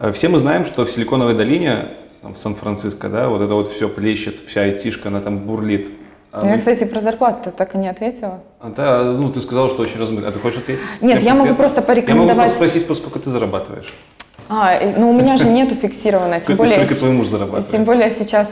Э, 0.00 0.10
Все 0.10 0.28
мы 0.28 0.40
знаем, 0.40 0.64
что 0.64 0.84
в 0.84 0.90
Силиконовой 0.90 1.34
долине, 1.34 1.90
там, 2.20 2.34
в 2.34 2.38
Сан-Франциско, 2.38 3.08
да, 3.08 3.28
вот 3.28 3.40
это 3.40 3.54
вот 3.54 3.68
все 3.68 3.88
плещет, 3.88 4.40
вся 4.44 4.62
айтишка, 4.62 5.08
она 5.08 5.20
там 5.20 5.38
бурлит. 5.38 5.88
А 6.32 6.44
Я, 6.44 6.52
мы- 6.54 6.58
кстати, 6.58 6.84
про 6.84 7.00
зарплату 7.00 7.52
так 7.56 7.74
и 7.76 7.78
не 7.78 7.88
ответила. 7.88 8.40
а, 8.58 8.70
да, 8.70 9.04
ну 9.04 9.30
ты 9.30 9.40
сказал, 9.40 9.68
что 9.70 9.82
очень 9.82 10.00
размыто. 10.00 10.26
А 10.28 10.32
ты 10.32 10.40
хочешь 10.40 10.58
ответить? 10.58 10.82
Нет, 11.00 11.22
я 11.22 11.34
могу 11.34 11.54
просто 11.54 11.76
Я 11.80 11.82
могу 11.82 11.86
порекомендовать. 11.86 12.50
спросить, 12.50 12.82
сколько 12.82 13.20
ты 13.20 13.30
зарабатываешь? 13.30 13.92
А, 14.54 14.78
ну 14.98 15.10
у 15.10 15.12
меня 15.14 15.36
же 15.38 15.46
нету 15.48 15.74
фиксированно, 15.74 16.34
тем 16.34 16.40
Сколько, 16.56 16.58
более, 16.64 16.76
сколько 16.76 16.94
твой 16.96 17.10
муж 17.12 17.28
зарабатывает? 17.28 17.70
тем 17.70 17.84
более 17.84 18.10
сейчас. 18.10 18.48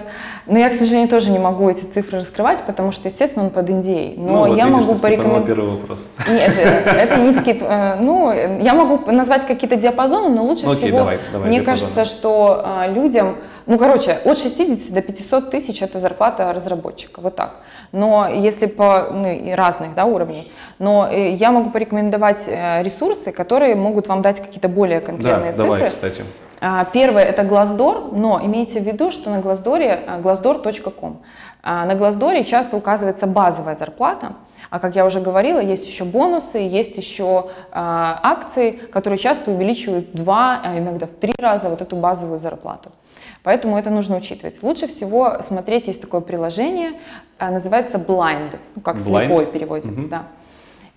Но 0.46 0.58
я, 0.58 0.70
к 0.70 0.74
сожалению, 0.74 1.08
тоже 1.08 1.30
не 1.30 1.38
могу 1.38 1.68
эти 1.68 1.84
цифры 1.84 2.20
раскрывать, 2.20 2.62
потому 2.62 2.90
что, 2.92 3.08
естественно, 3.08 3.44
он 3.44 3.50
под 3.50 3.68
NDA. 3.68 4.14
Но 4.16 4.32
Ну, 4.32 4.38
вот 4.38 4.56
я 4.56 4.64
видишь, 4.66 4.86
могу 4.86 4.94
порекомендовать. 4.96 5.46
первый 5.46 5.70
вопрос. 5.76 6.06
Нет, 6.28 6.52
э, 6.56 6.62
это 6.96 7.16
не 7.18 7.32
скип. 7.32 7.58
э, 7.62 7.96
Ну, 8.00 8.32
я 8.60 8.74
могу 8.74 9.12
назвать 9.12 9.46
какие-то 9.46 9.76
диапазоны, 9.76 10.30
но 10.34 10.42
лучше 10.42 10.64
Ну, 10.66 10.72
всего, 10.72 11.06
мне 11.44 11.60
кажется, 11.60 12.04
что 12.06 12.62
а, 12.64 12.86
людям, 12.88 13.36
ну, 13.70 13.78
короче, 13.78 14.18
от 14.24 14.36
60 14.36 14.92
до 14.92 15.00
500 15.00 15.50
тысяч 15.50 15.80
это 15.80 16.00
зарплата 16.00 16.52
разработчика, 16.52 17.20
вот 17.20 17.36
так. 17.36 17.60
Но 17.92 18.28
если 18.28 18.66
по 18.66 19.10
ну, 19.12 19.54
разных 19.54 19.94
да, 19.94 20.06
уровней, 20.06 20.50
но 20.80 21.08
э, 21.08 21.34
я 21.34 21.52
могу 21.52 21.70
порекомендовать 21.70 22.48
э, 22.48 22.82
ресурсы, 22.82 23.30
которые 23.30 23.76
могут 23.76 24.08
вам 24.08 24.22
дать 24.22 24.40
какие-то 24.40 24.68
более 24.68 25.00
конкретные 25.00 25.52
Да, 25.52 25.56
цифры. 25.56 25.74
давай, 25.74 25.88
кстати. 25.88 26.24
А, 26.60 26.84
Первое 26.84 27.22
это 27.22 27.42
Glassdoor, 27.42 28.12
но 28.12 28.40
имейте 28.42 28.80
в 28.80 28.84
виду, 28.84 29.12
что 29.12 29.30
на 29.30 29.38
Glassdoor, 29.38 30.04
а, 30.04 30.18
glassdoor.com. 30.18 31.18
А, 31.62 31.86
На 31.86 31.92
Glassdoor 31.92 32.42
часто 32.42 32.76
указывается 32.76 33.28
базовая 33.28 33.76
зарплата, 33.76 34.32
а 34.70 34.80
как 34.80 34.96
я 34.96 35.06
уже 35.06 35.20
говорила, 35.20 35.60
есть 35.60 35.86
еще 35.86 36.04
бонусы, 36.04 36.58
есть 36.58 36.96
еще 36.96 37.46
а, 37.70 38.18
акции, 38.24 38.72
которые 38.72 39.20
часто 39.20 39.52
увеличивают 39.52 40.08
в 40.08 40.16
два, 40.16 40.60
а 40.64 40.76
иногда 40.76 41.06
в 41.06 41.10
три 41.20 41.34
раза 41.38 41.68
вот 41.68 41.80
эту 41.82 41.94
базовую 41.94 42.38
зарплату. 42.38 42.90
Поэтому 43.42 43.78
это 43.78 43.90
нужно 43.90 44.16
учитывать. 44.16 44.62
Лучше 44.62 44.86
всего 44.86 45.38
смотреть, 45.42 45.86
есть 45.88 46.00
такое 46.00 46.20
приложение, 46.20 46.92
а, 47.38 47.50
называется 47.50 47.96
Blind, 47.98 48.58
ну, 48.76 48.82
как 48.82 48.96
Blind? 48.96 49.26
слепой 49.26 49.46
переводится, 49.46 49.90
Мгм. 49.92 50.08
да. 50.08 50.22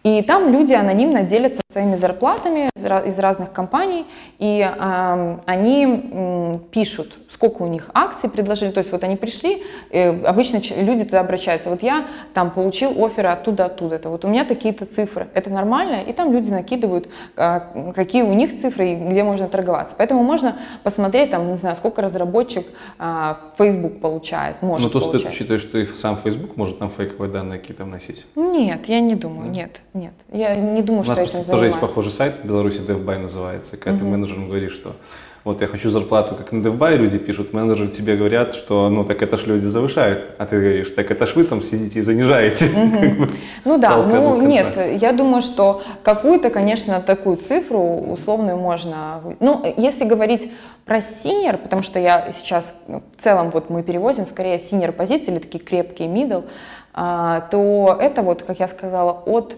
И 0.04 0.22
там 0.22 0.52
люди 0.52 0.74
анонимно 0.74 1.24
делятся 1.24 1.62
своими 1.72 1.96
зарплатами 1.96 2.70
из 3.08 3.18
разных 3.20 3.54
компаний, 3.54 4.06
и 4.38 4.62
ам, 4.78 5.42
они 5.46 5.84
м, 5.86 6.60
пишут, 6.72 7.18
сколько 7.30 7.62
у 7.64 7.68
них 7.68 7.90
акций 7.94 8.30
предложили. 8.30 8.72
То 8.72 8.80
есть 8.80 8.92
вот 8.92 9.04
они 9.06 9.16
пришли, 9.16 9.64
э, 9.92 10.24
обычно 10.26 10.60
люди 10.78 11.06
туда 11.06 11.22
обращаются. 11.22 11.70
Вот 11.70 11.82
я 11.84 12.06
там 12.34 12.52
получил 12.52 12.92
оферы 13.04 13.30
оттуда, 13.30 13.66
оттуда. 13.66 13.96
Это 13.96 14.10
вот 14.10 14.26
у 14.26 14.28
меня 14.28 14.44
такие-то 14.44 14.86
цифры. 14.86 15.30
Это 15.34 15.50
нормально? 15.50 16.02
И 16.04 16.12
там 16.12 16.34
люди 16.34 16.52
накидывают, 16.52 17.08
а, 17.38 17.92
какие 17.96 18.24
у 18.24 18.34
них 18.34 18.60
цифры 18.62 18.90
и 18.92 18.96
где 18.96 19.24
можно 19.24 19.48
торговаться. 19.48 19.96
Поэтому 19.98 20.22
можно 20.24 20.58
посмотреть, 20.84 21.32
там, 21.32 21.50
не 21.50 21.58
знаю, 21.58 21.78
сколько 21.78 22.02
разработчик 22.02 22.68
а, 23.00 23.40
Facebook 23.58 24.02
получает, 24.02 24.62
может 24.62 24.88
Ну, 24.88 24.90
то, 24.92 25.00
что 25.00 25.12
ты 25.14 25.20
получать. 25.20 25.34
считаешь, 25.40 25.62
что 25.62 25.78
и 25.78 25.86
сам 25.96 26.18
Facebook 26.22 26.58
может 26.58 26.78
там 26.80 26.92
фейковые 26.92 27.32
данные 27.32 27.58
какие-то 27.60 27.86
вносить? 27.86 28.26
Нет, 28.36 28.86
я 28.88 29.00
не 29.00 29.16
думаю, 29.16 29.50
нет, 29.50 29.80
нет. 29.94 30.14
Я 30.32 30.56
не 30.56 30.82
думаю, 30.82 31.02
У 31.02 31.04
что 31.04 31.16
нас 31.16 31.20
этим 31.20 31.32
просто 31.32 31.52
тоже 31.52 31.66
есть 31.66 31.76
занимаются. 31.76 31.80
похожий 31.80 32.12
сайт 32.12 32.36
в 32.44 32.48
Беларуси 32.48 32.82
DevBuy 32.82 33.18
называется. 33.18 33.78
Когда 33.78 34.00
ты 34.00 34.06
менеджерам 34.06 34.48
говоришь, 34.48 34.74
что 34.74 34.96
вот 35.44 35.60
я 35.60 35.68
хочу 35.68 35.90
зарплату, 35.90 36.36
как 36.36 36.54
на 36.54 36.66
DevBuy 36.66 36.96
люди 36.96 37.18
пишут, 37.18 37.52
менеджеры 37.52 37.90
тебе 37.90 38.16
говорят, 38.16 38.54
что 38.54 38.88
ну 38.90 39.04
так 39.04 39.22
это 39.22 39.36
ж 39.36 39.46
люди 39.46 39.66
завышают, 39.66 40.26
а 40.38 40.46
ты 40.46 40.58
говоришь, 40.58 40.92
так 40.92 41.12
это 41.12 41.28
ж 41.28 41.36
вы 41.36 41.44
там 41.44 41.62
сидите 41.62 42.00
и 42.00 42.02
занижаете. 42.02 42.70
Как 43.02 43.18
бы. 43.18 43.30
Ну 43.66 43.78
да, 43.78 43.98
ну 43.98 44.42
нет, 44.42 44.68
я 45.02 45.12
думаю, 45.12 45.42
что 45.42 45.84
какую-то, 46.02 46.50
конечно, 46.50 47.02
такую 47.02 47.36
цифру 47.36 47.82
условную 47.82 48.58
можно... 48.58 49.22
Ну, 49.42 49.62
если 49.76 50.06
говорить 50.06 50.50
про 50.86 51.02
senior, 51.02 51.58
потому 51.58 51.84
что 51.84 52.00
я 52.00 52.32
сейчас 52.32 52.74
ну, 52.88 53.04
в 53.18 53.24
целом 53.24 53.50
вот 53.50 53.70
мы 53.70 53.84
перевозим 53.84 54.26
скорее 54.26 54.60
senior 54.60 54.94
позиции 54.94 55.32
или 55.32 55.40
такие 55.40 55.62
крепкие 55.64 56.08
middle, 56.08 56.46
а, 56.94 57.42
то 57.52 57.98
это 58.00 58.22
вот, 58.22 58.44
как 58.44 58.60
я 58.60 58.68
сказала, 58.70 59.12
от 59.26 59.58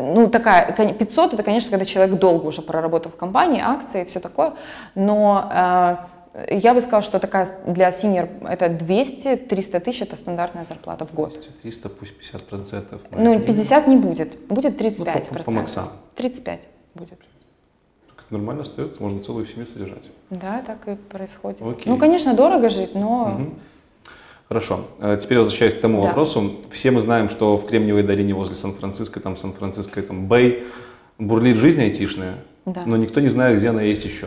ну, 0.00 0.28
такая, 0.28 0.72
кон- 0.72 0.94
500 0.94 1.34
это, 1.34 1.42
конечно, 1.42 1.70
когда 1.70 1.84
человек 1.84 2.18
долго 2.18 2.46
уже 2.46 2.62
проработал 2.62 3.10
в 3.12 3.16
компании, 3.16 3.60
акции 3.64 4.02
и 4.02 4.04
все 4.04 4.20
такое, 4.20 4.52
но 4.94 5.48
э, 6.34 6.56
я 6.58 6.74
бы 6.74 6.80
сказала, 6.80 7.02
что 7.02 7.18
такая 7.18 7.48
для 7.66 7.88
senior 7.90 8.28
это 8.48 8.66
200-300 8.66 9.80
тысяч, 9.80 10.02
это 10.02 10.16
стандартная 10.16 10.64
зарплата 10.64 11.06
в 11.06 11.14
год. 11.14 11.38
300, 11.62 11.88
пусть 11.88 12.16
50 12.18 12.44
процентов. 12.44 13.00
Ну, 13.10 13.40
50 13.40 13.86
не 13.88 13.96
будет, 13.96 14.38
будет 14.48 14.78
35 14.78 15.28
Ну, 15.30 15.38
по- 15.38 15.44
по 15.44 15.50
максам. 15.50 15.88
35 16.16 16.68
будет. 16.94 17.18
Нормально 18.30 18.62
остается, 18.62 19.02
можно 19.02 19.22
целую 19.22 19.44
семью 19.44 19.66
содержать. 19.66 20.04
Да, 20.30 20.62
так 20.66 20.88
и 20.88 20.94
происходит. 20.94 21.60
Окей. 21.60 21.84
Ну, 21.92 21.98
конечно, 21.98 22.32
дорого 22.34 22.70
жить, 22.70 22.94
но 22.94 23.26
Мгм. 23.26 23.54
Хорошо. 24.52 24.80
Э, 24.98 25.16
Теперь 25.18 25.38
возвращаясь 25.38 25.72
к 25.72 25.80
тому 25.80 26.02
Да. 26.02 26.08
вопросу. 26.08 26.56
Все 26.72 26.90
мы 26.90 27.00
знаем, 27.00 27.30
что 27.30 27.56
в 27.56 27.66
Кремниевой 27.66 28.02
долине 28.02 28.34
возле 28.34 28.54
Сан-Франциско, 28.54 29.18
там 29.18 29.34
Сан-Франциско, 29.38 30.02
там 30.02 30.26
Бэй, 30.26 30.64
бурлит 31.18 31.56
жизнь 31.56 31.80
айтишная, 31.80 32.34
Да. 32.66 32.82
но 32.84 32.98
никто 32.98 33.20
не 33.20 33.28
знает, 33.28 33.56
где 33.56 33.70
она 33.70 33.80
есть 33.80 34.04
еще. 34.04 34.26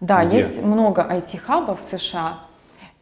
да, 0.00 0.22
Где? 0.26 0.36
есть 0.36 0.62
много 0.62 1.00
IT-хабов 1.00 1.80
в 1.80 1.84
США. 1.98 2.40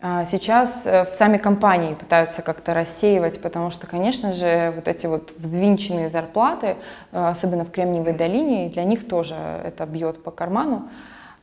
А, 0.01 0.25
Сейчас 0.25 0.83
э, 0.85 1.07
сами 1.15 1.37
компании 1.39 1.95
пытаются 1.95 2.43
как-то 2.43 2.75
рассеивать, 2.75 3.41
потому 3.43 3.73
что, 3.73 3.89
конечно 3.89 4.33
же, 4.33 4.73
вот 4.77 4.87
эти 4.87 5.07
вот 5.07 5.33
взвинченные 5.39 6.11
зарплаты, 6.11 6.77
э, 7.11 7.29
особенно 7.29 7.65
в 7.65 7.73
Кремниевой 7.73 8.13
долине, 8.13 8.69
для 8.69 8.85
них 8.85 9.09
тоже 9.09 9.35
это 9.65 9.85
бьет 9.87 10.23
по 10.23 10.31
карману. 10.31 10.89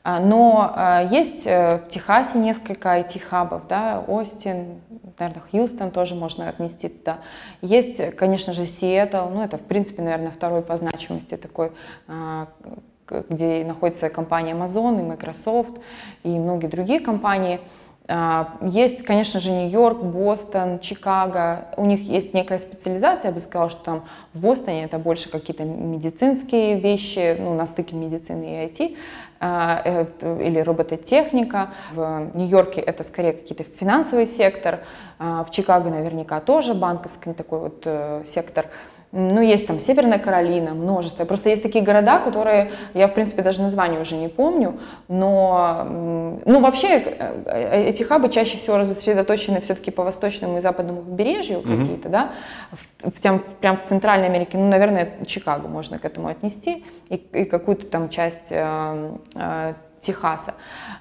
А, 0.08 0.20
Но 0.20 0.72
э, 0.78 1.08
есть 1.10 1.48
э, 1.48 1.78
в 1.80 1.90
Техасе 1.90 2.38
несколько 2.38 3.00
IT-хабов, 3.00 3.64
да, 3.68 4.04
Остин, 4.08 4.80
наверное, 5.18 5.42
Хьюстон 5.50 5.90
тоже 5.90 6.14
можно 6.14 6.48
отнести 6.48 6.90
туда. 6.90 7.18
Есть, 7.64 8.16
конечно 8.16 8.54
же, 8.54 8.68
Сиэтл, 8.68 9.30
ну 9.34 9.42
это, 9.42 9.58
в 9.58 9.64
принципе, 9.64 10.04
наверное, 10.04 10.30
второй 10.30 10.62
по 10.62 10.78
значимости 10.78 11.38
такой, 11.38 11.72
а, 12.08 12.50
где 13.08 13.66
находится 13.66 14.10
компания 14.10 14.54
Amazon 14.54 15.00
и 15.00 15.02
Microsoft 15.02 15.82
и 16.22 16.30
многие 16.30 16.68
другие 16.68 17.00
компании. 17.00 17.60
А, 18.08 18.58
Есть, 18.62 19.04
конечно 19.04 19.40
же, 19.40 19.52
Нью-Йорк, 19.52 20.04
Бостон, 20.04 20.80
Чикаго. 20.80 21.66
У 21.76 21.86
них 21.86 22.02
есть 22.02 22.34
некая 22.34 22.60
специализация. 22.60 23.30
Я 23.30 23.34
бы 23.34 23.40
сказала, 23.40 23.70
что 23.70 23.84
там 23.84 24.04
в 24.34 24.42
Бостоне 24.42 24.84
это 24.86 25.00
больше 25.00 25.30
какие-то 25.30 25.64
медицинские 25.64 26.80
вещи, 26.80 27.36
ну, 27.40 27.56
на 27.56 27.66
стыке 27.66 27.96
медицины 27.96 28.44
и 28.44 28.68
IT, 28.68 28.98
а, 29.40 30.06
или 30.22 30.60
робототехника. 30.60 31.70
В 31.94 32.30
Нью-Йорке 32.36 32.82
это 32.82 33.04
скорее 33.04 33.34
какие-то 33.34 33.64
финансовый 33.64 34.28
сектор. 34.28 34.82
А, 35.18 35.44
В 35.44 35.50
Чикаго 35.50 35.90
наверняка 35.90 36.40
тоже 36.42 36.76
банковский 36.76 37.34
такой 37.34 37.60
вот 37.60 37.82
э, 37.86 38.24
сектор. 38.26 38.68
Ну, 39.12 39.42
есть 39.42 39.66
там 39.66 39.80
Северная 39.80 40.20
Каролина, 40.20 40.74
множество. 40.74 41.24
Просто 41.26 41.50
есть 41.50 41.64
такие 41.64 41.84
города, 41.84 42.20
которые 42.20 42.72
я, 42.94 43.08
в 43.08 43.14
принципе, 43.14 43.44
даже 43.44 43.62
название 43.62 44.02
уже 44.02 44.16
не 44.16 44.28
помню, 44.28 44.78
но, 45.08 45.88
ну, 46.46 46.60
вообще 46.60 46.98
э, 46.98 47.90
эти 47.90 48.04
хабы 48.04 48.30
чаще 48.30 48.58
всего 48.58 48.84
сосредоточены 48.84 49.62
все-таки 49.62 49.90
по 49.92 50.04
восточному 50.04 50.58
и 50.58 50.62
западному 50.62 51.02
побережью 51.02 51.60
mm-hmm. 51.60 51.80
какие-то, 51.80 52.10
да, 52.10 52.32
в, 53.02 53.22
прям, 53.22 53.44
прям 53.62 53.78
в 53.78 53.84
Центральной 53.84 54.28
Америке, 54.28 54.58
ну, 54.58 54.68
наверное, 54.68 55.14
Чикаго 55.26 55.68
можно 55.68 55.98
к 55.98 56.04
этому 56.04 56.28
отнести, 56.28 56.84
и, 57.10 57.16
и 57.16 57.46
какую-то 57.46 57.86
там 57.86 58.10
часть 58.10 58.52
э, 58.52 59.12
э, 59.36 59.74
Техаса. 60.06 60.54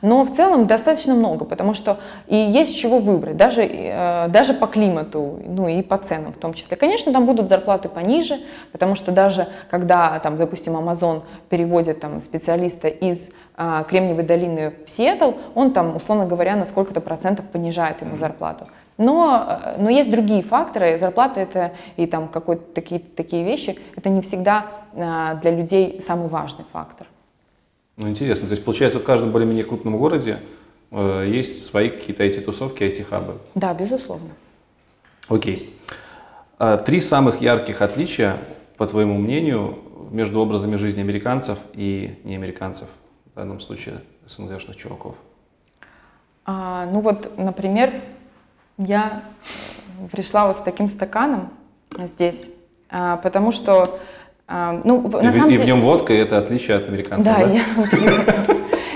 Но 0.03 0.25
в 0.25 0.35
целом 0.35 0.67
достаточно 0.67 1.15
много, 1.15 1.45
потому 1.45 1.75
что 1.75 1.99
и 2.27 2.37
есть 2.37 2.77
чего 2.77 2.99
выбрать, 2.99 3.37
даже, 3.37 3.63
э, 3.63 4.29
даже 4.29 4.55
по 4.55 4.67
климату, 4.67 5.41
ну 5.47 5.69
и 5.69 5.83
по 5.83 5.99
ценам 5.99 6.33
в 6.33 6.37
том 6.37 6.55
числе. 6.55 6.77
Конечно, 6.77 7.13
там 7.13 7.27
будут 7.27 7.49
зарплаты 7.49 7.89
пониже, 7.89 8.39
потому 8.73 8.95
что 8.95 9.13
даже 9.13 9.49
когда, 9.71 10.19
там, 10.21 10.37
допустим, 10.37 10.77
Amazon 10.77 11.23
переводит 11.49 12.01
там, 12.01 12.21
специалиста 12.21 12.89
из 12.89 13.31
э, 13.57 13.85
Кремниевой 13.89 14.25
долины 14.25 14.73
в 14.85 14.91
Сиэтл, 14.91 15.33
он 15.55 15.73
там, 15.73 15.97
условно 15.97 16.27
говоря, 16.27 16.57
на 16.57 16.65
сколько-то 16.65 17.01
процентов 17.01 17.47
понижает 17.47 18.01
ему 18.01 18.17
зарплату. 18.17 18.67
Но, 18.97 19.45
э, 19.49 19.77
но 19.79 19.91
есть 19.91 20.11
другие 20.11 20.43
факторы, 20.43 20.99
зарплата 20.99 21.41
это 21.41 21.73
и 21.97 22.07
там 22.07 22.29
какой-то 22.29 22.63
такие, 22.75 23.01
такие 23.01 23.45
вещи, 23.45 23.79
это 23.97 24.09
не 24.09 24.21
всегда 24.21 24.67
э, 24.93 25.39
для 25.43 25.51
людей 25.51 26.01
самый 26.01 26.29
важный 26.29 26.65
фактор. 26.73 27.07
Ну, 27.97 28.09
интересно. 28.09 28.49
То 28.49 28.53
есть, 28.53 28.65
получается, 28.65 28.99
в 28.99 29.05
каждом 29.05 29.31
более-менее 29.31 29.65
крупном 29.65 29.97
городе 29.97 30.41
э, 30.91 31.25
есть 31.29 31.65
свои 31.65 31.89
какие-то 31.89 32.25
IT-тусовки, 32.25 32.83
IT-хабы? 32.83 33.39
Да, 33.55 33.73
безусловно. 33.75 34.31
Окей. 35.29 35.71
А, 36.59 36.79
три 36.79 37.01
самых 37.01 37.41
ярких 37.41 37.83
отличия, 37.83 38.39
по 38.77 38.87
твоему 38.87 39.19
мнению, 39.19 39.79
между 40.11 40.41
образами 40.41 40.77
жизни 40.77 41.01
американцев 41.01 41.59
и 41.73 42.21
неамериканцев, 42.25 42.89
в 43.33 43.37
данном 43.37 43.61
случае 43.61 44.01
СНГшных 44.27 44.77
чуваков? 44.77 45.15
А, 46.45 46.87
ну 46.87 47.01
вот, 47.01 47.37
например, 47.39 48.01
я 48.79 49.23
пришла 50.13 50.49
вот 50.49 50.59
с 50.59 50.61
таким 50.61 50.89
стаканом 50.89 51.51
здесь, 51.99 52.51
а, 52.91 53.17
потому 53.19 53.53
что 53.53 53.99
а, 54.47 54.81
ну, 54.85 55.09
на 55.09 55.29
и, 55.29 55.33
самом 55.33 55.49
и 55.49 55.53
деле... 55.53 55.65
в 55.65 55.67
нем 55.67 55.83
водка, 55.83 56.13
и 56.13 56.17
это 56.17 56.39
отличие 56.39 56.77
от 56.77 56.89
американцев, 56.89 57.33
да? 57.33 57.47
Да, 57.47 57.53
я 57.53 57.63
пью. 57.91 58.55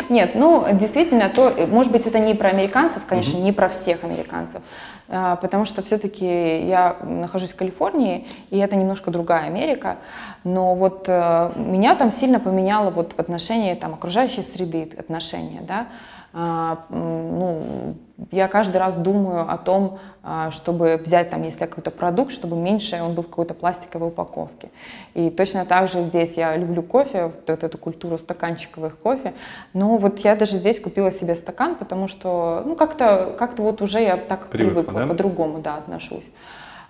Нет, 0.08 0.30
ну, 0.34 0.64
действительно, 0.72 1.28
то, 1.28 1.54
может 1.68 1.92
быть, 1.92 2.06
это 2.06 2.18
не 2.18 2.34
про 2.34 2.48
американцев, 2.48 3.02
конечно, 3.06 3.36
не 3.36 3.52
про 3.52 3.68
всех 3.68 4.04
американцев, 4.04 4.62
а, 5.08 5.36
потому 5.36 5.64
что 5.64 5.82
все-таки 5.82 6.66
я 6.66 6.96
нахожусь 7.02 7.52
в 7.52 7.56
Калифорнии, 7.56 8.26
и 8.50 8.58
это 8.58 8.76
немножко 8.76 9.10
другая 9.10 9.46
Америка, 9.46 9.98
но 10.44 10.74
вот 10.74 11.04
э, 11.08 11.50
меня 11.56 11.94
там 11.94 12.12
сильно 12.12 12.40
поменяло 12.40 12.90
вот 12.90 13.14
в 13.14 13.18
отношении 13.18 13.74
там 13.74 13.94
окружающей 13.94 14.42
среды 14.42 14.90
отношения, 14.98 15.60
да, 15.60 15.88
ну, 16.32 17.94
я 18.30 18.48
каждый 18.48 18.76
раз 18.76 18.96
думаю 18.96 19.50
о 19.50 19.56
том, 19.56 19.98
а, 20.22 20.50
чтобы 20.50 21.00
взять 21.02 21.30
там, 21.30 21.42
если 21.42 21.66
какой-то 21.66 21.90
продукт, 21.90 22.32
чтобы 22.32 22.56
меньше 22.56 23.00
он 23.00 23.14
был 23.14 23.22
в 23.22 23.28
какой-то 23.28 23.54
пластиковой 23.54 24.08
упаковке. 24.08 24.70
И 25.14 25.30
точно 25.30 25.64
так 25.64 25.88
же 25.88 26.02
здесь 26.02 26.36
я 26.36 26.56
люблю 26.56 26.82
кофе, 26.82 27.32
вот 27.46 27.64
эту 27.64 27.78
культуру 27.78 28.18
стаканчиковых 28.18 28.98
кофе, 28.98 29.34
но 29.72 29.96
вот 29.96 30.18
я 30.18 30.36
даже 30.36 30.56
здесь 30.56 30.80
купила 30.80 31.12
себе 31.12 31.34
стакан, 31.34 31.76
потому 31.76 32.08
что, 32.08 32.62
ну, 32.66 32.76
как-то 32.76 33.34
как 33.38 33.58
вот 33.58 33.80
уже 33.80 34.00
я 34.00 34.16
так 34.16 34.48
привыкла, 34.48 34.82
привыкла 34.82 35.00
да? 35.00 35.06
по-другому, 35.06 35.58
да, 35.60 35.76
отношусь. 35.76 36.26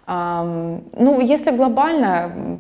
Ну, 0.07 1.21
если 1.21 1.55
глобально 1.55 2.59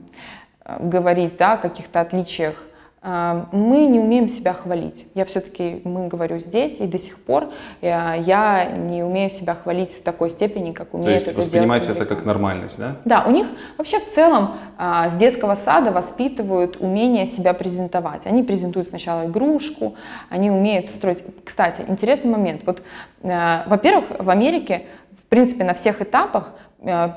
говорить, 0.78 1.36
да, 1.38 1.54
о 1.54 1.56
каких-то 1.56 2.00
отличиях 2.00 2.54
мы 3.02 3.86
не 3.86 4.00
умеем 4.00 4.28
себя 4.28 4.52
хвалить. 4.52 5.06
Я 5.14 5.24
все-таки, 5.24 5.80
мы 5.84 6.08
говорю 6.08 6.38
здесь, 6.40 6.80
и 6.80 6.86
до 6.86 6.98
сих 6.98 7.18
пор 7.18 7.48
я, 7.80 8.16
э, 8.16 8.20
я 8.22 8.64
не 8.64 9.04
умею 9.04 9.30
себя 9.30 9.54
хвалить 9.54 9.92
в 9.92 10.02
такой 10.02 10.30
степени, 10.30 10.72
как 10.72 10.94
умеет 10.94 11.08
То 11.08 11.14
есть 11.14 11.26
это 11.28 11.38
воспринимать 11.38 11.88
это 11.88 12.04
как 12.06 12.24
нормальность, 12.24 12.78
да? 12.78 12.96
Да, 13.04 13.24
у 13.26 13.30
них 13.30 13.46
вообще 13.76 14.00
в 14.00 14.12
целом 14.12 14.56
а, 14.76 15.10
с 15.10 15.14
детского 15.14 15.54
сада 15.54 15.92
воспитывают 15.92 16.76
умение 16.80 17.26
себя 17.26 17.54
презентовать. 17.54 18.26
Они 18.26 18.42
презентуют 18.42 18.88
сначала 18.88 19.26
игрушку, 19.26 19.94
они 20.28 20.50
умеют 20.50 20.90
строить... 20.90 21.22
Кстати, 21.44 21.84
интересный 21.86 22.30
момент. 22.30 22.62
Вот, 22.66 22.82
а, 23.22 23.64
во-первых, 23.66 24.06
в 24.18 24.28
Америке, 24.28 24.86
в 25.24 25.28
принципе, 25.28 25.62
на 25.62 25.74
всех 25.74 26.02
этапах 26.02 26.52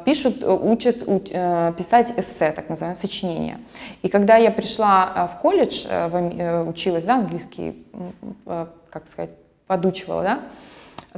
пишут, 0.05 0.41
э, 0.41 0.51
учат 0.51 1.03
э, 1.05 1.73
писать 1.77 2.13
эссе, 2.17 2.51
так 2.51 2.69
называемое, 2.69 2.99
сочинение. 2.99 3.59
И 4.01 4.09
когда 4.09 4.37
я 4.37 4.51
пришла 4.51 5.31
в 5.37 5.41
колледж, 5.41 5.85
училась, 6.67 7.03
да, 7.03 7.15
английский, 7.15 7.85
как 8.45 9.03
сказать, 9.11 9.31
подучивала, 9.67 10.23
да, 10.23 10.39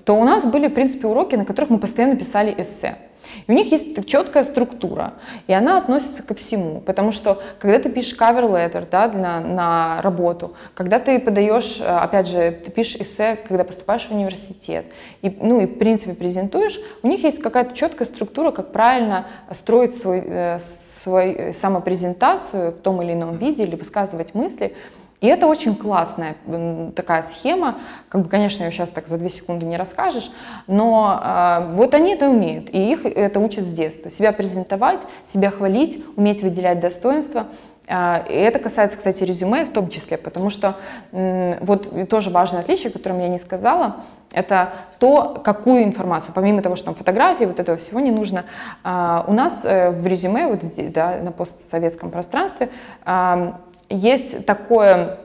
то 0.01 0.13
у 0.13 0.23
нас 0.23 0.45
были, 0.45 0.67
в 0.67 0.73
принципе, 0.73 1.07
уроки, 1.07 1.35
на 1.35 1.45
которых 1.45 1.69
мы 1.69 1.79
постоянно 1.79 2.15
писали 2.15 2.53
эссе. 2.57 2.97
И 3.47 3.51
у 3.51 3.55
них 3.55 3.71
есть 3.71 4.05
четкая 4.05 4.43
структура, 4.43 5.13
и 5.47 5.53
она 5.53 5.77
относится 5.77 6.23
ко 6.23 6.33
всему, 6.33 6.81
потому 6.81 7.11
что 7.11 7.41
когда 7.59 7.79
ты 7.79 7.89
пишешь 7.89 8.17
cover 8.17 8.49
letter 8.49 8.87
да, 8.89 9.07
на, 9.07 9.39
на 9.39 10.01
работу, 10.01 10.55
когда 10.73 10.99
ты 10.99 11.19
подаешь, 11.19 11.79
э, 11.79 11.85
опять 11.85 12.27
же, 12.27 12.51
ты 12.51 12.71
пишешь 12.71 13.01
эссе, 13.01 13.37
когда 13.47 13.63
поступаешь 13.63 14.05
в 14.07 14.11
университет, 14.11 14.85
и, 15.21 15.29
ну 15.29 15.61
и 15.61 15.65
в 15.65 15.77
принципе 15.77 16.13
презентуешь, 16.13 16.79
у 17.01 17.07
них 17.07 17.23
есть 17.23 17.39
какая-то 17.39 17.75
четкая 17.75 18.07
структура, 18.07 18.51
как 18.51 18.71
правильно 18.71 19.27
строить 19.51 19.97
свой, 19.97 20.23
э, 20.25 20.59
свой 21.03 21.33
э, 21.33 21.53
самопрезентацию 21.53 22.71
в 22.71 22.81
том 22.81 23.01
или 23.01 23.13
ином 23.13 23.37
виде 23.37 23.63
или 23.63 23.75
высказывать 23.75 24.33
мысли, 24.33 24.75
и 25.23 25.27
это 25.27 25.47
очень 25.47 25.73
классная 25.73 26.35
такая 26.97 27.23
схема, 27.23 27.77
как 28.09 28.23
бы, 28.23 28.29
конечно, 28.29 28.65
ее 28.65 28.71
сейчас 28.71 28.89
так 28.89 29.07
за 29.07 29.17
две 29.17 29.29
секунды 29.29 29.65
не 29.65 29.77
расскажешь, 29.77 30.29
но 30.67 31.17
э, 31.23 31.75
вот 31.75 31.93
они 31.93 32.13
это 32.13 32.27
умеют, 32.29 32.69
и 32.69 32.91
их 32.91 33.05
это 33.05 33.39
учат 33.39 33.63
с 33.63 33.71
детства. 33.71 34.11
Себя 34.11 34.33
презентовать, 34.33 34.99
себя 35.25 35.49
хвалить, 35.49 36.03
уметь 36.17 36.43
выделять 36.43 36.81
достоинства. 36.81 37.47
А, 37.87 38.25
и 38.27 38.33
это 38.33 38.59
касается, 38.59 38.97
кстати, 38.97 39.23
резюме 39.23 39.63
в 39.63 39.71
том 39.71 39.89
числе, 39.89 40.17
потому 40.17 40.49
что 40.49 40.75
вот 41.13 42.09
тоже 42.09 42.29
важное 42.29 42.59
отличие, 42.59 42.89
о 42.89 42.91
котором 42.91 43.21
я 43.21 43.29
не 43.29 43.39
сказала, 43.39 44.03
это 44.33 44.73
то, 44.99 45.41
какую 45.41 45.85
информацию, 45.85 46.33
помимо 46.35 46.61
того, 46.61 46.75
что 46.75 46.87
там 46.87 46.95
фотографии, 46.95 47.45
вот 47.45 47.61
этого 47.61 47.77
всего 47.77 48.01
не 48.01 48.11
нужно, 48.11 48.43
а, 48.83 49.23
у 49.25 49.31
нас 49.31 49.53
э, 49.63 49.91
в 49.91 50.05
резюме, 50.05 50.47
вот 50.47 50.63
здесь, 50.63 50.91
да, 50.91 51.19
на 51.23 51.31
постсоветском 51.31 52.11
пространстве, 52.11 52.71
есть 53.93 54.45
такое, 54.45 55.19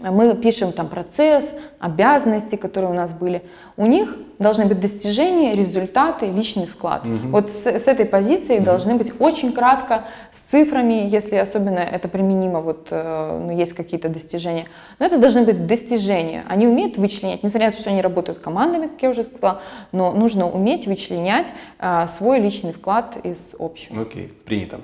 мы 0.00 0.36
пишем 0.36 0.72
там 0.72 0.88
процесс, 0.88 1.54
обязанности, 1.78 2.56
которые 2.56 2.90
у 2.90 2.94
нас 2.94 3.12
были. 3.12 3.42
У 3.76 3.86
них 3.86 4.16
должны 4.38 4.66
быть 4.66 4.80
достижения, 4.80 5.52
результаты, 5.52 6.26
личный 6.26 6.66
вклад. 6.66 7.06
Угу. 7.06 7.28
Вот 7.28 7.50
с, 7.50 7.66
с 7.66 7.86
этой 7.86 8.04
позиции 8.04 8.56
угу. 8.56 8.64
должны 8.64 8.96
быть 8.96 9.12
очень 9.20 9.52
кратко, 9.52 10.04
с 10.32 10.38
цифрами, 10.50 11.08
если 11.08 11.36
особенно 11.36 11.78
это 11.78 12.08
применимо, 12.08 12.60
вот 12.60 12.88
э, 12.90 13.38
ну, 13.40 13.56
есть 13.56 13.72
какие-то 13.74 14.08
достижения. 14.08 14.66
Но 14.98 15.06
это 15.06 15.18
должны 15.18 15.44
быть 15.44 15.66
достижения. 15.66 16.44
Они 16.48 16.66
умеют 16.66 16.96
вычленять, 16.96 17.42
несмотря 17.42 17.66
на 17.66 17.72
то, 17.72 17.80
что 17.80 17.90
они 17.90 18.02
работают 18.02 18.38
командами, 18.38 18.88
как 18.88 19.02
я 19.02 19.10
уже 19.10 19.22
сказала, 19.22 19.60
но 19.92 20.12
нужно 20.12 20.48
уметь 20.48 20.86
вычленять 20.86 21.48
э, 21.78 22.06
свой 22.08 22.40
личный 22.40 22.72
вклад 22.72 23.16
из 23.22 23.54
общего. 23.58 24.02
Окей, 24.02 24.32
принято. 24.44 24.80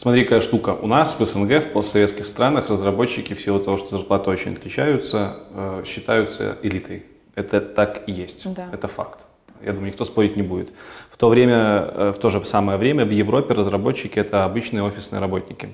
Смотри, 0.00 0.22
какая 0.22 0.40
штука. 0.40 0.76
У 0.80 0.86
нас 0.86 1.18
в 1.18 1.24
СНГ, 1.24 1.60
в 1.60 1.72
постсоветских 1.72 2.28
странах, 2.28 2.70
разработчики 2.70 3.34
в 3.34 3.40
силу 3.40 3.58
того, 3.58 3.78
что 3.78 3.96
зарплаты 3.96 4.30
очень 4.30 4.52
отличаются, 4.52 5.38
э, 5.52 5.82
считаются 5.84 6.56
элитой. 6.62 7.02
Это 7.34 7.60
так 7.60 8.04
и 8.06 8.12
есть. 8.12 8.46
Да. 8.54 8.68
Это 8.72 8.86
факт. 8.86 9.26
Я 9.60 9.72
думаю, 9.72 9.88
никто 9.88 10.04
спорить 10.04 10.36
не 10.36 10.42
будет. 10.42 10.70
В 11.10 11.16
то 11.16 11.28
время, 11.28 11.56
э, 11.56 12.12
в 12.16 12.20
то 12.20 12.30
же 12.30 12.46
самое 12.46 12.78
время 12.78 13.04
в 13.04 13.10
Европе 13.10 13.54
разработчики 13.54 14.20
это 14.20 14.44
обычные 14.44 14.84
офисные 14.84 15.18
работники, 15.18 15.70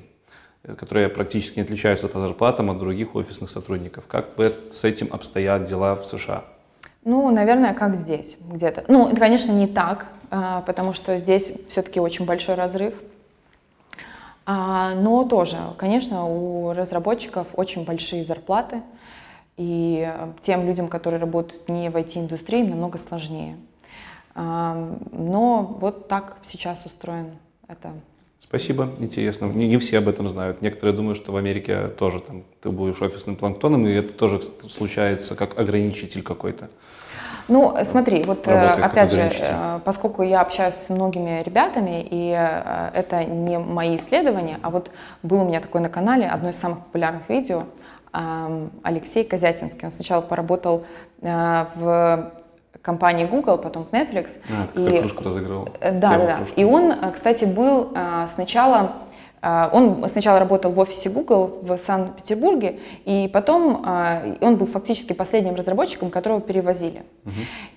которые 0.79 1.11
практически 1.11 1.59
не 1.59 1.63
отличаются 1.65 2.09
по 2.09 2.19
зарплатам 2.19 2.71
от 2.71 2.79
других 2.79 3.15
офисных 3.15 3.51
сотрудников. 3.51 4.05
Как 4.09 4.29
с 4.71 4.85
этим 4.85 5.09
обстоят 5.11 5.67
дела 5.67 5.97
в 5.97 6.07
США? 6.07 6.45
Ну, 7.05 7.31
наверное, 7.31 7.75
как 7.75 7.95
здесь 7.95 8.39
где-то. 8.41 8.85
Ну, 8.89 9.07
это, 9.07 9.21
конечно, 9.21 9.53
не 9.53 9.67
так, 9.67 10.07
потому 10.31 10.95
что 10.95 11.19
здесь 11.19 11.53
все-таки 11.69 12.01
очень 12.01 12.25
большой 12.25 12.55
разрыв 12.55 12.95
но 14.47 15.25
тоже, 15.25 15.57
конечно, 15.79 16.27
у 16.27 16.73
разработчиков 16.73 17.47
очень 17.55 17.85
большие 17.85 18.25
зарплаты, 18.25 18.83
и 19.57 20.13
тем 20.41 20.67
людям, 20.67 20.89
которые 20.89 21.21
работают 21.21 21.69
не 21.69 21.89
в 21.89 21.97
IT-индустрии, 21.97 22.63
намного 22.63 22.99
сложнее. 22.99 23.57
А, 24.35 24.97
но 25.13 25.63
вот 25.81 26.09
так 26.09 26.37
сейчас 26.43 26.85
устроен 26.85 27.31
это 27.69 27.93
Спасибо, 28.55 28.89
интересно. 29.01 29.47
Не, 29.47 29.67
не 29.67 29.79
все 29.79 29.99
об 29.99 30.07
этом 30.07 30.29
знают. 30.29 30.63
Некоторые 30.63 30.95
думают, 30.95 31.19
что 31.19 31.33
в 31.33 31.37
Америке 31.37 31.89
тоже 31.89 32.21
там 32.21 32.45
ты 32.63 32.71
будешь 32.71 33.03
офисным 33.03 33.35
планктоном, 33.35 33.85
и 33.87 33.93
это 33.93 34.13
тоже 34.13 34.43
случается 34.71 35.35
как 35.35 35.59
ограничитель 35.59 36.23
какой-то. 36.23 36.71
Ну, 37.49 37.77
смотри, 37.85 38.23
вот 38.23 38.47
э, 38.49 38.55
Работает 38.55 38.87
опять 38.87 39.13
же, 39.13 39.21
э, 39.21 39.81
поскольку 39.85 40.23
я 40.23 40.41
общаюсь 40.41 40.75
с 40.75 40.89
многими 40.89 41.43
ребятами, 41.43 42.07
и 42.11 42.35
э, 42.37 42.91
это 42.95 43.25
не 43.25 43.59
мои 43.59 43.97
исследования, 43.97 44.59
а 44.63 44.71
вот 44.71 44.91
был 45.23 45.43
у 45.43 45.45
меня 45.45 45.61
такой 45.61 45.81
на 45.81 45.91
канале 45.91 46.27
одно 46.27 46.49
из 46.49 46.57
самых 46.57 46.79
популярных 46.81 47.29
видео, 47.29 47.65
Алексей 48.85 49.25
Козятинский. 49.25 49.87
Он 49.87 49.91
сначала 49.91 50.21
поработал 50.21 50.85
в 51.21 52.31
компании 52.81 53.25
Google, 53.25 53.59
потом 53.59 53.87
в 53.87 53.91
Netflix. 53.91 54.31
А, 54.49 54.69
и 54.79 55.03
разыграл. 55.21 55.69
Да, 55.81 55.91
да, 55.91 56.19
да. 56.19 56.39
И 56.55 56.63
он, 56.63 56.95
кстати, 57.13 57.45
был 57.45 57.93
сначала, 58.29 58.93
он 59.73 60.09
сначала 60.09 60.39
работал 60.39 60.73
в 60.73 60.79
офисе 60.79 61.11
Google 61.11 61.59
в 61.61 61.77
Санкт-Петербурге, 61.77 62.79
и 63.05 63.29
потом 63.33 63.85
э, 63.87 64.37
он 64.41 64.57
был 64.57 64.67
фактически 64.67 65.13
последним 65.13 65.55
разработчиком, 65.55 66.09
которого 66.09 66.41
перевозили. 66.41 67.03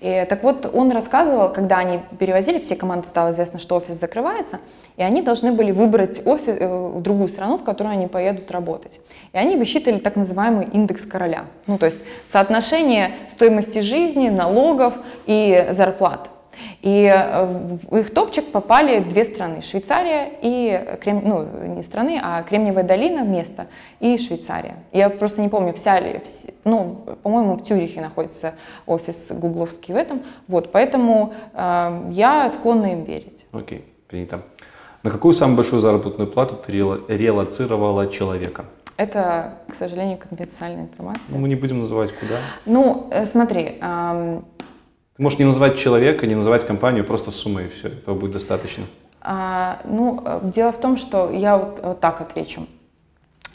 И, 0.00 0.26
так 0.28 0.42
вот, 0.42 0.70
он 0.72 0.90
рассказывал, 0.92 1.52
когда 1.52 1.78
они 1.78 2.00
перевозили, 2.18 2.58
все 2.58 2.74
команды 2.74 3.06
стало 3.06 3.32
известно, 3.32 3.58
что 3.58 3.76
офис 3.76 3.96
закрывается, 3.96 4.60
и 4.96 5.02
они 5.02 5.20
должны 5.20 5.52
были 5.52 5.70
выбрать 5.70 6.26
офис, 6.26 6.56
э, 6.58 6.92
другую 7.00 7.28
страну, 7.28 7.58
в 7.58 7.64
которую 7.64 7.92
они 7.92 8.06
поедут 8.06 8.50
работать. 8.50 9.00
И 9.34 9.38
они 9.38 9.56
высчитывали 9.56 9.98
так 9.98 10.16
называемый 10.16 10.66
индекс 10.72 11.04
короля. 11.04 11.44
Ну, 11.66 11.76
то 11.76 11.86
есть 11.86 11.98
соотношение 12.28 13.12
стоимости 13.30 13.80
жизни, 13.80 14.30
налогов 14.30 14.94
и 15.26 15.68
зарплат. 15.72 16.30
И 16.80 17.10
э, 17.12 17.44
в 17.90 17.96
их 17.96 18.14
топчик 18.14 18.52
попали 18.52 19.00
две 19.00 19.24
страны, 19.24 19.62
Швейцария 19.62 20.30
и, 20.40 20.96
Крем... 21.00 21.22
ну, 21.24 21.46
не 21.74 21.82
страны, 21.82 22.20
а 22.22 22.42
Кремниевая 22.44 22.84
долина, 22.84 23.22
место, 23.24 23.66
и 23.98 24.16
Швейцария. 24.16 24.76
Я 24.92 25.10
просто 25.10 25.40
не 25.40 25.48
помню, 25.48 25.72
вся 25.74 25.98
ли, 25.98 26.20
вс- 26.24 26.54
ну, 26.64 27.04
по-моему, 27.24 27.56
в 27.56 27.64
Тюрихе 27.64 28.00
находится 28.00 28.54
офис 28.86 29.32
гугловский 29.32 29.92
в 29.92 29.96
этом, 29.96 30.22
вот, 30.46 30.70
поэтому 30.70 31.32
э, 31.52 32.08
я 32.12 32.48
склонна 32.50 32.86
им 32.92 33.02
верить. 33.02 33.44
Окей, 33.50 33.84
принято. 34.06 34.42
На 35.02 35.10
какую 35.10 35.34
самую 35.34 35.56
большую 35.56 35.80
заработную 35.82 36.30
плату 36.30 36.56
ты 36.56 36.70
рела- 36.72 37.00
релацировала 37.08 38.06
человека? 38.06 38.66
Это, 38.96 39.54
к 39.70 39.74
сожалению, 39.76 40.18
конфиденциальная 40.18 40.82
информация. 40.82 41.22
Ну, 41.28 41.38
мы 41.38 41.48
не 41.48 41.54
будем 41.54 41.80
называть 41.80 42.12
куда. 42.12 42.38
Ну, 42.66 43.06
э, 43.10 43.26
смотри, 43.26 43.78
ам, 43.80 44.44
Ты 45.18 45.24
можешь 45.24 45.40
не 45.40 45.44
называть 45.44 45.76
человека, 45.78 46.28
не 46.28 46.36
называть 46.36 46.64
компанию, 46.64 47.04
просто 47.04 47.32
суммой, 47.32 47.66
и 47.66 47.68
все, 47.70 47.88
этого 47.88 48.14
будет 48.14 48.32
достаточно. 48.34 48.84
А, 49.20 49.80
ну, 49.84 50.22
э, 50.24 50.40
дело 50.44 50.70
в 50.70 50.78
том, 50.78 50.96
что 50.96 51.32
я 51.32 51.56
вот, 51.56 51.80
вот 51.82 51.98
так 51.98 52.20
отвечу. 52.20 52.68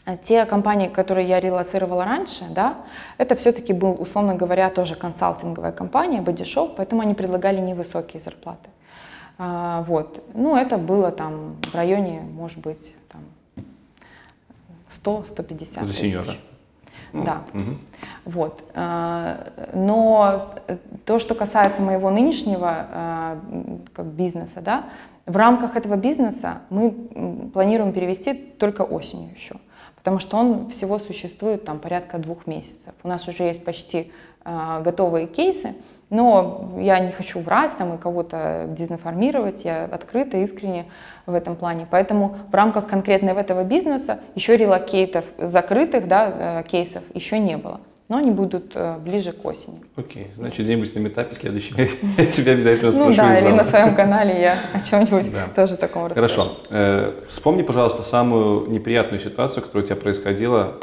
А 0.04 0.18
Те 0.18 0.44
компании, 0.44 0.90
которые 0.90 1.26
я 1.26 1.40
релацировала 1.40 2.04
раньше, 2.04 2.44
да, 2.50 2.80
это 3.18 3.38
все-таки 3.38 3.72
был, 3.72 3.96
условно 3.98 4.36
говоря, 4.36 4.70
тоже 4.70 4.96
консалтинговая 4.96 5.72
компания, 5.72 6.22
бодишоп, 6.22 6.76
поэтому 6.76 7.02
они 7.02 7.14
предлагали 7.14 7.62
невысокие 7.62 8.22
зарплаты. 8.22 8.70
А, 9.38 9.86
вот. 9.88 10.22
Ну, 10.34 10.58
это 10.58 10.78
было 10.78 11.12
там 11.12 11.56
в 11.72 11.74
районе, 11.74 12.20
может 12.20 12.58
быть, 12.60 12.94
там 13.10 13.22
100-150 14.90 15.86
За 15.86 15.94
тысяч. 15.94 16.18
Ну, 17.14 17.24
Да. 17.24 17.44
мгм. 17.54 17.78
Вот. 18.26 18.64
А, 18.74 19.48
Но 19.74 20.54
э, 20.68 20.78
то, 21.06 21.20
что 21.20 21.36
касается 21.36 21.82
моего 21.82 22.10
нынешнего 22.10 23.40
м, 23.50 23.82
как 23.94 24.06
бизнеса, 24.08 24.62
да, 24.62 24.86
в 25.26 25.38
рамках 25.38 25.76
этого 25.78 25.96
бизнеса 25.96 26.62
мы 26.70 26.92
планируем 27.54 27.94
перевести 27.94 28.34
только 28.34 28.82
осенью 28.82 29.34
еще, 29.34 29.56
потому 29.96 30.20
что 30.20 30.38
он 30.38 30.70
всего 30.70 31.00
существует 31.00 31.64
там 31.66 31.80
порядка 31.80 32.18
двух 32.18 32.46
месяцев. 32.48 32.94
У 33.04 33.08
нас 33.08 33.28
уже 33.28 33.44
есть 33.44 33.64
почти 33.64 34.12
готовые 34.82 35.28
кейсы, 35.28 35.76
но 36.10 36.74
я 36.80 37.00
не 37.00 37.12
хочу 37.12 37.40
врать 37.40 37.78
там 37.78 37.96
и 37.96 37.98
кого-то 37.98 38.66
дезинформировать, 38.70 39.66
я 39.66 39.86
открыта, 39.86 40.38
искренне 40.38 40.86
в 41.26 41.34
этом 41.34 41.56
плане. 41.56 41.88
Поэтому 41.90 42.38
в 42.52 42.54
рамках 42.54 42.88
конкретно 42.88 43.32
этого 43.32 43.64
бизнеса 43.64 44.20
еще 44.36 44.58
релокейтов 44.58 45.26
закрытых 45.38 46.08
да, 46.08 46.60
э, 46.60 46.64
кейсов 46.68 47.04
еще 47.14 47.40
не 47.40 47.58
было. 47.58 47.80
Но 48.10 48.18
они 48.18 48.32
будут 48.32 48.74
э, 48.76 48.98
ближе 49.00 49.32
к 49.32 49.44
осени. 49.46 49.82
Окей, 49.96 50.28
значит, 50.36 50.66
где-нибудь 50.66 50.94
на 50.94 51.00
метапе 51.00 51.36
следующем 51.36 51.78
я 52.18 52.26
тебя 52.26 52.52
обязательно 52.52 52.92
спрошу. 52.92 53.10
Ну 53.10 53.16
да, 53.16 53.40
или 53.40 53.50
на 53.50 53.64
своем 53.64 53.96
канале 53.96 54.40
я 54.42 54.60
о 54.74 54.82
чем-нибудь 54.82 55.56
тоже 55.56 55.78
таком 55.78 56.08
расскажу. 56.08 56.28
Хорошо. 56.28 56.58
Э, 56.70 57.14
Вспомни, 57.30 57.62
пожалуйста, 57.62 58.04
самую 58.04 58.70
неприятную 58.70 59.20
ситуацию, 59.20 59.64
которая 59.64 59.84
у 59.84 59.88
тебя 59.88 59.96
происходила 59.96 60.76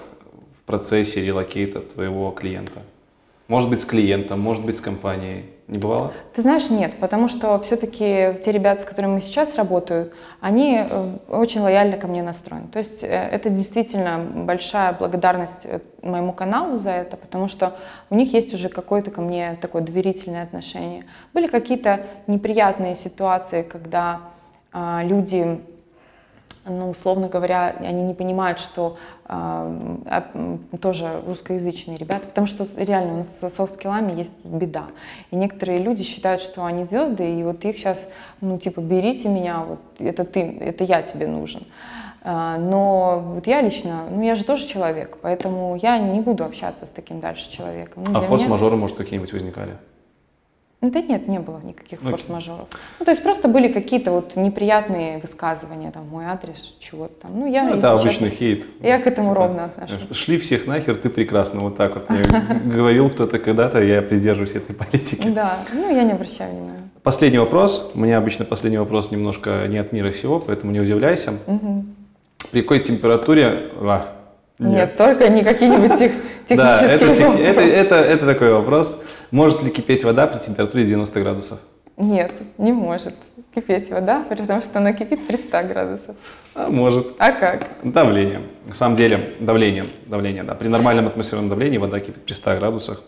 в 0.63 0.67
процессе 0.67 1.25
релокейта 1.25 1.81
твоего 1.81 2.31
клиента. 2.31 2.81
Может 3.51 3.69
быть, 3.69 3.81
с 3.81 3.85
клиентом, 3.85 4.39
может 4.39 4.65
быть, 4.65 4.77
с 4.77 4.81
компанией. 4.81 5.45
Не 5.67 5.79
бывало? 5.79 6.13
Ты 6.37 6.43
знаешь, 6.43 6.71
нет, 6.71 6.93
потому 7.01 7.27
что 7.27 7.59
все-таки 7.63 8.39
те 8.45 8.53
ребята, 8.53 8.83
с 8.83 8.85
которыми 8.85 9.15
мы 9.15 9.21
сейчас 9.21 9.57
работают, 9.57 10.15
они 10.41 10.79
э, 10.79 11.17
очень 11.29 11.61
лояльно 11.61 11.97
ко 11.97 12.07
мне 12.07 12.23
настроены. 12.23 12.69
То 12.69 12.79
есть 12.79 13.03
э, 13.03 13.09
это 13.09 13.51
действительно 13.51 14.19
большая 14.19 14.93
благодарность 14.93 15.65
э, 15.65 15.81
моему 16.01 16.33
каналу 16.33 16.77
за 16.77 16.91
это, 16.91 17.17
потому 17.17 17.49
что 17.49 17.77
у 18.09 18.15
них 18.15 18.33
есть 18.35 18.55
уже 18.55 18.69
какое-то 18.69 19.11
ко 19.11 19.21
мне 19.21 19.59
такое 19.61 19.83
доверительное 19.83 20.45
отношение. 20.45 21.07
Были 21.35 21.49
какие-то 21.49 22.07
неприятные 22.29 22.95
ситуации, 22.95 23.63
когда 23.65 24.21
а, 24.73 25.03
люди 25.03 25.61
ну, 26.65 26.91
условно 26.91 27.29
говоря, 27.29 27.75
они 27.81 28.03
не 28.03 28.15
понимают, 28.15 28.61
что 28.61 28.99
э, 29.29 30.57
тоже 30.81 31.23
русскоязычные 31.27 31.97
ребята, 31.97 32.27
потому 32.29 32.47
что 32.47 32.67
реально 32.77 33.15
у 33.15 33.17
нас 33.19 33.39
со 33.39 33.49
софт-скиллами 33.49 34.13
есть 34.13 34.33
беда. 34.45 34.87
И 35.31 35.37
некоторые 35.37 35.79
люди 35.79 36.05
считают, 36.05 36.43
что 36.43 36.65
они 36.65 36.85
звезды, 36.85 37.41
и 37.41 37.43
вот 37.43 37.65
их 37.65 37.77
сейчас, 37.77 38.09
ну, 38.41 38.59
типа, 38.59 38.81
берите 38.81 39.29
меня, 39.29 39.65
вот 39.67 39.81
это 39.99 40.25
ты, 40.25 40.41
это 40.61 40.85
я 40.85 41.03
тебе 41.03 41.27
нужен. 41.27 41.63
А, 42.23 42.59
Но 42.59 43.23
вот 43.35 43.47
я 43.47 43.63
лично, 43.63 44.05
ну 44.11 44.23
я 44.23 44.35
же 44.35 44.45
тоже 44.45 44.67
человек, 44.67 45.17
поэтому 45.23 45.79
я 45.81 45.99
не 45.99 46.21
буду 46.21 46.45
общаться 46.45 46.85
с 46.85 46.91
таким 46.91 47.21
дальше 47.21 47.51
человеком. 47.51 48.05
Ну, 48.05 48.19
А 48.19 48.21
форс-мажоры, 48.21 48.77
может, 48.77 48.97
какие-нибудь 48.97 49.33
возникали? 49.33 49.77
Ну, 50.83 50.91
Да 50.91 51.01
нет, 51.03 51.29
не 51.29 51.39
было 51.39 51.61
никаких 51.63 51.99
Окей. 51.99 52.11
форс-мажоров. 52.11 52.67
Ну, 52.99 53.05
то 53.05 53.11
есть 53.11 53.23
просто 53.23 53.49
были 53.49 53.69
какие-то 53.71 54.13
вот 54.13 54.37
неприятные 54.37 55.19
высказывания, 55.19 55.91
там, 55.91 56.09
мой 56.09 56.25
адрес, 56.25 56.75
чего-то 56.81 57.13
там. 57.23 57.39
Ну, 57.39 57.47
я, 57.47 57.65
Ну, 57.65 57.77
это 57.77 57.93
обычный 57.93 58.31
хейт. 58.31 58.65
я 58.81 58.99
к 58.99 59.07
этому 59.07 59.31
Типа, 59.31 59.41
ровно 59.43 59.65
отношусь. 59.67 60.17
Шли 60.17 60.39
всех 60.39 60.67
нахер, 60.67 60.97
ты 60.97 61.11
прекрасно. 61.11 61.61
Вот 61.61 61.77
так 61.77 61.97
вот 61.97 62.09
мне 62.09 62.23
говорил 62.65 63.11
кто-то 63.11 63.39
когда-то, 63.39 63.83
я 63.83 64.01
придерживаюсь 64.01 64.55
этой 64.55 64.75
политики. 64.75 65.29
Да, 65.29 65.59
ну, 65.75 65.95
я 65.95 66.03
не 66.03 66.13
обращаю 66.13 66.51
внимания. 66.55 66.89
Последний 67.03 67.39
вопрос. 67.39 67.93
У 67.95 68.01
меня 68.01 68.17
обычно 68.17 68.47
последний 68.47 68.79
вопрос 68.79 69.11
немножко 69.11 69.67
не 69.69 69.77
от 69.77 69.93
мира 69.93 70.13
сего, 70.13 70.39
поэтому 70.39 70.73
не 70.73 70.81
удивляйся. 70.81 71.35
При 72.53 72.63
какой 72.63 72.81
температуре... 72.81 73.71
А, 73.77 74.17
Нет. 74.59 74.97
только 74.97 75.29
не 75.29 75.43
какие-нибудь 75.43 75.99
тех, 75.99 76.13
Да, 76.49 76.81
это, 76.81 77.07
технические 77.07 77.73
это, 77.73 77.95
это 77.97 78.27
такой 78.27 78.53
вопрос. 78.53 78.99
Может 79.31 79.63
ли 79.63 79.71
кипеть 79.71 80.05
вода 80.05 80.27
при 80.27 80.39
температуре 80.39 80.85
90 80.85 81.21
градусов? 81.21 81.61
Нет, 81.97 82.33
не 82.59 82.73
может 82.73 83.15
кипеть 83.55 83.91
вода, 83.91 84.25
потому 84.29 84.63
что 84.63 84.79
она 84.79 84.93
кипит 84.93 85.27
при 85.27 85.37
100 85.37 85.63
градусах. 85.65 86.17
А 86.55 86.69
может. 86.69 87.15
А 87.19 87.33
как? 87.33 87.69
Давление. 87.83 88.43
На 88.67 88.75
самом 88.75 88.97
деле, 88.97 89.35
давление, 89.41 89.85
давление, 90.07 90.43
да. 90.43 90.55
При 90.55 90.69
нормальном 90.69 91.07
атмосферном 91.07 91.49
давлении 91.49 91.79
вода 91.79 92.01
кипит 92.01 92.25
при 92.25 92.33
100 92.33 92.57
градусах. 92.57 93.03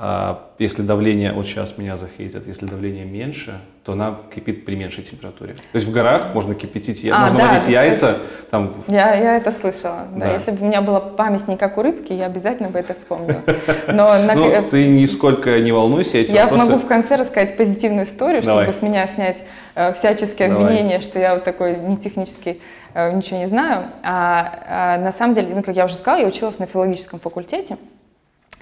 А 0.00 0.50
если 0.60 0.82
давление, 0.82 1.32
вот 1.32 1.44
сейчас 1.44 1.76
меня 1.76 1.96
захейтят, 1.96 2.46
если 2.46 2.66
давление 2.66 3.04
меньше, 3.04 3.58
то 3.82 3.94
она 3.94 4.18
кипит 4.32 4.64
при 4.64 4.76
меньшей 4.76 5.02
температуре. 5.02 5.54
То 5.54 5.60
есть 5.74 5.88
в 5.88 5.92
горах 5.92 6.34
можно 6.34 6.54
кипятить, 6.54 7.04
А, 7.10 7.18
можно 7.22 7.36
да, 7.36 7.46
варить 7.48 7.66
яйца, 7.66 8.18
там, 8.52 8.74
Я, 8.86 9.14
я 9.16 9.36
это 9.38 9.50
слышала. 9.50 10.06
Да. 10.14 10.26
Да. 10.26 10.34
Если 10.34 10.52
бы 10.52 10.64
у 10.64 10.68
меня 10.68 10.82
была 10.82 11.00
память 11.00 11.48
не 11.48 11.56
как 11.56 11.78
у 11.78 11.82
рыбки, 11.82 12.12
я 12.12 12.26
обязательно 12.26 12.68
бы 12.68 12.78
это 12.78 12.94
вспомнила. 12.94 13.42
Но 13.88 14.16
на- 14.22 14.34
ну, 14.34 14.48
э, 14.48 14.62
ты 14.70 14.86
нисколько 14.86 15.58
не 15.58 15.72
волнуйся, 15.72 16.18
эти 16.18 16.30
Я 16.30 16.44
вопросы... 16.44 16.70
могу 16.70 16.84
в 16.84 16.86
конце 16.86 17.16
рассказать 17.16 17.56
позитивную 17.56 18.06
историю, 18.06 18.44
Давай. 18.44 18.66
чтобы 18.66 18.78
с 18.78 18.82
меня 18.82 19.04
снять 19.08 19.38
э, 19.74 19.92
всяческие 19.94 20.48
Давай. 20.48 20.64
обвинения, 20.64 21.00
что 21.00 21.18
я 21.18 21.34
вот 21.34 21.42
такой 21.42 21.76
не 21.76 21.96
технический, 21.96 22.62
э, 22.94 23.12
ничего 23.12 23.38
не 23.40 23.48
знаю. 23.48 23.86
А, 24.04 24.60
а 24.68 24.98
на 24.98 25.10
самом 25.10 25.34
деле, 25.34 25.56
ну, 25.56 25.64
как 25.64 25.74
я 25.74 25.86
уже 25.86 25.96
сказала, 25.96 26.20
я 26.20 26.28
училась 26.28 26.60
на 26.60 26.66
филологическом 26.66 27.18
факультете, 27.18 27.78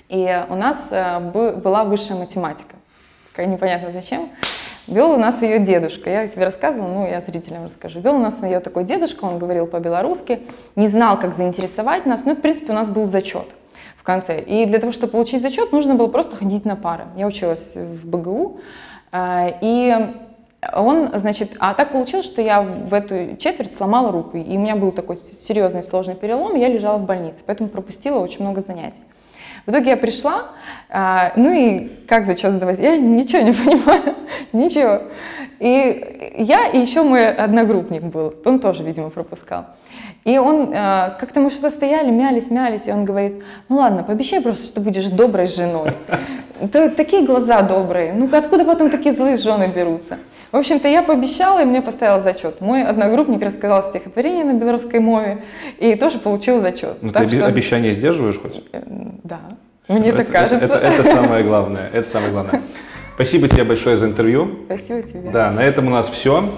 и 0.09 0.45
у 0.49 0.55
нас 0.55 0.79
э, 0.91 1.21
бы- 1.21 1.53
была 1.53 1.85
высшая 1.85 2.15
математика. 2.15 2.77
Такая 3.33 3.47
непонятно 3.47 3.91
зачем. 3.91 4.31
Вел 4.87 5.11
у 5.11 5.17
нас 5.17 5.43
ее 5.43 5.59
дедушка. 5.59 6.09
Я 6.09 6.29
тебе 6.29 6.45
рассказывала, 6.45 6.89
ну, 6.89 7.07
я 7.09 7.21
зрителям 7.21 7.65
расскажу. 7.65 8.01
Вел 8.01 8.15
у 8.15 8.21
нас 8.21 8.41
ее 8.43 8.61
такой 8.61 8.85
дедушка, 8.85 9.25
он 9.25 9.39
говорил 9.39 9.67
по-белорусски, 9.67 10.41
не 10.77 10.89
знал, 10.89 11.19
как 11.19 11.35
заинтересовать 11.35 12.07
нас. 12.07 12.25
Ну, 12.25 12.37
в 12.37 12.41
принципе, 12.41 12.73
у 12.73 12.75
нас 12.75 12.89
был 12.89 13.07
зачет 13.07 13.47
в 13.97 14.05
конце. 14.05 14.41
И 14.41 14.65
для 14.65 14.79
того, 14.79 14.93
чтобы 14.93 15.11
получить 15.11 15.43
зачет, 15.43 15.73
нужно 15.73 15.97
было 15.97 16.07
просто 16.07 16.37
ходить 16.37 16.65
на 16.65 16.77
пары. 16.77 17.07
Я 17.17 17.27
училась 17.27 17.75
в 17.75 18.07
БГУ, 18.07 18.61
а, 19.11 19.49
и 19.61 20.15
Он, 20.75 21.11
значит, 21.15 21.57
а 21.59 21.75
так 21.75 21.93
получилось, 21.93 22.27
что 22.27 22.41
я 22.41 22.63
в 22.63 22.95
эту 22.95 23.37
четверть 23.37 23.73
сломала 23.73 24.11
руку, 24.11 24.37
и 24.37 24.57
у 24.57 24.61
меня 24.61 24.75
был 24.77 24.91
такой 24.93 25.17
серьезный 25.17 25.83
сложный 25.83 26.15
перелом, 26.15 26.57
и 26.57 26.61
я 26.61 26.69
лежала 26.69 26.99
в 26.99 27.05
больнице, 27.05 27.39
поэтому 27.45 27.69
пропустила 27.69 28.19
очень 28.19 28.43
много 28.43 28.61
занятий. 28.61 29.03
В 29.67 29.71
итоге 29.71 29.91
я 29.91 29.97
пришла, 29.97 30.45
а, 30.89 31.33
ну 31.35 31.51
и 31.53 31.89
как 32.07 32.25
зачет 32.27 32.53
сдавать? 32.53 32.79
Я 32.79 32.97
ничего 32.97 33.43
не 33.43 33.53
понимаю, 33.53 34.15
ничего. 34.53 35.03
И 35.59 36.35
я 36.39 36.69
и 36.69 36.79
еще 36.79 37.03
мой 37.03 37.33
одногруппник 37.33 38.03
был, 38.03 38.35
он 38.45 38.61
тоже, 38.61 38.85
видимо, 38.85 39.11
пропускал. 39.11 39.67
И 40.27 40.39
он, 40.39 40.73
а, 40.75 41.17
как-то 41.21 41.39
мы 41.39 41.51
что-то 41.51 41.71
стояли, 41.71 42.11
мялись, 42.11 42.51
мялись, 42.51 42.89
и 42.89 42.91
он 42.91 43.05
говорит, 43.05 43.45
ну 43.69 43.77
ладно, 43.77 44.03
пообещай 44.03 44.41
просто, 44.41 44.67
что 44.67 44.81
будешь 44.81 45.07
доброй 45.07 45.47
женой. 45.47 45.93
Такие 46.97 47.25
глаза 47.25 47.63
добрые, 47.63 48.13
ну 48.13 48.29
откуда 48.37 48.65
потом 48.65 48.91
такие 48.91 49.15
злые 49.15 49.37
жены 49.37 49.71
берутся? 49.73 50.19
В 50.51 50.57
общем-то, 50.57 50.89
я 50.89 51.05
пообещала, 51.05 51.63
и 51.63 51.65
мне 51.65 51.81
поставил 51.81 52.21
зачет. 52.21 52.61
Мой 52.61 52.83
одногруппник 52.83 53.41
рассказал 53.41 53.85
стихотворение 53.85 54.45
на 54.45 54.55
белорусской 54.55 54.99
мове, 54.99 55.45
и 55.79 55.95
тоже 55.95 56.19
получил 56.19 56.61
зачет. 56.61 56.97
Ну, 57.03 57.13
так 57.13 57.29
ты 57.29 57.37
что... 57.37 57.47
обещание 57.47 57.93
сдерживаешь 57.93 58.41
хоть? 58.41 58.65
Э, 58.73 58.83
да, 59.23 59.39
мне 59.87 60.09
это, 60.09 60.19
так 60.19 60.33
кажется. 60.33 60.57
Это, 60.57 60.75
это, 60.75 61.03
это 61.03 61.05
самое 61.05 61.45
главное, 61.45 61.89
это 61.93 62.11
самое 62.11 62.33
главное. 62.33 62.63
Спасибо 63.15 63.47
тебе 63.47 63.63
большое 63.63 63.97
за 63.97 64.07
интервью. 64.07 64.57
Спасибо 64.67 65.03
тебе. 65.03 65.31
Да, 65.31 65.53
на 65.53 65.61
этом 65.63 65.87
у 65.87 65.91
нас 65.91 66.09
все. 66.09 66.51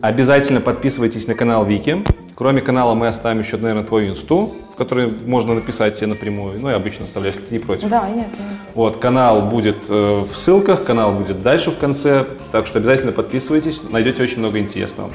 Обязательно 0.00 0.60
подписывайтесь 0.60 1.28
на 1.28 1.36
канал 1.36 1.64
Вики. 1.64 2.04
Кроме 2.42 2.60
канала 2.60 2.94
мы 2.94 3.06
оставим 3.06 3.38
еще, 3.38 3.56
наверное, 3.56 3.84
твою 3.84 4.10
инсту, 4.10 4.52
в 4.72 4.74
которой 4.74 5.08
можно 5.26 5.54
написать 5.54 5.94
тебе 5.94 6.08
напрямую. 6.08 6.58
Ну, 6.60 6.70
я 6.70 6.74
обычно 6.74 7.04
оставляю, 7.04 7.32
если 7.32 7.46
ты 7.46 7.54
не 7.54 7.60
против. 7.60 7.88
Да, 7.88 8.08
нет, 8.08 8.26
нет. 8.26 8.58
Вот, 8.74 8.96
канал 8.96 9.42
будет 9.42 9.76
э, 9.88 10.24
в 10.28 10.36
ссылках, 10.36 10.82
канал 10.82 11.12
будет 11.12 11.40
дальше 11.40 11.70
в 11.70 11.78
конце, 11.78 12.24
так 12.50 12.66
что 12.66 12.80
обязательно 12.80 13.12
подписывайтесь, 13.12 13.80
найдете 13.92 14.24
очень 14.24 14.40
много 14.40 14.58
интересного. 14.58 15.10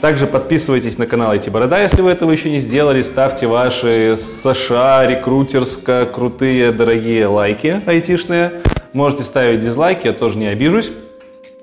Также 0.00 0.26
подписывайтесь 0.26 0.96
на 0.96 1.06
канал 1.06 1.34
IT 1.34 1.50
Борода, 1.50 1.78
если 1.82 2.00
вы 2.00 2.10
этого 2.10 2.30
еще 2.30 2.48
не 2.48 2.60
сделали, 2.60 3.02
ставьте 3.02 3.46
ваши 3.46 4.16
США 4.16 5.06
рекрутерско 5.06 6.06
крутые 6.06 6.72
дорогие 6.72 7.26
лайки 7.26 7.82
айтишные. 7.84 8.62
Можете 8.94 9.24
ставить 9.24 9.60
дизлайки, 9.60 10.06
я 10.06 10.14
тоже 10.14 10.38
не 10.38 10.46
обижусь, 10.46 10.90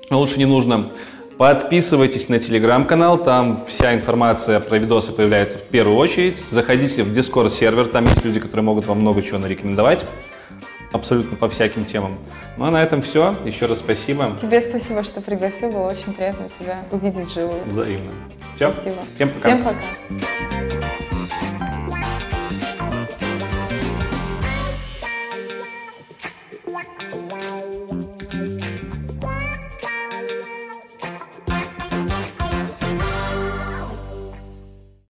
лучше 0.08 0.38
не 0.38 0.46
нужно. 0.46 0.92
Подписывайтесь 1.40 2.28
на 2.28 2.38
телеграм-канал, 2.38 3.16
там 3.16 3.64
вся 3.66 3.94
информация 3.94 4.60
про 4.60 4.76
видосы 4.76 5.10
появляется 5.10 5.56
в 5.56 5.62
первую 5.62 5.96
очередь. 5.96 6.38
Заходите 6.38 7.02
в 7.02 7.10
Discord 7.16 7.48
сервер, 7.48 7.86
там 7.86 8.04
есть 8.04 8.22
люди, 8.26 8.38
которые 8.38 8.62
могут 8.62 8.84
вам 8.84 9.00
много 9.00 9.22
чего 9.22 9.38
нарекомендовать. 9.38 10.04
Абсолютно 10.92 11.38
по 11.38 11.48
всяким 11.48 11.86
темам. 11.86 12.18
Ну 12.58 12.66
а 12.66 12.70
на 12.70 12.82
этом 12.82 13.00
все. 13.00 13.34
Еще 13.46 13.64
раз 13.64 13.78
спасибо. 13.78 14.32
Тебе 14.38 14.60
спасибо, 14.60 15.02
что 15.02 15.22
пригласил. 15.22 15.72
Было 15.72 15.88
очень 15.88 16.12
приятно 16.12 16.44
тебя 16.58 16.84
увидеть 16.90 17.32
живую. 17.32 17.64
Взаимно. 17.64 18.12
Все. 18.56 18.70
Спасибо. 18.70 18.96
Всем 19.14 19.30
пока. 19.30 19.48
Всем 19.48 19.64
пока. 19.64 21.09